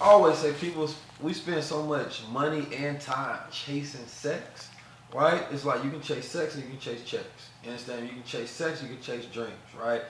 I 0.00 0.04
always 0.04 0.36
say 0.38 0.52
people 0.52 0.90
we 1.20 1.32
spend 1.32 1.62
so 1.64 1.82
much 1.82 2.22
money 2.30 2.66
and 2.76 3.00
time 3.00 3.38
chasing 3.50 4.06
sex, 4.06 4.68
right? 5.14 5.42
It's 5.50 5.64
like 5.64 5.82
you 5.84 5.90
can 5.90 6.02
chase 6.02 6.28
sex 6.28 6.54
and 6.54 6.64
you 6.64 6.70
can 6.70 6.78
chase 6.80 7.02
checks. 7.04 7.24
You 7.64 7.70
understand? 7.70 8.02
You 8.02 8.10
can 8.12 8.24
chase 8.24 8.50
sex, 8.50 8.82
you 8.82 8.88
can 8.88 9.00
chase 9.00 9.24
dreams, 9.26 9.52
right? 9.80 10.02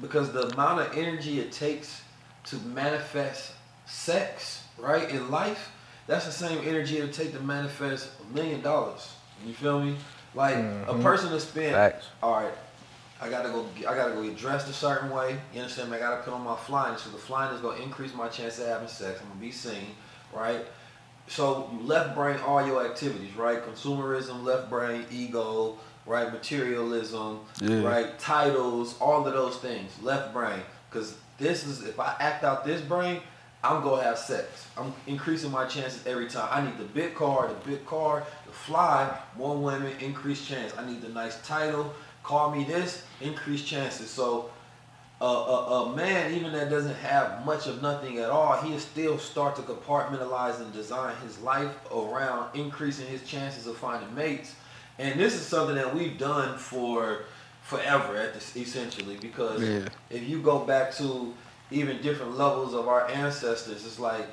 Because 0.00 0.32
the 0.32 0.48
amount 0.48 0.80
of 0.80 0.96
energy 0.96 1.40
it 1.40 1.50
takes 1.50 2.02
to 2.44 2.56
manifest 2.56 3.52
sex, 3.86 4.62
right, 4.78 5.08
in 5.10 5.30
life, 5.30 5.70
that's 6.06 6.26
the 6.26 6.32
same 6.32 6.58
energy 6.66 6.98
it'll 6.98 7.10
take 7.12 7.32
to 7.32 7.40
manifest 7.40 8.10
a 8.20 8.34
million 8.34 8.60
dollars. 8.60 9.14
You 9.44 9.54
feel 9.54 9.80
me? 9.80 9.96
Like 10.34 10.56
a 10.56 10.58
mm-hmm. 10.58 11.02
person 11.02 11.30
that 11.30 11.40
spent 11.40 11.72
Facts. 11.72 12.06
all 12.22 12.32
right, 12.42 12.52
I 13.20 13.30
gotta 13.30 13.50
go. 13.50 13.66
I 13.88 13.94
gotta 13.94 14.14
go 14.14 14.22
get 14.22 14.36
dressed 14.36 14.68
a 14.68 14.72
certain 14.72 15.10
way. 15.10 15.38
You 15.52 15.60
understand 15.60 15.90
me? 15.90 15.96
I 15.96 16.00
gotta 16.00 16.22
put 16.22 16.32
on 16.32 16.42
my 16.42 16.56
flying. 16.56 16.98
So 16.98 17.10
the 17.10 17.18
flying 17.18 17.54
is 17.54 17.60
gonna 17.60 17.82
increase 17.82 18.14
my 18.14 18.28
chance 18.28 18.58
of 18.58 18.66
having 18.66 18.88
sex. 18.88 19.20
I'm 19.20 19.28
gonna 19.28 19.40
be 19.40 19.52
seen, 19.52 19.94
right? 20.32 20.64
So 21.28 21.70
you 21.72 21.86
left 21.86 22.14
brain 22.14 22.38
all 22.46 22.66
your 22.66 22.84
activities, 22.84 23.34
right? 23.36 23.64
Consumerism, 23.64 24.42
left 24.42 24.68
brain, 24.68 25.06
ego, 25.10 25.78
right? 26.04 26.30
Materialism, 26.30 27.40
Yeah. 27.60 27.82
right? 27.82 28.18
Titles, 28.18 28.96
all 29.00 29.26
of 29.26 29.32
those 29.32 29.56
things, 29.56 29.92
left 30.02 30.32
brain. 30.32 30.60
Because 30.90 31.16
this 31.38 31.64
is 31.64 31.82
if 31.84 31.98
I 31.98 32.14
act 32.20 32.44
out 32.44 32.64
this 32.64 32.80
brain, 32.80 33.20
I'm 33.62 33.82
gonna 33.82 34.02
have 34.02 34.18
sex. 34.18 34.66
I'm 34.76 34.92
increasing 35.06 35.50
my 35.50 35.64
chances 35.64 36.06
every 36.06 36.28
time. 36.28 36.48
I 36.50 36.62
need 36.62 36.76
the 36.76 36.84
big 36.84 37.14
car, 37.14 37.48
the 37.48 37.70
big 37.70 37.86
car, 37.86 38.24
fly, 38.54 39.16
more 39.36 39.56
women, 39.56 39.92
increased 40.00 40.48
chance. 40.48 40.72
I 40.78 40.86
need 40.86 41.02
the 41.02 41.08
nice 41.08 41.40
title. 41.46 41.92
Call 42.22 42.50
me 42.50 42.64
this, 42.64 43.04
increased 43.20 43.66
chances. 43.66 44.08
So 44.08 44.50
a, 45.20 45.24
a, 45.24 45.82
a 45.92 45.96
man, 45.96 46.32
even 46.34 46.52
that 46.52 46.70
doesn't 46.70 46.96
have 46.96 47.44
much 47.44 47.66
of 47.66 47.82
nothing 47.82 48.18
at 48.18 48.30
all, 48.30 48.60
he'll 48.62 48.78
still 48.78 49.18
start 49.18 49.56
to 49.56 49.62
compartmentalize 49.62 50.60
and 50.60 50.72
design 50.72 51.14
his 51.22 51.38
life 51.40 51.74
around 51.92 52.54
increasing 52.54 53.06
his 53.06 53.22
chances 53.22 53.66
of 53.66 53.76
finding 53.76 54.14
mates. 54.14 54.54
And 54.98 55.18
this 55.18 55.34
is 55.34 55.42
something 55.42 55.74
that 55.76 55.94
we've 55.94 56.18
done 56.18 56.56
for 56.56 57.24
forever, 57.62 58.16
at 58.16 58.34
this, 58.34 58.56
essentially, 58.56 59.16
because 59.16 59.62
Yeah. 59.62 59.88
if 60.10 60.28
you 60.28 60.40
go 60.40 60.60
back 60.60 60.94
to 60.96 61.34
even 61.70 62.00
different 62.02 62.36
levels 62.36 62.74
of 62.74 62.88
our 62.88 63.08
ancestors, 63.08 63.86
it's 63.86 63.98
like 63.98 64.26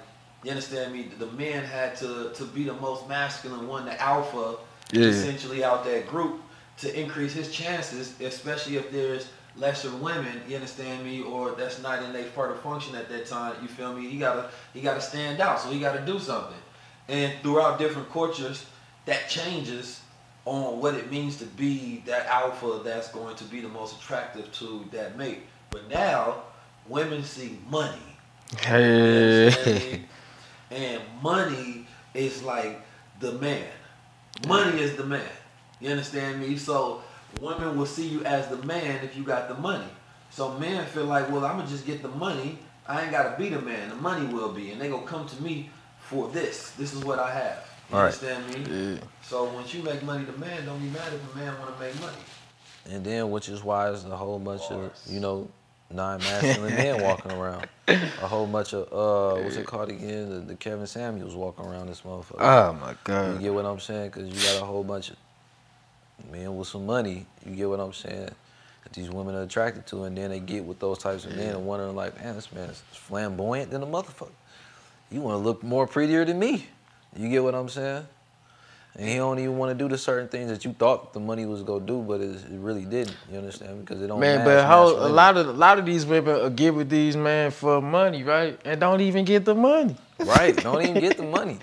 you 0.43 0.51
understand 0.51 0.93
me. 0.93 1.09
The 1.17 1.27
men 1.27 1.63
had 1.63 1.95
to 1.97 2.31
to 2.33 2.45
be 2.45 2.63
the 2.63 2.73
most 2.73 3.07
masculine 3.07 3.67
one, 3.67 3.85
the 3.85 3.99
alpha, 4.01 4.57
Yeah. 4.91 5.05
essentially 5.05 5.63
out 5.63 5.83
that 5.85 6.07
group 6.07 6.41
to 6.79 6.99
increase 6.99 7.33
his 7.33 7.51
chances, 7.51 8.19
especially 8.19 8.77
if 8.77 8.91
there's 8.91 9.27
lesser 9.55 9.91
women. 9.97 10.41
You 10.47 10.55
understand 10.55 11.03
me, 11.03 11.21
or 11.21 11.51
that's 11.51 11.81
not 11.81 12.01
in 12.03 12.13
their 12.13 12.23
part 12.29 12.51
of 12.51 12.59
function 12.61 12.95
at 12.95 13.09
that 13.09 13.27
time. 13.27 13.55
You 13.61 13.67
feel 13.67 13.93
me? 13.93 14.09
He 14.09 14.17
gotta 14.17 14.49
he 14.73 14.81
gotta 14.81 15.01
stand 15.01 15.39
out, 15.41 15.59
so 15.59 15.69
he 15.69 15.79
gotta 15.79 16.05
do 16.05 16.19
something. 16.19 16.57
And 17.07 17.33
throughout 17.43 17.77
different 17.77 18.09
cultures, 18.11 18.65
that 19.05 19.27
changes 19.29 19.99
on 20.45 20.79
what 20.79 20.95
it 20.95 21.11
means 21.11 21.37
to 21.37 21.45
be 21.45 22.01
that 22.05 22.25
alpha 22.27 22.79
that's 22.83 23.09
going 23.09 23.35
to 23.35 23.43
be 23.45 23.59
the 23.61 23.67
most 23.69 23.97
attractive 23.99 24.51
to 24.53 24.85
that 24.91 25.17
mate. 25.17 25.39
But 25.69 25.87
now, 25.89 26.43
women 26.87 27.23
see 27.23 27.59
money. 27.69 28.01
hey, 28.61 30.01
And 30.71 31.01
money 31.21 31.85
is 32.13 32.43
like 32.43 32.81
the 33.19 33.33
man. 33.33 33.67
Money 34.47 34.79
is 34.81 34.95
the 34.95 35.05
man. 35.05 35.27
You 35.79 35.89
understand 35.89 36.39
me? 36.39 36.57
So 36.57 37.03
women 37.39 37.77
will 37.77 37.85
see 37.85 38.07
you 38.07 38.23
as 38.23 38.47
the 38.47 38.57
man 38.65 39.03
if 39.03 39.15
you 39.15 39.23
got 39.23 39.47
the 39.47 39.55
money. 39.55 39.87
So 40.29 40.57
men 40.57 40.85
feel 40.87 41.05
like, 41.05 41.29
well, 41.29 41.45
I'm 41.45 41.57
gonna 41.57 41.69
just 41.69 41.85
get 41.85 42.01
the 42.01 42.07
money. 42.07 42.57
I 42.87 43.01
ain't 43.03 43.11
gotta 43.11 43.37
be 43.37 43.49
the 43.49 43.61
man. 43.61 43.89
The 43.89 43.95
money 43.95 44.33
will 44.33 44.51
be, 44.53 44.71
and 44.71 44.81
they 44.81 44.89
gonna 44.89 45.05
come 45.05 45.27
to 45.27 45.43
me 45.43 45.69
for 45.99 46.29
this. 46.29 46.71
This 46.71 46.93
is 46.93 47.03
what 47.03 47.19
I 47.19 47.31
have. 47.31 47.65
You 47.89 47.97
Right. 47.97 48.05
understand 48.05 48.47
me? 48.67 48.99
So 49.23 49.43
once 49.45 49.73
you 49.73 49.83
make 49.83 50.01
money, 50.03 50.23
the 50.23 50.37
man 50.37 50.65
don't 50.65 50.79
be 50.79 50.89
mad 50.89 51.13
if 51.13 51.35
a 51.35 51.37
man 51.37 51.53
wanna 51.59 51.77
make 51.79 51.99
money. 51.99 52.17
And 52.89 53.05
then, 53.05 53.29
which 53.29 53.49
is 53.49 53.63
why 53.63 53.85
there's 53.89 54.05
a 54.05 54.17
whole 54.17 54.39
bunch 54.39 54.71
of, 54.71 54.91
you 55.07 55.19
know, 55.19 55.47
non-masculine 55.93 56.75
men 56.75 57.01
walking 57.01 57.31
around. 57.31 57.67
A 57.87 57.97
whole 58.27 58.47
bunch 58.47 58.73
of, 58.73 58.83
uh, 58.91 59.41
what's 59.41 59.55
it 59.57 59.65
called 59.65 59.89
again? 59.89 60.29
The, 60.29 60.39
the 60.39 60.55
Kevin 60.55 60.87
Samuels 60.87 61.35
walking 61.35 61.65
around 61.65 61.87
this 61.87 62.01
motherfucker. 62.01 62.37
oh 62.39 62.73
my 62.73 62.95
god! 63.03 63.33
You 63.35 63.39
get 63.39 63.53
what 63.53 63.65
I'm 63.65 63.79
saying? 63.79 64.09
Because 64.09 64.29
you 64.29 64.35
got 64.35 64.61
a 64.61 64.65
whole 64.65 64.83
bunch 64.83 65.09
of 65.09 65.17
men 66.31 66.55
with 66.55 66.67
some 66.67 66.85
money. 66.85 67.25
You 67.45 67.55
get 67.55 67.69
what 67.69 67.79
I'm 67.79 67.93
saying? 67.93 68.29
That 68.83 68.93
these 68.93 69.09
women 69.09 69.35
are 69.35 69.43
attracted 69.43 69.85
to, 69.87 70.05
and 70.05 70.17
then 70.17 70.29
they 70.31 70.39
get 70.39 70.63
with 70.65 70.79
those 70.79 70.97
types 70.97 71.25
of 71.25 71.35
men 71.35 71.49
and 71.55 71.65
wondering 71.65 71.95
like, 71.95 72.21
man, 72.23 72.35
this 72.35 72.51
man 72.51 72.69
is 72.69 72.81
flamboyant 72.91 73.71
than 73.71 73.83
a 73.83 73.87
motherfucker. 73.87 74.29
You 75.11 75.21
want 75.21 75.35
to 75.35 75.39
look 75.39 75.61
more 75.63 75.85
prettier 75.87 76.23
than 76.25 76.39
me. 76.39 76.67
You 77.15 77.29
get 77.29 77.43
what 77.43 77.53
I'm 77.53 77.69
saying? 77.69 78.05
And 78.97 79.07
he 79.07 79.15
don't 79.15 79.39
even 79.39 79.57
want 79.57 79.69
to 79.71 79.83
do 79.83 79.87
the 79.87 79.97
certain 79.97 80.27
things 80.27 80.49
that 80.49 80.65
you 80.65 80.73
thought 80.73 81.13
the 81.13 81.19
money 81.19 81.45
was 81.45 81.63
gonna 81.63 81.85
do, 81.85 82.01
but 82.01 82.19
it, 82.19 82.35
it 82.35 82.59
really 82.59 82.83
didn't. 82.83 83.15
You 83.31 83.37
understand? 83.37 83.79
Because 83.85 84.01
it 84.01 84.07
don't. 84.07 84.19
man. 84.19 84.39
match 84.39 84.45
But 84.45 84.65
how 84.65 84.89
a 84.89 85.07
lot 85.07 85.37
of 85.37 85.47
a 85.47 85.51
lot 85.53 85.79
of 85.79 85.85
these 85.85 86.05
women 86.05 86.35
will 86.35 86.49
get 86.49 86.75
with 86.75 86.89
these 86.89 87.15
men 87.15 87.51
for 87.51 87.81
money, 87.81 88.23
right? 88.23 88.59
And 88.65 88.81
don't 88.81 88.99
even 89.01 89.23
get 89.23 89.45
the 89.45 89.55
money. 89.55 89.95
right? 90.19 90.55
Don't 90.57 90.81
even 90.81 90.99
get 90.99 91.15
the 91.17 91.23
money. 91.39 91.59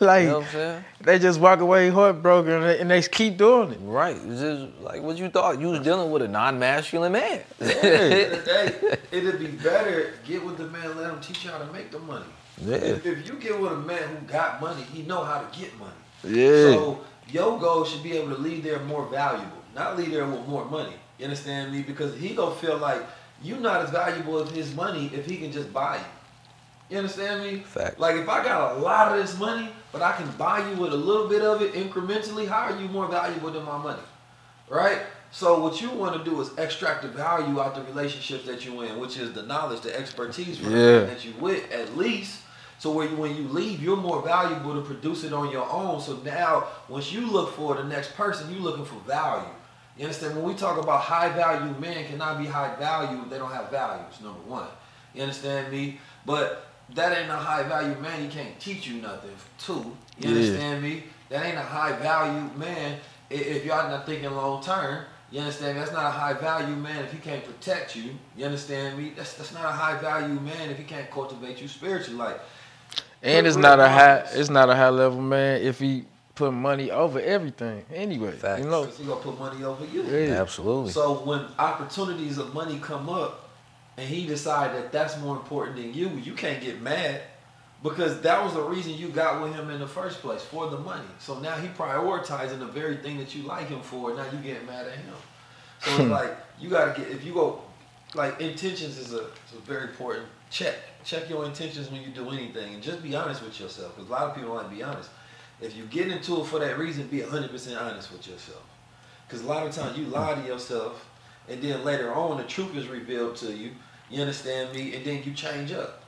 Like 0.00 0.24
You 0.24 0.28
know 0.28 0.38
what 0.38 0.46
I'm 0.46 0.52
saying? 0.52 0.84
they 1.00 1.18
just 1.18 1.40
walk 1.40 1.58
away 1.60 1.88
heartbroken 1.88 2.52
and 2.52 2.64
they, 2.64 2.78
and 2.80 2.90
they 2.90 3.02
keep 3.02 3.36
doing 3.36 3.72
it. 3.72 3.78
Right. 3.82 4.14
It's 4.14 4.40
just 4.40 4.66
like 4.80 5.02
what 5.02 5.16
you 5.16 5.28
thought. 5.28 5.58
You 5.58 5.68
was 5.68 5.80
dealing 5.80 6.12
with 6.12 6.22
a 6.22 6.28
non-masculine 6.28 7.10
man. 7.12 7.40
At 7.60 7.66
the 7.66 7.84
end 7.84 8.32
of 8.32 8.44
the 8.44 8.44
day, 8.92 8.98
it'd 9.10 9.40
be 9.40 9.46
better 9.46 10.14
get 10.24 10.44
with 10.44 10.56
the 10.58 10.68
man, 10.68 10.96
let 10.96 11.10
him 11.10 11.20
teach 11.20 11.44
you 11.44 11.50
how 11.50 11.58
to 11.58 11.72
make 11.72 11.90
the 11.90 11.98
money. 11.98 12.26
Yeah. 12.64 12.76
If, 12.76 13.06
if 13.06 13.26
you 13.26 13.34
get 13.40 13.58
with 13.58 13.72
a 13.72 13.76
man 13.76 14.02
who 14.08 14.26
got 14.26 14.60
money, 14.60 14.82
he 14.82 15.02
know 15.02 15.24
how 15.24 15.40
to 15.40 15.58
get 15.58 15.76
money. 15.78 15.90
Yeah. 16.24 16.72
So 16.72 17.00
your 17.30 17.58
goal 17.58 17.84
should 17.84 18.02
be 18.02 18.12
able 18.16 18.34
to 18.34 18.40
leave 18.40 18.64
there 18.64 18.78
more 18.80 19.06
valuable, 19.06 19.62
not 19.74 19.96
leave 19.96 20.10
there 20.10 20.26
with 20.26 20.46
more 20.46 20.64
money. 20.64 20.94
You 21.18 21.24
understand 21.26 21.72
me? 21.72 21.82
Because 21.82 22.16
he 22.16 22.34
gonna 22.34 22.54
feel 22.54 22.78
like 22.78 23.02
you're 23.42 23.58
not 23.58 23.82
as 23.82 23.90
valuable 23.90 24.38
as 24.38 24.50
his 24.50 24.74
money 24.74 25.10
if 25.14 25.26
he 25.26 25.36
can 25.36 25.52
just 25.52 25.72
buy 25.72 25.96
you. 25.96 26.04
You 26.90 26.98
understand 26.98 27.42
me? 27.42 27.60
Facts. 27.60 27.98
Like 27.98 28.16
if 28.16 28.28
I 28.28 28.42
got 28.42 28.76
a 28.76 28.80
lot 28.80 29.12
of 29.12 29.20
this 29.20 29.38
money, 29.38 29.68
but 29.92 30.00
I 30.02 30.12
can 30.12 30.30
buy 30.32 30.68
you 30.70 30.76
with 30.76 30.92
a 30.92 30.96
little 30.96 31.28
bit 31.28 31.42
of 31.42 31.60
it 31.62 31.74
incrementally, 31.74 32.48
how 32.48 32.72
are 32.72 32.80
you 32.80 32.88
more 32.88 33.06
valuable 33.06 33.50
than 33.50 33.64
my 33.64 33.76
money? 33.78 34.02
Right? 34.68 35.00
So 35.30 35.60
what 35.60 35.82
you 35.82 35.90
want 35.90 36.16
to 36.22 36.30
do 36.30 36.40
is 36.40 36.56
extract 36.56 37.02
the 37.02 37.08
value 37.08 37.60
out 37.60 37.74
the 37.74 37.82
relationships 37.82 38.46
that 38.46 38.64
you 38.64 38.80
in, 38.82 38.98
which 38.98 39.18
is 39.18 39.32
the 39.34 39.42
knowledge, 39.42 39.82
the 39.82 39.94
expertise 39.98 40.58
Yeah. 40.60 41.00
that 41.00 41.24
you 41.24 41.34
with, 41.38 41.70
at 41.70 41.96
least. 41.96 42.40
So 42.78 42.92
where 42.92 43.08
you, 43.08 43.16
when 43.16 43.34
you 43.36 43.48
leave, 43.48 43.82
you're 43.82 43.96
more 43.96 44.22
valuable 44.22 44.74
to 44.74 44.82
produce 44.82 45.24
it 45.24 45.32
on 45.32 45.50
your 45.50 45.68
own. 45.70 46.00
So 46.00 46.16
now, 46.24 46.68
once 46.88 47.12
you 47.12 47.26
look 47.30 47.54
for 47.54 47.74
the 47.74 47.84
next 47.84 48.14
person, 48.14 48.52
you're 48.52 48.62
looking 48.62 48.84
for 48.84 49.00
value. 49.00 49.48
You 49.96 50.04
understand? 50.04 50.36
When 50.36 50.44
we 50.44 50.54
talk 50.54 50.80
about 50.80 51.00
high 51.00 51.28
value 51.30 51.74
men 51.80 52.06
cannot 52.06 52.38
be 52.38 52.46
high 52.46 52.76
value 52.76 53.20
if 53.22 53.30
they 53.30 53.38
don't 53.38 53.50
have 53.50 53.70
values. 53.70 54.20
Number 54.22 54.38
one, 54.40 54.68
you 55.12 55.22
understand 55.22 55.72
me? 55.72 55.98
But 56.24 56.66
that 56.94 57.18
ain't 57.18 57.30
a 57.30 57.36
high 57.36 57.64
value 57.64 57.96
man. 58.00 58.20
He 58.22 58.28
can't 58.28 58.58
teach 58.60 58.86
you 58.86 59.02
nothing. 59.02 59.34
Too, 59.58 59.96
you 60.16 60.28
Yeah. 60.28 60.36
understand 60.36 60.82
me? 60.82 61.02
That 61.30 61.44
ain't 61.44 61.58
a 61.58 61.62
high 61.62 61.92
value 61.92 62.48
man. 62.56 63.00
If 63.28 63.64
y'all 63.64 63.90
not 63.90 64.06
thinking 64.06 64.30
long 64.30 64.62
term, 64.62 65.04
you 65.30 65.40
understand 65.40 65.76
me? 65.76 65.80
That's 65.80 65.92
not 65.92 66.06
a 66.06 66.10
high 66.10 66.32
value 66.32 66.76
man 66.76 67.04
if 67.04 67.12
he 67.12 67.18
can't 67.18 67.44
protect 67.44 67.94
you. 67.96 68.16
You 68.36 68.46
understand 68.46 68.96
me? 68.96 69.12
That's 69.16 69.34
that's 69.34 69.52
not 69.52 69.64
a 69.66 69.72
high 69.72 69.98
value 69.98 70.40
man 70.40 70.70
if 70.70 70.78
he 70.78 70.84
can't 70.84 71.10
cultivate 71.10 71.60
you 71.60 71.68
spiritually. 71.68 72.16
Like, 72.16 72.40
And 73.22 73.46
it's 73.46 73.56
not 73.56 73.80
a 73.80 73.88
high 73.88 74.24
it's 74.32 74.50
not 74.50 74.70
a 74.70 74.74
high 74.74 74.90
level 74.90 75.20
man 75.20 75.62
if 75.62 75.78
he 75.78 76.04
put 76.34 76.52
money 76.52 76.90
over 76.90 77.20
everything 77.20 77.84
anyway. 77.92 78.32
Facts. 78.32 78.62
You 78.62 78.70
know. 78.70 78.84
he 78.84 79.04
gonna 79.04 79.20
put 79.20 79.38
money 79.38 79.64
over 79.64 79.84
you. 79.86 80.04
Yeah. 80.04 80.40
Absolutely. 80.40 80.92
So 80.92 81.14
when 81.24 81.44
opportunities 81.58 82.38
of 82.38 82.54
money 82.54 82.78
come 82.78 83.08
up, 83.08 83.48
and 83.98 84.08
he 84.08 84.26
decide 84.26 84.74
that 84.76 84.92
that's 84.92 85.18
more 85.18 85.36
important 85.36 85.76
than 85.76 85.92
you, 85.92 86.08
you 86.10 86.32
can't 86.32 86.62
get 86.62 86.80
mad 86.80 87.20
because 87.82 88.20
that 88.20 88.42
was 88.42 88.54
the 88.54 88.62
reason 88.62 88.94
you 88.94 89.08
got 89.08 89.42
with 89.42 89.52
him 89.52 89.70
in 89.70 89.80
the 89.80 89.86
first 89.88 90.20
place 90.20 90.40
for 90.40 90.70
the 90.70 90.78
money. 90.78 91.08
So 91.18 91.40
now 91.40 91.56
he 91.56 91.66
prioritizing 91.68 92.60
the 92.60 92.66
very 92.66 92.98
thing 92.98 93.18
that 93.18 93.34
you 93.34 93.42
like 93.42 93.68
him 93.68 93.80
for. 93.80 94.14
Now 94.14 94.24
you 94.32 94.38
getting 94.38 94.66
mad 94.66 94.86
at 94.86 94.94
him. 94.94 95.14
So 95.80 95.90
it's 95.90 96.00
hmm. 96.04 96.10
like 96.10 96.36
you 96.60 96.70
gotta 96.70 96.98
get 96.98 97.10
if 97.10 97.24
you 97.24 97.34
go 97.34 97.62
like 98.14 98.40
intentions 98.40 98.98
is 98.98 99.12
a, 99.12 99.18
is 99.18 99.54
a 99.56 99.60
very 99.60 99.88
important 99.88 100.26
check. 100.50 100.76
Check 101.08 101.30
your 101.30 101.46
intentions 101.46 101.90
when 101.90 102.02
you 102.02 102.08
do 102.08 102.28
anything, 102.28 102.74
and 102.74 102.82
just 102.82 103.02
be 103.02 103.16
honest 103.16 103.42
with 103.42 103.58
yourself. 103.58 103.96
Because 103.96 104.10
a 104.10 104.12
lot 104.12 104.24
of 104.24 104.34
people 104.34 104.54
don't 104.54 104.64
to 104.64 104.76
be 104.76 104.82
honest. 104.82 105.08
If 105.58 105.74
you 105.74 105.84
get 105.84 106.08
into 106.08 106.42
it 106.42 106.44
for 106.44 106.58
that 106.58 106.78
reason, 106.78 107.06
be 107.06 107.20
100% 107.20 107.80
honest 107.80 108.12
with 108.12 108.28
yourself. 108.28 108.62
Because 109.26 109.42
a 109.42 109.46
lot 109.46 109.66
of 109.66 109.74
times 109.74 109.96
you 109.96 110.04
lie 110.04 110.34
to 110.34 110.46
yourself, 110.46 111.08
and 111.48 111.62
then 111.62 111.82
later 111.82 112.12
on 112.12 112.36
the 112.36 112.44
truth 112.44 112.76
is 112.76 112.88
revealed 112.88 113.36
to 113.36 113.50
you. 113.50 113.70
You 114.10 114.20
understand 114.20 114.74
me? 114.74 114.96
And 114.96 115.06
then 115.06 115.22
you 115.22 115.32
change 115.32 115.72
up. 115.72 116.02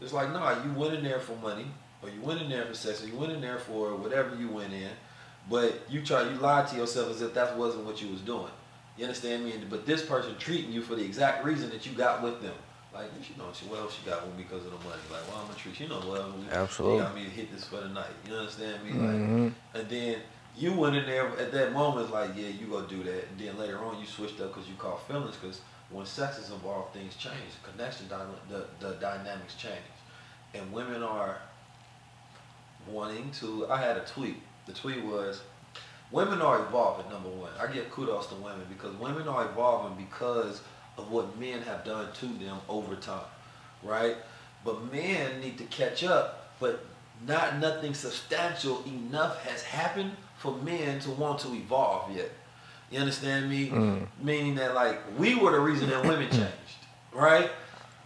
It's 0.00 0.14
like, 0.14 0.32
nah, 0.32 0.64
you 0.64 0.72
went 0.72 0.94
in 0.94 1.04
there 1.04 1.20
for 1.20 1.36
money, 1.36 1.66
or 2.02 2.08
you 2.08 2.22
went 2.22 2.40
in 2.40 2.48
there 2.48 2.64
for 2.64 2.72
sex, 2.72 3.04
or 3.04 3.08
you 3.08 3.16
went 3.16 3.32
in 3.32 3.42
there 3.42 3.58
for 3.58 3.94
whatever 3.94 4.34
you 4.36 4.48
went 4.48 4.72
in, 4.72 4.90
but 5.50 5.82
you 5.90 6.00
try, 6.00 6.22
you 6.22 6.36
lied 6.36 6.66
to 6.68 6.76
yourself 6.76 7.10
as 7.10 7.20
if 7.20 7.34
that 7.34 7.58
wasn't 7.58 7.84
what 7.84 8.00
you 8.00 8.08
was 8.08 8.22
doing. 8.22 8.50
You 8.96 9.04
understand 9.04 9.44
me? 9.44 9.52
But 9.68 9.84
this 9.84 10.02
person 10.02 10.34
treating 10.38 10.72
you 10.72 10.80
for 10.80 10.94
the 10.94 11.04
exact 11.04 11.44
reason 11.44 11.68
that 11.70 11.84
you 11.84 11.92
got 11.92 12.22
with 12.22 12.40
them. 12.40 12.54
Like, 12.96 13.10
she 13.22 13.34
know, 13.36 13.52
she, 13.52 13.66
well, 13.66 13.90
she 13.90 14.08
got 14.08 14.26
with 14.26 14.36
me 14.36 14.44
because 14.44 14.64
of 14.64 14.72
the 14.72 14.78
money. 14.78 15.02
Like, 15.10 15.26
well, 15.28 15.40
I'm 15.40 15.46
gonna 15.48 15.58
treat 15.58 15.78
you 15.80 15.88
know, 15.88 16.00
well, 16.06 16.32
we, 16.32 16.48
Absolutely. 16.50 16.98
She 16.98 17.02
got 17.02 17.14
me 17.14 17.24
to 17.24 17.30
hit 17.30 17.52
this 17.52 17.64
for 17.64 17.76
the 17.76 17.88
night. 17.88 18.14
You 18.26 18.34
understand 18.34 18.84
me? 18.84 18.90
Like, 18.92 19.20
mm-hmm. 19.20 19.48
and 19.74 19.88
then 19.88 20.16
you 20.56 20.72
went 20.72 20.96
in 20.96 21.04
there 21.04 21.28
at 21.38 21.52
that 21.52 21.72
moment, 21.72 22.10
like, 22.10 22.30
yeah, 22.34 22.48
you 22.48 22.66
go 22.66 22.82
do 22.82 23.02
that. 23.02 23.28
And 23.28 23.38
then 23.38 23.58
later 23.58 23.78
on, 23.84 24.00
you 24.00 24.06
switched 24.06 24.40
up 24.40 24.54
because 24.54 24.68
you 24.68 24.74
caught 24.76 25.06
feelings. 25.06 25.36
Because 25.36 25.60
when 25.90 26.06
sex 26.06 26.38
is 26.38 26.50
involved, 26.50 26.94
things 26.94 27.14
change. 27.16 27.34
The 27.62 27.70
connection, 27.70 28.08
the 28.48 28.64
the 28.80 28.94
dynamics 28.94 29.54
change, 29.54 29.74
and 30.54 30.72
women 30.72 31.02
are 31.02 31.38
wanting 32.88 33.30
to. 33.40 33.70
I 33.70 33.80
had 33.80 33.96
a 33.96 34.04
tweet. 34.04 34.42
The 34.66 34.72
tweet 34.72 35.04
was, 35.04 35.42
"Women 36.10 36.40
are 36.40 36.60
evolving." 36.60 37.10
Number 37.10 37.28
one, 37.28 37.50
I 37.60 37.70
give 37.70 37.90
kudos 37.90 38.28
to 38.28 38.34
women 38.36 38.66
because 38.68 38.94
women 38.96 39.28
are 39.28 39.44
evolving 39.44 39.96
because 39.96 40.62
of 40.98 41.10
what 41.10 41.38
men 41.38 41.62
have 41.62 41.84
done 41.84 42.08
to 42.20 42.26
them 42.26 42.58
over 42.68 42.94
time, 42.96 43.20
right? 43.82 44.16
But 44.64 44.92
men 44.92 45.40
need 45.40 45.58
to 45.58 45.64
catch 45.64 46.02
up, 46.02 46.54
but 46.58 46.84
not 47.26 47.58
nothing 47.58 47.94
substantial 47.94 48.82
enough 48.84 49.42
has 49.44 49.62
happened 49.62 50.12
for 50.38 50.56
men 50.58 51.00
to 51.00 51.10
want 51.10 51.40
to 51.40 51.54
evolve 51.54 52.14
yet. 52.14 52.30
You 52.90 53.00
understand 53.00 53.48
me? 53.50 53.68
Mm. 53.68 54.06
Meaning 54.22 54.54
that 54.56 54.74
like 54.74 55.00
we 55.18 55.34
were 55.34 55.52
the 55.52 55.60
reason 55.60 55.90
that 55.90 56.04
women 56.04 56.28
changed, 56.30 56.50
right? 57.12 57.50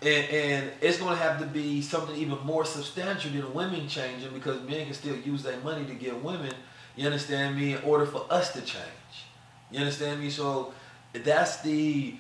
And, 0.03 0.29
and 0.31 0.71
it's 0.81 0.99
going 0.99 1.15
to 1.15 1.23
have 1.23 1.39
to 1.41 1.47
be 1.47 1.83
something 1.83 2.17
even 2.17 2.39
more 2.45 2.65
substantial 2.65 3.31
than 3.33 3.53
women 3.53 3.87
changing 3.87 4.33
because 4.33 4.63
men 4.63 4.87
can 4.87 4.95
still 4.95 5.17
use 5.17 5.43
their 5.43 5.59
money 5.61 5.85
to 5.85 5.95
get 5.95 6.23
women. 6.23 6.55
You 6.97 7.05
understand 7.05 7.57
me? 7.57 7.75
In 7.75 7.83
order 7.83 8.07
for 8.07 8.25
us 8.31 8.53
to 8.55 8.63
change, 8.63 9.27
you 9.71 9.79
understand 9.79 10.21
me? 10.21 10.31
So 10.31 10.73
that's 11.13 11.61
the 11.61 12.15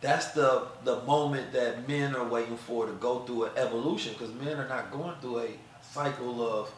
that's 0.00 0.28
the 0.32 0.66
the 0.84 1.00
moment 1.02 1.52
that 1.52 1.86
men 1.88 2.14
are 2.14 2.26
waiting 2.26 2.56
for 2.56 2.86
to 2.86 2.92
go 2.92 3.20
through 3.20 3.44
an 3.44 3.50
evolution 3.56 4.12
because 4.12 4.32
men 4.34 4.56
are 4.58 4.68
not 4.68 4.90
going 4.90 5.14
through 5.20 5.40
a 5.40 5.48
cycle 5.82 6.46
of 6.46 6.70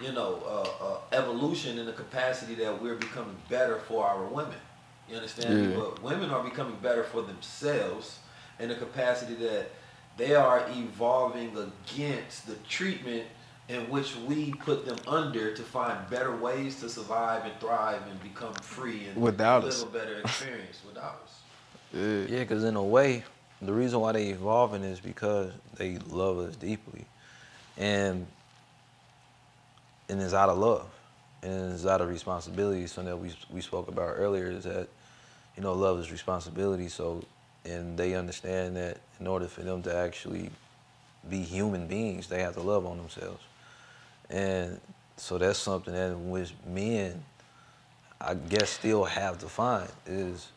you 0.00 0.12
know 0.12 0.42
uh, 0.46 0.84
uh, 0.84 0.98
evolution 1.12 1.78
in 1.78 1.86
the 1.86 1.92
capacity 1.92 2.54
that 2.54 2.82
we're 2.82 2.96
becoming 2.96 3.36
better 3.48 3.78
for 3.78 4.06
our 4.06 4.24
women. 4.24 4.58
You 5.08 5.16
understand? 5.16 5.70
Yeah. 5.72 5.76
But 5.78 6.02
women 6.02 6.30
are 6.30 6.42
becoming 6.42 6.76
better 6.82 7.04
for 7.04 7.22
themselves 7.22 8.18
in 8.58 8.68
the 8.68 8.74
capacity 8.74 9.34
that 9.34 9.70
they 10.16 10.34
are 10.34 10.66
evolving 10.70 11.56
against 11.56 12.46
the 12.46 12.54
treatment 12.68 13.24
in 13.68 13.88
which 13.90 14.16
we 14.16 14.52
put 14.52 14.86
them 14.86 14.96
under 15.06 15.54
to 15.54 15.62
find 15.62 16.08
better 16.08 16.34
ways 16.36 16.80
to 16.80 16.88
survive 16.88 17.44
and 17.44 17.52
thrive 17.60 18.00
and 18.10 18.20
become 18.22 18.54
free 18.54 19.06
and 19.06 19.20
Without 19.20 19.64
live 19.64 19.72
us. 19.72 19.82
a 19.82 19.86
better 19.86 20.18
experience 20.20 20.80
without 20.86 21.20
us. 21.24 21.40
Yeah. 21.92 22.24
Because 22.40 22.64
in 22.64 22.76
a 22.76 22.82
way, 22.82 23.24
the 23.62 23.72
reason 23.72 24.00
why 24.00 24.12
they 24.12 24.28
evolving 24.28 24.82
is 24.82 25.00
because 25.00 25.50
they 25.76 25.98
love 25.98 26.38
us 26.38 26.56
deeply, 26.56 27.04
and 27.76 28.26
and 30.08 30.20
it's 30.20 30.34
out 30.34 30.48
of 30.48 30.58
love, 30.58 30.88
and 31.42 31.72
it's 31.72 31.86
out 31.86 32.00
of 32.00 32.08
responsibility. 32.08 32.86
Something 32.86 33.12
that 33.12 33.16
we 33.16 33.32
we 33.50 33.60
spoke 33.60 33.88
about 33.88 34.14
earlier 34.16 34.46
is 34.50 34.64
that 34.64 34.88
you 35.56 35.62
know 35.62 35.72
love 35.72 35.98
is 36.00 36.12
responsibility. 36.12 36.88
So, 36.88 37.24
and 37.64 37.96
they 37.96 38.14
understand 38.14 38.76
that 38.76 38.98
in 39.20 39.26
order 39.26 39.46
for 39.46 39.62
them 39.62 39.82
to 39.84 39.94
actually 39.94 40.50
be 41.28 41.40
human 41.40 41.86
beings, 41.86 42.28
they 42.28 42.42
have 42.42 42.54
to 42.54 42.62
love 42.62 42.86
on 42.86 42.98
themselves, 42.98 43.42
and 44.28 44.80
so 45.16 45.38
that's 45.38 45.58
something 45.58 45.94
that 45.94 46.16
which 46.18 46.52
men, 46.66 47.24
I 48.20 48.34
guess, 48.34 48.68
still 48.70 49.04
have 49.04 49.38
to 49.38 49.48
find 49.48 49.88
is 50.06 50.48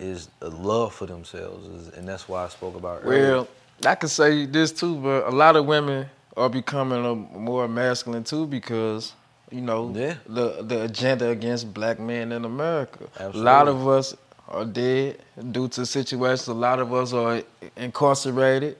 is 0.00 0.28
a 0.40 0.48
love 0.48 0.94
for 0.94 1.06
themselves, 1.06 1.66
is, 1.68 1.94
and 1.94 2.08
that's 2.08 2.28
why 2.28 2.44
I 2.44 2.48
spoke 2.48 2.74
about 2.76 3.02
earlier. 3.04 3.32
Well, 3.36 3.48
I 3.86 3.94
could 3.94 4.10
say 4.10 4.46
this 4.46 4.72
too, 4.72 4.96
but 4.96 5.26
a 5.26 5.30
lot 5.30 5.56
of 5.56 5.66
women 5.66 6.06
are 6.36 6.48
becoming 6.48 7.04
a, 7.04 7.14
more 7.14 7.68
masculine 7.68 8.24
too 8.24 8.46
because 8.46 9.12
you 9.50 9.60
know 9.60 9.92
Yeah. 9.94 10.14
the 10.26 10.62
the 10.62 10.82
agenda 10.84 11.28
against 11.28 11.72
black 11.74 11.98
men 11.98 12.32
in 12.32 12.44
America. 12.44 13.04
A 13.18 13.28
lot 13.30 13.68
of 13.68 13.86
us 13.88 14.16
are 14.48 14.64
dead 14.64 15.18
due 15.52 15.68
to 15.68 15.86
situations. 15.86 16.48
A 16.48 16.54
lot 16.54 16.78
of 16.80 16.92
us 16.92 17.12
are 17.12 17.42
incarcerated, 17.76 18.76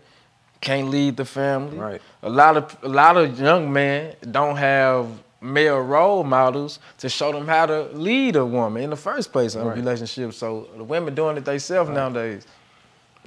can't 0.60 0.88
lead 0.88 1.16
the 1.16 1.24
family. 1.24 1.78
Right. 1.78 2.02
A 2.22 2.28
lot 2.30 2.56
of 2.56 2.76
a 2.82 2.88
lot 2.88 3.16
of 3.16 3.38
young 3.40 3.72
men 3.72 4.14
don't 4.30 4.56
have 4.56 5.06
male 5.40 5.80
role 5.80 6.22
models 6.24 6.78
to 6.98 7.08
show 7.08 7.32
them 7.32 7.46
how 7.46 7.66
to 7.66 7.84
lead 7.92 8.36
a 8.36 8.44
woman 8.44 8.82
in 8.82 8.90
the 8.90 8.96
first 8.96 9.32
place 9.32 9.54
in 9.54 9.62
a 9.62 9.64
Right. 9.64 9.76
relationship. 9.76 10.34
So 10.34 10.68
the 10.76 10.84
women 10.84 11.14
doing 11.14 11.36
it 11.36 11.44
themselves 11.44 11.90
nowadays. 11.90 12.46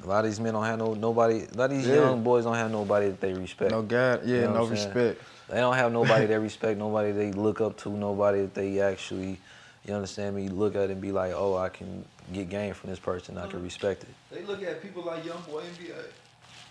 A 0.03 0.07
lot 0.07 0.19
of 0.19 0.31
these 0.31 0.39
men 0.39 0.53
don't 0.53 0.65
have 0.65 0.79
no 0.79 0.93
nobody. 0.93 1.47
A 1.53 1.57
lot 1.57 1.71
of 1.71 1.77
these 1.77 1.87
Yeah. 1.87 1.95
young 1.95 2.23
boys 2.23 2.43
don't 2.43 2.55
have 2.55 2.71
nobody 2.71 3.07
that 3.07 3.21
they 3.21 3.33
respect. 3.33 3.71
No 3.71 3.81
God, 3.81 4.21
yeah, 4.25 4.35
You 4.35 4.41
know 4.41 4.47
no 4.47 4.61
what 4.61 4.71
I'm 4.71 4.75
saying? 4.77 4.87
respect. 4.93 5.21
They 5.49 5.57
don't 5.57 5.75
have 5.75 5.91
nobody 5.91 6.25
they 6.25 6.37
respect, 6.49 6.79
nobody 6.79 7.11
they 7.11 7.31
look 7.31 7.61
up 7.61 7.77
to, 7.77 7.89
nobody 7.89 8.41
that 8.41 8.53
they 8.53 8.79
actually, 8.79 9.39
you 9.85 9.93
understand 9.93 10.35
me, 10.35 10.49
look 10.49 10.75
at 10.75 10.89
and 10.89 10.99
be 11.01 11.11
like, 11.11 11.33
oh, 11.35 11.57
I 11.57 11.69
can 11.69 12.05
get 12.31 12.49
game 12.49 12.73
from 12.73 12.89
this 12.89 12.99
person, 12.99 13.37
I 13.37 13.47
can 13.47 13.59
mm. 13.59 13.63
respect 13.63 14.03
it. 14.03 14.09
They 14.31 14.43
look 14.43 14.63
at 14.63 14.81
people 14.81 15.03
like 15.03 15.23
YoungBoy 15.23 15.61
NBA. 15.61 15.95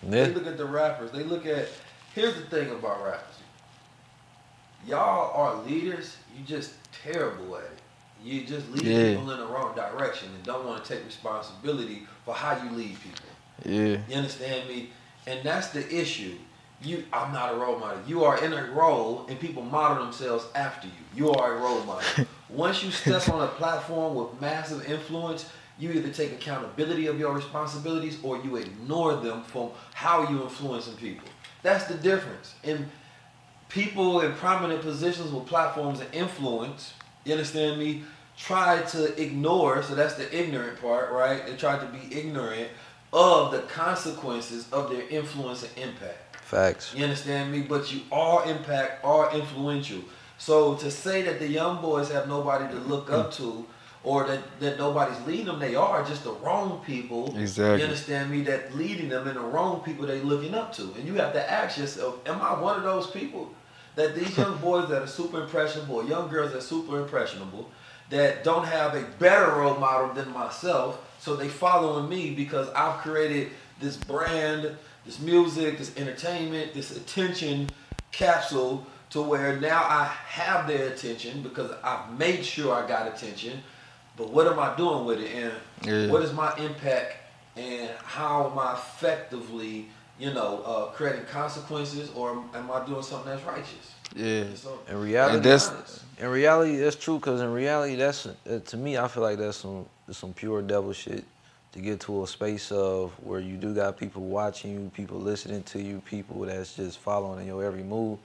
Yeah. 0.02 0.10
They 0.10 0.34
look 0.34 0.46
at 0.46 0.56
the 0.56 0.64
rappers. 0.64 1.10
They 1.12 1.22
look 1.22 1.46
at. 1.46 1.68
Here's 2.14 2.34
the 2.34 2.42
thing 2.42 2.70
about 2.70 3.02
rappers. 3.04 3.36
Y'all 4.86 5.32
are 5.34 5.62
leaders. 5.62 6.16
You 6.36 6.44
just 6.44 6.72
terrible 7.04 7.56
at 7.56 7.64
it. 7.64 7.78
You 8.24 8.44
just 8.44 8.68
lead 8.70 8.84
Yeah. 8.84 9.14
people 9.14 9.30
in 9.30 9.38
the 9.40 9.46
wrong 9.46 9.74
direction 9.74 10.28
and 10.34 10.42
don't 10.44 10.64
want 10.66 10.84
to 10.84 10.94
take 10.94 11.04
responsibility 11.04 12.06
for 12.24 12.34
how 12.34 12.62
you 12.62 12.70
lead 12.70 12.96
people. 13.02 13.26
Yeah. 13.64 13.98
You 14.08 14.16
understand 14.16 14.68
me? 14.68 14.90
And 15.26 15.42
that's 15.44 15.68
the 15.68 15.88
issue. 15.94 16.36
You, 16.82 17.04
I'm 17.12 17.32
not 17.32 17.52
a 17.54 17.56
role 17.56 17.78
model. 17.78 18.00
You 18.08 18.24
are 18.24 18.42
in 18.44 18.52
a 18.52 18.64
role, 18.72 19.24
and 19.28 19.38
people 19.38 19.62
model 19.62 20.02
themselves 20.02 20.46
after 20.56 20.88
you. 20.88 20.92
You 21.14 21.32
are 21.32 21.54
a 21.54 21.58
role 21.60 21.82
model. 21.84 22.26
Once 22.48 22.82
you 22.82 22.90
step 22.90 23.28
on 23.28 23.40
a 23.42 23.46
platform 23.48 24.16
with 24.16 24.40
massive 24.40 24.84
influence, 24.90 25.48
you 25.78 25.92
either 25.92 26.10
take 26.12 26.32
accountability 26.32 27.06
of 27.06 27.18
your 27.20 27.32
responsibilities 27.32 28.18
or 28.22 28.36
you 28.42 28.56
ignore 28.56 29.14
them 29.16 29.42
from 29.44 29.70
how 29.94 30.28
you 30.28 30.42
influencing 30.42 30.96
people. 30.96 31.26
That's 31.62 31.84
the 31.84 31.94
difference. 31.94 32.54
And 32.64 32.88
people 33.72 34.20
in 34.20 34.32
prominent 34.34 34.82
positions 34.82 35.32
with 35.32 35.46
platforms 35.46 36.00
and 36.00 36.14
influence, 36.14 36.92
you 37.24 37.32
understand 37.32 37.80
me, 37.80 38.04
try 38.36 38.82
to 38.82 39.20
ignore, 39.20 39.82
so 39.82 39.94
that's 39.94 40.14
the 40.14 40.38
ignorant 40.38 40.80
part, 40.80 41.10
right? 41.10 41.46
They 41.46 41.56
try 41.56 41.78
to 41.78 41.86
be 41.86 42.14
ignorant 42.14 42.68
of 43.12 43.50
the 43.50 43.60
consequences 43.60 44.70
of 44.72 44.90
their 44.90 45.08
influence 45.08 45.62
and 45.62 45.90
impact. 45.90 46.36
Facts. 46.36 46.94
You 46.94 47.04
understand 47.04 47.50
me? 47.50 47.62
But 47.62 47.92
you 47.92 48.02
are 48.12 48.46
impact, 48.48 49.04
are 49.04 49.34
influential. 49.34 50.00
So 50.36 50.74
to 50.74 50.90
say 50.90 51.22
that 51.22 51.38
the 51.38 51.48
young 51.48 51.80
boys 51.80 52.10
have 52.10 52.28
nobody 52.28 52.72
to 52.74 52.80
look 52.80 53.10
up 53.10 53.32
to, 53.34 53.66
or 54.04 54.26
that, 54.26 54.60
that 54.60 54.78
nobody's 54.78 55.20
leading 55.26 55.46
them. 55.46 55.60
They 55.60 55.76
are 55.76 56.04
just 56.04 56.24
the 56.24 56.32
wrong 56.32 56.82
people. 56.84 57.38
Exactly. 57.38 57.78
You 57.78 57.84
understand 57.84 58.30
me? 58.30 58.42
That 58.42 58.74
leading 58.76 59.08
them 59.08 59.28
and 59.28 59.36
the 59.36 59.40
wrong 59.40 59.80
people 59.80 60.06
they 60.06 60.20
looking 60.20 60.54
up 60.54 60.72
to. 60.74 60.82
And 60.98 61.06
you 61.06 61.14
have 61.14 61.32
to 61.34 61.50
ask 61.50 61.78
yourself, 61.78 62.18
am 62.26 62.40
I 62.42 62.60
one 62.60 62.76
of 62.76 62.82
those 62.82 63.08
people? 63.10 63.50
That 63.94 64.14
these 64.14 64.36
young 64.38 64.56
boys 64.58 64.88
that 64.88 65.02
are 65.02 65.06
super 65.06 65.42
impressionable, 65.42 66.06
young 66.08 66.28
girls 66.28 66.52
that 66.52 66.58
are 66.58 66.62
super 66.62 67.00
impressionable, 67.00 67.70
that 68.10 68.44
don't 68.44 68.64
have 68.66 68.94
a 68.94 69.02
better 69.18 69.52
role 69.52 69.76
model 69.76 70.14
than 70.14 70.32
myself, 70.32 71.00
so 71.18 71.36
they 71.36 71.48
following 71.48 72.08
me 72.08 72.34
because 72.34 72.68
I've 72.70 72.98
created 73.00 73.50
this 73.80 73.96
brand, 73.96 74.76
this 75.04 75.20
music, 75.20 75.78
this 75.78 75.96
entertainment, 75.96 76.74
this 76.74 76.96
attention 76.96 77.68
capsule 78.12 78.86
to 79.10 79.20
where 79.22 79.60
now 79.60 79.82
I 79.82 80.04
have 80.04 80.66
their 80.66 80.88
attention 80.88 81.42
because 81.42 81.70
I've 81.84 82.18
made 82.18 82.44
sure 82.44 82.74
I 82.74 82.86
got 82.88 83.06
attention. 83.06 83.62
But 84.16 84.30
what 84.30 84.46
am 84.46 84.58
I 84.58 84.74
doing 84.76 85.04
with 85.04 85.20
it? 85.20 85.30
And 85.34 85.52
Yeah. 85.82 86.10
what 86.10 86.22
is 86.22 86.32
my 86.32 86.54
impact? 86.56 87.16
And 87.56 87.90
how 88.04 88.50
am 88.50 88.58
I 88.58 88.72
effectively, 88.74 89.88
you 90.22 90.32
know, 90.32 90.62
uh, 90.64 90.84
creating 90.92 91.24
consequences, 91.24 92.10
or 92.14 92.30
am 92.54 92.70
I 92.70 92.86
doing 92.86 93.02
something 93.02 93.30
that's 93.32 93.44
righteous? 93.44 93.92
Yeah. 94.14 94.44
So, 94.54 94.78
In 94.88 95.00
reality, 95.00 95.36
And 95.36 95.44
that's- 95.44 95.68
honest. 95.68 96.02
in 96.18 96.28
reality, 96.28 96.76
that's 96.76 96.94
true. 96.96 97.18
Cause 97.18 97.40
in 97.40 97.52
reality, 97.52 97.96
that's 97.96 98.26
uh, 98.26 98.60
to 98.66 98.76
me, 98.76 98.96
I 98.96 99.08
feel 99.08 99.24
like 99.24 99.38
that's 99.38 99.56
some 99.56 99.86
that's 100.06 100.18
some 100.18 100.32
pure 100.32 100.62
devil 100.62 100.92
shit. 100.92 101.24
To 101.72 101.80
get 101.80 102.00
to 102.00 102.22
a 102.22 102.26
space 102.26 102.70
of 102.70 103.12
where 103.24 103.40
you 103.40 103.56
do 103.56 103.74
got 103.74 103.96
people 103.96 104.22
watching 104.22 104.72
you, 104.74 104.90
people 104.94 105.18
listening 105.18 105.62
to 105.64 105.80
you, 105.80 106.02
people 106.04 106.40
that's 106.42 106.76
just 106.76 106.98
following 106.98 107.46
your 107.46 107.64
every 107.64 107.82
move, 107.82 108.18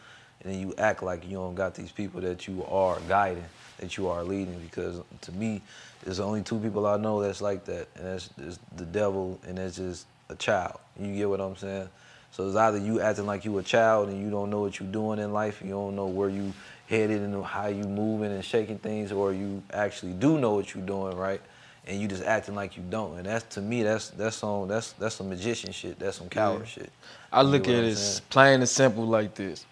and 0.44 0.54
then 0.54 0.60
you 0.60 0.76
act 0.78 1.02
like 1.02 1.24
you 1.26 1.38
don't 1.38 1.56
got 1.56 1.74
these 1.74 1.92
people 1.92 2.20
that 2.22 2.46
you 2.48 2.66
are 2.70 3.00
guiding, 3.08 3.46
that 3.80 3.96
you 3.98 4.10
are 4.10 4.22
leading. 4.24 4.60
Because 4.60 5.00
to 5.22 5.32
me, 5.32 5.62
there's 6.04 6.20
only 6.20 6.44
two 6.44 6.60
people 6.60 6.86
I 6.86 6.98
know 6.98 7.22
that's 7.22 7.40
like 7.42 7.64
that, 7.66 7.88
and 7.96 8.06
that's, 8.06 8.28
that's 8.38 8.60
the 8.76 8.86
devil, 8.86 9.40
and 9.48 9.58
that's 9.58 9.78
just 9.78 10.06
a 10.30 10.36
child. 10.36 10.80
You 11.00 11.16
get 11.16 11.30
what 11.30 11.42
I'm 11.42 11.56
saying? 11.56 11.90
So 12.32 12.48
it's 12.48 12.56
either 12.56 12.78
you 12.78 13.02
acting 13.02 13.26
like 13.26 13.46
you 13.46 13.58
a 13.58 13.64
child 13.64 14.10
and 14.10 14.22
you 14.22 14.30
don't 14.30 14.50
know 14.50 14.62
what 14.62 14.80
you're 14.80 14.92
doing 14.92 15.20
in 15.20 15.34
life, 15.34 15.62
you 15.64 15.72
don't 15.72 15.96
know 15.96 16.08
where 16.08 16.30
you 16.30 16.54
headed 16.88 17.22
and 17.22 17.44
how 17.44 17.68
you 17.68 17.84
moving 17.84 18.32
and 18.32 18.44
shaking 18.44 18.78
things, 18.78 19.12
or 19.12 19.34
you 19.34 19.64
actually 19.74 20.14
do 20.14 20.38
know 20.38 20.54
what 20.54 20.74
you're 20.74 20.86
doing, 20.86 21.18
right? 21.18 21.42
And 21.86 22.00
you 22.02 22.08
just 22.08 22.24
acting 22.24 22.56
like 22.56 22.78
you 22.78 22.84
don't. 22.90 23.18
And 23.18 23.26
that's 23.26 23.56
to 23.56 23.62
me, 23.62 23.84
that's 23.84 24.10
that's 24.10 24.36
some 24.36 24.68
that's 24.68 24.92
that's 24.94 25.16
some 25.16 25.30
magician 25.30 25.72
shit. 25.72 25.98
That's 26.00 26.18
some 26.18 26.30
coward 26.30 26.68
shit. 26.68 26.92
I 27.32 27.42
look 27.42 27.68
at 27.68 27.76
it 27.76 27.86
as 27.86 28.22
plain 28.30 28.60
and 28.60 28.70
simple 28.70 29.06
like 29.06 29.36
this. 29.36 29.66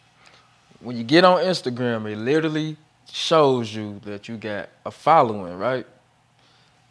When 0.79 0.97
you 0.97 1.03
get 1.03 1.25
on 1.25 1.39
Instagram, 1.39 2.09
it 2.11 2.17
literally 2.17 2.77
shows 3.11 3.73
you 3.73 3.99
that 4.05 4.27
you 4.27 4.37
got 4.37 4.69
a 4.85 4.91
following, 4.91 5.57
right? 5.57 5.85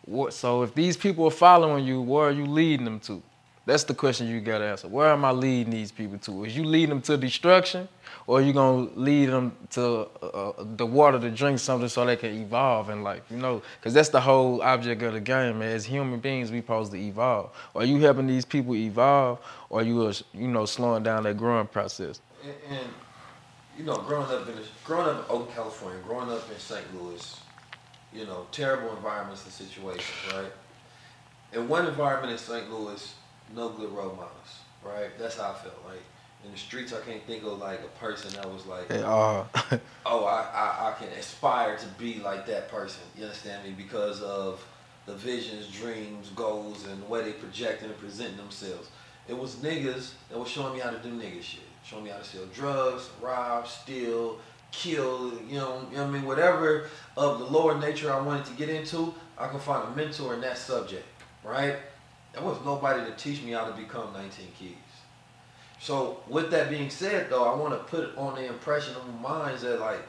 What, 0.04 0.34
so 0.34 0.62
if 0.62 0.74
these 0.74 0.96
people 0.96 1.26
are 1.26 1.30
following 1.30 1.84
you, 1.84 2.00
where 2.00 2.28
are 2.28 2.32
you 2.32 2.46
leading 2.46 2.84
them 2.84 3.00
to? 3.00 3.22
That's 3.66 3.84
the 3.84 3.94
question 3.94 4.28
you 4.28 4.40
gotta 4.40 4.66
answer. 4.66 4.88
Where 4.88 5.08
am 5.08 5.24
I 5.24 5.30
leading 5.30 5.72
these 5.72 5.90
people 5.90 6.18
to? 6.18 6.44
Is 6.44 6.56
you 6.56 6.64
leading 6.64 6.90
them 6.90 7.02
to 7.02 7.16
destruction, 7.16 7.88
or 8.26 8.38
are 8.38 8.42
you 8.42 8.52
gonna 8.52 8.90
lead 8.94 9.26
them 9.26 9.56
to 9.70 10.06
uh, 10.22 10.26
uh, 10.26 10.64
the 10.76 10.84
water 10.84 11.18
to 11.18 11.30
drink 11.30 11.58
something 11.58 11.88
so 11.88 12.04
they 12.04 12.16
can 12.16 12.34
evolve 12.42 12.90
in 12.90 13.02
life? 13.02 13.22
You 13.30 13.38
know, 13.38 13.62
because 13.80 13.94
that's 13.94 14.10
the 14.10 14.20
whole 14.20 14.60
object 14.60 15.02
of 15.02 15.14
the 15.14 15.20
game, 15.20 15.60
man. 15.60 15.72
As 15.72 15.86
human 15.86 16.20
beings, 16.20 16.50
we 16.50 16.58
supposed 16.58 16.92
to 16.92 16.98
evolve. 16.98 17.56
Are 17.74 17.84
you 17.84 17.98
helping 18.00 18.26
these 18.26 18.44
people 18.44 18.74
evolve, 18.74 19.38
or 19.70 19.82
you 19.82 20.06
are, 20.06 20.12
you 20.34 20.48
know, 20.48 20.66
slowing 20.66 21.02
down 21.02 21.22
their 21.22 21.34
growing 21.34 21.66
process? 21.66 22.20
and, 22.44 22.78
and 22.78 22.88
you 23.78 23.84
know, 23.84 23.96
growing 23.96 24.30
up 24.30 24.48
in 24.48 24.54
growing 24.84 25.08
up 25.08 25.16
in 25.16 25.24
Oakland, 25.30 25.54
California, 25.54 26.00
growing 26.06 26.30
up 26.30 26.48
in 26.50 26.58
St. 26.58 26.84
Louis, 26.94 27.40
you 28.12 28.24
know, 28.26 28.46
terrible 28.52 28.94
environments 28.94 29.44
and 29.44 29.52
situations, 29.52 30.32
right? 30.32 30.52
In 31.52 31.68
one 31.68 31.86
environment 31.86 32.32
in 32.32 32.38
St. 32.38 32.70
Louis, 32.70 33.14
no 33.54 33.70
good 33.70 33.90
role 33.90 34.14
models, 34.14 34.58
right? 34.84 35.10
That's 35.18 35.36
how 35.36 35.50
I 35.50 35.54
felt. 35.54 35.84
Like 35.84 36.02
in 36.44 36.52
the 36.52 36.58
streets, 36.58 36.92
I 36.92 37.00
can't 37.00 37.22
think 37.24 37.42
of 37.44 37.58
like 37.58 37.80
a 37.80 37.98
person 37.98 38.32
that 38.34 38.50
was 38.50 38.66
like, 38.66 38.90
are. 39.02 39.46
oh, 40.06 40.24
I, 40.24 40.42
I, 40.52 40.90
I 40.90 40.94
can 40.98 41.08
aspire 41.18 41.76
to 41.76 41.86
be 41.98 42.20
like 42.20 42.46
that 42.46 42.68
person. 42.68 43.02
You 43.16 43.24
understand 43.24 43.64
me? 43.64 43.74
Because 43.76 44.20
of 44.22 44.64
the 45.06 45.14
visions, 45.14 45.68
dreams, 45.68 46.30
goals, 46.34 46.86
and 46.86 47.02
the 47.02 47.06
way 47.06 47.22
they 47.22 47.32
projecting 47.32 47.88
and 47.88 47.98
presenting 47.98 48.36
themselves. 48.36 48.88
It 49.26 49.36
was 49.36 49.56
niggas 49.56 50.12
that 50.30 50.38
was 50.38 50.48
showing 50.48 50.74
me 50.74 50.80
how 50.80 50.90
to 50.90 50.98
do 50.98 51.08
nigga 51.08 51.42
shit. 51.42 51.60
Showing 51.84 52.04
me 52.04 52.10
how 52.10 52.18
to 52.18 52.24
sell 52.24 52.44
drugs, 52.54 53.08
rob, 53.20 53.66
steal, 53.66 54.38
kill, 54.70 55.32
you 55.48 55.56
know, 55.56 55.86
you 55.90 55.96
know 55.96 56.02
what 56.02 56.08
I 56.08 56.10
mean? 56.10 56.24
Whatever 56.24 56.88
of 57.16 57.38
the 57.38 57.44
lower 57.44 57.78
nature 57.78 58.12
I 58.12 58.20
wanted 58.20 58.46
to 58.46 58.52
get 58.54 58.68
into, 58.68 59.14
I 59.38 59.48
could 59.48 59.60
find 59.60 59.88
a 59.88 59.96
mentor 59.96 60.34
in 60.34 60.40
that 60.42 60.58
subject, 60.58 61.06
right? 61.42 61.76
There 62.34 62.42
was 62.42 62.58
nobody 62.64 63.04
to 63.04 63.16
teach 63.16 63.42
me 63.42 63.52
how 63.52 63.64
to 63.66 63.72
become 63.72 64.12
19 64.12 64.30
Keys. 64.58 64.74
So 65.80 66.20
with 66.28 66.50
that 66.50 66.70
being 66.70 66.90
said, 66.90 67.30
though, 67.30 67.44
I 67.44 67.54
want 67.56 67.72
to 67.74 67.78
put 67.84 68.04
it 68.08 68.16
on 68.16 68.34
the 68.34 68.46
impression 68.46 68.94
of 68.96 69.20
minds 69.20 69.62
that 69.62 69.80
like 69.80 70.00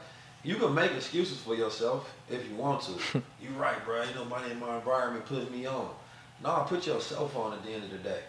you 0.42 0.56
can 0.56 0.74
make 0.74 0.92
excuses 0.92 1.38
for 1.38 1.54
yourself 1.54 2.12
if 2.30 2.48
you 2.48 2.56
want 2.56 2.82
to. 2.82 2.92
you 3.42 3.50
right, 3.56 3.84
bro. 3.84 4.02
Ain't 4.02 4.14
nobody 4.14 4.50
in 4.52 4.60
my 4.60 4.76
environment 4.76 5.26
putting 5.26 5.50
me 5.52 5.66
on. 5.66 5.90
No, 6.42 6.64
put 6.68 6.86
yourself 6.86 7.36
on 7.36 7.52
at 7.52 7.64
the 7.64 7.70
end 7.70 7.84
of 7.84 7.90
the 7.90 7.98
day. 7.98 8.20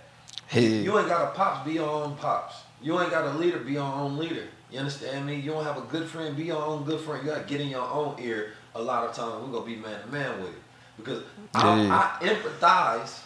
Hey. 0.48 0.82
You 0.82 0.98
ain't 0.98 1.10
got 1.10 1.30
a 1.30 1.36
pops, 1.36 1.66
be 1.66 1.74
your 1.74 1.90
own 1.90 2.16
pops. 2.16 2.56
You 2.82 3.00
ain't 3.02 3.12
got 3.12 3.26
a 3.26 3.38
leader, 3.38 3.60
be 3.60 3.74
your 3.74 3.84
own 3.84 4.18
leader. 4.18 4.48
You 4.72 4.80
understand 4.80 5.26
me? 5.26 5.36
You 5.36 5.52
don't 5.52 5.64
have 5.64 5.78
a 5.78 5.82
good 5.82 6.08
friend, 6.08 6.36
be 6.36 6.46
your 6.46 6.62
own 6.62 6.84
good 6.84 7.02
friend. 7.02 7.26
You 7.26 7.32
gotta 7.32 7.46
get 7.46 7.62
in 7.62 7.68
your 7.70 7.88
own 7.88 8.16
ear 8.20 8.54
a 8.76 8.82
lot 8.82 9.08
of 9.08 9.16
times. 9.16 9.46
We're 9.46 9.54
gonna 9.54 9.66
be 9.66 9.76
man 9.76 10.02
to 10.02 10.08
man 10.08 10.40
with 10.42 10.52
it. 10.52 10.62
Because 10.98 11.24
Yeah. 11.56 12.18
I, 12.22 12.26
I 12.26 12.28
empathize. 12.28 13.20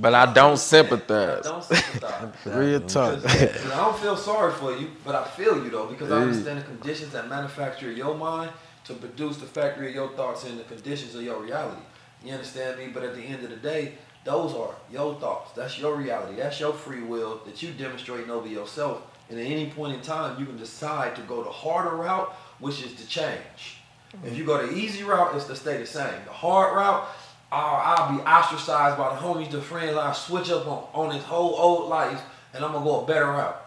But 0.00 0.14
I 0.14 0.32
don't 0.32 0.52
I 0.52 0.54
sympathize. 0.54 1.42
don't 1.44 1.64
sympathize. 1.64 2.32
Real 2.46 2.80
talk. 2.82 3.18
I 3.26 3.76
don't 3.76 3.98
feel 3.98 4.16
sorry 4.16 4.52
for 4.52 4.76
you, 4.76 4.92
but 5.04 5.16
I 5.16 5.24
feel 5.24 5.62
you 5.62 5.70
though, 5.70 5.86
because 5.86 6.12
I 6.12 6.22
understand 6.22 6.60
the 6.60 6.64
conditions 6.64 7.12
that 7.12 7.28
manufacture 7.28 7.90
your 7.90 8.14
mind 8.14 8.52
to 8.84 8.94
produce 8.94 9.38
the 9.38 9.46
factory 9.46 9.88
of 9.88 9.94
your 9.94 10.08
thoughts 10.10 10.44
and 10.44 10.58
the 10.58 10.62
conditions 10.64 11.16
of 11.16 11.22
your 11.22 11.42
reality. 11.42 11.82
You 12.24 12.32
understand 12.32 12.78
me? 12.78 12.88
But 12.94 13.02
at 13.02 13.16
the 13.16 13.22
end 13.22 13.42
of 13.42 13.50
the 13.50 13.56
day, 13.56 13.94
those 14.24 14.54
are 14.54 14.74
your 14.90 15.16
thoughts. 15.16 15.52
That's 15.52 15.78
your 15.78 15.96
reality. 15.96 16.36
That's 16.36 16.60
your 16.60 16.72
free 16.72 17.02
will 17.02 17.40
that 17.44 17.60
you 17.62 17.72
demonstrating 17.72 18.30
over 18.30 18.46
yourself. 18.46 19.02
And 19.30 19.38
at 19.38 19.46
any 19.46 19.70
point 19.70 19.94
in 19.94 20.00
time, 20.00 20.38
you 20.38 20.46
can 20.46 20.56
decide 20.56 21.16
to 21.16 21.22
go 21.22 21.42
the 21.42 21.50
harder 21.50 21.96
route, 21.96 22.30
which 22.60 22.82
is 22.82 22.94
to 22.94 23.06
change. 23.06 23.78
If 24.24 24.38
you 24.38 24.44
go 24.44 24.66
the 24.66 24.74
easy 24.74 25.02
route, 25.02 25.34
it's 25.34 25.44
to 25.46 25.56
stay 25.56 25.76
the 25.76 25.86
same. 25.86 26.24
The 26.24 26.32
hard 26.32 26.74
route, 26.74 27.06
I'll, 27.50 27.96
I'll 27.96 28.16
be 28.16 28.22
ostracized 28.22 28.98
by 28.98 29.14
the 29.14 29.20
homies, 29.20 29.50
the 29.50 29.60
friends. 29.60 29.96
I'll 29.96 30.14
switch 30.14 30.50
up 30.50 30.66
on, 30.66 30.86
on 30.92 31.14
this 31.14 31.24
whole 31.24 31.54
old 31.54 31.88
life, 31.88 32.22
and 32.54 32.64
I'm 32.64 32.72
gonna 32.72 32.84
go 32.84 33.02
a 33.02 33.06
better 33.06 33.26
route. 33.26 33.64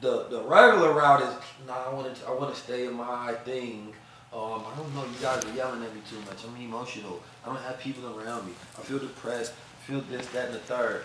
The 0.00 0.24
the 0.24 0.42
regular 0.42 0.92
route 0.92 1.22
is, 1.22 1.34
nah, 1.66 1.90
I 1.90 1.94
want 1.94 2.14
to 2.14 2.26
I 2.26 2.32
want 2.32 2.54
to 2.54 2.60
stay 2.60 2.86
in 2.86 2.94
my 2.94 3.32
thing. 3.44 3.94
Um, 4.32 4.62
I 4.70 4.76
don't 4.76 4.94
know, 4.94 5.04
you 5.04 5.18
guys 5.22 5.42
are 5.42 5.54
yelling 5.54 5.82
at 5.82 5.94
me 5.94 6.02
too 6.08 6.20
much. 6.20 6.44
I'm 6.44 6.54
emotional. 6.60 7.22
I 7.42 7.48
don't 7.48 7.62
have 7.62 7.78
people 7.80 8.06
around 8.18 8.46
me. 8.46 8.52
I 8.78 8.82
feel 8.82 8.98
depressed. 8.98 9.52
I 9.52 9.86
feel 9.86 10.02
this, 10.02 10.26
that, 10.28 10.46
and 10.46 10.54
the 10.54 10.58
third. 10.58 11.04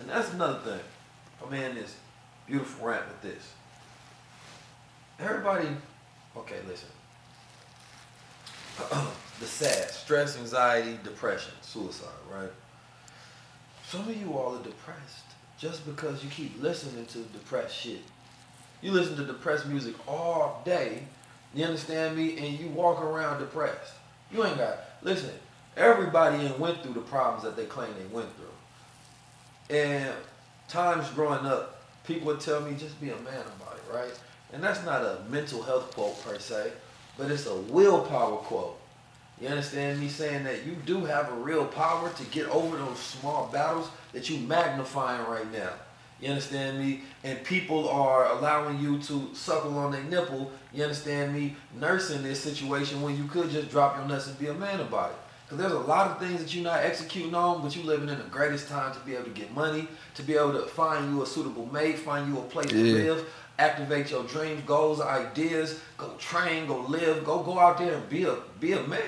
And 0.00 0.10
that's 0.10 0.34
another 0.34 0.58
thing. 0.58 0.80
I'm 1.42 1.54
in 1.54 1.76
this 1.76 1.96
beautiful 2.46 2.88
rant 2.88 3.04
with 3.08 3.22
this. 3.22 3.52
Everybody, 5.18 5.68
okay, 6.36 6.58
listen. 6.68 6.88
the 9.40 9.46
sad, 9.46 9.90
stress, 9.90 10.38
anxiety, 10.38 10.98
depression, 11.04 11.52
suicide, 11.62 12.08
right? 12.32 12.50
Some 13.86 14.08
of 14.08 14.16
you 14.16 14.34
all 14.34 14.56
are 14.56 14.62
depressed 14.62 15.24
just 15.58 15.84
because 15.86 16.22
you 16.22 16.30
keep 16.30 16.60
listening 16.62 17.06
to 17.06 17.18
depressed 17.18 17.74
shit. 17.74 18.00
You 18.82 18.92
listen 18.92 19.16
to 19.16 19.24
depressed 19.24 19.66
music 19.66 19.94
all 20.06 20.62
day, 20.64 21.02
you 21.54 21.64
understand 21.64 22.16
me, 22.16 22.36
and 22.38 22.58
you 22.58 22.68
walk 22.68 23.02
around 23.02 23.40
depressed. 23.40 23.92
You 24.30 24.44
ain't 24.44 24.58
got, 24.58 24.78
listen, 25.02 25.30
everybody 25.76 26.44
in 26.44 26.58
went 26.58 26.82
through 26.82 26.94
the 26.94 27.00
problems 27.00 27.42
that 27.44 27.56
they 27.56 27.64
claim 27.64 27.90
they 27.98 28.14
went 28.14 28.28
through. 28.36 29.76
And 29.76 30.12
times 30.68 31.08
growing 31.10 31.46
up, 31.46 31.82
people 32.04 32.26
would 32.28 32.40
tell 32.40 32.60
me 32.60 32.76
just 32.78 33.00
be 33.00 33.10
a 33.10 33.16
man 33.16 33.44
about 33.56 33.76
it, 33.76 33.94
right? 33.94 34.12
And 34.52 34.62
that's 34.62 34.84
not 34.84 35.02
a 35.02 35.18
mental 35.28 35.62
health 35.62 35.94
quote 35.94 36.22
per 36.24 36.38
se, 36.38 36.72
but 37.16 37.30
it's 37.30 37.46
a 37.46 37.54
willpower 37.54 38.36
quote. 38.36 38.77
You 39.40 39.48
understand 39.48 40.00
me 40.00 40.08
saying 40.08 40.44
that 40.44 40.66
you 40.66 40.76
do 40.84 41.04
have 41.04 41.30
a 41.30 41.34
real 41.36 41.64
power 41.64 42.10
to 42.10 42.24
get 42.24 42.48
over 42.48 42.76
those 42.76 42.98
small 42.98 43.48
battles 43.52 43.88
that 44.12 44.28
you 44.28 44.38
magnifying 44.38 45.24
right 45.28 45.50
now. 45.52 45.70
You 46.20 46.30
understand 46.30 46.80
me? 46.80 47.02
And 47.22 47.42
people 47.44 47.88
are 47.88 48.32
allowing 48.32 48.80
you 48.80 48.98
to 49.02 49.30
suckle 49.34 49.78
on 49.78 49.92
their 49.92 50.02
nipple, 50.02 50.50
you 50.74 50.82
understand 50.82 51.32
me, 51.32 51.54
nursing 51.78 52.24
this 52.24 52.40
situation 52.42 53.00
when 53.00 53.16
you 53.16 53.24
could 53.24 53.50
just 53.50 53.70
drop 53.70 53.96
your 53.96 54.06
nuts 54.08 54.26
and 54.26 54.36
be 54.38 54.48
a 54.48 54.54
man 54.54 54.80
about 54.80 55.10
it. 55.10 55.16
Because 55.44 55.58
there's 55.58 55.72
a 55.72 55.86
lot 55.86 56.10
of 56.10 56.18
things 56.18 56.40
that 56.42 56.52
you're 56.52 56.64
not 56.64 56.80
executing 56.80 57.34
on, 57.34 57.62
but 57.62 57.74
you're 57.76 57.84
living 57.84 58.08
in 58.08 58.18
the 58.18 58.24
greatest 58.24 58.68
time 58.68 58.92
to 58.92 59.00
be 59.00 59.14
able 59.14 59.24
to 59.24 59.30
get 59.30 59.54
money, 59.54 59.86
to 60.16 60.22
be 60.24 60.34
able 60.34 60.52
to 60.52 60.62
find 60.66 61.14
you 61.14 61.22
a 61.22 61.26
suitable 61.26 61.66
mate, 61.72 61.98
find 62.00 62.28
you 62.28 62.38
a 62.38 62.42
place 62.42 62.70
Yeah. 62.72 62.82
to 62.82 62.92
live, 62.92 63.32
activate 63.58 64.10
your 64.10 64.24
dreams, 64.24 64.62
goals, 64.66 65.00
ideas, 65.00 65.80
go 65.96 66.10
train, 66.18 66.66
go 66.66 66.80
live, 66.80 67.24
go 67.24 67.42
go 67.44 67.58
out 67.58 67.78
there 67.78 67.94
and 67.94 68.08
be 68.08 68.24
a 68.24 68.34
be 68.60 68.72
a 68.72 68.82
man. 68.82 69.00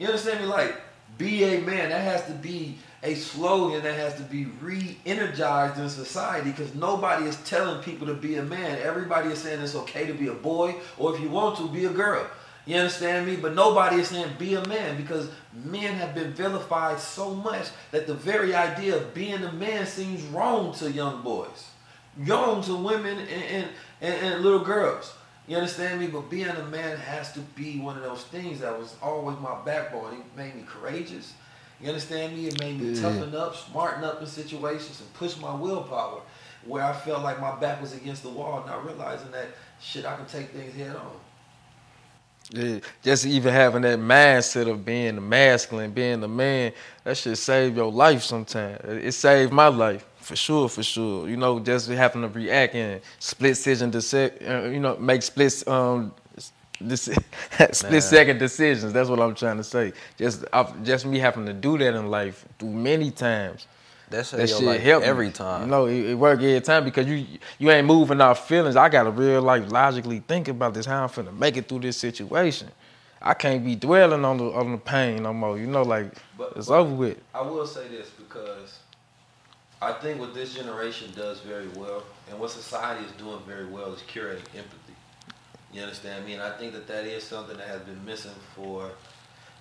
You 0.00 0.06
understand 0.06 0.40
me? 0.40 0.46
Like, 0.46 0.80
be 1.18 1.44
a 1.44 1.60
man. 1.60 1.90
That 1.90 2.02
has 2.02 2.24
to 2.24 2.32
be 2.32 2.78
a 3.02 3.14
slogan 3.14 3.82
that 3.82 3.94
has 3.94 4.14
to 4.16 4.22
be 4.22 4.46
re-energized 4.60 5.78
in 5.78 5.88
society 5.88 6.50
because 6.50 6.74
nobody 6.74 7.26
is 7.26 7.36
telling 7.44 7.82
people 7.82 8.06
to 8.06 8.14
be 8.14 8.36
a 8.36 8.42
man. 8.42 8.78
Everybody 8.82 9.28
is 9.28 9.38
saying 9.38 9.60
it's 9.60 9.74
okay 9.74 10.06
to 10.06 10.14
be 10.14 10.28
a 10.28 10.34
boy, 10.34 10.74
or 10.98 11.14
if 11.14 11.20
you 11.20 11.28
want 11.28 11.58
to, 11.58 11.68
be 11.68 11.84
a 11.84 11.90
girl. 11.90 12.26
You 12.64 12.76
understand 12.76 13.26
me? 13.26 13.36
But 13.36 13.54
nobody 13.54 13.96
is 13.96 14.08
saying 14.08 14.28
be 14.38 14.54
a 14.54 14.66
man 14.66 14.96
because 14.96 15.28
men 15.52 15.94
have 15.94 16.14
been 16.14 16.32
vilified 16.32 16.98
so 16.98 17.34
much 17.34 17.68
that 17.90 18.06
the 18.06 18.14
very 18.14 18.54
idea 18.54 18.96
of 18.96 19.12
being 19.12 19.42
a 19.42 19.52
man 19.52 19.86
seems 19.86 20.22
wrong 20.24 20.74
to 20.74 20.90
young 20.90 21.22
boys, 21.22 21.68
wrong 22.16 22.62
to 22.64 22.74
women 22.74 23.18
and, 23.18 23.30
and, 23.30 23.68
and, 24.00 24.14
and 24.26 24.42
little 24.42 24.64
girls. 24.64 25.14
You 25.50 25.56
understand 25.56 25.98
me? 25.98 26.06
But 26.06 26.30
being 26.30 26.46
a 26.46 26.62
man 26.66 26.96
has 26.96 27.32
to 27.32 27.40
be 27.40 27.80
one 27.80 27.96
of 27.96 28.04
those 28.04 28.22
things 28.22 28.60
that 28.60 28.78
was 28.78 28.94
always 29.02 29.36
my 29.40 29.56
backbone. 29.64 30.14
It 30.14 30.36
made 30.36 30.54
me 30.54 30.62
courageous. 30.64 31.34
You 31.80 31.88
understand 31.88 32.36
me? 32.36 32.46
It 32.46 32.60
made 32.60 32.80
me 32.80 32.92
yeah. 32.92 33.02
toughen 33.02 33.34
up, 33.34 33.56
smarten 33.56 34.04
up 34.04 34.20
in 34.20 34.28
situations, 34.28 35.00
and 35.00 35.12
push 35.14 35.36
my 35.38 35.52
willpower 35.52 36.20
where 36.64 36.84
I 36.84 36.92
felt 36.92 37.24
like 37.24 37.40
my 37.40 37.58
back 37.58 37.80
was 37.80 37.92
against 37.94 38.22
the 38.22 38.28
wall, 38.28 38.62
not 38.64 38.86
realizing 38.86 39.32
that 39.32 39.48
shit, 39.80 40.06
I 40.06 40.14
can 40.14 40.26
take 40.26 40.50
things 40.50 40.72
head 40.76 40.94
on. 40.94 41.10
Yeah, 42.52 42.78
just 43.02 43.26
even 43.26 43.52
having 43.52 43.82
that 43.82 43.98
mindset 43.98 44.70
of 44.70 44.84
being 44.84 45.16
the 45.16 45.20
masculine, 45.20 45.90
being 45.90 46.20
the 46.20 46.28
man, 46.28 46.72
that 47.02 47.16
should 47.16 47.38
save 47.38 47.76
your 47.76 47.90
life 47.90 48.22
sometimes. 48.22 48.78
It 48.84 49.12
saved 49.12 49.52
my 49.52 49.66
life 49.66 50.06
for 50.30 50.36
sure, 50.36 50.68
for 50.68 50.84
sure. 50.84 51.28
You 51.28 51.36
know, 51.36 51.58
just 51.58 51.88
having 51.88 52.22
to 52.22 52.28
react 52.28 52.76
and 52.76 53.00
split 53.18 53.56
decision, 53.56 53.92
uh, 54.46 54.68
you 54.68 54.78
know, 54.78 54.96
make 54.96 55.22
split 55.30 55.66
um, 55.66 56.12
this 56.80 57.10
split 57.72 58.02
second 58.04 58.38
decisions. 58.38 58.92
That's 58.92 59.08
what 59.08 59.18
I'm 59.18 59.34
trying 59.34 59.56
to 59.56 59.64
say. 59.64 59.92
Just 60.16 60.44
just 60.84 61.04
me 61.04 61.18
having 61.18 61.46
to 61.46 61.52
do 61.52 61.76
that 61.78 61.94
in 61.94 62.06
life 62.06 62.46
through 62.60 62.70
many 62.70 63.10
times. 63.10 63.66
That's 64.08 64.30
that 64.30 64.48
shit 64.48 64.80
help 64.80 65.02
every 65.02 65.30
time. 65.30 65.62
You 65.62 65.66
know, 65.66 65.86
it, 65.86 66.10
it 66.10 66.14
work 66.14 66.40
every 66.40 66.60
time 66.60 66.84
because 66.84 67.08
you 67.08 67.26
you 67.58 67.70
ain't 67.72 67.88
moving 67.88 68.20
off 68.20 68.46
feelings. 68.46 68.76
I 68.76 68.88
gotta 68.88 69.10
real 69.10 69.42
life 69.42 69.70
logically 69.70 70.20
think 70.20 70.46
about 70.46 70.74
this 70.74 70.86
how 70.86 71.02
I'm 71.02 71.08
finna 71.08 71.36
make 71.36 71.56
it 71.56 71.68
through 71.68 71.80
this 71.80 71.96
situation. 71.96 72.68
I 73.20 73.34
can't 73.34 73.64
be 73.64 73.74
dwelling 73.74 74.24
on 74.24 74.38
the 74.38 74.44
on 74.52 74.70
the 74.70 74.78
pain 74.78 75.24
no 75.24 75.32
more. 75.32 75.58
You 75.58 75.66
know, 75.66 75.82
like 75.82 76.14
but, 76.38 76.52
it's 76.54 76.68
but 76.68 76.78
over 76.78 76.94
with. 76.94 77.18
I 77.34 77.42
will 77.42 77.66
say 77.66 77.88
this 77.88 78.10
because 78.10 78.79
I 79.82 79.92
think 79.92 80.20
what 80.20 80.34
this 80.34 80.54
generation 80.54 81.10
does 81.16 81.40
very 81.40 81.68
well, 81.68 82.02
and 82.28 82.38
what 82.38 82.50
society 82.50 83.02
is 83.02 83.12
doing 83.12 83.40
very 83.46 83.64
well, 83.64 83.94
is 83.94 84.02
curating 84.02 84.44
empathy. 84.54 84.94
You 85.72 85.80
understand 85.80 86.26
me? 86.26 86.34
And 86.34 86.42
I 86.42 86.50
think 86.58 86.74
that 86.74 86.86
that 86.88 87.06
is 87.06 87.24
something 87.24 87.56
that 87.56 87.66
has 87.66 87.80
been 87.82 88.04
missing 88.04 88.34
for 88.54 88.90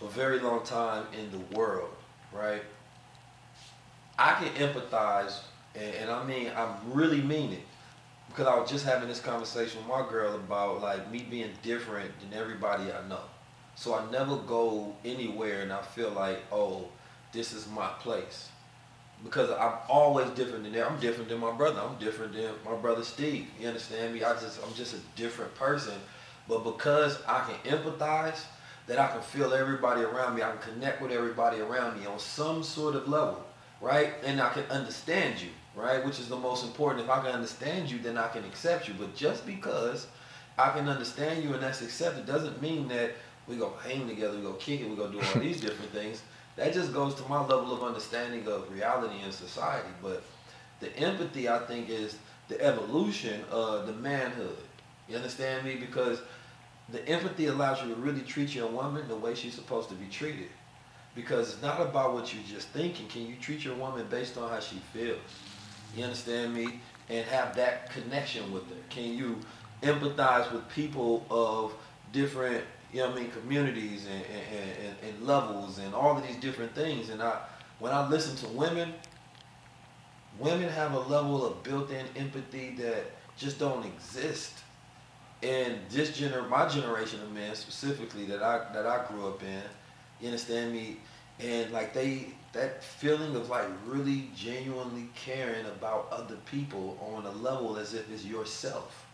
a 0.01 0.07
very 0.07 0.39
long 0.39 0.65
time 0.65 1.05
in 1.17 1.31
the 1.31 1.57
world, 1.57 1.91
right? 2.33 2.61
I 4.17 4.33
can 4.33 4.49
empathize, 4.55 5.39
and, 5.73 5.95
and 5.95 6.11
I 6.11 6.25
mean, 6.25 6.51
I 6.53 6.75
really 6.91 7.21
mean 7.21 7.53
it, 7.53 7.63
because 8.27 8.45
I 8.45 8.59
was 8.59 8.69
just 8.69 8.83
having 8.83 9.07
this 9.07 9.21
conversation 9.21 9.79
with 9.79 9.87
my 9.87 10.05
girl 10.09 10.35
about 10.35 10.81
like 10.81 11.09
me 11.09 11.25
being 11.29 11.51
different 11.63 12.11
than 12.19 12.37
everybody 12.37 12.91
I 12.91 13.07
know. 13.07 13.21
So 13.75 13.95
I 13.95 14.11
never 14.11 14.35
go 14.35 14.93
anywhere 15.05 15.61
and 15.61 15.71
I 15.71 15.81
feel 15.81 16.09
like, 16.11 16.39
oh, 16.51 16.89
this 17.31 17.53
is 17.53 17.69
my 17.69 17.87
place 17.99 18.48
because 19.23 19.49
I'm 19.49 19.73
always 19.89 20.29
different 20.31 20.63
than 20.63 20.73
them. 20.73 20.87
I'm 20.89 20.99
different 20.99 21.29
than 21.29 21.39
my 21.39 21.51
brother. 21.51 21.81
I'm 21.81 21.97
different 21.97 22.33
than 22.33 22.51
my 22.65 22.75
brother 22.75 23.03
Steve. 23.03 23.47
You 23.59 23.67
understand 23.67 24.13
me? 24.13 24.23
I 24.23 24.33
just 24.33 24.59
I'm 24.65 24.73
just 24.73 24.93
a 24.93 24.99
different 25.15 25.53
person. 25.55 25.95
But 26.47 26.63
because 26.63 27.19
I 27.27 27.41
can 27.41 27.77
empathize, 27.77 28.39
that 28.89 28.97
I 28.97 29.07
can 29.07 29.21
feel 29.21 29.53
everybody 29.53 30.01
around 30.01 30.35
me, 30.35 30.41
I 30.41 30.49
can 30.49 30.73
connect 30.73 30.99
with 30.99 31.11
everybody 31.11 31.59
around 31.59 31.99
me 31.99 32.07
on 32.07 32.17
some 32.17 32.63
sort 32.63 32.95
of 32.95 33.07
level, 33.07 33.45
right? 33.81 34.13
And 34.25 34.41
I 34.41 34.49
can 34.49 34.63
understand 34.63 35.39
you, 35.39 35.49
right? 35.75 36.03
Which 36.03 36.19
is 36.19 36.27
the 36.27 36.35
most 36.35 36.65
important. 36.65 37.03
If 37.03 37.09
I 37.09 37.21
can 37.21 37.31
understand 37.31 37.91
you, 37.91 37.99
then 37.99 38.17
I 38.17 38.29
can 38.29 38.43
accept 38.45 38.87
you. 38.87 38.95
But 38.97 39.15
just 39.15 39.45
because 39.45 40.07
I 40.57 40.71
can 40.71 40.89
understand 40.89 41.43
you 41.43 41.53
and 41.53 41.61
that's 41.61 41.83
accepted 41.83 42.25
doesn't 42.25 42.63
mean 42.63 42.87
that 42.87 43.11
we 43.47 43.57
go 43.57 43.73
hang 43.87 44.07
together, 44.07 44.35
we 44.35 44.41
go 44.41 44.53
kick 44.53 44.81
it, 44.81 44.89
we 44.89 44.95
go 44.95 45.07
do 45.07 45.19
all 45.19 45.33
these 45.39 45.61
different 45.61 45.91
things 45.91 46.23
that 46.59 46.73
just 46.73 46.93
goes 46.93 47.15
to 47.15 47.23
my 47.29 47.39
level 47.39 47.73
of 47.73 47.83
understanding 47.83 48.45
of 48.47 48.69
reality 48.71 49.15
in 49.23 49.31
society. 49.31 49.87
But 50.01 50.23
the 50.81 50.95
empathy, 50.97 51.47
I 51.47 51.59
think, 51.59 51.89
is 51.89 52.17
the 52.49 52.61
evolution 52.61 53.43
of 53.49 53.87
the 53.87 53.93
manhood. 53.93 54.57
You 55.07 55.15
understand 55.15 55.65
me? 55.65 55.75
Because 55.75 56.21
the 56.89 57.07
empathy 57.07 57.45
allows 57.45 57.81
you 57.81 57.87
to 57.93 57.95
really 57.95 58.21
treat 58.21 58.53
your 58.53 58.67
woman 58.67 59.07
the 59.07 59.15
way 59.15 59.35
she's 59.35 59.53
supposed 59.53 59.87
to 59.89 59.95
be 59.95 60.07
treated. 60.07 60.49
Because 61.15 61.53
it's 61.53 61.61
not 61.61 61.81
about 61.81 62.13
what 62.13 62.33
you're 62.33 62.43
just 62.43 62.67
thinking. 62.69 63.07
Can 63.07 63.25
you 63.25 63.35
treat 63.35 63.63
your 63.63 63.75
woman 63.75 64.05
based 64.09 64.37
on 64.37 64.49
how 64.49 64.59
she 64.59 64.81
feels? 64.93 65.17
You 65.95 66.03
understand 66.03 66.53
me? 66.53 66.81
And 67.07 67.25
have 67.27 67.55
that 67.55 67.89
connection 67.91 68.51
with 68.51 68.67
her. 68.69 68.75
Can 68.89 69.17
you 69.17 69.39
empathize 69.81 70.51
with 70.51 70.67
people 70.69 71.25
of 71.31 71.73
different 72.11 72.63
you 72.91 72.99
know 72.99 73.09
what 73.09 73.19
I 73.19 73.21
mean, 73.21 73.31
communities 73.31 74.05
and, 74.05 74.23
and, 74.25 74.71
and, 74.85 75.15
and, 75.15 75.27
levels 75.27 75.77
and 75.77 75.93
all 75.93 76.17
of 76.17 76.25
these 76.25 76.37
different 76.37 76.73
things. 76.73 77.09
And 77.09 77.21
I, 77.21 77.39
when 77.77 77.93
I 77.93 78.07
listen 78.07 78.35
to 78.37 78.47
women, 78.55 78.93
women 80.39 80.69
have 80.69 80.93
a 80.93 80.99
level 80.99 81.45
of 81.45 81.61
built-in 81.63 82.05
empathy 82.15 82.75
that 82.79 83.05
just 83.37 83.59
don't 83.59 83.85
exist. 83.85 84.53
And 85.43 85.77
this 85.89 86.19
gener, 86.19 86.47
my 86.49 86.67
generation 86.67 87.21
of 87.21 87.31
men 87.31 87.55
specifically 87.55 88.25
that 88.25 88.41
I 88.43 88.73
that 88.73 88.85
I 88.85 89.05
grew 89.07 89.27
up 89.27 89.41
in, 89.41 89.61
you 90.19 90.27
understand 90.27 90.73
me, 90.73 90.97
and 91.39 91.71
like 91.71 91.93
they 91.93 92.33
that 92.51 92.83
feeling 92.83 93.35
of 93.35 93.49
like 93.49 93.67
really 93.85 94.29
genuinely 94.35 95.07
caring 95.15 95.65
about 95.67 96.09
other 96.11 96.35
people 96.45 96.97
on 97.15 97.25
a 97.25 97.31
level 97.31 97.77
as 97.77 97.93
if 97.93 98.11
it's 98.11 98.25
yourself, 98.25 99.05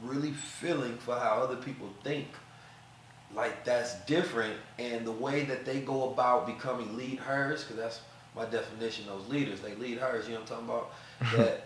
really 0.00 0.30
feeling 0.30 0.96
for 0.98 1.16
how 1.16 1.38
other 1.38 1.56
people 1.56 1.88
think 2.04 2.28
like 3.34 3.64
that's 3.64 3.94
different 4.04 4.54
and 4.78 5.06
the 5.06 5.12
way 5.12 5.44
that 5.44 5.64
they 5.64 5.80
go 5.80 6.10
about 6.10 6.46
becoming 6.46 6.96
lead 6.96 7.18
hers 7.18 7.62
because 7.62 7.76
that's 7.76 8.00
my 8.34 8.44
definition 8.44 9.06
those 9.06 9.26
leaders. 9.28 9.60
They 9.60 9.74
lead 9.74 9.98
hers 9.98 10.26
you 10.26 10.34
know 10.34 10.40
what 10.40 10.50
i'm 10.52 10.66
talking 10.66 10.68
about? 10.68 10.92
That 11.36 11.64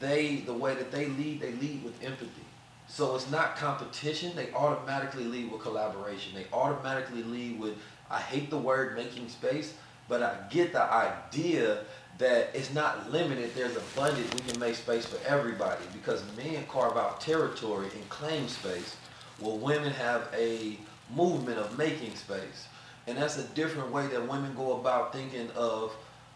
they 0.00 0.36
the 0.36 0.52
way 0.52 0.74
that 0.74 0.90
they 0.90 1.06
lead 1.06 1.40
they 1.40 1.52
lead 1.52 1.82
with 1.84 2.02
empathy. 2.02 2.42
So 2.88 3.14
it's 3.14 3.30
not 3.30 3.56
competition. 3.56 4.34
They 4.34 4.52
automatically 4.52 5.24
lead 5.24 5.52
with 5.52 5.62
collaboration. 5.62 6.34
They 6.34 6.46
automatically 6.52 7.22
lead 7.22 7.58
with 7.60 7.74
i 8.10 8.18
hate 8.18 8.48
the 8.48 8.58
word 8.58 8.96
making 8.96 9.28
space 9.28 9.74
but 10.08 10.22
i 10.22 10.34
get 10.50 10.72
the 10.72 10.82
idea 10.82 11.84
that 12.18 12.50
it's 12.52 12.74
not 12.74 13.10
limited. 13.10 13.54
There's 13.54 13.76
abundant 13.76 14.34
we 14.34 14.40
can 14.40 14.60
make 14.60 14.74
space 14.74 15.06
for 15.06 15.24
everybody. 15.26 15.82
Because 15.92 16.22
men 16.36 16.64
carve 16.68 16.96
out 16.96 17.20
territory 17.20 17.88
and 17.94 18.08
claim 18.08 18.48
space. 18.48 18.96
While 19.38 19.58
women 19.58 19.92
have 19.92 20.28
a 20.36 20.76
movement 21.14 21.58
of 21.58 21.76
making 21.78 22.14
space. 22.14 22.68
And 23.06 23.16
that's 23.16 23.38
a 23.38 23.44
different 23.54 23.90
way 23.90 24.06
that 24.08 24.28
women 24.28 24.54
go 24.54 24.78
about 24.78 25.12
thinking 25.12 25.50
of 25.56 25.92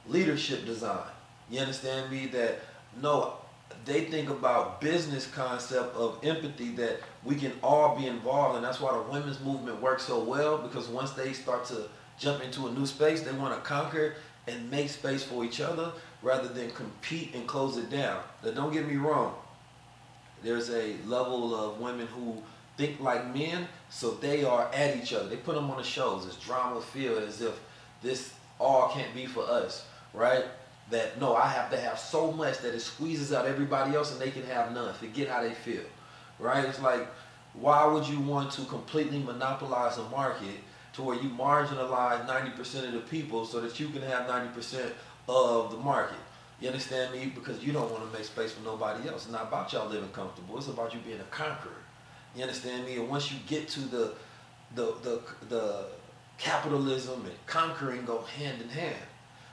leadership 0.06 0.64
design. 0.64 1.06
You 1.50 1.60
understand 1.60 2.10
me? 2.10 2.26
That 2.26 2.60
no, 3.00 3.34
they 3.84 4.04
think 4.04 4.30
about 4.30 4.80
business 4.80 5.26
concept 5.26 5.94
of 5.96 6.18
empathy 6.22 6.70
that 6.70 7.00
we 7.24 7.34
can 7.34 7.52
all 7.62 7.96
be 7.96 8.06
involved 8.06 8.56
and 8.56 8.64
that's 8.64 8.80
why 8.80 8.92
the 8.92 9.02
women's 9.10 9.40
movement 9.40 9.80
works 9.80 10.04
so 10.04 10.22
well 10.22 10.58
because 10.58 10.88
once 10.88 11.12
they 11.12 11.32
start 11.32 11.64
to 11.64 11.88
jump 12.18 12.42
into 12.44 12.66
a 12.66 12.72
new 12.72 12.86
space 12.86 13.22
they 13.22 13.32
want 13.32 13.54
to 13.54 13.60
conquer 13.60 14.14
and 14.46 14.70
make 14.70 14.88
space 14.88 15.24
for 15.24 15.44
each 15.44 15.60
other 15.60 15.92
rather 16.22 16.48
than 16.48 16.70
compete 16.70 17.34
and 17.34 17.46
close 17.46 17.76
it 17.76 17.90
down 17.90 18.22
now 18.44 18.50
don't 18.52 18.72
get 18.72 18.86
me 18.86 18.96
wrong 18.96 19.34
there's 20.42 20.70
a 20.70 20.94
level 21.06 21.54
of 21.54 21.80
women 21.80 22.06
who 22.08 22.36
think 22.76 23.00
like 23.00 23.34
men, 23.34 23.68
so 23.90 24.12
they 24.12 24.44
are 24.44 24.70
at 24.72 24.96
each 24.96 25.12
other. 25.12 25.28
They 25.28 25.36
put 25.36 25.54
them 25.54 25.70
on 25.70 25.76
the 25.76 25.84
shows. 25.84 26.26
It's 26.26 26.36
drama 26.36 26.80
filled 26.80 27.22
as 27.22 27.40
if 27.40 27.58
this 28.02 28.32
all 28.58 28.88
can't 28.90 29.14
be 29.14 29.26
for 29.26 29.42
us, 29.42 29.86
right? 30.14 30.44
That 30.90 31.20
no, 31.20 31.34
I 31.34 31.48
have 31.48 31.70
to 31.70 31.78
have 31.78 31.98
so 31.98 32.32
much 32.32 32.58
that 32.58 32.74
it 32.74 32.80
squeezes 32.80 33.32
out 33.32 33.46
everybody 33.46 33.94
else 33.94 34.12
and 34.12 34.20
they 34.20 34.30
can 34.30 34.44
have 34.44 34.72
none. 34.72 34.94
Forget 34.94 35.28
how 35.28 35.42
they 35.42 35.54
feel, 35.54 35.84
right? 36.38 36.64
It's 36.64 36.80
like, 36.80 37.06
why 37.54 37.86
would 37.86 38.06
you 38.06 38.20
want 38.20 38.50
to 38.52 38.64
completely 38.64 39.18
monopolize 39.18 39.98
a 39.98 40.08
market 40.08 40.56
to 40.94 41.02
where 41.02 41.16
you 41.16 41.28
marginalize 41.30 42.26
90% 42.26 42.86
of 42.86 42.92
the 42.92 43.00
people 43.00 43.44
so 43.44 43.60
that 43.60 43.78
you 43.78 43.88
can 43.88 44.02
have 44.02 44.26
90% 44.26 44.92
of 45.28 45.70
the 45.70 45.76
market? 45.78 46.18
You 46.60 46.68
understand 46.68 47.12
me? 47.12 47.32
Because 47.34 47.62
you 47.62 47.72
don't 47.72 47.90
want 47.90 48.10
to 48.10 48.16
make 48.16 48.24
space 48.24 48.52
for 48.52 48.64
nobody 48.64 49.08
else. 49.08 49.24
It's 49.24 49.32
not 49.32 49.48
about 49.48 49.72
y'all 49.72 49.88
living 49.88 50.10
comfortable. 50.10 50.58
It's 50.58 50.68
about 50.68 50.94
you 50.94 51.00
being 51.00 51.20
a 51.20 51.24
conqueror. 51.24 51.81
You 52.34 52.42
understand 52.42 52.86
me? 52.86 52.96
And 52.96 53.08
once 53.08 53.30
you 53.30 53.38
get 53.46 53.68
to 53.70 53.80
the 53.80 54.12
the 54.74 54.94
the 55.02 55.20
the 55.48 55.84
capitalism 56.38 57.24
and 57.24 57.46
conquering 57.46 58.04
go 58.04 58.22
hand 58.22 58.60
in 58.60 58.68
hand. 58.68 58.96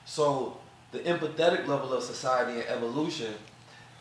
So 0.04 0.58
the 0.92 0.98
empathetic 1.00 1.66
level 1.68 1.92
of 1.92 2.02
society 2.02 2.60
and 2.60 2.68
evolution 2.68 3.34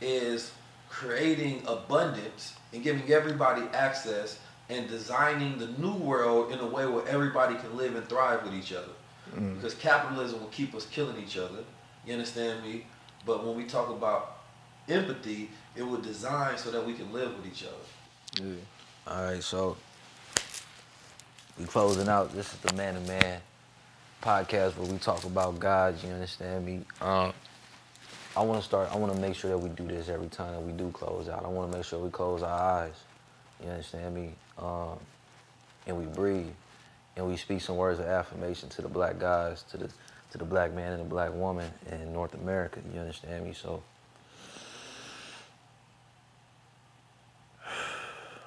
is 0.02 0.52
creating 0.90 1.62
abundance 1.68 2.56
and 2.74 2.84
giving 2.84 3.12
everybody 3.12 3.62
access 3.74 4.40
and 4.70 4.88
designing 4.88 5.58
the 5.58 5.68
new 5.80 5.94
world 5.94 6.52
in 6.52 6.60
a 6.60 6.66
way 6.66 6.86
where 6.88 7.08
everybody 7.08 7.56
can 7.56 7.76
live 7.78 7.96
and 7.96 8.08
thrive 8.08 8.44
with 8.44 8.54
each 8.54 8.74
other. 8.74 8.92
Mm. 9.36 9.56
Because 9.56 9.76
capitalism 9.76 10.40
will 10.40 10.48
keep 10.48 10.74
us 10.74 10.86
killing 10.88 11.22
each 11.22 11.38
other. 11.38 11.64
You 12.06 12.14
understand 12.14 12.64
me? 12.64 12.86
But 13.26 13.46
when 13.46 13.56
we 13.56 13.66
talk 13.66 13.90
about 13.90 14.38
empathy, 14.88 15.50
it 15.76 15.84
will 15.84 16.02
design 16.02 16.58
so 16.58 16.72
that 16.72 16.86
we 16.86 16.94
can 16.94 17.12
live 17.12 17.36
with 17.36 17.46
each 17.46 17.64
other. 17.64 17.74
Yeah. 18.40 18.54
All 19.06 19.24
right, 19.24 19.44
so 19.44 19.76
we 21.60 21.66
closing 21.66 22.08
out. 22.08 22.34
This 22.34 22.54
is 22.54 22.60
the 22.60 22.74
Man 22.74 22.94
to 22.94 23.02
Man 23.02 23.42
podcast 24.24 24.78
where 24.78 24.90
we 24.90 24.98
talk 24.98 25.26
about 25.26 25.60
God. 25.60 26.02
You 26.02 26.12
understand 26.12 26.66
me? 26.66 26.82
Um, 27.02 27.34
I 28.38 28.42
want 28.42 28.62
to 28.62 28.66
start. 28.66 28.90
I 28.94 28.96
want 28.96 29.14
to 29.14 29.20
make 29.20 29.36
sure 29.36 29.50
that 29.50 29.58
we 29.58 29.68
do 29.70 29.86
this 29.88 30.08
every 30.08 30.28
time 30.28 30.54
that 30.54 30.62
we 30.62 30.72
do 30.72 30.90
close 30.92 31.28
out. 31.28 31.44
I 31.44 31.50
want 31.50 31.70
to 31.70 31.78
make 31.78 31.86
sure 31.86 32.00
we 32.00 32.10
close 32.12 32.42
our 32.42 32.84
eyes. 32.84 32.94
You 33.62 33.72
understand 33.72 34.16
me? 34.16 34.32
Um, 34.58 34.98
and 35.86 35.98
we 35.98 36.06
breathe, 36.06 36.54
and 37.18 37.28
we 37.28 37.36
speak 37.36 37.60
some 37.60 37.76
words 37.76 38.00
of 38.00 38.06
affirmation 38.06 38.70
to 38.70 38.82
the 38.82 38.88
black 38.90 39.20
guys, 39.20 39.64
to 39.72 39.78
the 39.78 39.90
to 40.32 40.38
the 40.38 40.46
black 40.46 40.74
man 40.74 40.94
and 40.94 41.02
the 41.02 41.10
black 41.10 41.34
woman 41.34 41.70
in 41.92 42.14
North 42.14 42.36
America. 42.36 42.80
You 42.94 43.02
understand 43.02 43.44
me? 43.44 43.52
So. 43.52 43.84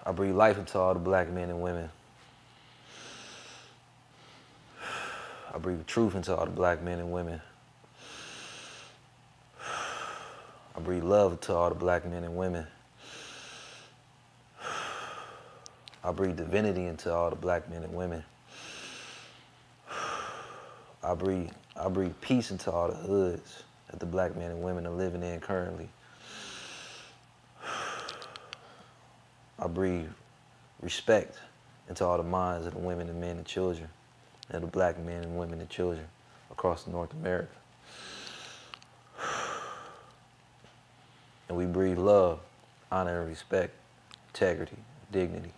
I 0.04 0.12
breathe 0.12 0.34
life 0.34 0.58
into 0.58 0.78
all 0.78 0.94
the 0.94 1.00
black 1.00 1.30
men 1.30 1.48
and 1.50 1.62
women. 1.62 1.88
I 5.54 5.58
breathe 5.58 5.86
truth 5.86 6.14
into 6.14 6.34
all 6.34 6.44
the 6.44 6.50
black 6.50 6.82
men 6.82 6.98
and 6.98 7.12
women. 7.12 7.40
I 10.74 10.80
breathe 10.80 11.04
love 11.04 11.40
to 11.42 11.54
all 11.54 11.68
the 11.68 11.74
black 11.74 12.04
men 12.04 12.24
and 12.24 12.36
women. 12.36 12.66
I 16.02 16.10
breathe 16.10 16.36
divinity 16.36 16.86
into 16.86 17.14
all 17.14 17.30
the 17.30 17.36
black 17.36 17.70
men 17.70 17.84
and 17.84 17.94
women. 17.94 18.24
I 21.04 21.14
breathe, 21.14 21.50
I 21.76 21.88
breathe 21.88 22.14
peace 22.20 22.50
into 22.50 22.72
all 22.72 22.88
the 22.88 22.96
hoods 22.96 23.62
that 23.90 24.00
the 24.00 24.06
black 24.06 24.36
men 24.36 24.50
and 24.50 24.62
women 24.62 24.86
are 24.86 24.90
living 24.92 25.22
in 25.22 25.40
currently. 25.40 25.88
I 29.62 29.68
breathe 29.68 30.09
respect 30.80 31.39
into 31.89 32.05
all 32.05 32.16
the 32.16 32.24
minds 32.24 32.66
of 32.66 32.72
the 32.74 32.80
women 32.80 33.09
and 33.09 33.20
men 33.20 33.36
and 33.36 33.47
children, 33.47 33.89
and 34.51 34.64
the 34.64 34.66
black 34.66 34.98
men 34.98 35.22
and 35.22 35.39
women 35.39 35.60
and 35.60 35.70
children 35.70 36.05
across 36.51 36.86
North 36.89 37.12
America. 37.12 37.55
And 41.48 41.59
we 41.59 41.66
breathe 41.66 41.98
love, 41.98 42.40
honor, 42.90 43.20
and 43.20 43.28
respect, 43.28 43.74
integrity, 44.28 44.76
dignity. 45.12 45.52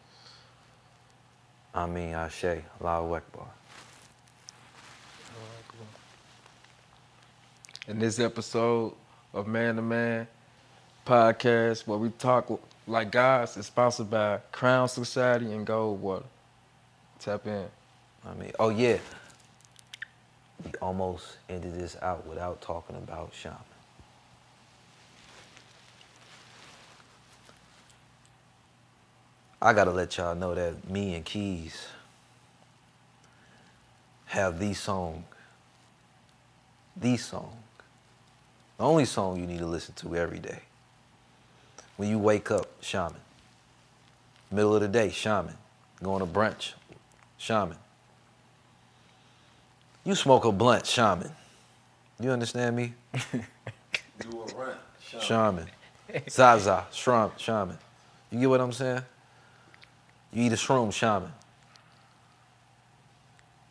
I 1.72 1.86
mean, 1.86 2.14
Ashe, 2.14 2.62
Allahu 2.80 3.14
Akbar. 3.14 3.46
In 7.86 8.00
this 8.00 8.18
episode 8.18 8.94
of 9.32 9.46
Man 9.46 9.76
to 9.76 9.82
Man 9.82 10.26
podcast, 11.06 11.86
where 11.86 11.98
we 11.98 12.08
talk 12.10 12.50
like 12.86 13.10
guys, 13.10 13.56
is 13.56 13.66
sponsored 13.66 14.10
by 14.10 14.38
Crown 14.52 14.88
Society 14.88 15.52
and 15.52 15.66
Goldwater. 15.66 16.24
Tap 17.18 17.46
in. 17.46 17.66
I 18.26 18.34
mean, 18.34 18.52
oh 18.58 18.68
yeah. 18.70 18.98
We 20.64 20.70
almost 20.80 21.36
ended 21.48 21.74
this 21.74 21.96
out 22.00 22.26
without 22.26 22.60
talking 22.60 22.96
about 22.96 23.32
shaman. 23.34 23.58
I 29.60 29.72
gotta 29.72 29.90
let 29.90 30.16
y'all 30.18 30.34
know 30.34 30.54
that 30.54 30.90
me 30.90 31.14
and 31.14 31.24
Keys 31.24 31.86
have 34.26 34.58
the 34.58 34.74
song, 34.74 35.24
the 36.96 37.16
song, 37.16 37.56
the 38.76 38.84
only 38.84 39.06
song 39.06 39.40
you 39.40 39.46
need 39.46 39.60
to 39.60 39.66
listen 39.66 39.94
to 39.94 40.16
every 40.16 40.38
day. 40.38 40.60
When 41.96 42.08
you 42.08 42.18
wake 42.18 42.50
up, 42.50 42.66
shaman. 42.80 43.20
Middle 44.50 44.74
of 44.74 44.82
the 44.82 44.88
day, 44.88 45.10
shaman. 45.10 45.54
Going 46.02 46.20
to 46.20 46.26
brunch, 46.26 46.72
shaman. 47.38 47.76
You 50.04 50.14
smoke 50.14 50.44
a 50.44 50.52
blunt, 50.52 50.86
shaman. 50.86 51.30
You 52.20 52.30
understand 52.30 52.76
me? 52.76 52.94
Do 54.20 54.42
a 54.42 54.54
run. 54.54 54.76
Shaman. 55.00 55.26
Shaman. 55.26 55.66
Zaza, 56.28 56.86
shrum, 56.92 57.36
shaman. 57.38 57.78
You 58.30 58.40
get 58.40 58.50
what 58.50 58.60
I'm 58.60 58.72
saying? 58.72 59.02
You 60.32 60.44
eat 60.44 60.52
a 60.52 60.56
shroom, 60.56 60.92
shaman. 60.92 61.32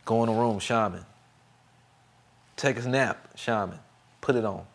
Go 0.05 0.23
in 0.23 0.29
a 0.29 0.33
room, 0.33 0.59
shaman. 0.59 1.05
Take 2.55 2.77
a 2.83 2.87
nap, 2.87 3.29
shaman. 3.35 3.79
Put 4.21 4.35
it 4.35 4.45
on. 4.45 4.65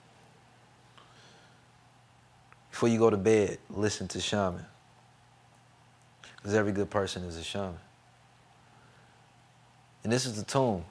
Before 2.78 2.88
you 2.88 2.98
go 3.00 3.10
to 3.10 3.16
bed, 3.16 3.58
listen 3.70 4.06
to 4.06 4.20
shaman. 4.20 4.64
Because 6.36 6.54
every 6.54 6.70
good 6.70 6.88
person 6.88 7.24
is 7.24 7.36
a 7.36 7.42
shaman. 7.42 7.80
And 10.04 10.12
this 10.12 10.26
is 10.26 10.36
the 10.36 10.44
tune 10.44 10.84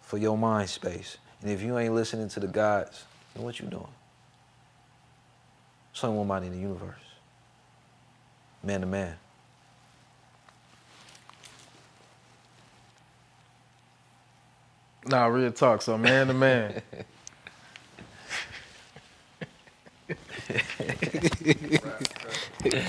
for 0.00 0.16
your 0.16 0.38
mind 0.38 0.70
space. 0.70 1.18
And 1.42 1.50
if 1.50 1.60
you 1.60 1.76
ain't 1.76 1.92
listening 1.92 2.30
to 2.30 2.40
the 2.40 2.46
gods, 2.46 3.04
then 3.34 3.44
what 3.44 3.60
you 3.60 3.66
doing? 3.66 3.86
There's 5.92 6.04
only 6.04 6.16
one 6.16 6.26
mind 6.26 6.46
in 6.46 6.52
the 6.52 6.58
universe. 6.58 6.94
Man 8.62 8.80
to 8.80 8.86
man. 8.86 9.14
Nah, 15.04 15.26
real 15.26 15.52
talk. 15.52 15.82
So 15.82 15.98
man 15.98 16.28
to 16.28 16.32
man. 16.32 16.80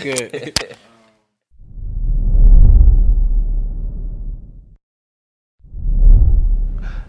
Good. 0.02 0.68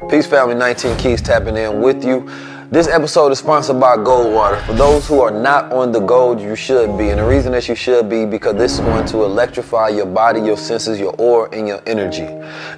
Peace 0.09 0.27
Family 0.27 0.55
19 0.55 0.97
Keys 0.97 1.21
tapping 1.21 1.57
in 1.57 1.83
with 1.83 2.03
you. 2.05 2.27
This 2.71 2.87
episode 2.87 3.33
is 3.33 3.39
sponsored 3.39 3.81
by 3.81 3.97
Goldwater. 3.97 4.61
For 4.67 4.75
those 4.75 5.09
who 5.09 5.21
are 5.21 5.31
not 5.31 5.73
on 5.73 5.91
the 5.91 6.01
gold, 6.01 6.39
you 6.39 6.55
should 6.55 6.99
be. 6.99 7.09
And 7.09 7.19
the 7.19 7.27
reason 7.27 7.51
that 7.53 7.67
you 7.67 7.75
should 7.75 8.11
be 8.11 8.27
because 8.27 8.57
this 8.57 8.75
is 8.75 8.81
going 8.81 9.07
to 9.07 9.25
electrify 9.25 9.89
your 9.89 10.05
body, 10.05 10.41
your 10.41 10.59
senses, 10.59 11.01
your 11.01 11.15
aura, 11.19 11.49
and 11.51 11.67
your 11.67 11.83
energy. 11.87 12.27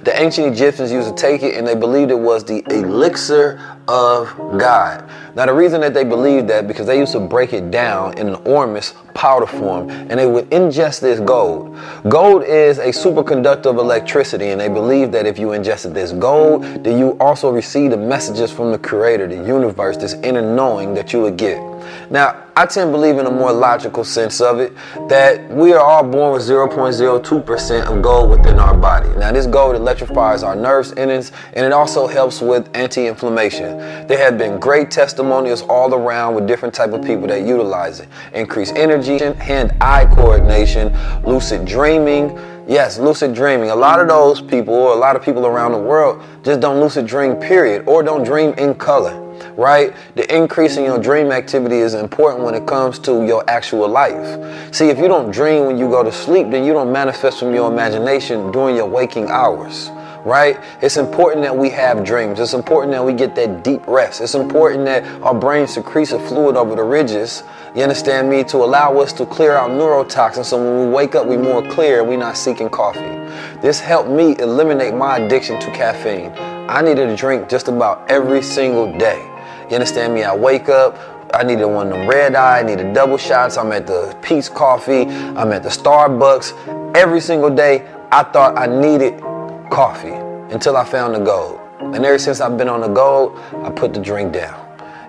The 0.03 0.13
ancient 0.15 0.47
Egyptians 0.47 0.93
used 0.93 1.09
to 1.09 1.13
take 1.13 1.43
it 1.43 1.57
and 1.57 1.67
they 1.67 1.75
believed 1.75 2.09
it 2.09 2.19
was 2.19 2.45
the 2.45 2.63
elixir 2.73 3.59
of 3.89 4.33
God. 4.57 5.09
Now 5.35 5.45
the 5.45 5.53
reason 5.53 5.81
that 5.81 5.93
they 5.93 6.03
believed 6.03 6.47
that 6.49 6.67
because 6.67 6.87
they 6.87 6.97
used 6.97 7.13
to 7.13 7.19
break 7.19 7.53
it 7.53 7.71
down 7.71 8.17
in 8.17 8.27
an 8.27 8.35
ormus 8.45 8.93
powder 9.13 9.45
form 9.45 9.89
and 9.89 10.19
they 10.19 10.25
would 10.25 10.49
ingest 10.49 10.99
this 10.99 11.19
gold. 11.19 11.77
Gold 12.09 12.43
is 12.43 12.79
a 12.79 12.87
superconductor 12.87 13.67
of 13.67 13.77
electricity 13.77 14.49
and 14.49 14.59
they 14.59 14.67
believe 14.67 15.11
that 15.13 15.25
if 15.25 15.39
you 15.39 15.53
ingested 15.53 15.93
this 15.93 16.11
gold, 16.11 16.63
then 16.63 16.97
you 16.97 17.11
also 17.19 17.49
receive 17.49 17.91
the 17.91 17.97
messages 17.97 18.51
from 18.51 18.71
the 18.71 18.79
creator, 18.79 19.27
the 19.27 19.35
universe, 19.35 19.97
this 19.97 20.13
inner 20.15 20.41
knowing 20.41 20.93
that 20.93 21.13
you 21.13 21.21
would 21.21 21.37
get. 21.37 21.61
Now, 22.09 22.40
I 22.61 22.67
tend 22.67 22.89
to 22.89 22.91
believe 22.91 23.17
in 23.17 23.25
a 23.25 23.31
more 23.31 23.51
logical 23.51 24.03
sense 24.03 24.39
of 24.39 24.59
it 24.59 24.71
that 25.09 25.49
we 25.49 25.73
are 25.73 25.79
all 25.79 26.03
born 26.03 26.33
with 26.33 26.43
0.02% 26.43 27.85
of 27.87 28.01
gold 28.03 28.29
within 28.29 28.59
our 28.59 28.77
body. 28.77 29.09
Now, 29.17 29.31
this 29.31 29.47
gold 29.47 29.75
electrifies 29.75 30.43
our 30.43 30.55
nerves 30.55 30.91
and 30.91 31.09
it 31.09 31.73
also 31.73 32.05
helps 32.05 32.39
with 32.39 32.69
anti-inflammation. 32.75 34.05
There 34.05 34.19
have 34.19 34.37
been 34.37 34.59
great 34.59 34.91
testimonials 34.91 35.63
all 35.63 35.91
around 35.91 36.35
with 36.35 36.45
different 36.45 36.75
type 36.75 36.93
of 36.93 37.03
people 37.03 37.25
that 37.29 37.47
utilize 37.47 37.99
it. 37.99 38.07
Increase 38.31 38.71
energy, 38.73 39.17
hand-eye 39.17 40.13
coordination, 40.13 40.95
lucid 41.23 41.65
dreaming, 41.65 42.37
Yes, 42.67 42.99
lucid 42.99 43.33
dreaming. 43.33 43.71
A 43.71 43.75
lot 43.75 43.99
of 43.99 44.07
those 44.07 44.39
people, 44.39 44.75
or 44.75 44.93
a 44.93 44.95
lot 44.95 45.15
of 45.15 45.23
people 45.23 45.47
around 45.47 45.71
the 45.71 45.79
world, 45.79 46.23
just 46.43 46.61
don't 46.61 46.79
lucid 46.79 47.07
dream, 47.07 47.35
period, 47.35 47.83
or 47.87 48.03
don't 48.03 48.23
dream 48.23 48.53
in 48.53 48.75
color, 48.75 49.30
right? 49.61 49.93
The 50.15 50.35
increase 50.35 50.75
in 50.77 50.83
your 50.83 50.95
mm-hmm. 50.95 51.03
dream 51.03 51.31
activity 51.31 51.77
is 51.77 51.93
important 51.93 52.43
when 52.43 52.55
it 52.55 52.65
comes 52.65 52.97
to 52.99 53.25
your 53.25 53.47
actual 53.49 53.87
life. 53.87 54.73
See, 54.73 54.89
if 54.89 54.97
you 54.97 55.07
don't 55.07 55.31
dream 55.31 55.65
when 55.67 55.77
you 55.77 55.87
go 55.87 56.03
to 56.03 56.11
sleep, 56.11 56.49
then 56.49 56.65
you 56.65 56.73
don't 56.73 56.91
manifest 56.91 57.39
from 57.39 57.53
your 57.53 57.71
imagination 57.71 58.51
during 58.51 58.75
your 58.75 58.87
waking 58.87 59.29
hours 59.29 59.91
right? 60.25 60.59
It's 60.81 60.97
important 60.97 61.43
that 61.43 61.55
we 61.55 61.69
have 61.71 62.03
dreams. 62.03 62.39
It's 62.39 62.53
important 62.53 62.91
that 62.93 63.03
we 63.03 63.13
get 63.13 63.35
that 63.35 63.63
deep 63.63 63.81
rest. 63.87 64.21
It's 64.21 64.35
important 64.35 64.85
that 64.85 65.03
our 65.23 65.33
brain 65.33 65.67
secretes 65.67 66.11
a 66.11 66.19
fluid 66.27 66.55
over 66.55 66.75
the 66.75 66.83
ridges, 66.83 67.43
you 67.75 67.81
understand 67.81 68.29
me, 68.29 68.43
to 68.45 68.57
allow 68.57 68.97
us 68.99 69.13
to 69.13 69.25
clear 69.25 69.53
out 69.53 69.71
neurotoxins 69.71 70.45
so 70.45 70.57
when 70.57 70.87
we 70.87 70.93
wake 70.93 71.15
up, 71.15 71.25
we're 71.25 71.41
more 71.41 71.67
clear 71.71 72.01
and 72.01 72.09
we're 72.09 72.17
not 72.17 72.37
seeking 72.37 72.69
coffee. 72.69 72.99
This 73.61 73.79
helped 73.79 74.09
me 74.09 74.35
eliminate 74.39 74.93
my 74.93 75.17
addiction 75.17 75.59
to 75.59 75.71
caffeine. 75.71 76.31
I 76.69 76.81
needed 76.81 77.09
a 77.09 77.15
drink 77.15 77.49
just 77.49 77.67
about 77.67 78.09
every 78.09 78.41
single 78.41 78.95
day. 78.97 79.30
You 79.71 79.75
understand 79.75 80.13
me? 80.13 80.25
I 80.25 80.35
wake 80.35 80.67
up, 80.67 80.97
I 81.33 81.43
needed 81.43 81.63
one 81.63 81.87
of 81.87 81.93
them 81.93 82.05
red 82.05 82.35
eye, 82.35 82.59
I 82.59 82.61
needed 82.61 82.93
double 82.93 83.17
shots. 83.17 83.55
I'm 83.55 83.71
at 83.71 83.87
the 83.87 84.13
Peet's 84.21 84.49
Coffee, 84.49 85.03
I'm 85.03 85.53
at 85.53 85.63
the 85.63 85.69
Starbucks. 85.69 86.93
Every 86.93 87.21
single 87.21 87.49
day, 87.49 87.87
I 88.11 88.23
thought 88.23 88.57
I 88.57 88.65
needed 88.65 89.21
coffee 89.69 90.11
until 90.53 90.75
I 90.75 90.83
found 90.83 91.15
the 91.15 91.19
gold. 91.19 91.61
And 91.79 92.03
ever 92.03 92.19
since 92.19 92.41
I've 92.41 92.57
been 92.57 92.67
on 92.67 92.81
the 92.81 92.89
gold, 92.89 93.39
I 93.63 93.69
put 93.69 93.93
the 93.93 94.01
drink 94.01 94.33
down. 94.33 94.60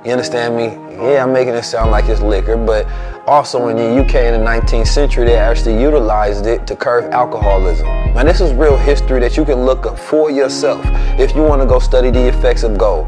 You 0.05 0.11
understand 0.11 0.57
me? 0.57 0.65
Yeah, 0.97 1.23
I'm 1.23 1.33
making 1.33 1.55
it 1.55 1.63
sound 1.63 1.93
like 1.93 2.07
it's 2.07 2.21
liquor, 2.21 2.57
but 2.57 2.89
also 3.29 3.69
in 3.69 3.77
the 3.77 4.03
UK 4.03 4.17
in 4.17 4.33
the 4.33 4.45
19th 4.45 4.89
century, 4.89 5.25
they 5.25 5.37
actually 5.37 5.81
utilized 5.81 6.45
it 6.45 6.67
to 6.67 6.75
curb 6.75 7.13
alcoholism. 7.13 7.87
Now, 8.13 8.25
this 8.25 8.41
is 8.41 8.53
real 8.53 8.77
history 8.77 9.21
that 9.21 9.37
you 9.37 9.45
can 9.45 9.65
look 9.65 9.87
up 9.87 9.97
for 9.97 10.29
yourself 10.29 10.85
if 11.21 11.37
you 11.37 11.43
want 11.43 11.63
to 11.63 11.69
go 11.69 11.79
study 11.79 12.11
the 12.11 12.27
effects 12.27 12.65
of 12.65 12.77
gold. 12.77 13.07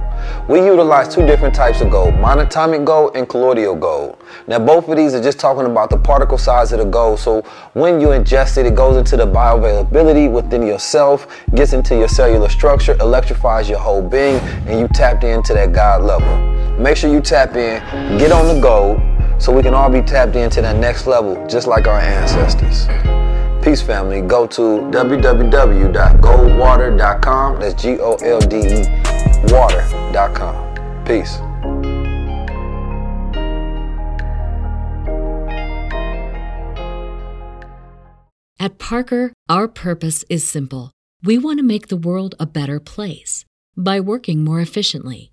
We 0.49 0.65
utilize 0.65 1.12
two 1.12 1.27
different 1.27 1.53
types 1.53 1.81
of 1.81 1.91
gold, 1.91 2.15
monatomic 2.15 2.85
gold 2.85 3.16
and 3.16 3.29
colloidal 3.29 3.75
gold. 3.75 4.23
Now, 4.47 4.61
both 4.61 4.89
of 4.89 4.97
these 4.97 5.15
are 5.15 5.23
just 5.23 5.41
talking 5.41 5.66
about 5.66 5.91
the 5.91 5.99
particle 5.99 6.39
size 6.39 6.71
of 6.71 6.79
the 6.79 6.85
gold. 6.85 7.19
So 7.19 7.43
when 7.73 8.01
you 8.01 8.09
ingest 8.09 8.57
it, 8.57 8.66
it 8.66 8.77
goes 8.77 8.97
into 8.97 9.16
the 9.16 9.27
bioavailability 9.27 10.31
within 10.31 10.65
yourself, 10.65 11.27
gets 11.57 11.73
into 11.73 11.97
your 11.97 12.09
cellular 12.09 12.49
structure, 12.49 12.97
electrifies 13.01 13.69
your 13.69 13.81
whole 13.81 14.01
being, 14.01 14.37
and 14.69 14.79
you 14.79 14.87
tapped 14.87 15.25
into 15.25 15.55
that 15.55 15.73
God 15.73 16.05
level. 16.05 16.64
Make 16.78 16.96
sure 16.96 17.12
you 17.12 17.20
tap 17.20 17.56
in, 17.56 17.82
get 18.18 18.32
on 18.32 18.55
the 18.55 18.60
gold, 18.60 19.01
so 19.40 19.52
we 19.52 19.62
can 19.62 19.74
all 19.74 19.90
be 19.90 20.02
tapped 20.02 20.34
into 20.36 20.62
that 20.62 20.76
next 20.76 21.06
level, 21.06 21.46
just 21.46 21.66
like 21.66 21.86
our 21.86 22.01
ancestors. 22.01 22.86
Peace, 23.64 23.80
family. 23.80 24.20
Go 24.20 24.46
to 24.48 24.62
www.goldwater.com. 24.62 27.60
That's 27.60 27.82
G 27.82 27.98
O 28.01 28.16
L 28.16 28.40
D 28.40 28.59
E 28.59 28.84
water.com. 29.52 31.05
Peace. 31.05 31.38
At 38.59 38.78
Parker, 38.78 39.32
our 39.48 39.68
purpose 39.68 40.24
is 40.30 40.46
simple. 40.46 40.90
We 41.22 41.38
want 41.38 41.59
to 41.59 41.62
make 41.62 41.88
the 41.88 41.96
world 41.96 42.34
a 42.40 42.46
better 42.46 42.80
place 42.80 43.44
by 43.76 44.01
working 44.01 44.42
more 44.42 44.60
efficiently, 44.60 45.32